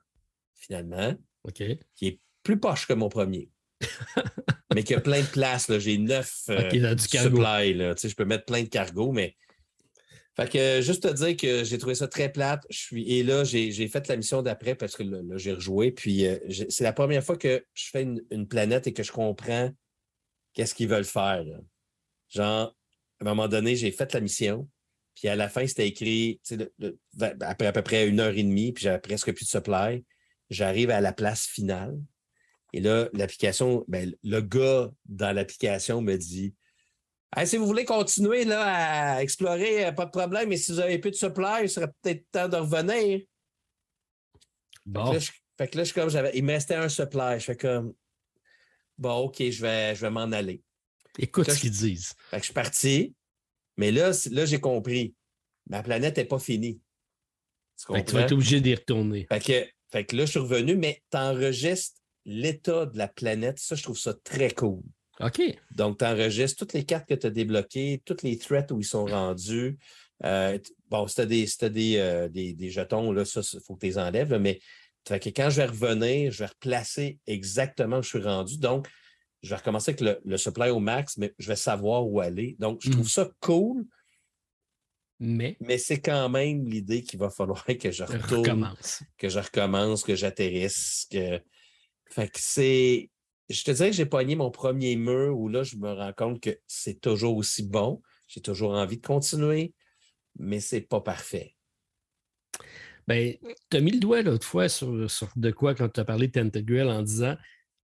[0.54, 1.14] finalement,
[1.54, 3.50] qui est plus poche que mon premier.
[4.74, 5.70] Mais qui a plein de place.
[5.78, 7.74] J'ai neuf euh, supply.
[7.74, 7.94] Là.
[7.94, 9.36] Tu sais, je peux mettre plein de cargo, mais
[10.34, 12.64] fait que juste te dire que j'ai trouvé ça très plate.
[12.70, 15.92] Je suis, et là, j'ai fait la mission d'après parce que là, j'ai rejoué.
[15.92, 16.38] Puis euh,
[16.68, 19.70] c'est la première fois que je fais une, planète et que je comprends
[20.54, 21.44] qu'est-ce qu'ils veulent faire.
[22.30, 22.74] Genre, à
[23.20, 24.68] un moment donné, j'ai fait la mission.
[25.14, 26.40] Puis à la fin, c'était écrit,
[27.20, 30.02] après à peu près une heure et demie, puis j'avais presque plus de supply.
[30.48, 31.94] J'arrive à la place finale.
[32.72, 36.54] Et là, l'application, ben, le gars dans l'application me dit
[37.44, 40.98] si vous voulez continuer là, à explorer, euh, pas de problème, mais si vous avez
[40.98, 43.20] plus de supply, il serait peut-être temps de revenir.
[44.84, 45.18] Bon.
[45.58, 47.38] Fait que là, je, comme, j'avais, il me restait un supply.
[47.38, 47.94] Je fais comme,
[48.98, 50.62] bon, OK, je vais, je vais m'en aller.
[51.18, 52.14] Écoute ce qu'ils disent.
[52.30, 53.14] Fait que je suis parti,
[53.76, 55.14] mais là, là j'ai compris.
[55.68, 56.80] Ma planète n'est pas finie.
[57.78, 59.26] Tu, fait que tu vas être obligé d'y retourner.
[59.28, 63.58] Fait que, fait que là, je suis revenu, mais tu enregistres l'état de la planète.
[63.58, 64.82] Ça, je trouve ça très cool.
[65.20, 65.40] OK.
[65.72, 68.84] Donc, tu enregistres toutes les cartes que tu as débloquées, toutes les threats où ils
[68.84, 69.78] sont rendus.
[70.24, 71.26] Euh, bon, si tu
[71.70, 74.60] des, euh, des, des, jetons, là, ça, il faut que tu les enlèves, mais
[75.04, 78.58] que quand je vais revenir, je vais replacer exactement où je suis rendu.
[78.58, 78.88] Donc,
[79.42, 82.56] je vais recommencer avec le, supply au max, mais je vais savoir où aller.
[82.60, 83.08] Donc, je trouve hmm.
[83.08, 83.84] ça cool.
[85.18, 88.74] Mais, mais c'est quand même l'idée qu'il va falloir que je retourne,
[89.18, 91.06] que je recommence, que j'atterrisse.
[91.10, 91.40] Que...
[92.12, 93.10] Fait que c'est
[93.48, 96.40] je te dirais que j'ai pogné mon premier mur où là, je me rends compte
[96.40, 98.02] que c'est toujours aussi bon.
[98.28, 99.74] J'ai toujours envie de continuer,
[100.38, 101.54] mais c'est pas parfait.
[103.06, 103.34] Ben,
[103.70, 104.92] tu as mis le doigt l'autre fois sur,
[105.36, 107.36] de quoi quand tu as parlé de Tentagruel en disant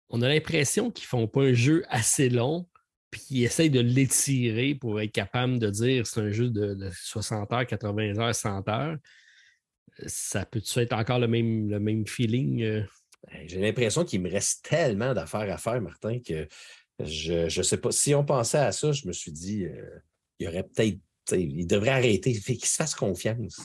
[0.09, 2.69] on a l'impression qu'ils font pas un jeu assez long,
[3.11, 7.53] puis qu'ils essayent de l'étirer pour être capable de dire c'est un jeu de, 60
[7.53, 8.97] heures, 80 heures, 100 heures.
[10.07, 12.85] Ça peut-tu être encore le même, le même feeling?
[13.27, 16.49] Ben, j'ai l'impression qu'il me reste tellement d'affaires à faire, Martin, que
[17.05, 17.93] je ne sais pas.
[17.93, 20.01] Si on pensait à ça, je me suis dit, euh,
[20.39, 20.99] il y aurait peut-être.
[21.33, 23.61] Il devrait arrêter, il qu'il se fasse confiance.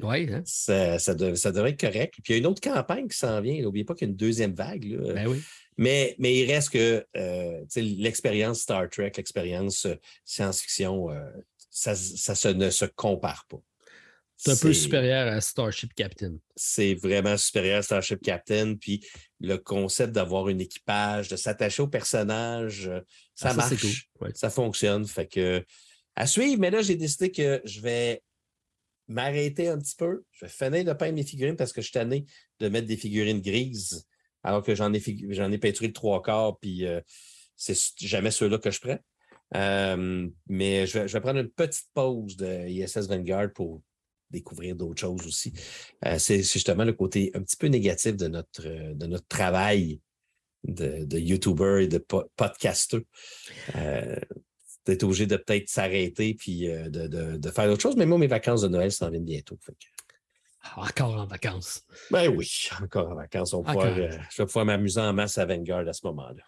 [0.00, 0.28] Oui.
[0.32, 0.42] Hein?
[0.46, 2.14] Ça, devrait être correct.
[2.22, 3.60] Puis il y a une autre campagne qui s'en vient.
[3.60, 4.86] N'oubliez pas qu'il y a une deuxième vague.
[4.96, 5.42] Ben oui.
[5.76, 11.08] mais, mais il reste que euh, l'expérience Star Trek, l'expérience euh, science-fiction,
[11.68, 13.60] ça, ça ne se compare pas.
[14.42, 16.36] C'est un peu supérieur à Starship Captain.
[16.56, 18.74] C'est vraiment supérieur à Starship Captain.
[18.74, 19.06] Puis
[19.38, 23.00] le concept d'avoir un équipage, de s'attacher au personnage, euh,
[23.34, 24.08] ça, ah, marche.
[24.32, 25.06] Ça fonctionne.
[25.06, 25.62] Fait que
[26.16, 28.22] à suivre, mais là, j'ai décidé que je vais
[29.08, 30.24] m'arrêter un petit peu.
[30.32, 32.24] Je vais finir de peindre mes figurines parce que je suis tanné
[32.60, 34.06] de mettre des figurines grises
[34.42, 37.02] alors que j'en ai, j'en ai peinturé le trois quarts, puis euh,
[37.56, 38.98] c'est jamais ceux-là que je prends.
[39.54, 43.82] Euh, mais je vais, je vais, prendre une petite pause de ISS Vanguard pour
[44.30, 45.52] découvrir d'autres choses aussi.
[46.06, 50.00] Euh, c'est justement le côté un petit peu négatif de notre, euh, de notre travail
[50.64, 51.98] de, de YouTuber et de
[52.36, 53.06] podcaster.
[53.76, 54.16] Euh,
[54.86, 57.96] d'être obligé de peut-être s'arrêter puis de, faire d'autres choses.
[57.96, 59.58] Mais moi, mes vacances de Noël s'en viennent bientôt.
[60.62, 61.84] Ah, encore en vacances.
[62.10, 63.52] Ben oui, encore en vacances.
[63.52, 66.42] On je vais pouvoir m'amuser en masse à Vanguard à ce moment-là.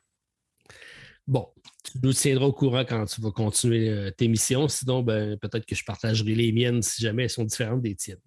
[1.27, 1.49] Bon,
[1.93, 4.69] tu nous tiendras au courant quand tu vas continuer euh, tes missions.
[4.69, 8.21] Sinon, ben, peut-être que je partagerai les miennes si jamais elles sont différentes des tiennes.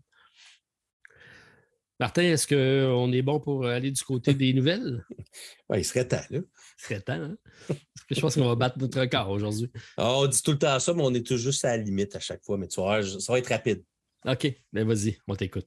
[1.99, 5.03] Martin, est-ce qu'on est bon pour aller du côté des nouvelles?
[5.67, 6.39] Oui, il serait temps, là.
[6.39, 7.37] Il serait temps, hein?
[8.11, 9.71] je pense qu'on va battre notre record aujourd'hui.
[9.97, 12.15] Ah, on dit tout le temps ça, mais on est tout juste à la limite
[12.15, 12.57] à chaque fois.
[12.57, 13.83] Mais tu vois, ça va être rapide.
[14.27, 15.65] OK, ben vas-y, on t'écoute.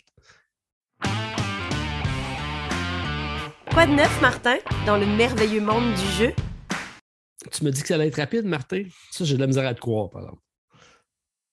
[3.72, 6.32] Quoi de neuf, Martin, dans le merveilleux monde du jeu?
[7.52, 8.84] Tu me dis que ça allait être rapide, Martin?
[9.10, 10.42] Ça, j'ai de la misère à te croire, par exemple.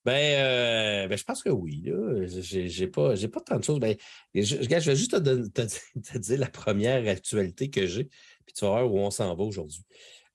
[0.04, 1.84] Ben, euh, ben, je pense que oui.
[2.28, 3.80] J'ai pas, pas tant de choses.
[3.80, 3.98] Ben,
[4.36, 8.06] je, je, vais juste te, dire la première actualité que j'ai,
[8.46, 9.82] puis tu vas voir où on s'en va aujourd'hui.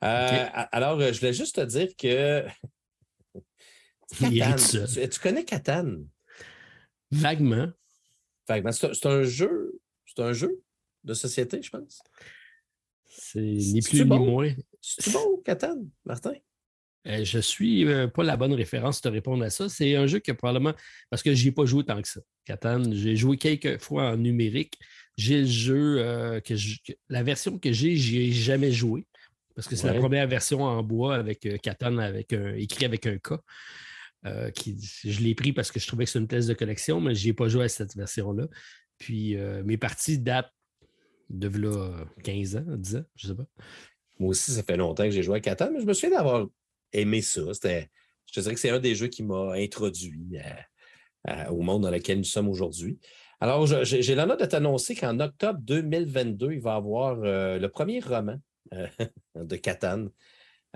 [0.02, 2.44] Euh, alors, je voulais juste te dire que.
[4.18, 5.98] tu, tu, connais Catan?
[7.12, 7.68] Vaguement.
[8.48, 8.72] Vaguement.
[8.72, 9.80] C'est un jeu.
[10.04, 10.62] C'est un jeu
[11.04, 12.02] de société, je pense.
[13.06, 14.52] C'est ni plus ni moins.
[14.80, 16.32] C'est bon, Catan, Martin?
[17.06, 19.68] Euh, je suis euh, pas la bonne référence de te répondre à ça.
[19.68, 20.74] C'est un jeu que probablement,
[21.08, 22.20] parce que je n'y ai pas joué tant que ça.
[22.44, 24.78] Catan, j'ai joué quelques fois en numérique.
[25.16, 26.54] J'ai le jeu, que,
[27.08, 29.06] la version que j'ai, j'y ai jamais joué.
[29.54, 33.34] Parce que c'est la première version en bois avec Catan avec écrit avec un K.
[34.54, 37.14] qui, je l'ai pris parce que je trouvais que c'est une thèse de collection, mais
[37.14, 38.46] je ai pas joué à cette version-là.
[38.96, 40.52] Puis mes parties datent
[41.28, 43.48] de là 15 ans, 10 ans, je ne sais pas.
[44.20, 46.46] Moi aussi, ça fait longtemps que j'ai joué à Catan, mais je me souviens d'avoir
[46.92, 47.40] aimé ça.
[47.40, 50.38] je te dirais que c'est un des jeux qui m'a introduit
[51.48, 53.00] au monde dans lequel nous sommes aujourd'hui.
[53.42, 58.00] Alors, j'ai l'honneur de t'annoncer qu'en octobre 2022, il va y avoir euh, le premier
[58.00, 58.36] roman
[58.74, 58.86] euh,
[59.34, 60.08] de Catan.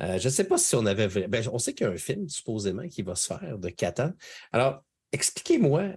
[0.01, 1.29] Euh, je ne sais pas si on avait.
[1.29, 4.13] Ben, on sait qu'il y a un film, supposément, qui va se faire de Catan.
[4.51, 4.83] Alors,
[5.13, 5.91] expliquez-moi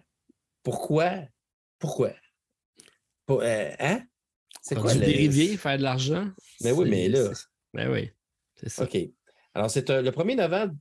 [0.61, 1.22] pourquoi.
[1.80, 2.11] Pourquoi?
[3.30, 4.03] hein?
[4.68, 5.00] C'est quoi le.
[5.00, 6.30] dérivé, faire de l'argent?
[6.62, 7.32] Mais ben oui, mais là.
[7.74, 8.12] Ben oui,
[8.56, 8.84] c'est ça.
[8.84, 8.98] OK.
[9.54, 10.76] Alors, c'est le 1er novembre.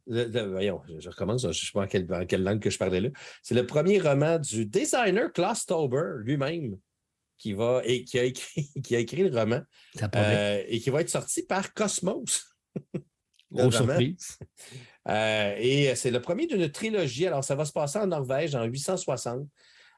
[0.51, 3.09] voyons, je, recommence, je ne sais pas en quelle, langue que je parlais là.
[3.43, 6.77] C'est le premier roman du designer Klaus Tauber lui-même
[7.39, 9.63] qui, va, et qui, a écrit, qui a écrit le roman
[10.15, 12.45] euh, et qui va être sorti par Cosmos.
[13.51, 14.39] Grosse surprise.
[15.09, 17.27] Euh, et c'est le premier d'une trilogie.
[17.27, 19.49] Alors, ça va se passer en Norvège en 860,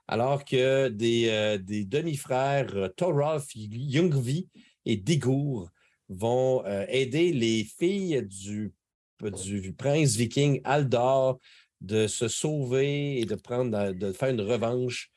[0.09, 4.49] alors que des, euh, des demi-frères Thorolf Jungvi
[4.87, 5.69] et Digur
[6.09, 8.73] vont euh, aider les filles du,
[9.21, 11.39] du prince viking Aldor
[11.81, 15.11] de se sauver et de prendre de faire une revanche.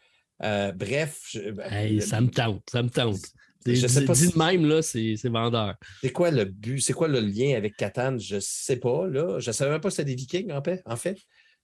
[0.44, 1.36] Euh, bref.
[1.56, 3.22] Ben, ça me tente, ça me tente.
[3.66, 5.76] Je sais pas dit de même, là, c'est vendeur.
[6.02, 6.82] C'est quoi le but?
[6.82, 8.18] C'est quoi le lien avec Catan?
[8.18, 9.40] Je ne sais pas, là.
[9.40, 10.82] Je ne savais même pas si c'était des Vikings, en fait.
[10.86, 11.18] En fait.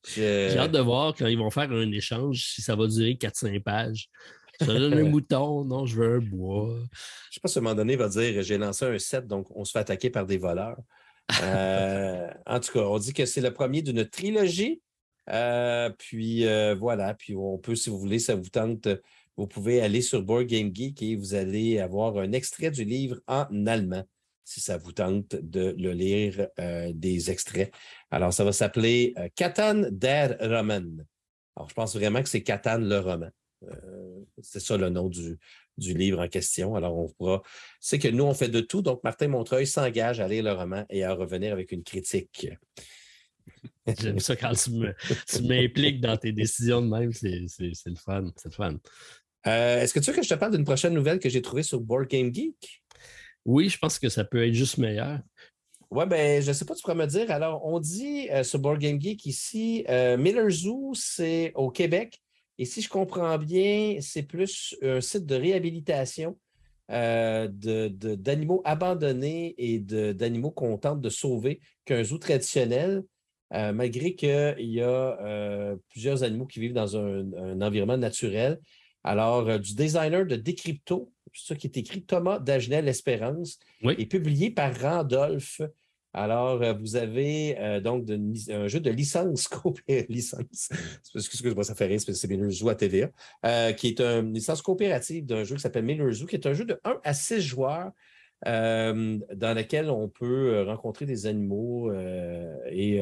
[0.03, 3.61] J'ai hâte de voir quand ils vont faire un échange, si ça va durer 4-5
[3.61, 4.09] pages.
[4.59, 6.69] Ça donne un mouton, non, je veux un bois.
[6.69, 6.87] Je ne
[7.31, 9.47] sais pas si à un moment donné, il va dire j'ai lancé un set, donc
[9.55, 10.77] on se fait attaquer par des voleurs.
[11.43, 14.81] Euh, en tout cas, on dit que c'est le premier d'une trilogie.
[15.29, 18.87] Euh, puis euh, voilà, puis on peut, si vous voulez, ça vous tente,
[19.35, 23.17] vous pouvez aller sur Board Game Geek et vous allez avoir un extrait du livre
[23.27, 24.03] en allemand,
[24.47, 26.47] si ça vous tente de le lire,
[26.93, 27.73] des extraits.
[28.11, 31.03] Alors, ça va s'appeler Catan der Roman.
[31.57, 33.29] Alors, je pense vraiment que c'est Catan le roman.
[33.63, 35.39] Euh, c'est ça le nom du,
[35.79, 36.75] livre en question.
[36.75, 37.41] Alors, on pourra.
[37.79, 38.83] C'est que nous, on fait de tout.
[38.83, 42.47] Donc, Martin Montreuil s'engage à lire le roman et à revenir avec une critique.
[43.99, 47.11] J'aime ça quand tu m'impliques dans tes décisions de même.
[47.11, 48.31] C'est le fun.
[48.35, 48.77] C'est le fun.
[49.47, 51.63] Euh, est-ce que tu veux que je te parle d'une prochaine nouvelle que j'ai trouvée
[51.63, 52.83] sur Board Game Geek?
[53.47, 55.19] Oui, je pense que ça peut être juste meilleur.
[55.89, 57.31] Oui, ben, je ne sais pas, tu pourrais me dire.
[57.31, 62.21] Alors, on dit euh, sur Board Game Geek ici, Miller Zoo, c'est au Québec.
[62.59, 66.37] Et si je comprends bien, c'est plus un site de réhabilitation
[66.89, 73.03] euh, d'animaux abandonnés et d'animaux qu'on tente de sauver qu'un zoo traditionnel,
[73.53, 78.59] euh, malgré qu'il y a euh, plusieurs animaux qui vivent dans un, environnement naturel.
[79.03, 84.51] Alors, du designer de Décrypto, c'est ça qui est écrit, Thomas Dagenel Espérance, est publié
[84.51, 85.61] par Randolph.
[86.17, 89.49] Alors, euh, vous avez euh, donc un jeu de licence,
[90.09, 90.69] licence,
[91.13, 93.11] excusez-moi, ça fait rire, c'est Miller Zoo à TVA,
[93.45, 96.53] euh, qui est une licence coopérative d'un jeu qui s'appelle Miller Zoo, qui est un
[96.53, 97.91] jeu de 1 à 6 joueurs
[98.43, 101.91] dans lequel on peut rencontrer des animaux
[102.71, 102.99] et,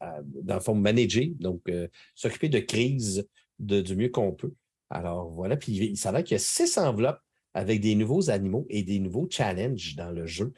[0.00, 1.68] dans le fond, manager, donc
[2.14, 3.26] s'occuper de crises
[3.58, 4.54] du mieux qu'on peut.
[4.88, 7.20] Alors, voilà, puis il s'avère qu'il y a six enveloppes
[7.54, 10.52] avec des nouveaux animaux et des nouveaux challenges dans le jeu.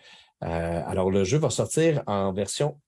[0.45, 2.81] Euh, alors, le jeu va sortir en version.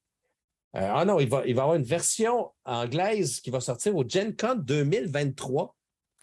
[0.77, 4.05] Euh, ah non, il va, il va avoir une version anglaise qui va sortir au
[4.07, 5.75] Gen Con 2023.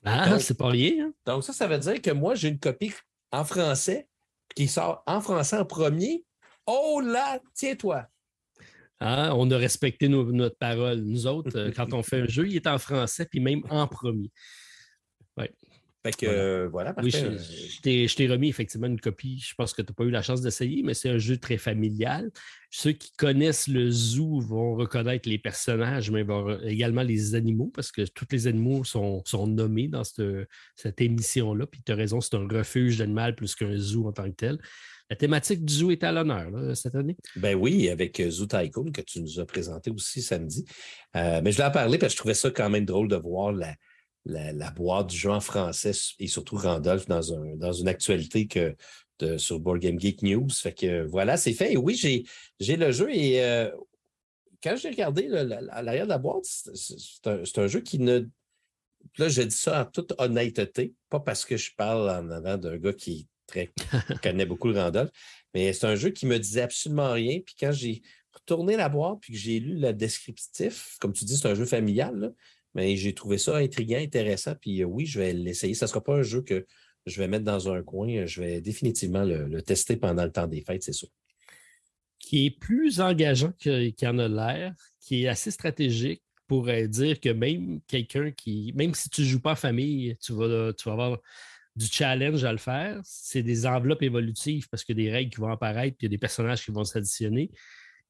[0.03, 0.99] Ah, c'est pas lié.
[1.01, 1.13] Hein?
[1.25, 2.93] Donc, ça, ça veut dire que moi, j'ai une copie
[3.31, 4.07] en français
[4.55, 6.25] qui sort en français en premier.
[6.65, 8.07] Oh là, tiens-toi.
[8.99, 10.99] Ah, on a respecté notre parole.
[10.99, 13.87] Nous autres, euh, quand on fait un jeu, il est en français, puis même en
[13.87, 14.31] premier.
[15.37, 15.45] Oui.
[16.03, 19.39] Fait que voilà, oui, je, t'ai remis effectivement une copie.
[19.39, 21.57] Je pense que tu n'as pas eu la chance d'essayer, mais c'est un jeu très
[21.57, 22.31] familial.
[22.71, 26.25] Ceux qui connaissent le zoo vont reconnaître les personnages, mais
[26.63, 31.67] également les animaux, parce que tous les animaux sont, nommés dans cette, émission-là.
[31.67, 34.57] Puis tu as raison, c'est un refuge d'animal plus qu'un zoo en tant que tel.
[35.11, 37.17] La thématique du zoo est à l'honneur cette année.
[37.35, 40.63] Ben oui, avec euh, Zoo Tycoon que tu nous as présenté aussi samedi.
[41.17, 43.17] Euh, mais je voulais en parler parce que je trouvais ça quand même drôle de
[43.17, 43.75] voir la,
[44.25, 48.75] la, boîte du jeu en français et surtout Randolph dans, un, dans une actualité que
[49.37, 50.49] sur Board Game Geek News.
[50.49, 51.73] Fait que voilà, c'est fait.
[51.73, 53.69] Et oui, j'ai le jeu et euh,
[54.63, 55.27] quand j'ai regardé
[55.71, 58.27] à l'arrière de la boîte, c'est un, jeu qui ne.
[59.17, 62.77] Là, je dis ça en toute honnêteté, pas parce que je parle en avant d'un
[62.77, 63.71] gars qui très,
[64.23, 65.09] connaît beaucoup le Randolph,
[65.53, 67.39] mais c'est un jeu qui me disait absolument rien.
[67.43, 71.37] Puis quand j'ai retourné la boîte puis que j'ai lu le descriptif, comme tu dis,
[71.37, 72.33] c'est un jeu familial,
[72.73, 74.53] mais j'ai trouvé ça intriguant, intéressant.
[74.59, 75.73] Puis oui, je vais l'essayer.
[75.73, 76.65] Ça ne sera pas un jeu que
[77.05, 78.25] je vais mettre dans un coin.
[78.25, 81.09] Je vais définitivement le, tester pendant le temps des fêtes, c'est sûr.
[82.19, 87.29] Qui est plus engageant qu'il en a l'air, qui est assez stratégique pour dire que
[87.29, 90.93] même quelqu'un qui, même si tu ne joues pas en famille, tu vas, tu vas
[90.93, 91.19] avoir
[91.75, 92.99] du challenge à le faire.
[93.03, 96.11] C'est des enveloppes évolutives parce qu'il y a des règles qui vont apparaître, puis il
[96.11, 97.51] y a des personnages qui vont s'additionner.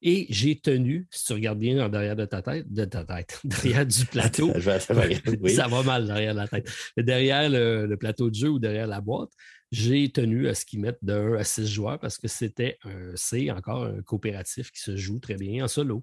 [0.04, 3.40] Et j'ai tenu, si tu regardes bien en derrière de ta tête, de ta tête,
[3.44, 4.52] derrière du plateau.
[5.48, 6.68] Ça va mal derrière la tête.
[6.96, 9.30] derrière le, plateau de jeu ou derrière la boîte,
[9.70, 13.14] j'ai tenu à ce qu'ils mettent de 1 à 6 joueurs parce que c'était un
[13.14, 16.02] C, encore un coopératif qui se joue très bien en solo.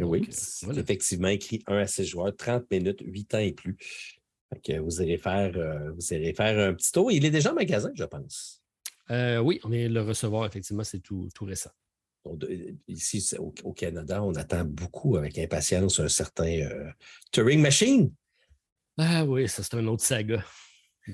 [0.00, 3.76] oui, c'est effectivement écrit 1 à 6 joueurs, 30 minutes, 8 ans et plus.
[4.80, 7.12] vous irez faire, euh, vous faire un petit tour.
[7.12, 8.62] Il est déjà en magasin, je pense.
[9.10, 11.70] Euh, oui, on est le recevoir, effectivement, c'est tout, tout récent
[12.86, 16.90] ici au, Canada, on attend beaucoup avec impatience un certain euh,
[17.32, 18.12] Turing Machine.
[18.98, 20.44] Ah oui, ça c'est un autre saga.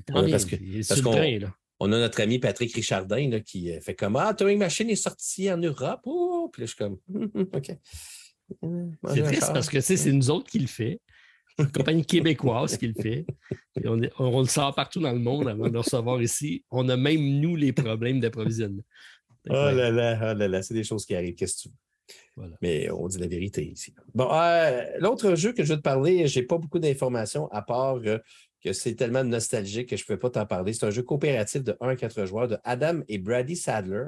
[0.06, 0.56] parce que,
[1.80, 5.50] on, a notre ami Patrick Richardin qui euh, fait comme Ah, Turing Machine est sorti
[5.50, 6.00] en Europe.
[6.04, 6.98] Oh, puis là, je suis comme
[7.52, 7.76] OK.
[9.08, 11.00] C'est triste parce que c'est nous autres qui le fait.
[11.58, 13.24] Une compagnie québécoise qui le fait.
[13.84, 16.64] on, on, le sort partout dans le monde avant de le recevoir ici.
[16.70, 18.82] On a même, nous, les problèmes d'approvisionnement.
[19.48, 21.34] Oh là là, oh là là, c'est des choses qui arrivent.
[21.34, 21.74] Qu'est-ce que tu veux?
[22.60, 23.94] Mais on dit la vérité ici.
[24.14, 27.62] Bon, euh, l'autre jeu que je veux te parler, je n'ai pas beaucoup d'informations à
[27.62, 28.18] part euh,
[28.62, 30.72] que c'est tellement nostalgique que je ne peux pas t'en parler.
[30.72, 34.06] C'est un jeu coopératif de 1 à 4 joueurs de Adam et Brady Sadler,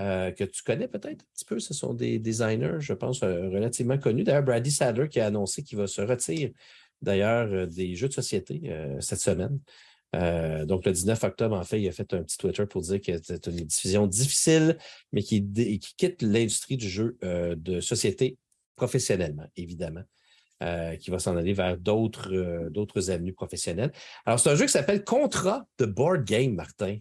[0.00, 1.60] euh, que tu connais peut-être un petit peu.
[1.60, 4.24] Ce sont des designers, je pense, relativement connus.
[4.24, 6.54] D'ailleurs, Brady Sadler qui a annoncé qu'il va se retirer
[7.00, 9.60] d'ailleurs des jeux de société cette semaine.
[10.16, 13.00] Euh, donc, le 19 octobre, en fait, il a fait un petit Twitter pour dire
[13.00, 14.78] que c'est une diffusion difficile,
[15.12, 15.44] mais qui,
[15.96, 18.38] quitte l'industrie du jeu euh, de société
[18.76, 20.04] professionnellement, évidemment,
[20.62, 23.92] euh, qui va s'en aller vers d'autres, d'autres avenues professionnelles.
[24.24, 26.98] Alors, c'est un jeu qui s'appelle Contrat de Board Game, Martin.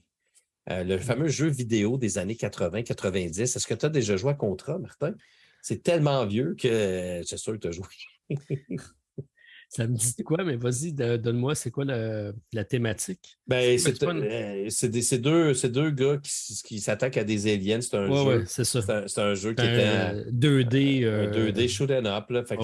[0.67, 3.41] le fameux jeu vidéo des années 80-90.
[3.41, 5.13] Est-ce que tu as déjà joué à Contrat, Martin?
[5.61, 7.87] C'est tellement vieux que c'est sûr que tu as joué.
[9.69, 13.37] Ça me dit quoi, mais vas-y, donne-moi, c'est quoi la, thématique?
[13.47, 16.17] Ben, c'est euh, deux, deux gars
[16.63, 17.81] qui, s'attaquent à des aliens.
[17.81, 18.45] C'est un, jeu.
[18.47, 20.23] c'est C'est un, jeu qui était.
[20.31, 21.05] 2D.
[21.05, 22.29] Un, 2D euh, shoot up.
[22.29, 22.45] Là.
[22.45, 22.57] Fait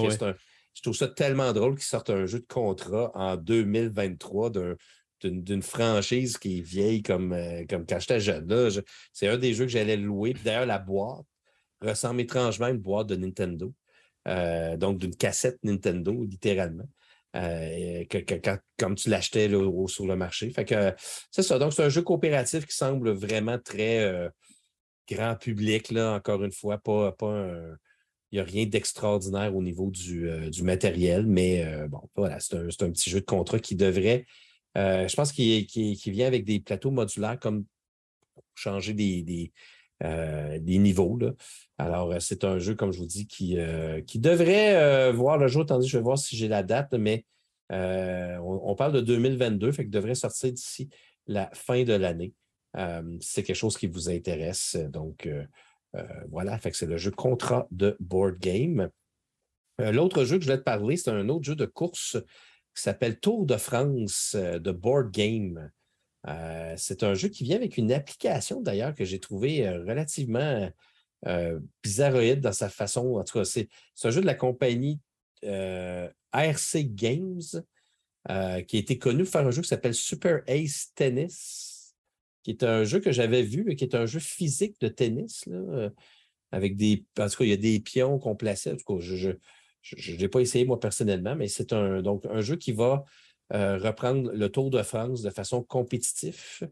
[0.74, 4.50] je trouve ça tellement drôle qu'ils sortent un jeu de contrat en 2023
[5.22, 8.70] d'une franchise qui est vieille comme, euh, comme quand j'étais jeune.
[9.12, 10.34] C'est un des jeux que j'allais louer.
[10.44, 11.24] D'ailleurs, la boîte
[11.80, 13.72] ressemble étrangement à une boîte de Nintendo.
[14.26, 16.88] Euh, donc d'une cassette Nintendo, littéralement.
[17.36, 18.04] Euh,
[18.78, 20.50] comme tu l'achetais sur le marché.
[20.50, 20.94] Fait que
[21.30, 21.58] c'est ça.
[21.58, 24.28] Donc, c'est un jeu coopératif qui semble vraiment très euh,
[25.10, 27.48] grand public, là, encore une fois, pas, pas
[28.30, 33.10] Il n'y a rien d'extraordinaire au niveau du, matériel, mais bon, voilà, c'est un, petit
[33.10, 34.24] jeu de contrat qui devrait,
[34.76, 37.64] je pense qu'il vient avec des plateaux modulaires comme
[38.54, 39.52] changer des,
[40.02, 41.16] euh, des niveaux.
[41.18, 41.32] Là.
[41.78, 45.48] Alors, euh, c'est un jeu, comme je vous dis, qui, euh, qui devrait voir le
[45.48, 45.62] jour.
[45.62, 47.24] Attendez, je vais voir si j'ai la date, mais
[47.70, 50.88] on, parle de 2022, fait devrait sortir d'ici
[51.26, 52.34] la fin de l'année.
[53.20, 54.76] c'est quelque chose qui vous intéresse.
[54.76, 55.28] Donc,
[56.30, 58.90] voilà, fait que c'est le jeu Contrat de Board Game.
[59.78, 62.16] L'autre jeu que je vais te parler, c'est un autre jeu de course
[62.76, 65.70] qui s'appelle Tour de France de Board Game.
[66.26, 70.70] Euh, c'est un jeu qui vient avec une application d'ailleurs que j'ai trouvé euh, relativement
[71.26, 73.16] euh, bizarroïde dans sa façon.
[73.16, 73.68] En tout cas, c'est
[74.02, 75.00] un jeu de la compagnie
[76.32, 77.42] ARC Games
[78.26, 81.94] qui a été connu pour faire un jeu qui s'appelle Super Ace Tennis,
[82.42, 85.44] qui est un jeu que j'avais vu, mais qui est un jeu physique de tennis.
[86.50, 87.04] avec des.
[87.18, 88.72] En tout cas, il y a des pions qu'on plaçait.
[88.72, 92.56] En tout cas, je n'ai pas essayé moi personnellement, mais c'est un, donc, un jeu
[92.56, 93.04] qui va
[93.52, 96.66] euh, reprendre le Tour de France de façon compétitive.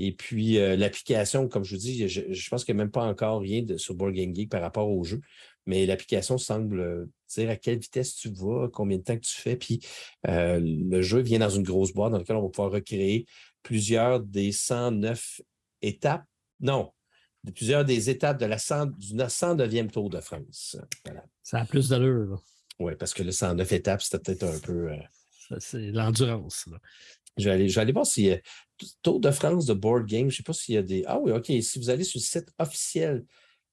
[0.00, 3.04] Et puis, euh, l'application, comme je vous dis, je, pense qu'il n'y a même pas
[3.04, 5.20] encore rien de, sur Board Game Geek par rapport au jeu,
[5.66, 9.36] mais l'application semble euh, dire à quelle vitesse tu vas, combien de temps que tu
[9.36, 9.56] fais.
[9.56, 9.80] Puis,
[10.24, 13.26] le jeu vient dans une grosse boîte dans laquelle on va pouvoir recréer
[13.64, 15.40] plusieurs des 109
[15.82, 16.24] étapes.
[16.60, 16.92] Non,
[17.52, 20.76] plusieurs des étapes de la 100, du 109e Tour de France.
[21.42, 22.40] Ça a plus d'allure.
[22.78, 24.90] Oui, parce que le 109 étapes, c'était peut-être un peu.
[25.58, 26.68] C'est l'endurance.
[27.38, 28.40] Je vais, aller, voir s'il y a
[29.02, 30.22] Tour de France de Board Game.
[30.22, 31.04] Je ne sais pas s'il y a des.
[31.06, 31.46] Ah oui, OK.
[31.46, 33.24] Si vous allez sur le site officiel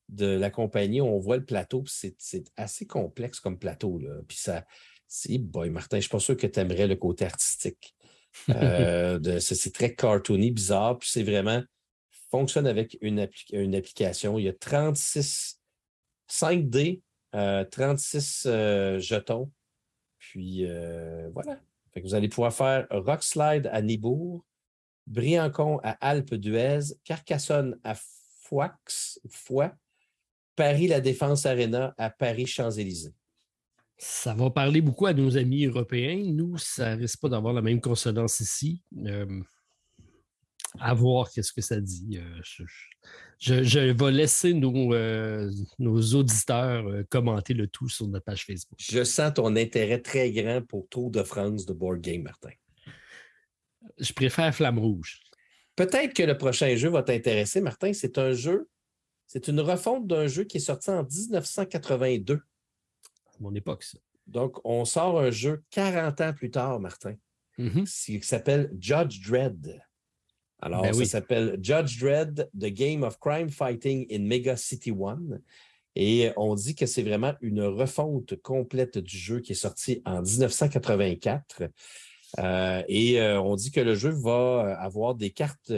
[0.10, 1.84] de la compagnie, on voit le plateau.
[1.88, 2.16] C'est
[2.56, 3.98] assez complexe comme plateau.
[4.00, 4.22] Là.
[4.28, 4.66] Puis ça.
[5.08, 7.94] C'est boy, Martin, je ne suis pas sûr que tu aimerais le côté artistique.
[8.50, 11.00] Euh, c'est très cartoony, bizarre.
[11.00, 11.64] Puis c'est vraiment
[12.30, 14.38] fonctionne avec une, une, application.
[14.38, 15.62] Il y a 36
[16.28, 18.42] 5 d 36
[19.00, 19.50] jetons.
[20.20, 20.66] Puis
[21.34, 21.62] voilà.
[22.02, 24.46] Vous allez pouvoir faire Rock Slide à Nibourg,
[25.08, 28.76] Briancon à Alpes d'Huez, Carcassonne à Foix,
[29.30, 29.74] Foix,
[30.56, 33.14] Paris La Défense Arena à Paris Champs-Élysées.
[33.98, 36.22] Ça va parler beaucoup à nos amis européens.
[36.26, 38.82] Nous, ça risque pas d'avoir la même consonance ici.
[39.06, 39.42] Euh,
[40.80, 42.20] à voir qu'est-ce que ça dit.
[42.20, 42.66] Euh,
[43.40, 48.80] je, vais laisser nos, euh, nos auditeurs commenter le tout sur notre page Facebook.
[48.80, 52.52] Je sens ton intérêt très grand pour Tour de France de Board Game, Martin.
[54.00, 55.22] Je préfère Flamme Rouge.
[55.76, 57.94] Peut-être que le prochain jeu va t'intéresser, Martin.
[57.94, 58.70] C'est un jeu,
[59.28, 62.42] c'est une refonte d'un jeu qui est sorti en 1982
[63.40, 63.98] mon époque, ça.
[64.28, 67.16] Donc, on sort un jeu 40 ans plus tard, Martin,
[67.60, 68.20] mm-hmm.
[68.20, 69.80] qui s'appelle Judge Dredd.
[70.62, 75.42] Alors, ben ça s'appelle Judge Dredd, The Game of Crime Fighting in Mega City One.
[75.96, 80.22] Et on dit que c'est vraiment une refonte complète du jeu qui est sorti en
[80.22, 81.64] 1984.
[82.40, 85.72] Euh, et euh, on dit que le jeu va avoir des cartes.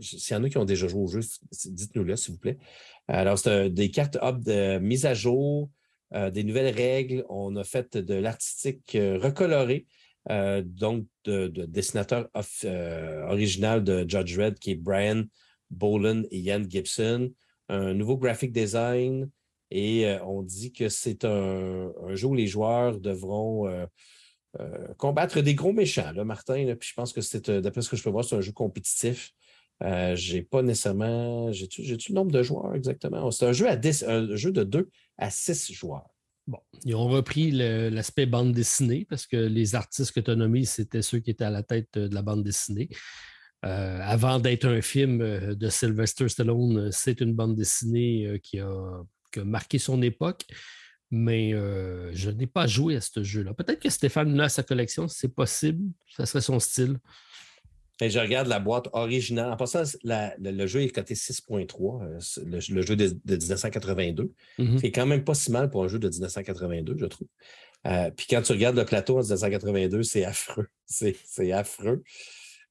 [0.00, 1.20] S'il y en a qui ont déjà joué au jeu,
[1.66, 2.58] dites-nous-le, s'il vous plaît.
[3.06, 5.70] Alors, c'est des cartes de mise à jour,
[6.14, 7.24] euh, des nouvelles règles.
[7.28, 9.86] On a fait de l'artistique euh, recoloré,
[10.30, 12.28] euh, donc de, dessinateur
[13.28, 15.24] original de Judge Red, qui est Brian
[15.70, 17.30] Boland et Ian Gibson.
[17.68, 19.30] Un nouveau graphic design.
[19.70, 23.68] Et on dit que c'est un, jeu où les joueurs devront
[24.96, 26.74] combattre des gros méchants, Martin.
[26.80, 29.32] puis je pense que c'est, d'après ce que je peux voir, c'est un jeu compétitif.
[29.82, 31.52] Je j'ai pas nécessairement.
[31.52, 33.30] J'ai-tu, le nombre de joueurs exactement?
[33.30, 34.88] C'est un jeu, à un jeu de 2
[35.18, 36.08] à 6 joueurs.
[36.48, 40.64] Bon, ils ont repris l'aspect bande dessinée parce que les artistes que tu as nommés,
[40.64, 42.88] c'était ceux qui étaient à la tête de la bande dessinée.
[43.66, 48.60] Euh, avant d'être un film euh, de Sylvester Stallone, c'est une bande dessinée euh, qui
[48.60, 49.04] a,
[49.44, 50.46] marqué son époque,
[51.10, 53.52] mais je n'ai pas joué à ce jeu-là.
[53.52, 56.98] Peut-être que Stéphane l'a sa collection, c'est possible, ça serait son style.
[58.00, 59.52] Et je regarde la boîte originale.
[59.52, 64.32] En passant, le, jeu est coté 6.3, euh, le, jeu de, 1982.
[64.58, 64.78] Mm-hmm.
[64.78, 67.28] C'est quand même pas si mal pour un jeu de 1982, je trouve.
[67.86, 70.68] Euh, puis quand tu regardes le plateau en 1982, c'est affreux.
[70.86, 72.02] C'est affreux.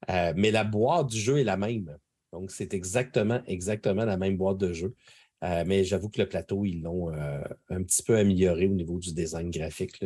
[0.10, 1.98] Euh, mais la boîte du jeu est la même.
[2.34, 4.94] Donc, c'est exactement, exactement la même boîte de jeu.
[5.42, 9.50] mais j'avoue que le plateau, ils l'ont un petit peu amélioré au niveau du design
[9.50, 10.04] graphique.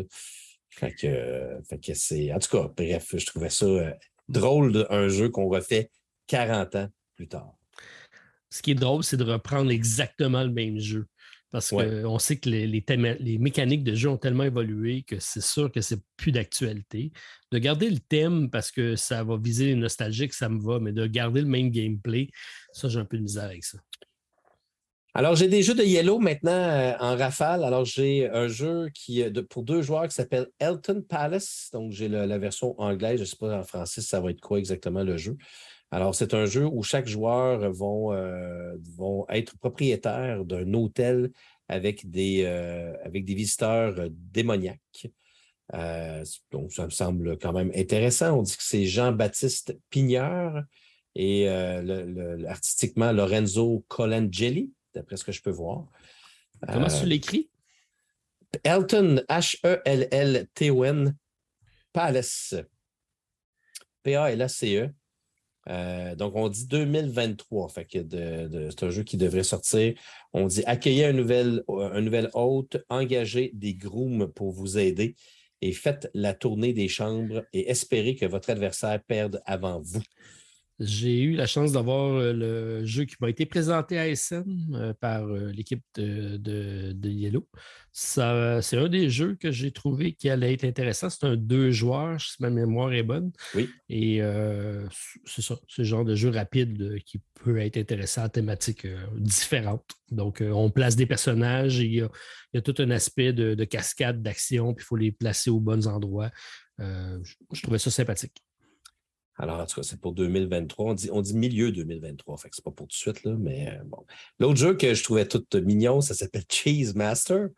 [0.69, 2.32] Fait que, fait que c'est.
[2.32, 3.66] En tout cas, bref, je trouvais ça
[4.32, 5.90] drôle d'un jeu qu'on refait
[6.27, 7.53] 40 ans plus tard.
[8.50, 11.08] Ce qui est drôle, c'est de reprendre exactement le même jeu.
[11.51, 15.69] Parce qu'on sait que les, les, mécaniques de jeu ont tellement évolué que c'est sûr
[15.69, 17.11] que c'est plus d'actualité.
[17.51, 20.93] De garder le thème parce que ça va viser les nostalgiques, ça me va, mais
[20.93, 22.30] de garder le même gameplay,
[22.72, 23.80] ça, j'ai un peu de misère avec ça.
[25.14, 27.65] Alors, j'ai des jeux de Yellow maintenant euh, en rafale.
[27.65, 31.69] Alors, j'ai un jeu qui de, pour deux joueurs qui s'appelle Elton Palace.
[31.73, 33.17] Donc, j'ai la version anglaise.
[33.17, 35.35] Je ne sais pas en français ça va être quoi exactement le jeu.
[35.91, 38.73] Alors, c'est un jeu où chaque joueur vont, euh,
[39.30, 41.31] être propriétaire d'un hôtel
[41.67, 45.07] avec des, euh, avec des visiteurs démoniaques.
[46.51, 48.40] donc, ça me semble quand même intéressant.
[48.40, 50.64] On dit que c'est Jean-Baptiste Pigneur
[51.15, 55.88] et artistiquement Lorenzo Colangeli d'après ce que je peux voir.
[56.68, 57.50] Comment tu euh, l'écris?
[58.64, 61.16] Elton, H-E-L-L-T-O-N,
[61.94, 62.56] Palace.
[64.03, 64.90] P-A-L-A-C-E.
[65.70, 67.70] Euh, donc, on dit 2023.
[67.70, 68.00] Fait que
[68.70, 69.94] c'est un jeu qui devrait sortir.
[70.34, 75.16] On dit accueillir un nouvel, un nouvel hôte, engager des grooms pour vous aider
[75.61, 80.02] et faites la tournée des chambres et espérez que votre adversaire perde avant vous.
[80.84, 84.43] J'ai eu la chance d'avoir euh, le jeu qui m'a été présenté à SN
[84.74, 87.48] euh, par euh, l'équipe de, Yellow.
[87.92, 91.11] c'est un des jeux que j'ai trouvé qui allait être intéressant.
[91.11, 93.32] C'est un deux joueurs, si ma mémoire est bonne.
[93.53, 93.69] Oui.
[93.90, 94.22] Et
[95.26, 98.88] c'est ça, ce genre de jeu rapide qui peut être intéressant à thématiques
[99.18, 99.92] différentes.
[100.10, 102.10] Donc, on place des personnages et il
[102.53, 105.88] y a, tout un aspect de, cascade, d'action, puis il faut les placer aux bons
[105.88, 106.32] endroits.
[106.80, 108.42] je trouvais ça sympathique.
[109.42, 110.92] Alors, en tout cas, c'est pour 2023.
[110.92, 113.36] On dit, on dit milieu 2023, fait que c'est pas pour tout de suite, là,
[113.40, 114.06] mais euh, bon.
[114.38, 117.50] L'autre jeu que je trouvais tout mignon, ça s'appelle Cheese Master.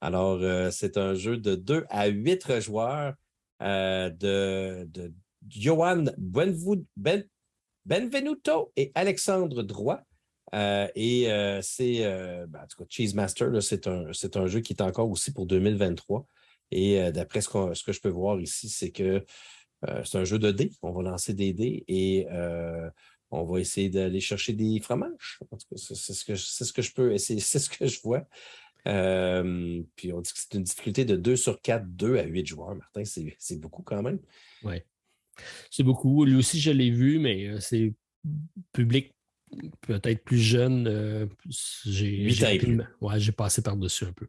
[0.00, 3.14] Alors, euh, c'est un jeu de 2 à 8 joueurs
[3.60, 5.12] euh, de, de
[5.48, 7.24] Johan ben,
[7.86, 10.00] Benvenuto et Alexandre Droit.
[10.52, 12.04] et c'est,
[12.48, 15.46] ben, en tout cas, Cheese Master, c'est un, un, jeu qui est encore aussi pour
[15.46, 16.24] 2023.
[16.70, 19.24] Et d'après ce, ce, que je peux voir ici, c'est que
[20.04, 20.70] c'est un jeu de dés.
[20.82, 22.88] On va lancer des dés et euh,
[23.32, 25.40] on va essayer d'aller chercher des fromages.
[25.76, 28.26] c'est ce, que, ce que je peux essayer, c'est ce que je vois.
[28.88, 32.46] Euh, puis on dit que c'est une difficulté de 2 sur 4, 2 à 8
[32.46, 32.74] joueurs.
[32.74, 34.18] Martin, c'est beaucoup quand même.
[34.64, 34.76] Oui.
[35.70, 36.24] C'est beaucoup.
[36.24, 37.94] Lui aussi, je l'ai vu, mais euh, c'est
[38.72, 39.14] public
[39.82, 40.86] peut-être plus jeune.
[40.88, 41.26] Euh,
[41.84, 42.26] j'ai
[43.00, 44.26] ouais, passé par-dessus un peu.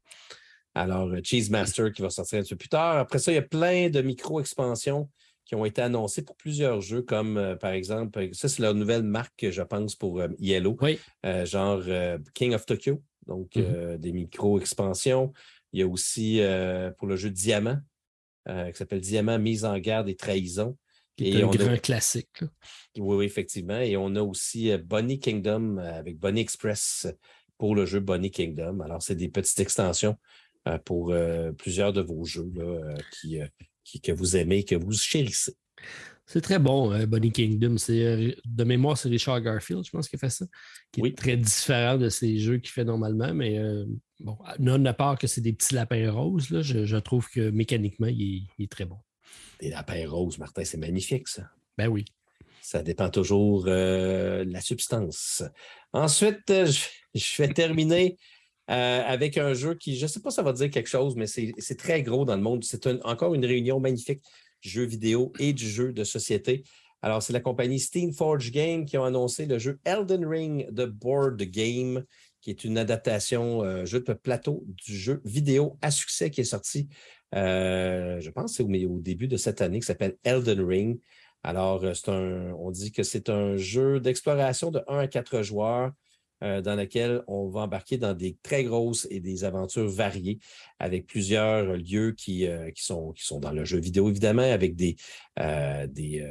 [0.75, 2.98] Alors, Cheese Master qui va sortir un peu plus tard.
[2.98, 5.09] Après ça, il y a plein de micro-expansions
[5.45, 9.03] qui ont été annoncés pour plusieurs jeux, comme euh, par exemple, ça c'est leur nouvelle
[9.03, 10.77] marque, je pense, pour euh, Yellow,
[11.25, 11.83] euh, genre
[12.33, 13.97] King of Tokyo, donc mm-hmm.
[13.97, 15.33] des micro-expansions.
[15.73, 16.39] Il y a aussi
[16.99, 17.80] pour le jeu Diamant,
[18.45, 20.77] qui s'appelle Diamant, mise en garde et trahison.
[21.15, 22.41] Qui est un grand classique.
[22.97, 23.80] Oui, oui, effectivement.
[23.80, 27.07] Et on a aussi Bonnie Kingdom avec Bonnie Express
[27.57, 28.81] pour le jeu Bonnie Kingdom.
[28.81, 30.15] Alors, c'est des petites extensions
[30.85, 31.11] pour
[31.57, 33.39] plusieurs de vos jeux là, qui,
[33.99, 35.55] que vous aimez, que vous chérissez.
[36.25, 37.75] C'est très bon, euh, Bonnie Kingdom.
[37.89, 40.45] Euh, de mémoire, c'est Richard Garfield, je pense, qui fait ça.
[40.91, 43.85] Qui est très différent de ces jeux qu'il fait normalement, mais euh,
[44.19, 48.07] bon, non à part que c'est des petits lapins roses, là, je, trouve que mécaniquement,
[48.07, 48.97] il est, très bon.
[49.59, 51.49] Des lapins roses, Martin, c'est magnifique, ça.
[51.77, 52.05] Ben oui.
[52.61, 55.43] Ça dépend toujours de la substance.
[55.91, 58.17] Ensuite, je, je vais terminer
[58.69, 61.16] euh, avec un jeu qui, je ne sais pas si ça va dire quelque chose,
[61.16, 62.64] mais c'est très gros dans le monde.
[62.64, 64.22] C'est encore une réunion magnifique
[64.61, 66.64] du jeu vidéo et du jeu de société.
[67.01, 71.42] Alors, c'est la compagnie Steamforge Game qui a annoncé le jeu Elden Ring The Board
[71.42, 72.06] Game,
[72.40, 76.45] qui est une adaptation euh, jeu de plateau du jeu vidéo à succès qui est
[76.45, 76.88] sorti,
[77.35, 81.00] euh, je pense, c'est au, début de cette année, qui s'appelle Elden Ring.
[81.43, 85.92] Alors, un, on dit que c'est un jeu d'exploration de 1 à 4 joueurs
[86.43, 90.39] euh, dans laquelle on va embarquer dans des très grosses et des aventures variées
[90.77, 94.75] avec plusieurs lieux qui, euh, qui, sont, qui sont dans le jeu vidéo, évidemment, avec
[94.75, 94.97] des.
[95.39, 96.30] Euh, des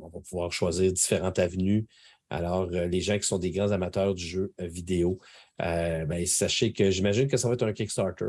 [0.00, 1.86] on va pouvoir choisir différentes avenues.
[2.28, 5.18] Alors, les gens qui sont des grands amateurs du jeu vidéo,
[5.58, 8.26] ben, sachez que j'imagine que ça va être un Kickstarter,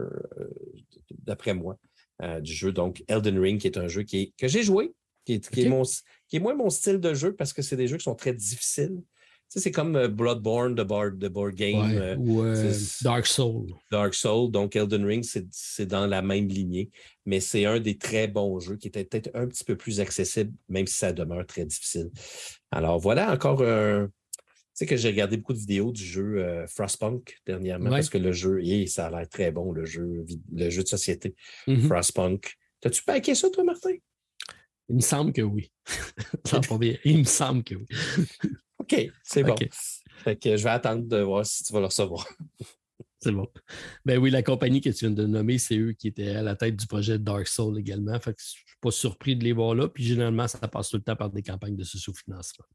[1.23, 1.77] d'après moi,
[2.39, 2.71] du jeu.
[2.71, 4.93] Donc, Elden Ring, qui est un jeu qui que j'ai joué,
[5.25, 5.83] qui est, qui, est mon,
[6.27, 8.33] qui est moins mon style de jeu parce que c'est des jeux qui sont très
[8.33, 9.01] difficiles
[9.47, 11.91] c'est comme euh, Bloodborne de board, de board game.
[11.95, 13.67] Euh, ou euh, Dark Soul.
[13.91, 14.51] Dark Soul.
[14.51, 16.89] Donc, Elden Ring, c'est dans la même lignée.
[17.25, 20.53] Mais c'est un des très bons jeux qui était peut-être un petit peu plus accessible,
[20.67, 22.09] même si ça demeure très difficile.
[22.71, 24.07] Alors, voilà encore un.
[24.07, 28.33] Tu sais que j'ai regardé beaucoup de vidéos du jeu Frostpunk dernièrement parce que le
[28.33, 31.33] jeu, ça a l'air très bon, le jeu, le jeu de société
[31.65, 31.87] mm-hmm.
[31.87, 32.55] Frostpunk.
[32.81, 33.95] T'as-tu paqué ça, toi, Martin?
[34.89, 35.71] Il me semble que oui.
[37.05, 37.87] Il me semble que oui.
[38.79, 39.55] OK, c'est bon.
[40.23, 42.27] Fait que je vais attendre de voir si tu vas le recevoir.
[43.19, 43.47] c'est bon.
[44.05, 46.55] Ben oui, la compagnie que tu viens de nommer, c'est eux qui étaient à la
[46.55, 48.19] tête du projet Dark Soul également.
[48.19, 49.87] Fait que je ne suis pas surpris de les voir là.
[49.87, 52.65] Puis généralement, ça passe tout le temps par des campagnes de sous-financement.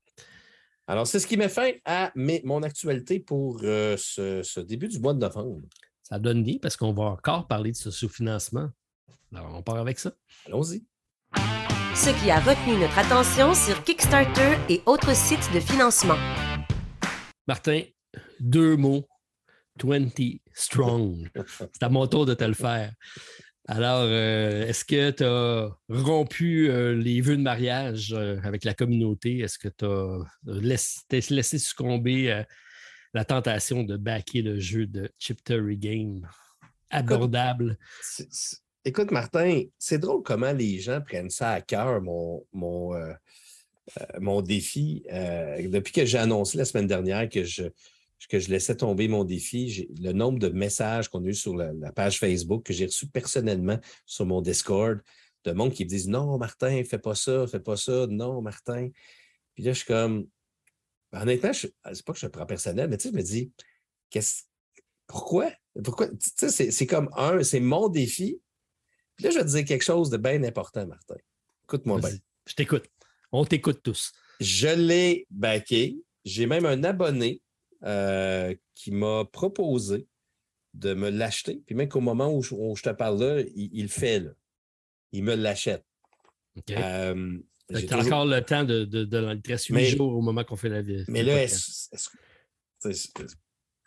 [0.89, 5.15] Alors, c'est ce qui met fin à mon actualité pour euh, ce, début du mois
[5.15, 5.61] de novembre.
[6.03, 8.71] Ça donne bien parce qu'on va encore parler de ce sous-financement.
[9.33, 10.13] Alors, on part avec ça.
[10.47, 10.83] Allons-y
[11.95, 16.19] ce qui a retenu notre attention sur Kickstarter et autres sites de financement.
[17.47, 17.83] Martin,
[18.39, 19.07] deux mots.
[19.83, 20.11] 20
[20.53, 21.31] strong.
[21.73, 22.93] C'est à mon tour de te le faire.
[23.67, 28.75] Alors, euh, est-ce que tu as rompu euh, les vœux de mariage euh, avec la
[28.75, 29.39] communauté?
[29.39, 32.47] Est-ce que tu as laissé, succomber à
[33.15, 36.29] la tentation de backer le jeu de Chip Game
[36.91, 37.79] abordable?
[38.87, 43.13] Écoute, Martin, c'est drôle comment les gens prennent ça à cœur, mon, mon, euh,
[44.01, 45.05] euh, mon défi.
[45.13, 47.65] Euh, depuis que j'ai annoncé la semaine dernière que je,
[48.31, 51.93] que je laissais tomber mon défi, le nombre de messages qu'on a eu sur la,
[51.93, 55.01] page Facebook, que j'ai reçu personnellement sur mon Discord,
[55.45, 58.89] de monde qui me disent Non, Martin, fais pas ça, fais pas ça, non, Martin.
[59.55, 60.27] Puis là, je suis comme.
[61.13, 63.53] Honnêtement, c'est pas que je le prends personnel, mais tu sais, je me dis,
[65.07, 65.51] pourquoi?
[65.83, 66.09] Pourquoi?
[66.09, 68.41] Tu sais, c'est comme un, c'est mon défi,
[69.23, 71.17] là, je vais te dire quelque chose de bien important, Martin.
[71.65, 72.11] Écoute-moi bien.
[72.47, 72.85] Je t'écoute.
[73.33, 74.13] On t'écoute tous.
[74.41, 75.97] Je l'ai backé.
[76.25, 77.43] J'ai même un abonné
[77.85, 80.07] euh, qui m'a proposé
[80.75, 81.63] de me l'acheter.
[81.67, 84.21] Puis même qu'au moment où je, te parle là, il, le fait.
[84.21, 84.31] Là.
[85.13, 85.85] Il me l'achète.
[86.57, 86.71] OK.
[86.71, 87.39] Euh,
[87.71, 89.39] j'ai encore le temps de, de, de,
[89.71, 91.05] huit jours au moment qu'on fait la vie.
[91.09, 91.89] Mais là, est-ce,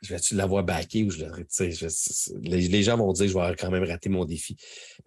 [0.04, 1.24] je vais-tu l'avoir backé ou je,
[2.42, 4.58] les, gens vont dire que je vais quand même rater mon défi.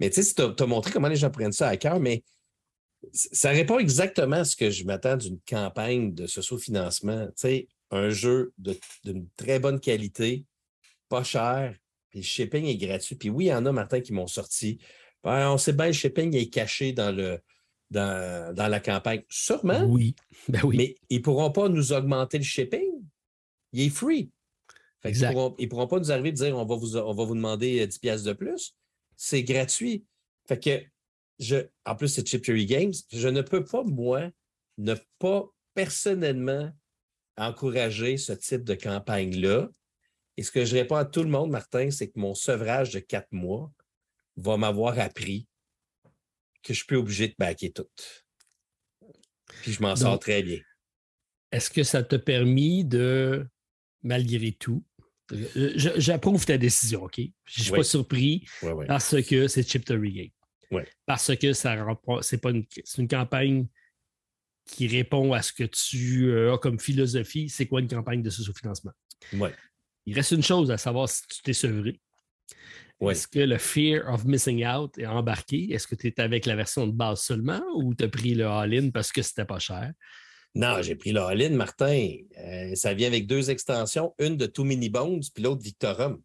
[0.00, 2.24] Mais tu sais, tu as, montré comment les gens prennent ça à cœur, mais
[3.12, 7.26] ça répond exactement à ce que je m'attends d'une campagne de socio-financement.
[7.26, 8.52] Tu sais, un jeu
[9.04, 10.44] d'une très bonne qualité,
[11.08, 11.74] pas cher,
[12.08, 13.16] puis le shipping est gratuit.
[13.16, 14.78] Puis oui, il y en a, Martin, qui m'ont sorti.
[15.22, 17.38] Ben, on sait bien, le shipping est caché dans le,
[17.90, 19.22] dans, dans, la campagne.
[19.28, 19.84] Sûrement.
[19.84, 20.16] Oui.
[20.48, 20.76] Ben oui.
[20.76, 22.90] Mais ils ne pourront pas nous augmenter le shipping.
[23.72, 24.30] Il est free.
[25.02, 27.34] Fait ils ne pourront, pas nous arriver de dire on va vous, on va vous
[27.34, 28.74] demander 10 pièces de plus.
[29.16, 30.04] C'est gratuit.
[30.46, 30.82] Fait que
[31.38, 32.92] je, en plus, c'est Chip Games.
[33.12, 34.30] Je ne peux pas, moi,
[34.78, 36.72] ne pas personnellement
[37.36, 39.68] encourager ce type de campagne-là.
[40.36, 42.98] Et ce que je réponds à tout le monde, Martin, c'est que mon sevrage de
[42.98, 43.72] quatre mois
[44.36, 45.46] va m'avoir appris
[46.62, 47.88] que je peux obligé de baquer tout.
[49.62, 50.58] Puis je m'en sors très bien.
[51.52, 53.46] Est-ce que ça t'a permis de,
[54.06, 54.84] malgré tout,
[55.32, 57.18] euh, j'approuve ta décision, OK?
[57.18, 58.46] Je ne suis pas surpris
[58.86, 60.30] parce que c'est Chip to Game.
[61.04, 61.76] Parce que ça
[62.22, 62.64] c'est pas une,
[62.98, 63.66] une campagne
[64.66, 67.48] qui répond à ce que tu euh, as comme philosophie.
[67.48, 68.92] C'est quoi une campagne de sous-financement?
[70.06, 72.00] Il reste une chose à savoir si tu t'es sevré.
[73.00, 75.72] Est-ce que le fear of missing out est embarqué?
[75.72, 78.46] Est-ce que tu es avec la version de base seulement ou tu as pris le
[78.46, 79.92] all-in parce que c'était pas cher?
[80.56, 82.16] Non, j'ai pris le all-in, Martin.
[82.38, 86.22] Euh, ça vient avec deux extensions, une de Too Mini Bones puis l'autre Victorum.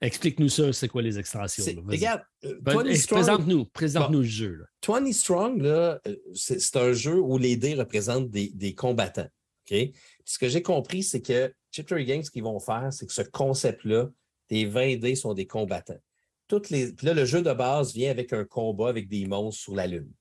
[0.00, 1.64] Explique-nous ça, c'est quoi les extensions?
[1.84, 4.64] Regarde, euh, ben, présente-nous présente le jeu.
[4.86, 5.98] 20 Strong, euh,
[6.34, 9.28] c'est un jeu où les dés représentent des, combattants.
[9.66, 13.22] ce que j'ai compris, c'est que Chippery Games, ce qu'ils vont faire, c'est que ce
[13.22, 14.08] concept-là,
[14.46, 15.98] tes 20 dés sont des combattants.
[16.46, 16.92] Toutes les...
[16.92, 19.88] Puis là, le jeu de base vient avec un combat avec des monstres sur la
[19.88, 20.12] Lune.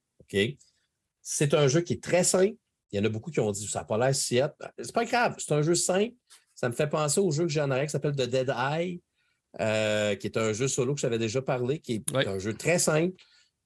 [1.22, 2.58] C'est un jeu qui est très simple.
[2.92, 4.40] Il y en a beaucoup qui ont dit ça n'a pas l'air si
[4.78, 6.16] C'est pas grave, c'est un jeu simple.
[6.56, 9.02] Ça me fait penser au jeu que j'ai en arrière qui s'appelle The Dead Eye,
[9.60, 12.80] euh, qui est un jeu solo que j'avais déjà parlé, qui est un jeu très
[12.80, 13.16] simple,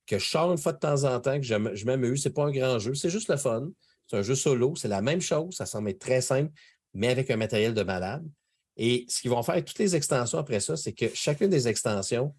[0.07, 2.23] que je sors une fois de temps en temps, que je m'amuse.
[2.23, 3.69] Ce n'est pas un grand jeu, c'est juste le fun.
[4.07, 6.51] C'est un jeu solo, c'est la même chose, ça semble être très simple,
[6.93, 8.27] mais avec un matériel de malade.
[8.75, 11.67] Et ce qu'ils vont faire avec toutes les extensions après ça, c'est que chacune des
[11.67, 12.35] extensions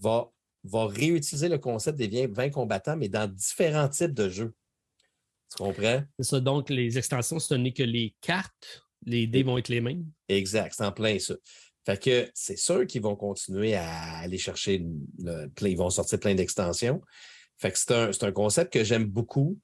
[0.00, 0.30] va,
[0.62, 4.54] va réutiliser le concept des 20 combattants, mais dans différents types de jeux.
[5.56, 6.02] Tu comprends?
[6.18, 6.40] C'est ça.
[6.40, 10.04] Donc, les extensions, ce n'est que les cartes, les dés vont être les mêmes.
[10.28, 11.34] Exact, c'est en plein ça.
[11.84, 14.84] Fait que c'est sûr qu'ils vont continuer à aller chercher,
[15.22, 17.00] le, ils vont sortir plein d'extensions.
[17.58, 19.58] Fait que c'est un, concept que j'aime beaucoup.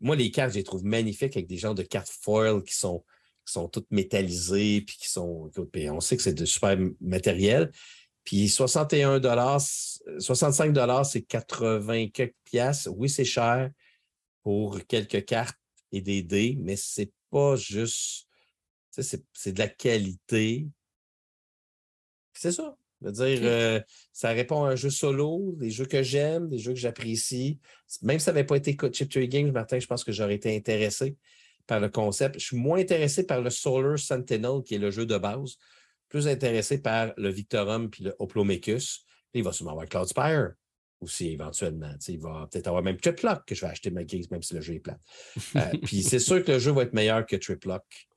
[0.00, 3.04] Moi, les cartes, je les trouve magnifiques avec des genres de cartes foil qui sont,
[3.44, 5.50] sont toutes métallisées, puis qui sont.
[5.56, 7.70] on sait que c'est de super matériel.
[8.24, 9.20] Puis 61
[10.18, 12.90] 65 c'est 80 quelques piastres.
[12.94, 13.70] Oui, c'est cher
[14.44, 15.58] pour quelques cartes
[15.90, 18.28] et des dés, mais c'est pas juste.
[18.90, 20.68] C'est de la qualité.
[22.32, 22.76] C'est ça.
[23.00, 23.80] dire, euh,
[24.12, 27.58] ça répond à un jeu solo, des jeux que j'aime, des jeux que j'apprécie.
[28.02, 30.54] Même si ça n'avait pas été Chip Tree Games, Martin, je pense que j'aurais été
[30.54, 31.16] intéressé
[31.66, 32.38] par le concept.
[32.38, 35.56] Je suis moins intéressé par le Solar Sentinel, qui est le jeu de base,
[36.08, 39.04] plus intéressé par le Victorum puis le Oplomachus.
[39.32, 40.52] il va sûrement avoir Cloudspire
[41.04, 41.92] aussi éventuellement.
[42.08, 44.60] il va peut-être avoir même Triplock que je vais acheter ma case, même si le
[44.60, 44.98] jeu est plat.
[45.56, 48.08] Euh, puis c'est sûr que le jeu va être meilleur que Triplock.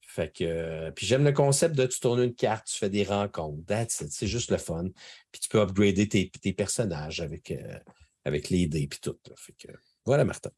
[0.00, 3.02] Fait que, euh, puis j'aime le concept de tu tournes une carte, tu fais des
[3.02, 3.64] rencontres.
[3.88, 4.88] C'est juste le fun.
[5.32, 7.78] Puis tu peux upgrader tes, personnages avec, euh,
[8.24, 9.16] avec les dés et tout.
[9.36, 9.72] Fait que,
[10.04, 10.50] voilà, Martin.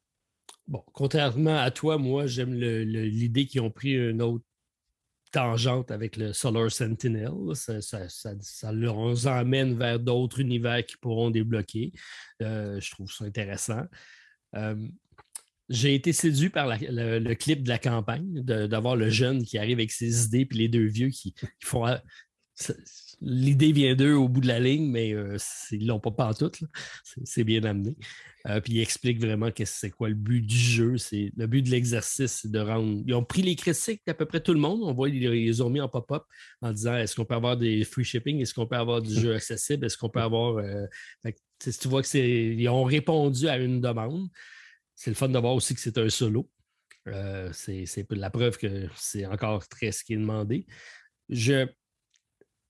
[0.68, 4.44] Bon, contrairement à toi, moi, j'aime l'idée qu'ils ont pris une autre
[5.32, 7.32] tangente avec le Solar Sentinel.
[7.54, 8.96] Ça, ça, ça, leur
[9.26, 11.92] emmène vers d'autres univers qui pourront débloquer.
[12.42, 13.82] Euh, je trouve ça intéressant
[15.68, 19.90] j'ai été séduit par le, clip de la campagne, d'avoir le jeune qui arrive avec
[19.90, 21.84] ses idées, puis les deux vieux qui, font.
[23.22, 25.38] L'idée vient d'eux au bout de la ligne, mais euh,
[25.70, 26.50] ils ne l'ont pas partout.
[27.24, 27.96] C'est bien amené.
[28.46, 30.98] Euh, puis il explique vraiment que c'est quoi le but du jeu.
[30.98, 33.02] C'est le but de l'exercice, c'est de rendre.
[33.06, 34.80] Ils ont pris les critiques d'à peu près tout le monde.
[34.82, 36.24] On voit, ils les ont mis en pop-up
[36.60, 39.34] en disant est-ce qu'on peut avoir des free shipping, est-ce qu'on peut avoir du jeu
[39.34, 40.58] accessible, est-ce qu'on peut avoir.
[40.58, 40.86] Euh...
[41.60, 44.28] tu vois qu'ils ont répondu à une demande.
[44.94, 46.50] C'est le fun de voir aussi que c'est un solo.
[47.52, 50.66] C'est la preuve que c'est encore très ce qui est demandé.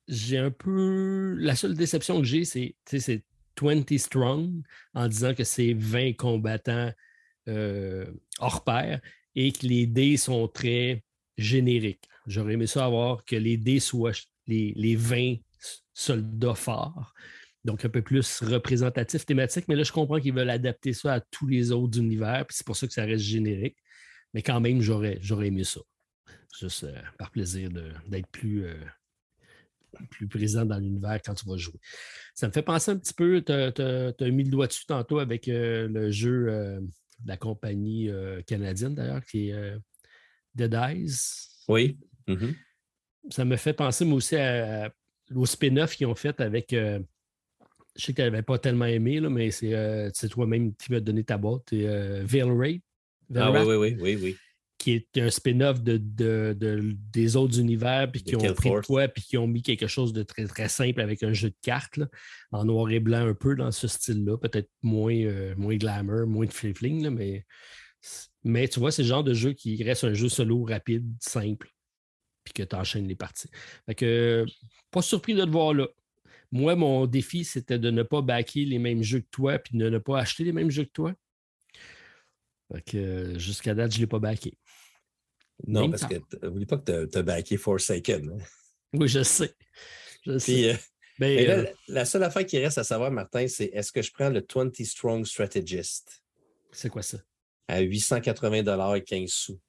[0.08, 1.34] J'ai un peu.
[1.38, 3.24] La seule déception que j'ai, c'est
[3.60, 4.62] 20 strong
[4.94, 6.92] en disant que c'est 20 combattants
[7.48, 8.06] euh,
[8.38, 9.00] hors pair
[9.34, 11.02] et que les dés sont très
[11.36, 12.04] génériques.
[12.26, 14.12] J'aurais aimé ça avoir que les dés soient
[14.46, 15.36] les, les 20
[15.94, 17.14] soldats forts
[17.66, 19.66] donc un peu plus représentatif, thématique.
[19.68, 22.64] Mais là, je comprends qu'ils veulent adapter ça à tous les autres univers, puis c'est
[22.64, 23.76] pour ça que ça reste générique.
[24.32, 25.80] Mais quand même, j'aurais, j'aurais aimé ça.
[26.58, 27.68] Juste euh, par plaisir
[28.06, 28.80] d'être plus, euh,
[30.10, 31.78] plus présent dans l'univers quand tu vas jouer.
[32.34, 35.48] Ça me fait penser un petit peu, tu as, mis le doigt dessus tantôt avec
[35.48, 38.10] euh, le jeu de la compagnie
[38.46, 39.74] canadienne d'ailleurs, qui est
[40.54, 41.12] Dead Eyes.
[41.68, 41.98] Oui.
[42.28, 42.54] Mm-hmm.
[43.30, 44.36] Ça me fait penser, moi aussi,
[45.34, 46.74] au spin-off qu'ils ont fait avec
[47.96, 51.00] je sais que tu n'avais pas tellement aimé, là, mais c'est euh, toi-même qui m'as
[51.00, 51.72] donné ta boîte.
[51.72, 52.24] Et, euh,
[53.34, 54.36] Ah oui, oui, oui, oui,
[54.86, 55.98] qui est un spin-off de,
[57.12, 60.22] des autres univers, puis qui ont pris quoi, puis qui ont mis quelque chose de
[60.22, 61.98] très, très simple avec un jeu de cartes,
[62.52, 66.46] en noir et blanc un peu dans ce style-là, peut-être moins, euh, moins glamour, moins
[66.46, 67.44] de fling mais,
[68.44, 71.68] mais tu vois, c'est le genre de jeu qui reste un jeu solo rapide, simple,
[72.44, 73.50] puis que tu enchaînes les parties.
[73.86, 74.46] Fait que,
[74.92, 75.88] pas surpris de te voir là.
[76.52, 79.90] Moi, mon défi, c'était de ne pas backer les mêmes jeux que toi, puis de
[79.90, 81.12] ne pas acheter les mêmes jeux que toi.
[82.72, 84.56] Fait que jusqu'à date, je ne l'ai pas backé.
[85.66, 88.30] Non, parce que n'oublie pas que tu as, backé Forsaken.
[88.30, 88.44] Hein.
[88.92, 89.54] Oui, je sais.
[90.24, 90.70] Je sais.
[90.70, 90.76] Euh,
[91.18, 94.28] ben, euh, la seule affaire qui reste à savoir, Martin, c'est est-ce que je prends
[94.28, 96.22] le 20 Strong Strategist?
[96.72, 97.18] C'est quoi ça?
[97.68, 99.60] À 880 et 15 sous.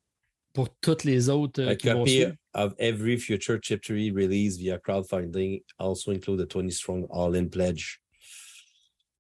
[0.54, 1.62] Pour toutes les autres.
[1.62, 6.72] Euh, A copy of every future chip tree release via crowdfunding also include the 20
[6.72, 8.02] Strong All-In Pledge.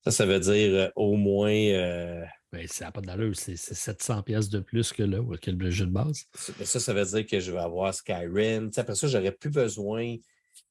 [0.03, 3.35] Ça, ça veut dire au moins ben, ça n'a pas d'allure.
[3.35, 6.23] C'est 700 pièces de plus que, là, que le jeu de base.
[6.33, 8.71] Ça, ça veut dire que je vais avoir Skyrim.
[8.75, 10.15] après ça, j'aurais plus besoin.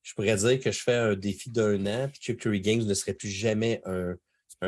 [0.03, 3.15] Je pourrais dire que je fais un défi d'un an, puis Chip Games ne serait
[3.15, 4.17] plus jamais un,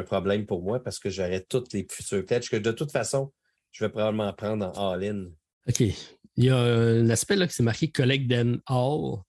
[0.04, 3.32] problème pour moi parce que j'aurais toutes les futures pledges que de toute façon,
[3.72, 5.30] je vais probablement prendre en all-in.
[5.66, 5.80] OK.
[5.80, 9.22] Il y a un aspect là qui s'est marqué Collect them all.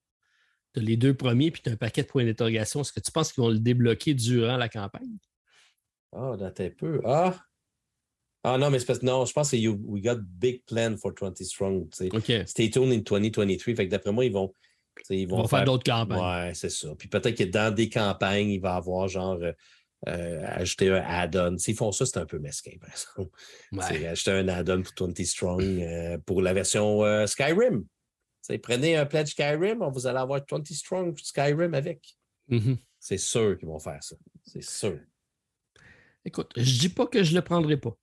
[0.73, 2.81] Tu as les deux premiers, puis tu as un paquet de points d'interrogation.
[2.81, 5.17] Est-ce que tu penses qu'ils vont le débloquer durant la campagne?
[6.11, 7.01] Ah, oh, un peu.
[7.05, 7.35] Ah,
[8.43, 10.95] ah non, mais c'est parce que non, je pense que you, we got big plan
[10.97, 11.89] for 20 Strong.
[11.91, 13.75] Stay tuned in 2023.
[13.75, 14.53] Fait que d'après moi, ils vont.
[15.09, 16.19] Ils vont, faire, d'autres campagnes.
[16.19, 16.93] Ouais, c'est ça.
[16.97, 19.53] Puis peut-être que dans des campagnes, il va avoir genre euh,
[20.09, 21.57] euh, ajouter un add-on.
[21.57, 23.31] S'ils font ça, c'est un peu mesquin, par exemple.
[23.71, 24.07] Ouais.
[24.07, 27.85] Ajouter un add-on pour 20 Strong euh, pour la version Skyrim.
[28.61, 32.17] prenez un pledge Skyrim, vous allez avoir 20 Strong Skyrim avec.
[32.49, 32.77] Mm-hmm.
[32.99, 34.17] C'est sûr qu'ils vont faire ça.
[34.45, 34.99] C'est sûr.
[36.25, 37.95] Écoute, je dis pas que je le prendrai pas.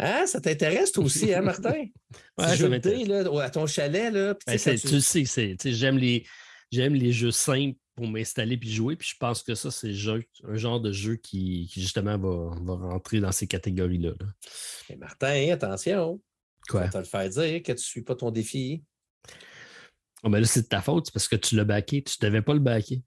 [0.00, 1.72] Hein, ça t'intéresse toi aussi, hein, Martin?
[2.38, 3.08] ouais, ça m'intéresse.
[3.40, 4.34] À ton chalet, là.
[4.46, 5.00] Ben, tu...
[5.00, 6.24] sais, j'aime les,
[6.70, 8.94] j'aime les jeux simples pour m'installer puis jouer.
[8.94, 9.92] Puis je pense que ça, c'est
[10.44, 14.12] un genre de jeu qui, justement va, va, rentrer dans ces catégories-là.
[14.96, 16.20] Martin, attention.
[16.68, 16.84] Quoi?
[16.84, 18.84] Ça te le faire dire que tu ne suis pas ton défi.
[20.22, 22.02] Oh, là, c'est de ta faute, parce que tu l'as baqué.
[22.02, 23.02] Tu ne devais pas le baquer.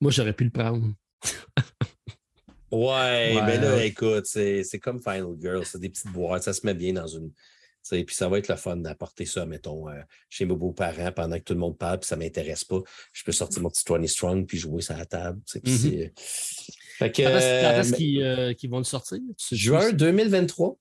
[0.00, 0.94] Moi, j'aurais pu le prendre.
[2.70, 6.74] Ouais, mais là, écoute, c'est comme Final Girl, c'est des petites boîtes, ça se met
[6.74, 7.30] bien dans une.
[7.88, 11.44] Puis ça va être le fun d'apporter ça, mettons, euh, chez mes beaux-parents pendant que
[11.44, 12.80] tout le monde parle, puis ça ne m'intéresse pas.
[13.12, 15.40] Je peux sortir mon petit 20 Strong puis jouer ça à la table.
[15.46, 16.04] Mm-hmm.
[16.04, 19.18] Euh, fait que, quand est-ce euh, qu'ils vont le sortir?
[19.50, 20.78] Juin 2023.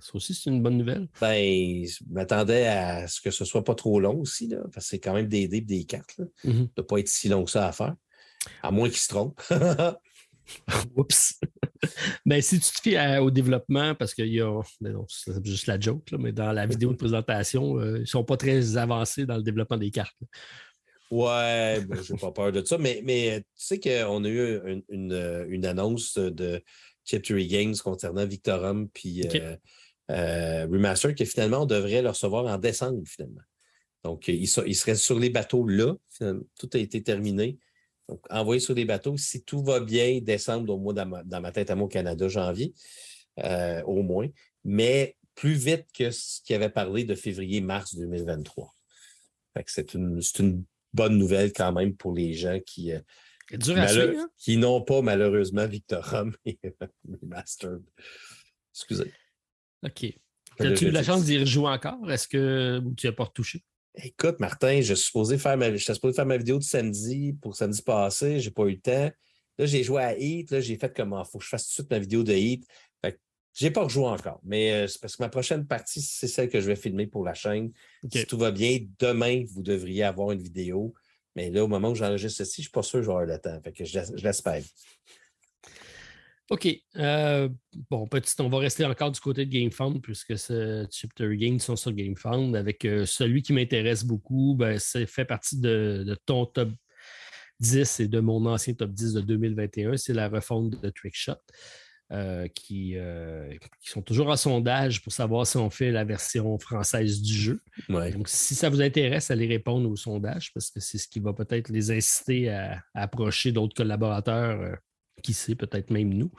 [0.00, 1.08] Ça aussi, c'est une bonne nouvelle.
[1.20, 4.90] Ben, je m'attendais à ce que ce soit pas trop long aussi, là, parce que
[4.90, 6.18] c'est quand même des dés et des cartes.
[6.18, 6.24] Là.
[6.44, 6.60] Mm-hmm.
[6.60, 7.94] ne doit pas être si long que ça à faire.
[8.62, 9.40] À moins qu'ils se trompent.
[10.96, 11.40] Oups.
[12.26, 14.62] ben, si tu te fies au développement, parce qu'il y a.
[14.80, 18.24] Ben c'est juste la joke, mais dans la vidéo de présentation, euh, ils ne sont
[18.24, 20.16] pas très avancés dans le développement des cartes.
[21.10, 22.78] Ouais, ben, je n'ai pas peur de ça.
[22.78, 26.62] Mais, mais tu sais qu'on a eu une, annonce de
[27.04, 29.56] Chaptery Games concernant Victorum puis euh,
[30.10, 33.42] euh, Remaster que finalement, on devrait le recevoir en décembre, finalement.
[34.02, 35.94] Donc, il, il serait sur les bateaux là.
[36.18, 37.58] Tout a été terminé.
[38.08, 41.70] Donc, envoyer sur des bateaux, si tout va bien, décembre, au mois dans ma, tête
[41.70, 42.74] à moi, Canada, janvier,
[43.42, 44.28] euh, au moins,
[44.64, 48.74] mais plus vite que ce qu'il avait parlé de février-mars 2023.
[49.66, 53.00] c'est une, bonne nouvelle quand même pour les gens qui, euh,
[53.52, 54.28] hein?
[54.38, 56.58] qui n'ont pas malheureusement Victorum et
[57.22, 57.78] Master.
[58.72, 59.12] Excusez.
[59.82, 60.04] OK.
[60.60, 62.10] As-tu eu la chance d'y rejouer encore?
[62.10, 63.64] Est-ce que tu n'as pas retouché?
[63.96, 67.82] Écoute, Martin, je suis supposé faire ma, supposé faire ma vidéo de samedi pour samedi
[67.82, 68.40] passé.
[68.40, 69.10] Je n'ai pas eu le temps.
[69.58, 70.50] Là, j'ai joué à Heat.
[70.50, 72.32] Là, j'ai fait comment il faut que je fasse tout de suite ma vidéo de
[72.32, 72.66] Heat.
[73.56, 76.48] Je n'ai pas rejoué encore, mais euh, c'est parce que ma prochaine partie, c'est celle
[76.48, 77.70] que je vais filmer pour la chaîne.
[78.12, 80.92] Si tout va bien, demain, vous devriez avoir une vidéo.
[81.36, 83.38] Mais là, au moment où j'enregistre ceci, je ne suis pas sûr que j'aurai le
[83.38, 83.56] temps.
[83.62, 84.60] Fait que je l'espère.
[86.50, 86.68] OK.
[86.96, 87.48] Euh,
[87.90, 91.76] bon, petit, on va rester encore du côté de GameFound puisque ce Chapter Games sont
[91.76, 92.54] sur GameFound.
[92.54, 96.70] Avec euh, celui qui m'intéresse beaucoup, ben, c'est fait partie de, ton top
[97.60, 99.96] 10 et de mon ancien top 10 de 2021.
[99.96, 101.34] C'est la refonte de Trickshot.
[102.12, 102.96] Euh, qui,
[103.80, 107.62] qui, sont toujours en sondage pour savoir si on fait la version française du jeu.
[107.88, 111.32] Donc, si ça vous intéresse, allez répondre au sondage parce que c'est ce qui va
[111.32, 114.76] peut-être les inciter à approcher d'autres collaborateurs
[115.24, 116.30] qui sait, peut-être même nous,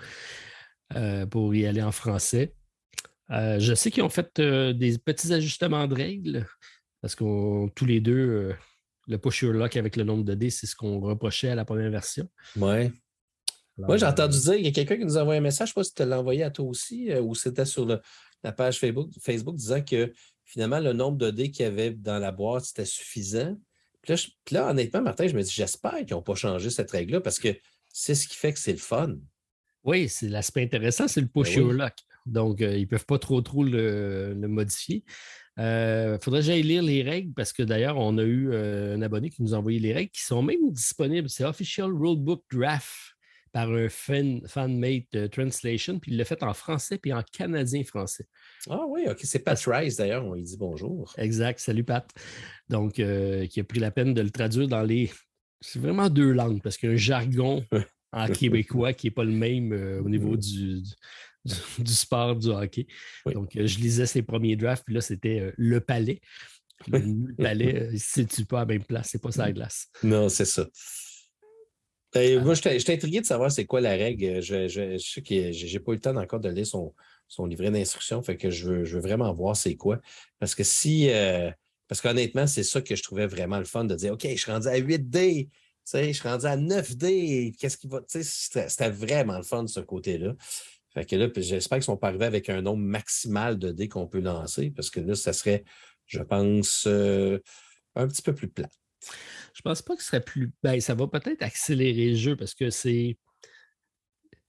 [0.96, 2.54] euh, pour y aller en français.
[3.32, 6.46] Euh, je sais qu'ils ont fait euh, des petits ajustements de règles,
[7.02, 8.54] parce que tous les deux,
[9.08, 11.66] le push your luck avec le nombre de dés, c'est ce qu'on reprochait à la
[11.66, 12.30] première version.
[12.56, 12.92] Oui.
[13.78, 15.72] Moi, j'ai entendu dire, il y a quelqu'un qui nous a envoyé un message, je
[15.72, 18.80] ne sais pas si tu l'as envoyé à toi aussi, ou c'était sur la page
[18.80, 20.14] Facebook, Facebook disant que
[20.46, 23.58] finalement, le nombre de dés qu'il y avait dans la boîte, c'était suffisant.
[24.02, 24.16] Puis
[24.52, 27.50] là, honnêtement, Martin, je me dis, j'espère qu'ils n'ont pas changé cette règle-là parce que
[27.98, 29.16] c'est ce qui fait que c'est le fun.
[29.86, 31.94] Oui, c'est l'aspect intéressant, c'est le ben push your luck.
[32.26, 35.06] Donc, euh, ils ne peuvent pas trop trop le, modifier.
[35.58, 38.98] Il euh, faudrait que j'aille lire les règles parce que d'ailleurs, on a eu euh,
[38.98, 41.30] un abonné qui nous a envoyé les règles qui sont même disponibles.
[41.30, 43.16] C'est Official Rulebook Draft
[43.54, 48.28] par un fan, fan-made translation, puis il l'a fait en français puis en canadien-français.
[48.70, 49.20] Ah oui, OK.
[49.24, 51.14] C'est Pat Rice d'ailleurs, on lui dit bonjour.
[51.18, 51.60] Exact.
[51.60, 52.06] Salut Pat.
[52.68, 55.10] Donc, qui a pris la peine de le traduire dans les.
[55.68, 57.66] C'est vraiment deux langues parce qu'il y a un jargon
[58.14, 60.82] en québécois qui n'est pas le même au niveau du,
[61.80, 62.88] du, sport du hockey.
[63.26, 66.22] Donc, euh, je lisais ses premiers drafts, puis là, c'était euh, le palais.
[66.88, 69.88] Le, palais, euh, si ne situe pas à la même place, c'est pas sa glace.
[70.04, 70.68] Non, c'est ça.
[72.14, 74.42] Ben, moi, je suis intrigué de savoir c'est quoi la règle.
[74.42, 76.94] Je, je, sais que j'ai pas eu le temps encore de lire son,
[77.30, 80.02] son livret d'instruction, fait que je veux, je veux vraiment voir c'est quoi.
[80.38, 81.10] Parce que si.
[81.88, 84.52] Parce qu'honnêtement, c'est ça que je trouvais vraiment le fun de dire OK, je suis
[84.52, 85.50] rendu à 8D.
[85.94, 87.56] Je suis rendu à 9D.
[87.58, 88.02] Qu'est-ce qui va.
[88.08, 90.36] C'était vraiment le fun de ce côté-là.
[90.94, 94.08] Fait que là, j'espère qu'ils sont pas arrivés avec un nombre maximal de dés qu'on
[94.08, 95.66] peut lancer, parce que là, ça serait,
[96.06, 97.38] je pense, euh,
[97.96, 98.70] un petit peu plus plat.
[99.54, 100.54] Je pense pas que ce serait plus.
[100.64, 103.18] Ben, ça va peut-être accélérer le jeu parce que c'est.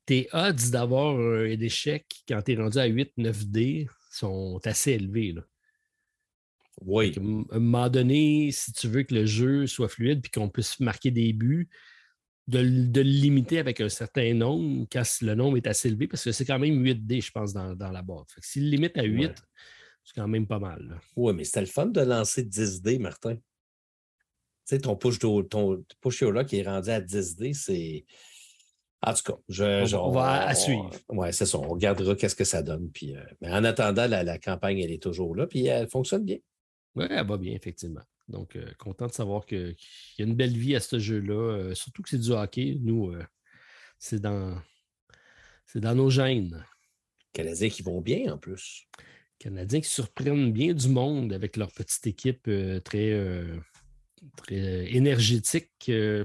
[0.06, 5.32] Tes odds d'avoir un échec quand tu es rendu à 8-9 dés sont assez élevés.
[5.32, 5.42] Là.
[6.82, 7.14] Oui.
[7.16, 10.78] À un moment donné, si tu veux que le jeu soit fluide et qu'on puisse
[10.80, 11.68] marquer des buts,
[12.48, 16.32] de, le limiter avec un certain nombre quand le nombre est assez élevé, parce que
[16.32, 18.28] c'est quand même 8 dés, je pense, dans, la boîte.
[18.40, 19.32] S'il le limite à 8,
[20.04, 21.00] c'est quand même pas mal.
[21.16, 23.34] Oui, mais c'était le fun de lancer 10 dés, Martin.
[23.34, 23.42] Tu
[24.64, 28.04] sais, ton push, ton push là qui est rendu à 10 dés, c'est.
[29.02, 30.90] En tout cas, je, on, va à suivre.
[31.10, 31.58] Oui, c'est ça.
[31.58, 32.90] On regardera qu'est-ce que ça donne.
[32.90, 36.24] Puis, euh, mais en attendant, la, la, campagne, elle est toujours là, puis elle fonctionne
[36.24, 36.38] bien.
[36.96, 38.00] Oui, elle va bien, effectivement.
[38.28, 39.76] Donc, euh, content de savoir qu'il
[40.18, 41.34] y a une belle vie à ce jeu-là.
[41.34, 42.78] Euh, surtout que c'est du hockey.
[42.80, 43.24] Nous, euh,
[43.98, 44.56] c'est dans,
[45.74, 46.64] dans nos gènes.
[47.32, 48.86] Canadiens qui vont bien en plus.
[49.38, 52.50] Canadiens qui surprennent bien du monde avec leur petite équipe
[52.84, 53.44] très,
[54.38, 55.70] très énergétique.
[55.88, 56.24] ils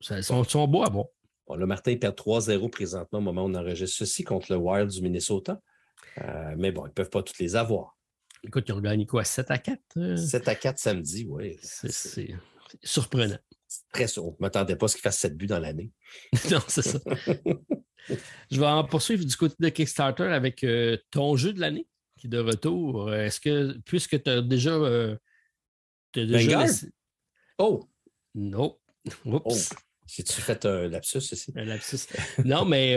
[0.00, 1.06] sont, sont, beaux à voir.
[1.48, 4.88] Bon, le Martin perd 3-0 présentement au moment où on enregistre ceci contre le Wild
[4.88, 5.60] du Minnesota.
[6.56, 7.99] mais bon, ils ne peuvent pas toutes les avoir.
[8.42, 10.16] Écoute, ils ont gagné quoi, 7 à 4?
[10.16, 10.50] 7 euh?
[10.50, 11.58] à 4 samedi, oui.
[11.62, 12.34] C'est
[12.82, 13.38] surprenant.
[13.92, 14.26] Très sûr.
[14.26, 15.90] On ne m'attendait pas à ce qu'ils fassent 7 buts dans l'année.
[16.50, 16.98] non, c'est ça.
[18.50, 21.86] Je vais en poursuivre du côté de Kickstarter avec euh, ton jeu de l'année
[22.18, 23.12] qui est de retour.
[23.12, 24.72] Est-ce que, puisque tu as déjà.
[24.72, 25.16] Euh,
[26.16, 26.64] as déjà
[27.58, 27.88] Oh!
[28.34, 28.78] Non.
[29.24, 29.42] Oups.
[29.44, 29.76] Oh.
[30.06, 31.52] J'ai-tu fait un lapsus ici?
[31.54, 32.08] Un lapsus.
[32.44, 32.96] non, mais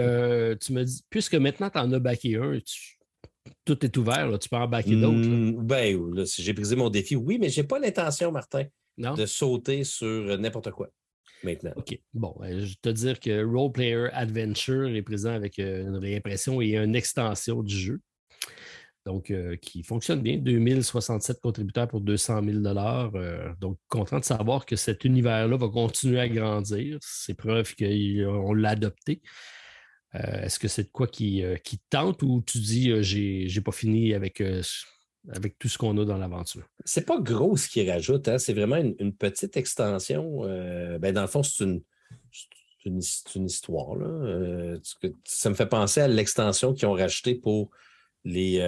[0.57, 2.97] tu me dis, puisque maintenant tu en as backé un, tu,
[3.65, 5.17] tout est ouvert, tu peux en baquer d'autres.
[5.17, 8.65] Mmh, ben, si j'ai brisé mon défi, oui, mais je n'ai pas l'intention, Martin,
[8.97, 10.89] de sauter sur euh, n'importe quoi
[11.43, 11.71] maintenant.
[11.75, 11.99] OK.
[12.13, 16.61] Bon, ben, je te dire que Role Player Adventure est présent avec euh, une réimpression
[16.61, 17.99] et une extension du jeu.
[19.05, 20.37] Donc, euh, qui fonctionne bien.
[20.37, 26.29] 2067 contributeurs pour 200 000 Donc, content de savoir que cet univers-là va continuer à
[26.29, 26.99] grandir.
[27.01, 29.21] C'est preuve qu'on l'a adopté.
[30.15, 31.57] Euh, est-ce que c'est de quoi qui, euh,
[31.89, 34.43] tente ou tu dis euh, j'ai, j'ai pas fini avec,
[35.29, 36.67] avec tout ce qu'on a dans l'aventure?
[36.85, 38.37] C'est pas gros ce qu'il rajoute, hein?
[38.37, 40.41] c'est vraiment une, petite extension.
[40.99, 41.81] ben dans le fond, c'est une,
[42.85, 43.95] une, histoire.
[43.95, 44.75] Là.
[45.25, 47.71] ça me fait penser à l'extension qu'ils ont racheté pour
[48.23, 48.61] les.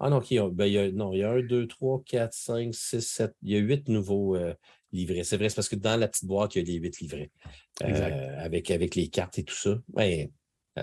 [0.00, 2.72] Ah non, ben, il y a, non, il y a un, deux, trois, quatre, cinq,
[2.72, 3.34] six, sept.
[3.42, 4.38] Il y a huit nouveaux
[4.92, 5.24] livrets.
[5.24, 7.30] C'est vrai, c'est parce que dans la petite boîte, il y a les huit livrets.
[7.80, 9.76] avec, avec les cartes et tout ça.
[9.88, 10.30] Ben,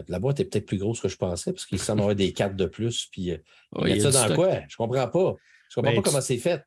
[0.08, 2.56] la boîte est peut-être plus grosse que je pensais parce qu'il semble avoir des cartes
[2.56, 3.08] de plus.
[3.12, 3.38] Puis, euh,
[3.84, 4.54] il y a ça dans quoi?
[4.68, 5.36] Je ne comprends pas.
[5.70, 6.64] Je ne comprends ben, pas comment c'est fait.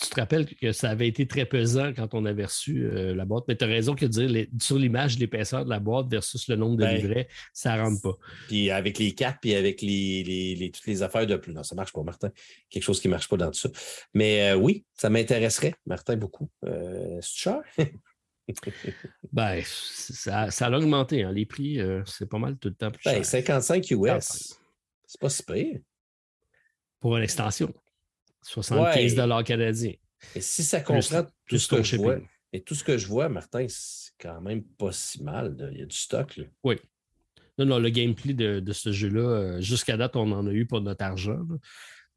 [0.00, 3.26] Tu te rappelles que ça avait été très pesant quand on avait reçu euh, la
[3.26, 3.44] boîte.
[3.46, 6.76] Mais tu as raison que dire sur l'image, l'épaisseur de la boîte versus le nombre
[6.76, 8.16] de ben, livrets, ça ne rentre pas.
[8.48, 11.52] Puis avec les cartes, puis avec les, toutes les affaires de plus.
[11.52, 12.30] Non, ça ne marche pas, Martin.
[12.70, 13.68] Quelque chose qui ne marche pas dans tout ça.
[14.14, 16.48] Mais euh, oui, ça m'intéresserait, Martin, beaucoup.
[16.62, 17.60] c'est cher?
[19.32, 21.22] ben, ça, ça, a augmenté.
[21.22, 21.32] Hein.
[21.32, 23.24] Les prix, euh, c'est pas mal tout le temps plus ben, cher.
[23.24, 24.58] 55 US.
[25.06, 25.78] C'est pas si pire.
[27.00, 27.72] Pour une extension.
[28.42, 29.94] 75 dollars canadiens.
[30.34, 32.18] Et si ça comprend tout ce que je vois,
[32.52, 35.56] et tout ce que je vois, Martin, c'est quand même pas si mal.
[35.72, 36.36] Il y a du stock.
[36.36, 36.44] Là.
[36.64, 36.76] Oui.
[37.58, 40.66] Non, non, le gameplay de, de ce jeu-là, euh, jusqu'à date, on en a eu
[40.66, 41.40] pour notre argent.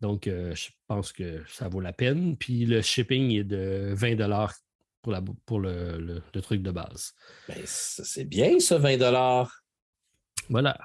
[0.01, 2.37] Donc, euh, je pense que ça vaut la peine.
[2.37, 4.15] Puis le shipping est de 20
[5.05, 7.13] pour, la, pour le, truc de base.
[7.47, 8.97] Ben, c'est bien, ça, 20
[10.49, 10.75] Voilà.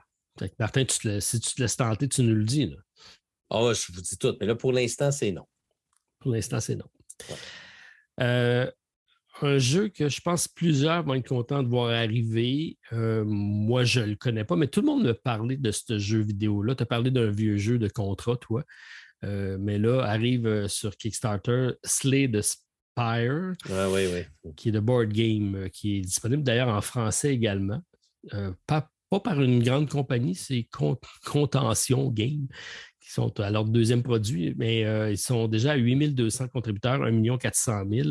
[0.58, 2.70] Martin, si tu te laisses tenter, tu nous le dis.
[3.48, 5.46] Oh, je vous dis tout, mais là, pour l'instant, c'est non.
[6.18, 6.84] Pour l'instant, c'est non.
[8.20, 8.70] Euh,
[9.40, 12.76] un jeu que je pense plusieurs vont être contents de voir arriver.
[12.92, 15.98] Euh, moi, je ne le connais pas, mais tout le monde me parlait de ce
[15.98, 16.74] jeu vidéo-là.
[16.74, 18.64] Tu as parlé d'un vieux jeu de contrat, toi.
[19.24, 22.42] Euh, mais là, arrive sur Kickstarter Slay the
[23.00, 23.54] Spire,
[24.56, 27.80] qui est de board game, qui est disponible d'ailleurs en français également.
[28.66, 28.90] pas,
[29.24, 30.68] par une grande compagnie, c'est
[31.24, 32.46] Contention Game,
[33.00, 37.84] qui sont à leur deuxième produit, mais ils sont déjà à 8200 contributeurs, 1 400
[37.90, 38.08] 000.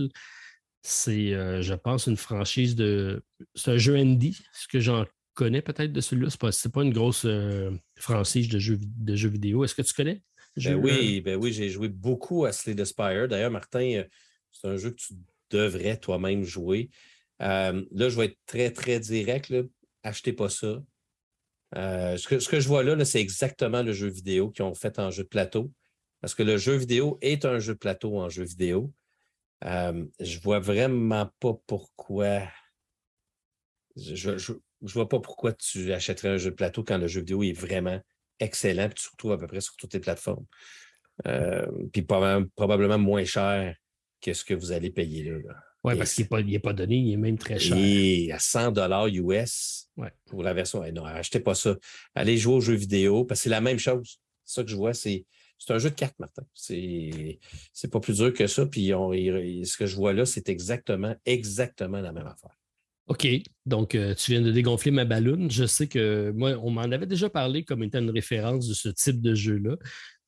[0.81, 3.21] C'est, euh, je pense, une franchise de.
[3.53, 6.29] C'est un jeu indie, ce que j'en connais peut-être de celui-là?
[6.29, 6.37] Ce
[6.67, 9.63] n'est pas, une grosse euh, franchise de jeux, de jeux vidéo.
[9.63, 10.21] Est-ce que tu connais?
[10.57, 13.27] Ben oui, ben oui j'ai joué beaucoup à Slay the Spire.
[13.27, 14.03] D'ailleurs, Martin, euh,
[14.59, 15.13] c'est un jeu que tu
[15.49, 16.89] devrais toi-même jouer.
[17.39, 19.53] là, je vais être très, très direct.
[20.03, 20.81] Achetez pas ça.
[21.73, 24.75] ce, que, ce, que, je vois là, là c'est exactement le jeu vidéo qu'ils ont
[24.75, 25.71] fait en jeu de plateau.
[26.21, 28.93] Parce que le jeu vidéo est un jeu de plateau en jeu vidéo.
[29.65, 32.41] Euh, je vois vraiment pas pourquoi.
[33.95, 37.43] Je, je, vois pas pourquoi tu achèterais un jeu de plateau quand le jeu vidéo
[37.43, 37.99] est vraiment
[38.39, 40.45] excellent et tu retrouves à peu près sur toutes les plateformes.
[41.27, 43.75] Euh, puis probablement moins cher
[44.21, 45.37] que ce que vous allez payer là.
[45.83, 47.77] Oui, parce qu'il n'est pas, donné, il est même très cher.
[47.77, 48.75] Et à 100
[49.07, 49.89] US
[50.25, 50.83] pour la version.
[50.83, 51.77] Eh non, achetez pas ça.
[52.15, 54.19] Allez jouer aux jeux vidéo parce que c'est la même chose.
[54.43, 55.25] Ça que je vois, c'est
[55.59, 56.43] c'est un jeu de cartes, Martin.
[56.53, 57.39] C'est,
[57.91, 58.65] pas plus dur que ça.
[58.65, 62.57] Puis ce que je vois là, c'est exactement, exactement la même affaire.
[63.07, 63.27] OK.
[63.65, 65.51] Donc, euh, tu viens de dégonfler ma ballonne.
[65.51, 68.87] Je sais que moi, on m'en avait déjà parlé comme étant une référence de ce
[68.87, 69.75] type de jeu-là.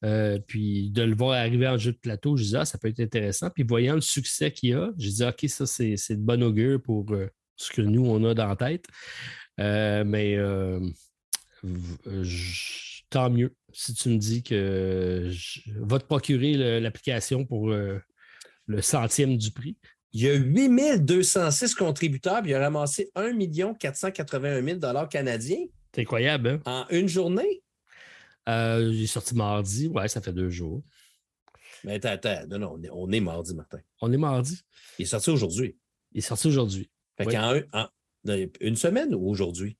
[0.03, 2.87] Euh, puis de le voir arriver en jeu de plateau, je disais, ah, ça peut
[2.87, 3.49] être intéressant.
[3.49, 6.81] Puis voyant le succès qu'il y a, je disais, OK, ça, c'est, de bon augure
[6.81, 8.85] pour euh, ce que nous, on a dans la tête.
[9.57, 10.37] mais
[13.11, 17.99] tant mieux si tu me dis que je vais te procurer l'application pour euh,
[18.65, 19.77] le centième du prix.
[20.13, 23.37] Il y a 8206 contributeurs, puis il a ramassé 1
[23.75, 25.65] 481 000 canadiens.
[25.93, 26.59] C'est incroyable, hein?
[26.65, 27.61] En une journée?
[28.49, 30.83] Euh, il est sorti mardi, ouais, ça fait deux jours.
[31.83, 33.79] Mais attends, attends, non, non, on est, mardi, Martin.
[34.01, 34.59] On est mardi.
[34.99, 35.77] Il est sorti aujourd'hui.
[36.11, 36.89] Il est sorti aujourd'hui.
[37.17, 37.59] Fait qu'en
[38.59, 39.77] une semaine ou aujourd'hui?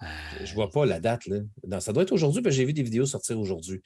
[0.00, 1.26] Je ne vois pas la date.
[1.26, 1.40] Là.
[1.66, 3.82] Non, ça doit être aujourd'hui, parce que j'ai vu des vidéos sortir aujourd'hui.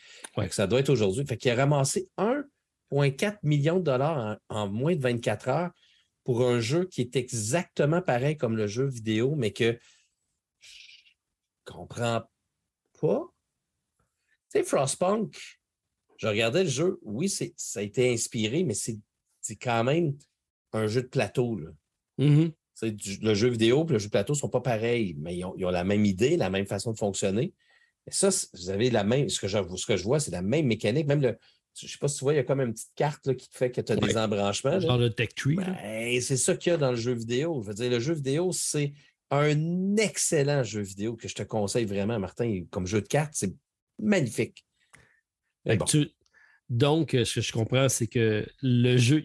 [0.50, 1.24] Ça doit être aujourd'hui.
[1.26, 5.70] Fait qu'il a ramassé 1,4 million de dollars en, moins de 24 heures
[6.24, 9.78] pour un jeu qui est exactement pareil comme le jeu vidéo, mais que
[10.60, 10.68] je
[11.66, 12.22] ne comprends
[13.06, 13.34] pas.
[14.50, 15.36] Tu sais, Frostpunk,
[16.16, 20.16] je regardais le jeu, oui, ça a été inspiré, mais c'est quand même
[20.72, 21.58] un jeu de plateau.
[21.58, 21.70] Là.
[22.18, 25.54] Mm-hmm le jeu vidéo et le jeu plateau ne sont pas pareils, mais ils ont,
[25.56, 27.52] la même idée, la même façon de fonctionner.
[28.06, 30.42] Et ça, vous avez la même, ce que je, ce que je vois, c'est la
[30.42, 31.06] même mécanique.
[31.06, 31.38] Même le,
[31.78, 33.48] je ne sais pas si tu vois, il y a comme une petite carte qui
[33.48, 34.80] te fait que tu as des embranchements.
[34.80, 35.56] Genre le tech tree.
[35.56, 37.60] Ben, c'est ça qu'il y a dans le jeu vidéo.
[37.62, 38.92] Je veux dire, le jeu vidéo, c'est
[39.32, 43.32] un excellent jeu vidéo que je te conseille vraiment, Martin, comme jeu de cartes.
[43.34, 43.52] C'est
[43.98, 44.64] magnifique.
[46.68, 49.22] Donc, ce que je comprends, c'est que le jeu,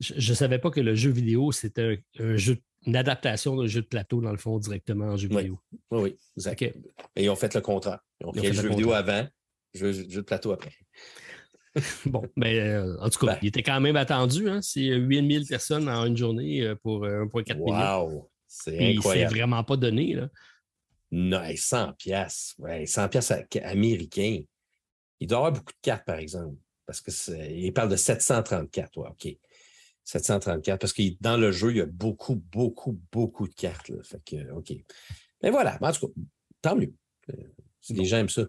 [0.00, 3.80] je ne savais pas que le jeu vidéo, c'était un, jeu, une adaptation d'un jeu
[3.80, 5.58] de plateau, dans le fond, directement en jeu vidéo.
[5.90, 6.62] Oui, oui, exact.
[6.62, 6.74] Et
[7.16, 8.00] ils ont fait le contraire.
[8.20, 9.26] Ils ont fait le jeu vidéo avant,
[9.72, 10.72] jeu, jeu de plateau après.
[12.06, 13.38] bon, mais euh, en tout cas, ben.
[13.42, 14.48] il était quand même attendu.
[14.48, 14.60] Hein?
[14.62, 18.00] C'est 8000 personnes en une journée euh, pour 1,4 million.
[18.00, 18.30] Wow!
[18.62, 19.30] C'est incroyable.
[19.30, 20.14] C'est vraiment pas donné.
[20.14, 20.28] Là.
[21.10, 22.54] Non, 100 pièces.
[22.58, 24.40] Ouais, 100 pièces américains.
[25.20, 26.56] Il doit y avoir beaucoup de cartes, par exemple.
[26.86, 28.96] Parce qu'il parle de 734.
[28.96, 29.36] Ouais, OK.
[30.04, 30.80] 734.
[30.80, 33.90] Parce que dans le jeu, il y a beaucoup, beaucoup, beaucoup de cartes.
[34.02, 34.72] Fait que, OK.
[35.42, 36.12] Mais voilà, en tout cas,
[36.62, 36.92] tant mieux.
[37.30, 37.42] Euh,
[37.90, 38.46] les gens aiment ça.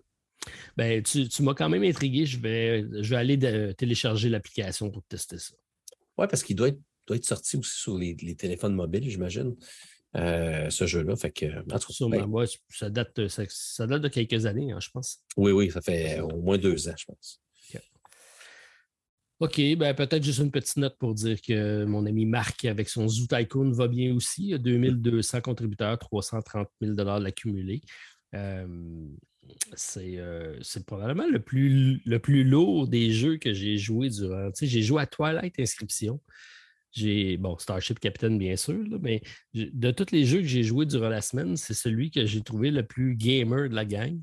[0.78, 2.26] Ben, tu, m'as quand même intrigué.
[2.26, 5.56] Je vais, je vais aller télécharger l'application pour tester ça.
[6.18, 9.56] Oui, parce qu'il doit être, doit être sorti aussi sur les, téléphones mobiles, j'imagine,
[10.16, 11.16] euh, ce jeu-là.
[11.16, 11.78] Fait que, ben
[12.70, 15.20] ça, date, ça, date de quelques années, hein, je pense.
[15.38, 17.42] Oui, oui, ça fait au moins deux ans, je pense.
[19.42, 23.06] OK, ben peut-être juste une petite note pour dire que mon ami Marc, avec son
[23.10, 24.44] Zoo Tycoon, va bien aussi.
[24.44, 27.82] Il y a 2200 contributeurs, 330 000 l'accumulé.
[28.34, 28.58] Euh,
[29.76, 34.52] c'est probablement le plus, le plus lourd des jeux que j'ai joué durant.
[34.60, 36.22] J'ai joué à Twilight Inscription.
[36.96, 39.22] J'ai, bon, Starship Captain, bien sûr, mais
[39.54, 42.72] de tous les jeux que j'ai joués durant la semaine, c'est celui que j'ai trouvé
[42.72, 44.18] le plus gamer de la gang.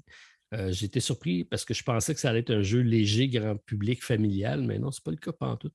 [0.55, 3.57] Euh, J'étais surpris parce que je pensais que ça allait être un jeu léger, grand
[3.57, 5.71] public, familial, mais non, c'est pas le cas pas tout.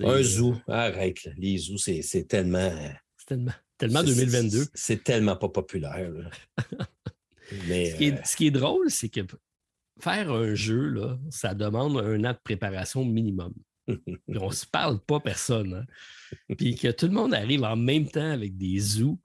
[0.00, 1.28] Un zoo, arrête.
[1.36, 2.72] Les zoos, c'est tellement.
[3.16, 4.66] C'est tellement, tellement 2022.
[4.74, 6.30] C'est tellement pas populaire.
[7.68, 7.90] mais,
[8.24, 9.20] ce, qui est, drôle, c'est que
[10.00, 13.52] faire un jeu, là, ça demande un an de préparation minimum.
[14.28, 15.74] On se parle pas personne.
[15.74, 16.54] Hein.
[16.56, 19.20] Puis que tout le monde arrive en même temps avec des zoos,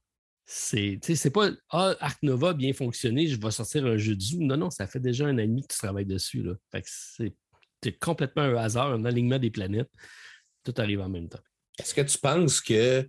[0.45, 0.99] c'est,
[1.33, 4.39] pas Ah, Arc Nova bien fonctionné, je vais sortir un jeu de zoo.
[4.41, 6.43] Non, non, ça fait déjà un an et demi que tu travailles dessus.
[6.43, 6.55] Là.
[6.71, 9.89] Fait que c'est, complètement un hasard, un alignement des planètes.
[10.63, 11.39] Tout arrive en même temps.
[11.79, 13.07] Est-ce que tu penses que,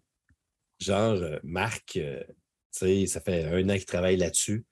[0.78, 2.22] genre, euh, Marc, euh,
[2.70, 4.64] ça fait un an qu'il travaille là-dessus,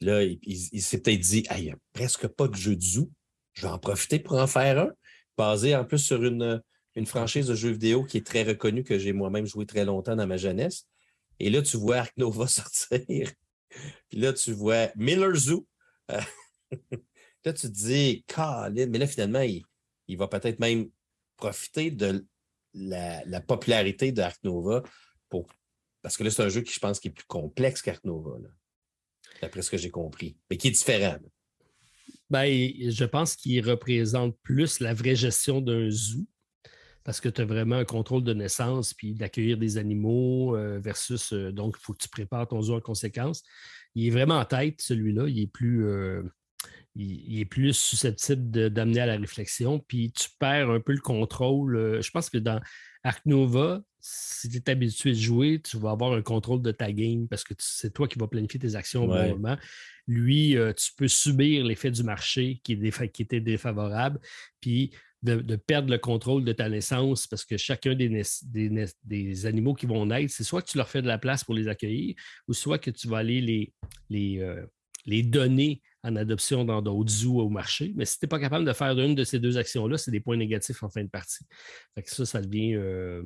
[0.00, 3.10] là, il, s'est peut-être dit il n'y a presque pas de jeu de zoo,
[3.54, 4.90] je vais en profiter pour en faire un,
[5.38, 6.60] basé en plus sur une,
[6.96, 10.16] une franchise de jeux vidéo qui est très reconnue, que j'ai moi-même joué très longtemps
[10.16, 10.86] dans ma jeunesse.
[11.38, 13.30] Et là, tu vois Ark Nova sortir.
[14.08, 15.66] Puis là, tu vois Miller Zoo.
[16.10, 16.20] Euh,
[17.44, 20.90] là, tu te dis, mais là, finalement, il, va peut-être même
[21.36, 22.26] profiter de
[22.74, 24.82] la, popularité d'Ark Nova
[25.28, 25.46] pour.
[26.02, 28.38] Parce que là, c'est un jeu qui, je pense, qui est plus complexe qu'Ark Nova,
[29.40, 31.18] d'après ce que j'ai compris, mais qui est différent.
[32.30, 36.26] Ben, je pense qu'il représente plus la vraie gestion d'un zoo
[37.08, 41.32] parce que tu as vraiment un contrôle de naissance puis d'accueillir des animaux euh, versus
[41.32, 43.42] euh, donc il faut que tu prépares ton zoo en conséquence.
[43.94, 45.26] Il est vraiment en tête, celui-là.
[45.26, 45.86] Il est plus.
[45.86, 46.22] Euh,
[46.94, 52.02] il, est plus susceptible d'amener à la réflexion, puis tu perds un peu le contrôle.
[52.02, 52.60] je pense que dans
[53.04, 56.92] Arc Nova, si tu es habitué de jouer, tu vas avoir un contrôle de ta
[56.92, 59.56] game parce que c'est toi qui vas planifier tes actions au bon moment.
[60.06, 64.20] Lui, tu peux subir l'effet du marché qui, est qui était défavorable,
[64.60, 68.22] puis de, perdre le contrôle de ta naissance parce que chacun des,
[69.04, 71.54] des, animaux qui vont naître, c'est soit que tu leur fais de la place pour
[71.54, 72.14] les accueillir
[72.46, 73.72] ou soit que tu vas aller les,
[74.10, 74.64] les, euh,
[75.06, 77.92] les donner en adoption dans d'autres zoos au marché.
[77.96, 80.20] Mais si tu n'es pas capable de faire une de ces deux actions-là, c'est des
[80.20, 81.44] points négatifs en fin de partie.
[81.94, 82.74] Fait que ça, ça devient.
[82.74, 83.22] Euh,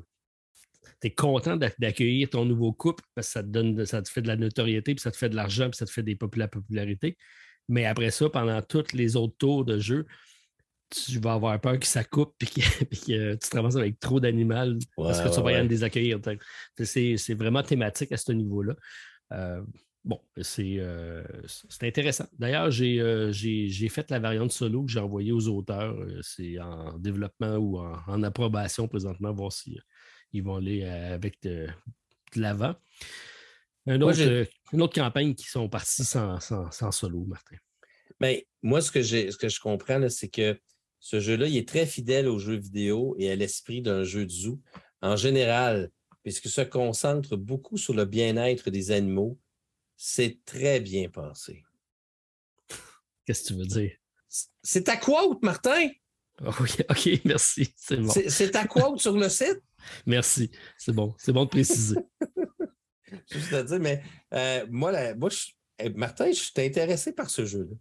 [1.02, 4.22] tu es content d'accueillir ton nouveau couple parce que ça te donne, ça te fait
[4.22, 6.48] de la notoriété, puis ça te fait de l'argent, puis ça te fait des la
[6.48, 7.18] popularité.
[7.68, 10.06] Mais après ça, pendant tous les autres tours de jeu,
[10.90, 15.20] tu vas avoir peur que ça coupe et que, tu te avec trop d'animaux parce
[15.20, 16.20] que tu vas rien des accueillir.
[16.76, 18.74] C'est vraiment thématique à ce niveau-là.
[19.32, 19.62] Euh,
[20.04, 21.24] bon, euh,
[21.68, 22.26] c'est intéressant.
[22.38, 25.96] D'ailleurs, euh, j'ai fait la variante solo que j'ai envoyée aux auteurs.
[26.20, 29.80] C'est en développement ou en, approbation présentement, voir s'ils
[30.32, 31.68] ils vont aller avec de,
[32.34, 32.74] l'avant.
[33.86, 36.38] une autre campagne qui sont partis sans,
[36.90, 37.56] solo, Martin.
[38.20, 40.58] Mais ben, moi, ce que, ce que je comprends, c'est que
[41.00, 44.30] ce jeu-là, il est très fidèle aux jeux vidéo et à l'esprit d'un jeu de
[44.30, 44.60] zoo.
[45.00, 45.90] En général,
[46.22, 49.38] puisque se concentre beaucoup sur le bien-être des animaux,
[49.96, 51.64] c'est très bien pensé.
[53.26, 53.92] Qu'est-ce que tu veux dire?
[54.62, 55.88] C'est ta quote, Martin!
[56.46, 57.74] OK, merci.
[57.76, 58.12] C'est bon.
[58.52, 59.60] Ta quote sur le site?
[60.06, 60.50] Merci.
[60.78, 61.14] C'est bon.
[61.18, 61.96] C'est bon de préciser.
[63.30, 64.02] Juste à dire, mais
[64.32, 65.28] euh, moi, moi
[65.78, 67.76] eh, Martin, je suis intéressé par ce jeu-là.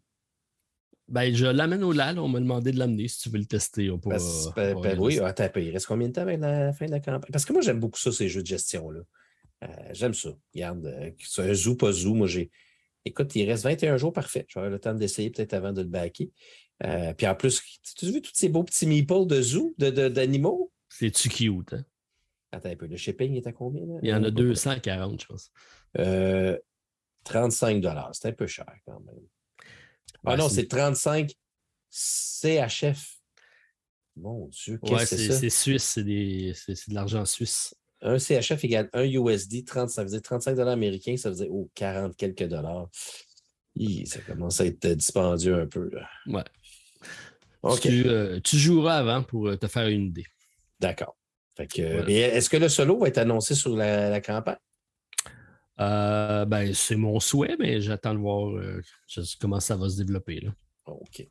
[1.08, 2.20] Ben, je l'amène au LAL.
[2.20, 3.90] On m'a demandé de l'amener si tu veux le tester.
[3.92, 4.18] On ben,
[4.56, 7.32] ben, ben oui, attends, il reste combien de temps avec la fin de la campagne?
[7.32, 9.02] Parce que moi, j'aime beaucoup ça, ces jeux de gestion-là.
[9.64, 10.30] Euh, j'aime ça.
[10.54, 12.14] Regarde, euh, c'est un zoo, pas zoo.
[12.14, 12.50] Moi, j'ai.
[13.04, 14.46] Écoute, il reste 21 jours, parfait.
[14.48, 16.32] J'aurai le temps d'essayer peut-être avant de le.
[16.84, 17.62] Euh, puis en plus,
[17.98, 20.72] tu as vu tous ces beaux petits meeples de zoo, d'animaux?
[20.90, 21.84] C'est-tu cute, hein?
[22.52, 23.84] Attends un peu, le shipping est à combien?
[24.02, 25.52] Il y en a 240, je pense.
[27.24, 29.16] 35 C'est un peu cher quand même.
[30.26, 31.32] Ah non, c'est 35
[31.90, 33.18] CHF.
[34.18, 35.40] Mon Dieu, qu'est-ce que c'est ça?
[35.40, 37.74] C'est suisse, c'est de l'argent suisse.
[38.02, 42.16] Un CHF égale un USD, 30, ça faisait 35 dollars américains, ça faisait oh, 40
[42.18, 42.90] quelques dollars.
[44.06, 45.90] ça commence à être dispendieux un peu.
[45.92, 46.10] Là.
[46.28, 46.44] Ouais.
[47.64, 50.26] Euh, tu, joueras avant pour euh, te faire une idée.
[50.80, 51.16] D'accord.
[51.58, 54.58] Est-ce que le solo va être annoncé sur la campagne?
[55.82, 58.82] Euh, ben, c'est mon souhait, mais j'attends de voir euh,
[59.40, 60.40] comment ça va se développer.
[60.40, 60.54] Là.
[60.86, 61.28] OK.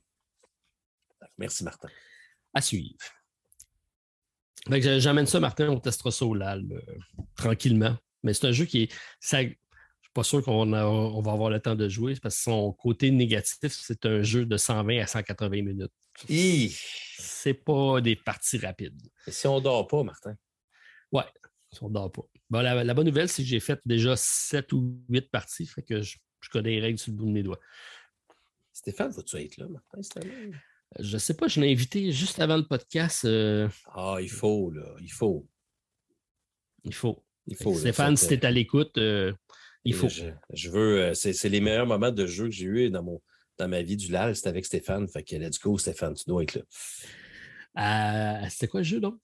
[1.39, 1.89] Merci, Martin.
[2.53, 2.97] À suivre.
[4.69, 6.81] J'amène ça, Martin, on testera ça au LAL euh,
[7.37, 7.97] tranquillement.
[8.23, 8.95] Mais c'est un jeu qui est.
[9.21, 9.39] Ça,
[10.11, 13.11] suis pas sûr qu'on on va avoir le temps de jouer parce que son côté
[13.11, 15.93] négatif, c'est un jeu de 120 à 180 minutes.
[17.19, 19.01] C'est pas des parties rapides.
[19.27, 20.35] Et si on ne dort pas, Martin?
[21.13, 21.25] Ouais,
[21.73, 25.01] si on ne dort pas la, bonne nouvelle, c'est que j'ai fait déjà 7 ou
[25.09, 26.19] 8 parties, fait que je,
[26.51, 27.61] connais les règles sur le bout de mes doigts.
[28.73, 30.01] Stéphane, vas-tu être là, Martin,
[30.99, 33.25] Je ne sais pas, je l'ai invité juste avant le podcast.
[33.25, 35.49] Euh, ah, il faut, là, il faut.
[36.85, 37.25] Il faut.
[37.47, 39.33] Il faut Stéphane, si tu es à l'écoute, euh,
[39.85, 40.09] il faut.
[40.09, 43.21] Je, veux, euh, c'est les meilleurs moments de jeu que j'ai eu dans, mon,
[43.59, 45.09] dans ma vie du LAL, c'était avec Stéphane.
[45.09, 46.63] Fait que let's go, Stéphane, tu dois être
[47.75, 48.49] là.
[48.49, 49.19] c'était quoi le jeu, donc?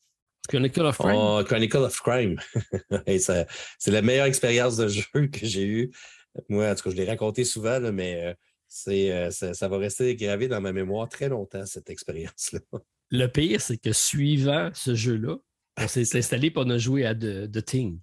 [0.48, 1.16] Chronicle of Crime?
[1.16, 2.36] Oh, Chronicle of Crime.
[3.18, 5.90] c'est la meilleure expérience de jeu que j'ai eue.
[6.48, 8.34] Moi, en tout cas, je l'ai raconté souvent, mais euh,
[8.68, 12.60] C'est, ça, va rester gravé dans ma mémoire très longtemps, cette expérience-là.
[13.10, 15.36] Le pire, c'est que suivant ce jeu-là,
[15.78, 18.00] on s'est installé pour ne jouer à The, Thing.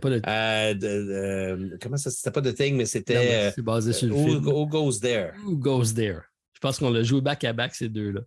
[0.00, 1.78] Pas de...
[1.78, 2.10] comment ça?
[2.10, 3.52] C'était pas The Thing, mais c'était.
[3.54, 4.46] C'est basé sur le who, film.
[4.46, 5.32] Who Goes There?
[5.44, 6.22] Who Goes There?
[6.52, 8.20] Je pense qu'on l'a joué back à back, ces deux-là.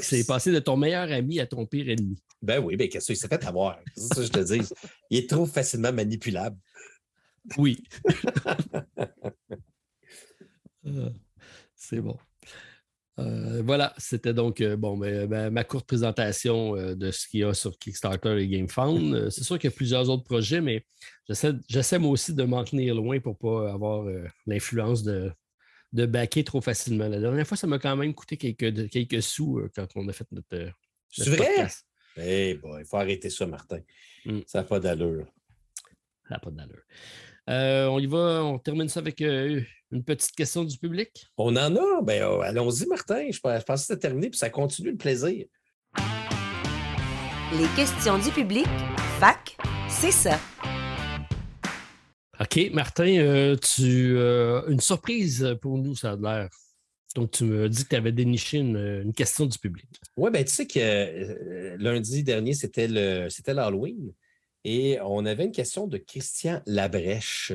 [0.00, 2.22] c'est passé de ton meilleur ami à ton pire ennemi.
[2.42, 3.78] Ben oui, ben qu'est-ce qu'il s'est fait avoir?
[3.96, 4.60] C'est ça que je te dis.
[5.10, 6.58] Il est trop facilement manipulable.
[7.56, 7.82] Oui.
[11.74, 12.18] C'est bon.
[13.18, 17.40] Euh, voilà, c'était donc euh, bon, ben, ben, ma courte présentation euh, de ce qu'il
[17.40, 19.28] y a sur Kickstarter et GameFound.
[19.30, 20.84] c'est sûr qu'il y a plusieurs autres projets, mais
[21.68, 24.06] j'essaie moi aussi de m'en tenir loin pour ne pas avoir
[24.46, 25.32] l'influence de,
[25.92, 27.08] de backer trop facilement.
[27.08, 30.12] La dernière fois, ça m'a quand même coûté quelques, quelques sous euh, quand on a
[30.12, 30.54] fait notre.
[30.54, 30.70] Euh,
[31.10, 31.68] c'est vrai?
[32.16, 33.80] Eh bon, il faut arrêter ça, Martin.
[34.24, 34.40] Hmm.
[34.46, 35.26] Ça n'a pas d'allure.
[36.28, 36.82] Ça n'a pas d'allure.
[37.48, 41.26] Euh, on y va, on termine ça avec une petite question du public.
[41.38, 42.02] On en a?
[42.02, 43.30] Ben, oh, allons-y, Martin.
[43.30, 45.46] Je, pense que c'était terminé, puis ça continue le plaisir.
[47.56, 48.66] Les questions du public,
[49.18, 49.56] fac,
[49.88, 50.38] c'est ça.
[52.38, 56.50] OK, Martin, euh, tu euh, une surprise pour nous, ça a l'air.
[57.16, 59.88] Donc, tu me dis que tu avais déniché une, question du public.
[60.18, 64.12] Oui, bien, tu sais que euh, lundi dernier, c'était l'Halloween
[64.68, 67.52] et on avait une question de Christian Labrèche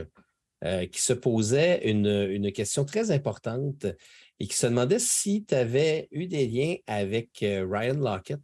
[0.91, 3.85] qui se posait une, question très importante
[4.39, 8.39] et qui se demandait si tu avais eu des liens avec Ryan Lockett.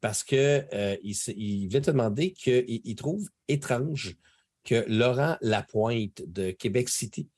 [0.00, 0.68] parce qu'il
[1.02, 4.16] il te demander qu'il trouve étrange
[4.64, 7.28] que Laurent Lapointe de Québec City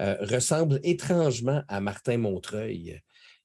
[0.00, 3.00] euh, ressemble étrangement à Martin Montreuil.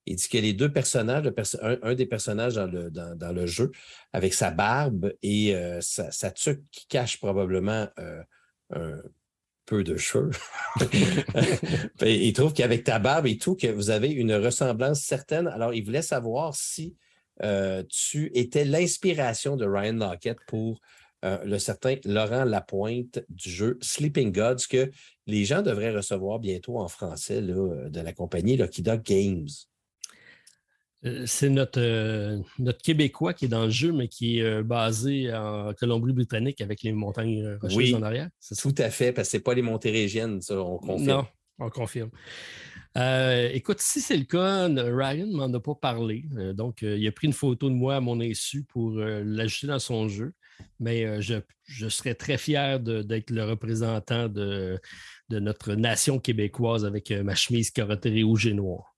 [0.08, 3.72] Il dit que les deux personnages, un, des personnages dans le, jeu,
[4.14, 8.24] avec sa barbe et euh, sa, tuque qui cache probablement euh,
[8.74, 9.02] un
[9.66, 10.32] peu de cheveux,
[12.02, 15.48] il trouve qu'avec ta barbe et tout, que vous avez une ressemblance certaine.
[15.48, 16.96] Alors, il voulait savoir si
[17.90, 20.82] tu étais l'inspiration de Ryan Lockett pour
[21.26, 24.92] euh, le certain Laurent Lapointe du jeu Sleeping Gods que
[25.26, 29.48] les gens devraient recevoir bientôt en français euh, de la compagnie Lucky Dog Games.
[31.06, 35.74] Euh, c'est notre, notre Québécois qui est dans le jeu, mais qui est basé en
[35.74, 38.30] Colombie-Britannique avec les montagnes rocheuses en arrière.
[38.60, 41.08] Tout à fait, parce que ce n'est pas les régiennes, ça, on confirme.
[41.08, 41.28] Non,
[41.60, 42.10] on confirme.
[43.54, 46.26] écoute, si c'est le cas, Ryan ne m'en a pas parlé.
[46.54, 50.08] donc, il a pris une photo de moi à mon insu pour l'ajouter dans son
[50.08, 50.34] jeu
[50.80, 54.80] mais euh, je, serais très fier d'être le représentant de,
[55.30, 58.96] notre nation québécoise avec euh, ma chemise carottée rouge et noire.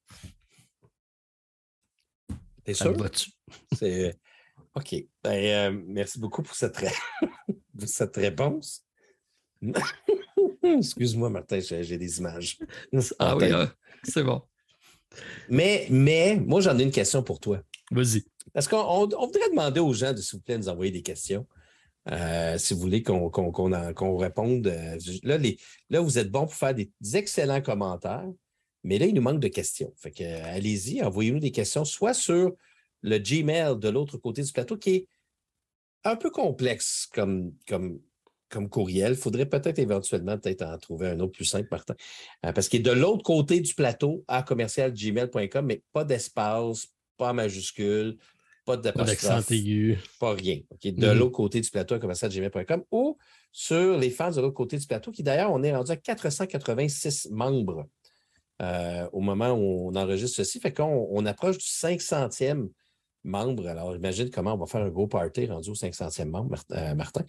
[2.69, 2.95] T'es sûr?
[3.80, 4.15] C'est...
[4.75, 4.95] OK.
[5.23, 6.77] Ben, euh, merci beaucoup pour cette,
[7.85, 8.85] cette réponse.
[10.64, 12.59] Excuse-moi, Martin, j'ai des images.
[13.17, 13.73] Ah oui, hein?
[14.03, 14.43] c'est bon.
[15.49, 17.59] Mais, mais moi, j'en ai une question pour toi.
[17.89, 18.23] Vas-y.
[18.53, 21.48] Parce qu'on voudrait demander aux gens de, s'il vous plaît, nous envoyer des questions.
[22.11, 24.67] Euh, si vous voulez qu'on réponde.
[24.67, 25.39] Euh, là,
[25.89, 28.30] là, vous êtes bon pour faire des, excellents commentaires,
[28.83, 29.93] mais là, il nous manque de questions.
[29.98, 32.53] Fait que, allez-y, envoyez-nous des questions, soit sur
[33.01, 35.08] le Gmail de l'autre côté du plateau, qui est
[36.03, 37.99] un peu complexe comme, comme,
[38.49, 39.14] comme courriel.
[39.14, 41.95] Il faudrait peut-être éventuellement peut-être en trouver un autre plus simple, Martin.
[42.45, 47.32] Euh, parce qu'il est de l'autre côté du plateau à commercialgmail.com, mais pas d'espace, pas
[47.32, 48.17] en majuscule,
[48.66, 49.98] pas d'accent aigu.
[50.19, 50.59] Pas rien.
[50.83, 51.14] De mm-hmm.
[51.14, 53.17] l'autre côté du plateau, gmail.com ou
[53.51, 57.30] sur les fans de l'autre côté du plateau, qui d'ailleurs, on est rendu à 486
[57.32, 57.88] membres
[58.61, 60.59] euh, au moment où on enregistre ceci.
[60.59, 62.69] Fait qu'on on approche du 500e
[63.23, 63.67] membre.
[63.67, 66.57] Alors, imagine comment on va faire un gros party rendu au 500e membre,
[66.95, 67.23] Martin.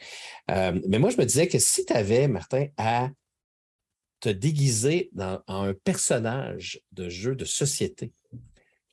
[0.51, 3.11] Euh, euh, mais moi, je me disais que si tu avais, Martin, à
[4.21, 8.13] te déguiser dans, en un personnage de jeu de société,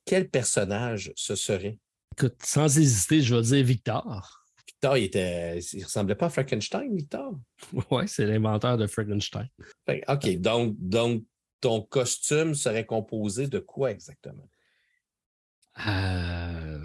[0.05, 1.79] quel personnage ce serait?
[2.17, 4.45] Écoute, sans hésiter, je vais dire Victor.
[4.65, 7.33] Victor, il, était, il ressemblait pas à Frankenstein, Victor?
[7.91, 9.49] Oui, c'est l'inventeur de Frankenstein.
[10.07, 11.23] OK, donc, donc
[11.61, 14.49] ton costume serait composé de quoi exactement?
[15.87, 16.79] Euh,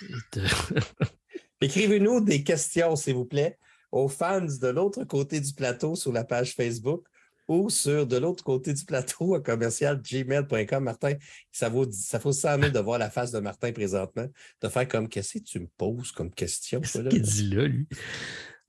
[1.60, 3.58] Écrivez-nous des questions, s'il vous plaît,
[3.92, 7.06] aux fans de l'autre côté du plateau sur la page Facebook
[7.48, 10.82] ou sur de l'autre côté du plateau à commercial gmail.com.
[10.82, 11.14] Martin,
[11.52, 14.26] ça vaut, ça vaut 100 000 de voir la face de Martin présentement,
[14.60, 16.80] de faire comme qu'est-ce que tu me poses comme question?
[16.80, 17.86] Qu'est-ce qu'il dit là, lui?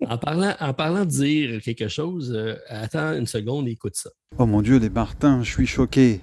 [0.05, 4.11] En parlant, en parlant de dire quelque chose, euh, attends une seconde et écoute ça.
[4.37, 6.21] Oh mon Dieu, les Martins, je suis choqué.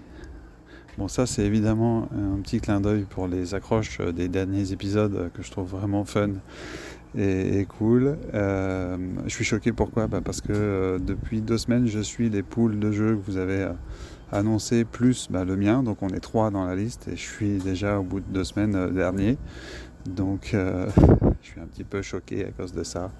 [0.96, 5.42] Bon, ça, c'est évidemment un petit clin d'œil pour les accroches des derniers épisodes que
[5.42, 6.34] je trouve vraiment fun
[7.16, 8.18] et, cool.
[8.34, 8.96] Euh,
[9.26, 10.06] je suis choqué pourquoi?
[10.06, 13.36] Bah Parce que euh, depuis deux semaines, je suis les poules de jeu que vous
[13.36, 13.72] avez euh,
[14.32, 15.82] annoncer plus bah, le mien.
[15.82, 18.44] Donc on est trois dans la liste et je suis déjà au bout de deux
[18.44, 19.38] semaines dernier.
[20.07, 20.89] Donc je
[21.42, 23.10] suis un petit peu choqué à cause de ça.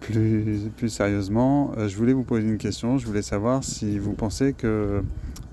[0.00, 2.98] plus, plus sérieusement, je voulais vous poser une question.
[2.98, 5.02] Je voulais savoir si vous pensez que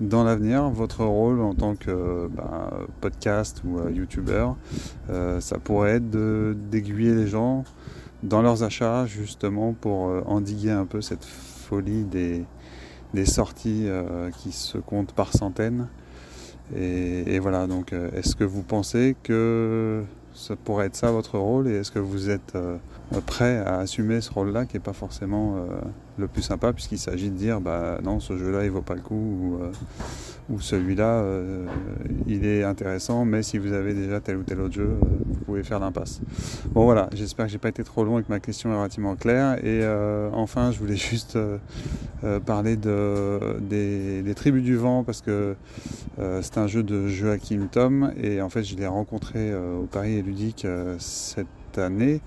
[0.00, 2.70] dans l'avenir, votre rôle en tant que bah,
[3.00, 4.56] podcast ou euh, youtubeur,
[5.08, 7.64] euh, ça pourrait être d'aiguiller les gens
[8.22, 12.44] dans leurs achats justement pour euh, endiguer un peu cette folie des,
[13.24, 13.88] sorties
[14.36, 15.88] qui se comptent par centaines.
[16.74, 20.02] Et, voilà, donc est-ce que vous pensez que
[20.34, 22.56] ça pourrait être ça votre rôle et est-ce que vous êtes
[23.24, 25.56] prêt à assumer ce rôle-là qui n'est pas forcément
[26.18, 28.94] le plus sympa puisqu'il s'agit de dire bah non ce jeu là il vaut pas
[28.94, 31.66] le coup ou, euh, celui-là euh,
[32.26, 35.44] il est intéressant mais si vous avez déjà tel ou tel autre jeu euh, vous
[35.44, 36.20] pouvez faire l'impasse.
[36.72, 37.08] Bon voilà.
[37.12, 39.64] J'espère que j'ai pas été trop long et que ma question est relativement claire.
[39.64, 39.86] Et
[40.32, 41.38] enfin je voulais juste
[42.46, 45.54] parler de, des, tribus du vent parce que
[46.18, 50.22] c'est un jeu de Joachim Tom et en fait je l'ai rencontré au Paris et
[50.22, 50.66] Ludique
[50.98, 51.46] cette
[51.78, 52.20] année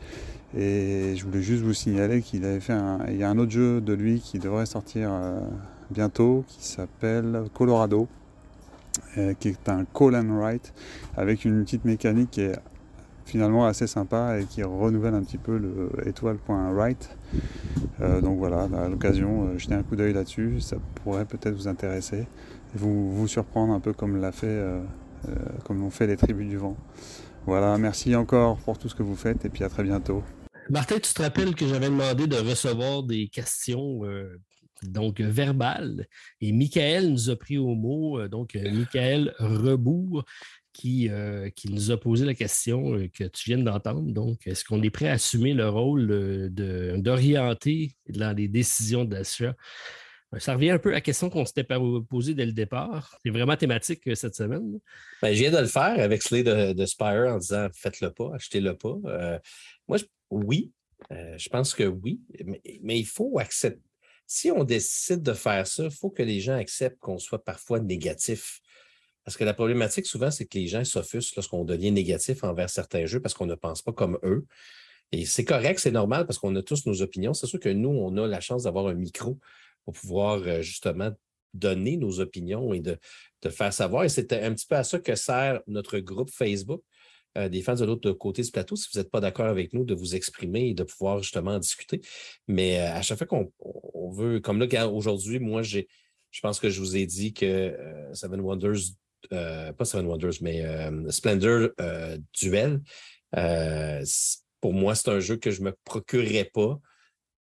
[0.58, 3.52] et je voulais juste vous signaler qu'il avait fait un, il y a un autre
[3.52, 5.40] jeu de lui qui devrait sortir euh,
[5.92, 8.08] bientôt qui s'appelle Colorado,
[9.18, 10.74] euh, qui est un call and write
[11.16, 12.56] avec une petite mécanique qui est
[13.26, 17.16] finalement assez sympa et qui renouvelle un petit peu le étoile.write.
[18.02, 22.22] Euh, donc voilà, à l'occasion, jetez un coup d'œil là-dessus, ça pourrait peut-être vous intéresser
[22.22, 24.60] et vous, vous surprendre un peu comme l'a fait,
[25.64, 26.76] comme l'ont fait les tribus du vent.
[27.46, 30.24] Voilà, merci encore pour tout ce que vous faites et puis à très bientôt.
[30.70, 34.40] Martin, tu te rappelles que j'avais demandé de recevoir des questions euh,
[34.84, 36.06] donc verbales
[36.42, 40.24] et Michael nous a pris au mot, euh, donc euh, Michael Rebourg
[40.72, 41.10] qui,
[41.56, 44.14] qui nous a posé la question que tu viens d'entendre.
[44.14, 46.08] Donc, est-ce qu'on est prêt à assumer le rôle
[46.52, 49.56] d'orienter dans les décisions d'achat?
[50.38, 51.66] Ça revient un peu à la question qu'on s'était
[52.08, 53.18] posée dès le départ.
[53.24, 54.80] C'est vraiment thématique cette semaine.
[55.22, 58.76] Ben, je viens de le faire avec Slay de, Spire en disant faites-le pas, achetez-le
[58.76, 58.96] pas.
[59.88, 60.72] moi, je oui,
[61.12, 62.22] euh, je pense que oui,
[62.82, 63.82] mais, il faut accepter.
[64.28, 67.80] Si on décide de faire ça, il faut que les gens acceptent qu'on soit parfois
[67.80, 68.62] négatif.
[69.24, 73.06] Parce que la problématique, souvent, c'est que les gens s'offusquent lorsqu'on devient négatif envers certains
[73.08, 74.46] jeux parce qu'on ne pense pas comme eux.
[75.12, 77.34] Et c'est correct, c'est normal parce qu'on a tous nos opinions.
[77.34, 79.40] C'est sûr que nous, on a la chance d'avoir un micro
[79.90, 81.12] pour pouvoir euh, justement
[81.56, 82.98] donner nos opinions et de,
[83.42, 84.04] de faire savoir.
[84.04, 86.84] Et c'est un petit peu à ça que sert notre groupe Facebook.
[87.38, 89.84] Euh, des fans de l'autre côté du plateau, si vous n'êtes pas d'accord avec nous,
[89.84, 92.02] de vous exprimer et de pouvoir justement en discuter.
[92.48, 95.88] Mais euh, à chaque fois qu'on veut, comme là, aujourd'hui, moi, j'ai,
[96.30, 97.76] je pense que je vous ai dit que
[98.14, 98.94] Seven Wonders,
[99.30, 100.64] pas Seven Wonders, mais
[101.10, 101.70] Splendor
[102.34, 102.82] Duel,
[104.62, 106.80] pour moi, c'est un jeu que je ne me procurerais pas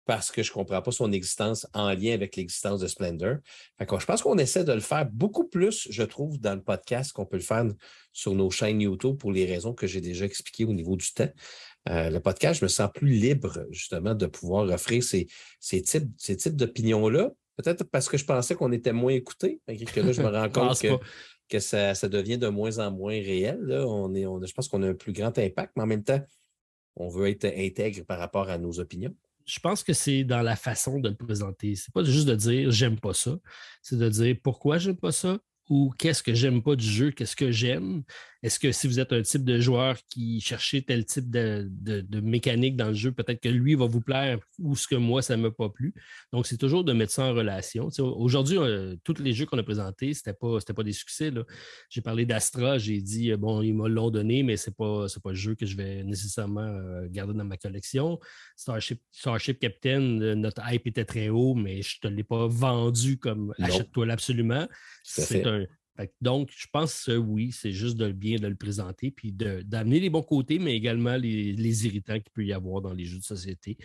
[0.07, 3.35] parce que je ne comprends pas son existence en lien avec l'existence de Splendor.
[3.79, 7.25] je pense qu'on essaie de le faire beaucoup plus, je trouve, dans le podcast qu'on
[7.25, 7.65] peut le faire
[8.13, 11.29] sur nos chaînes YouTube pour les raisons que j'ai déjà expliquées au niveau du temps.
[11.89, 15.27] Euh, le podcast, je me sens plus libre, justement, de pouvoir offrir ces,
[15.59, 17.31] types, ces types d'opinions-là.
[17.57, 20.81] Peut-être parce que je pensais qu'on était moins écoutés, que là, je me rends compte
[21.49, 23.59] que, ça, devient de moins en moins réel.
[23.85, 26.21] On est, je pense qu'on a un plus grand impact, mais en même temps,
[26.95, 29.13] on veut être intègre par rapport à nos opinions
[29.47, 31.75] je pense que c'est dans la façon de le présenter.
[31.75, 33.37] C'est pas juste de dire j'aime pas ça,
[33.81, 37.35] c'est de dire pourquoi j'aime pas ça, ou qu'est-ce que j'aime pas du jeu, qu'est-ce
[37.35, 38.03] que j'aime?
[38.43, 41.69] Est-ce que si vous êtes un type de joueur qui cherchait tel type de,
[42.21, 45.35] mécanique dans le jeu, peut-être que lui va vous plaire ou ce que moi, ça
[45.37, 45.93] ne m'a pas plu.
[46.31, 47.89] Donc, c'est toujours de mettre ça en relation.
[47.99, 51.31] Aujourd'hui, euh, tous les jeux qu'on a présentés, ce n'était pas, pas des succès.
[51.89, 55.07] J'ai parlé d'Astra, j'ai dit, euh, bon, ils me l'ont donné, mais ce n'est pas,
[55.23, 58.19] pas le jeu que je vais nécessairement euh, garder dans ma collection.
[58.55, 59.99] Starship, Starship Captain,
[60.35, 64.67] notre hype était très haut, mais je ne te l'ai pas vendu comme achète-toi absolument.
[65.03, 65.65] C'est un,
[66.21, 70.09] donc, je pense que oui, c'est juste de bien de le présenter, puis d'amener les
[70.09, 73.77] bons côtés, mais également les, irritants qu'il peut y avoir dans les jeux de société.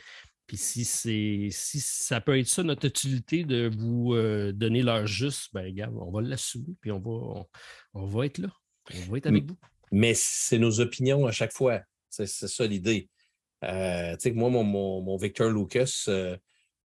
[0.47, 5.07] Puis si c'est si ça peut être ça notre utilité de vous euh, donner leur
[5.07, 7.45] juste, ben regarde, on va l'assumer, puis on va,
[7.95, 8.49] on, va être là.
[8.95, 9.57] On va être avec vous.
[9.93, 11.81] Mais c'est nos opinions à chaque fois.
[12.11, 13.09] C'est ça l'idée.
[13.65, 16.37] Euh, tu sais, moi, mon, mon, Victor Lucas, euh,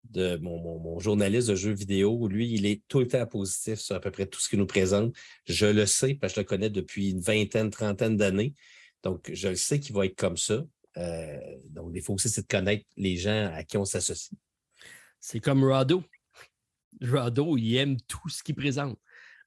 [0.09, 3.99] de mon, journaliste de jeux vidéo, lui, il est tout le temps positif sur à
[3.99, 5.15] peu près tout ce qu'il nous présente.
[5.45, 8.53] Je le sais parce que je le connais depuis une vingtaine, trentaine d'années.
[9.01, 10.63] Donc, je le sais qu'il va être comme ça.
[10.97, 14.37] Euh, donc, il faut aussi, c'est de connaître les gens à qui on s'associe.
[15.19, 16.03] C'est comme Rado.
[17.01, 18.97] Rado, il aime tout ce qu'il présente.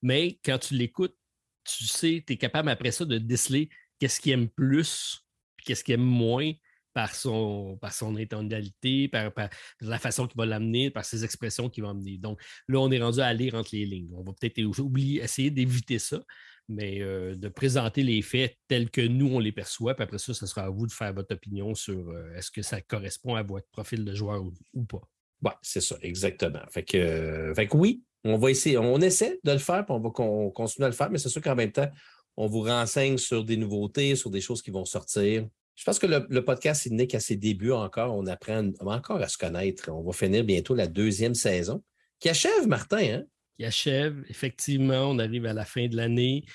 [0.03, 1.17] Mais quand tu l'écoutes,
[1.65, 3.69] tu sais, tu es capable après ça de déceler
[3.99, 5.25] qu'est-ce qu'il aime plus,
[5.65, 6.53] qu'est-ce qu'il aime moins,
[6.97, 9.51] par son, par son par,
[9.83, 12.17] la façon qu'il va l'amener, par ses expressions qu'il va amener.
[12.17, 14.15] Donc là, on est rendu à lire entre les lignes.
[14.15, 16.23] On va peut-être oublier, essayer d'éviter ça,
[16.71, 19.95] mais euh, de présenter les faits tels que nous, on les perçoit.
[19.95, 22.63] Puis après ça, ce sera à vous de faire votre opinion sur euh, est-ce que
[22.63, 24.43] ça correspond à votre profil de joueur
[24.73, 25.03] ou, pas.
[25.43, 26.65] Oui, c'est ça, exactement.
[26.71, 30.01] Fait que, fait que oui, on va essayer, on essaie de le faire, puis on
[30.01, 31.91] va continuer à le faire, mais c'est sûr qu'en même temps,
[32.39, 35.47] on vous renseigne sur des nouveautés, sur des choses qui vont sortir.
[35.77, 38.17] Je pense que le, podcast, il n'est qu'à ses débuts encore.
[38.17, 39.91] On apprend encore à se connaître.
[39.91, 41.83] On va finir bientôt la deuxième saison
[42.19, 42.99] qui achève, Martin.
[42.99, 43.25] Hein?
[43.59, 45.11] Qui achève, effectivement.
[45.11, 46.47] On arrive à la fin de l'année.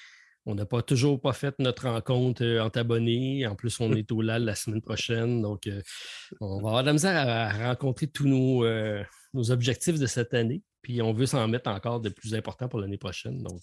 [0.48, 3.46] On n'a pas toujours pas fait notre rencontre euh, entre abonnés.
[3.46, 5.42] En plus, on est au LAL la semaine prochaine.
[5.42, 5.82] Donc, euh,
[6.40, 9.04] on va avoir de la misère à, rencontrer tous nos, euh,
[9.36, 10.64] nos, objectifs de cette année.
[10.82, 13.44] Puis, on veut s'en mettre encore de plus important pour l'année prochaine.
[13.44, 13.62] Donc,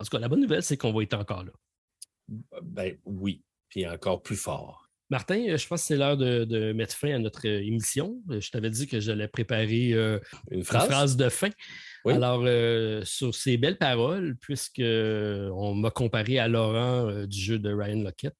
[0.00, 1.52] en tout cas, la bonne nouvelle, c'est qu'on va être encore là.
[2.62, 4.88] Ben oui, puis encore plus fort.
[5.10, 8.20] Martin, euh, je pense que c'est l'heure de, mettre fin à notre euh, émission.
[8.30, 9.92] Euh, je t'avais dit que j'allais préparer
[10.50, 11.16] une, phrase?
[11.16, 11.50] de fin.
[12.04, 12.46] Alors,
[13.06, 18.34] sur ces belles paroles, puisqu'on m'a comparé à Laurent du jeu de Ryan Lockett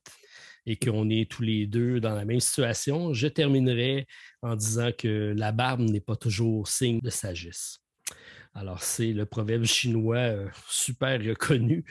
[0.64, 4.06] et qu'on est tous les deux dans la même situation, je terminerai
[4.42, 7.80] en disant que la barbe n'est pas toujours signe de sagesse.
[8.54, 10.32] Alors, c'est le proverbe chinois
[10.68, 11.84] super reconnu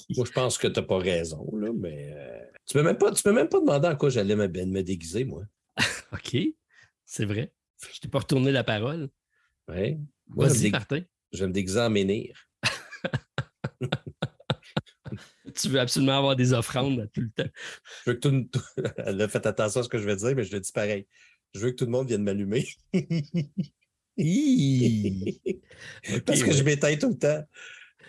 [0.16, 3.48] moi, je pense que tu n'as pas raison, là, mais euh, tu ne peux, même
[3.48, 5.44] pas demander à quoi j'allais me, me, déguiser, moi.
[6.12, 6.36] OK,
[7.04, 7.52] c'est vrai.
[7.92, 9.08] Je t'ai pas retourné la parole.
[9.68, 9.98] Oui.
[10.28, 11.02] Vas-y, Martin.
[11.32, 12.36] Je vais me déguiser en menhir.
[15.54, 17.50] tu veux absolument avoir des offrandes tout le temps.
[18.04, 18.62] Je veux que tout,
[18.98, 21.06] Elle a fait attention à ce que je vais dire, mais je le dis pareil.
[21.54, 22.66] Je veux que tout le monde vienne m'allumer.
[26.26, 27.44] Parce que je m'éteins tout le temps.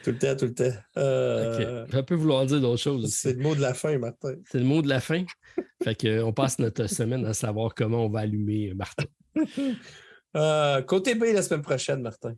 [0.03, 0.77] Tout le temps, tout le temps.
[0.97, 1.85] Euh...
[1.85, 2.03] Okay.
[2.03, 3.13] peut vouloir dire d'autres choses.
[3.13, 4.35] C'est le mot de la fin, Martin.
[4.51, 5.23] C'est le mot de la fin.
[5.83, 9.05] fait que, on passe notre semaine à savoir comment on va allumer Martin.
[10.35, 12.33] Euh, côté B la semaine prochaine, Martin.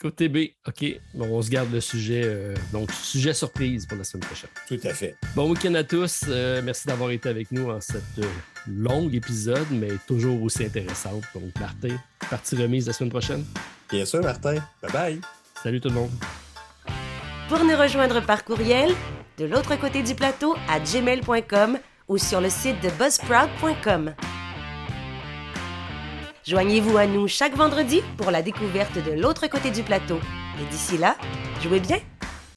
[0.00, 0.84] Côté B, OK.
[1.14, 2.22] Bon, on se garde le sujet.
[2.24, 4.50] Euh, donc, sujet surprise pour la semaine prochaine.
[4.68, 5.16] Tout à fait.
[5.34, 6.22] Bon week-end à tous.
[6.28, 8.24] Euh, merci d'avoir été avec nous en cette
[8.66, 11.24] longue épisode, mais toujours aussi intéressante.
[11.34, 11.96] Donc, Martin,
[12.30, 13.44] partie remise la semaine prochaine.
[13.90, 14.54] Bien sûr, Martin.
[14.80, 15.20] Bye bye.
[15.62, 16.10] Salut tout le monde.
[17.50, 18.94] Pour nous rejoindre par courriel,
[19.36, 24.14] de l'autre côté du plateau à gmail.com ou sur le site de buzzsprout.com.
[26.46, 30.20] Joignez-vous à nous chaque vendredi pour la découverte de l'autre côté du plateau.
[30.60, 31.16] Et d'ici là,
[31.60, 31.98] jouez bien!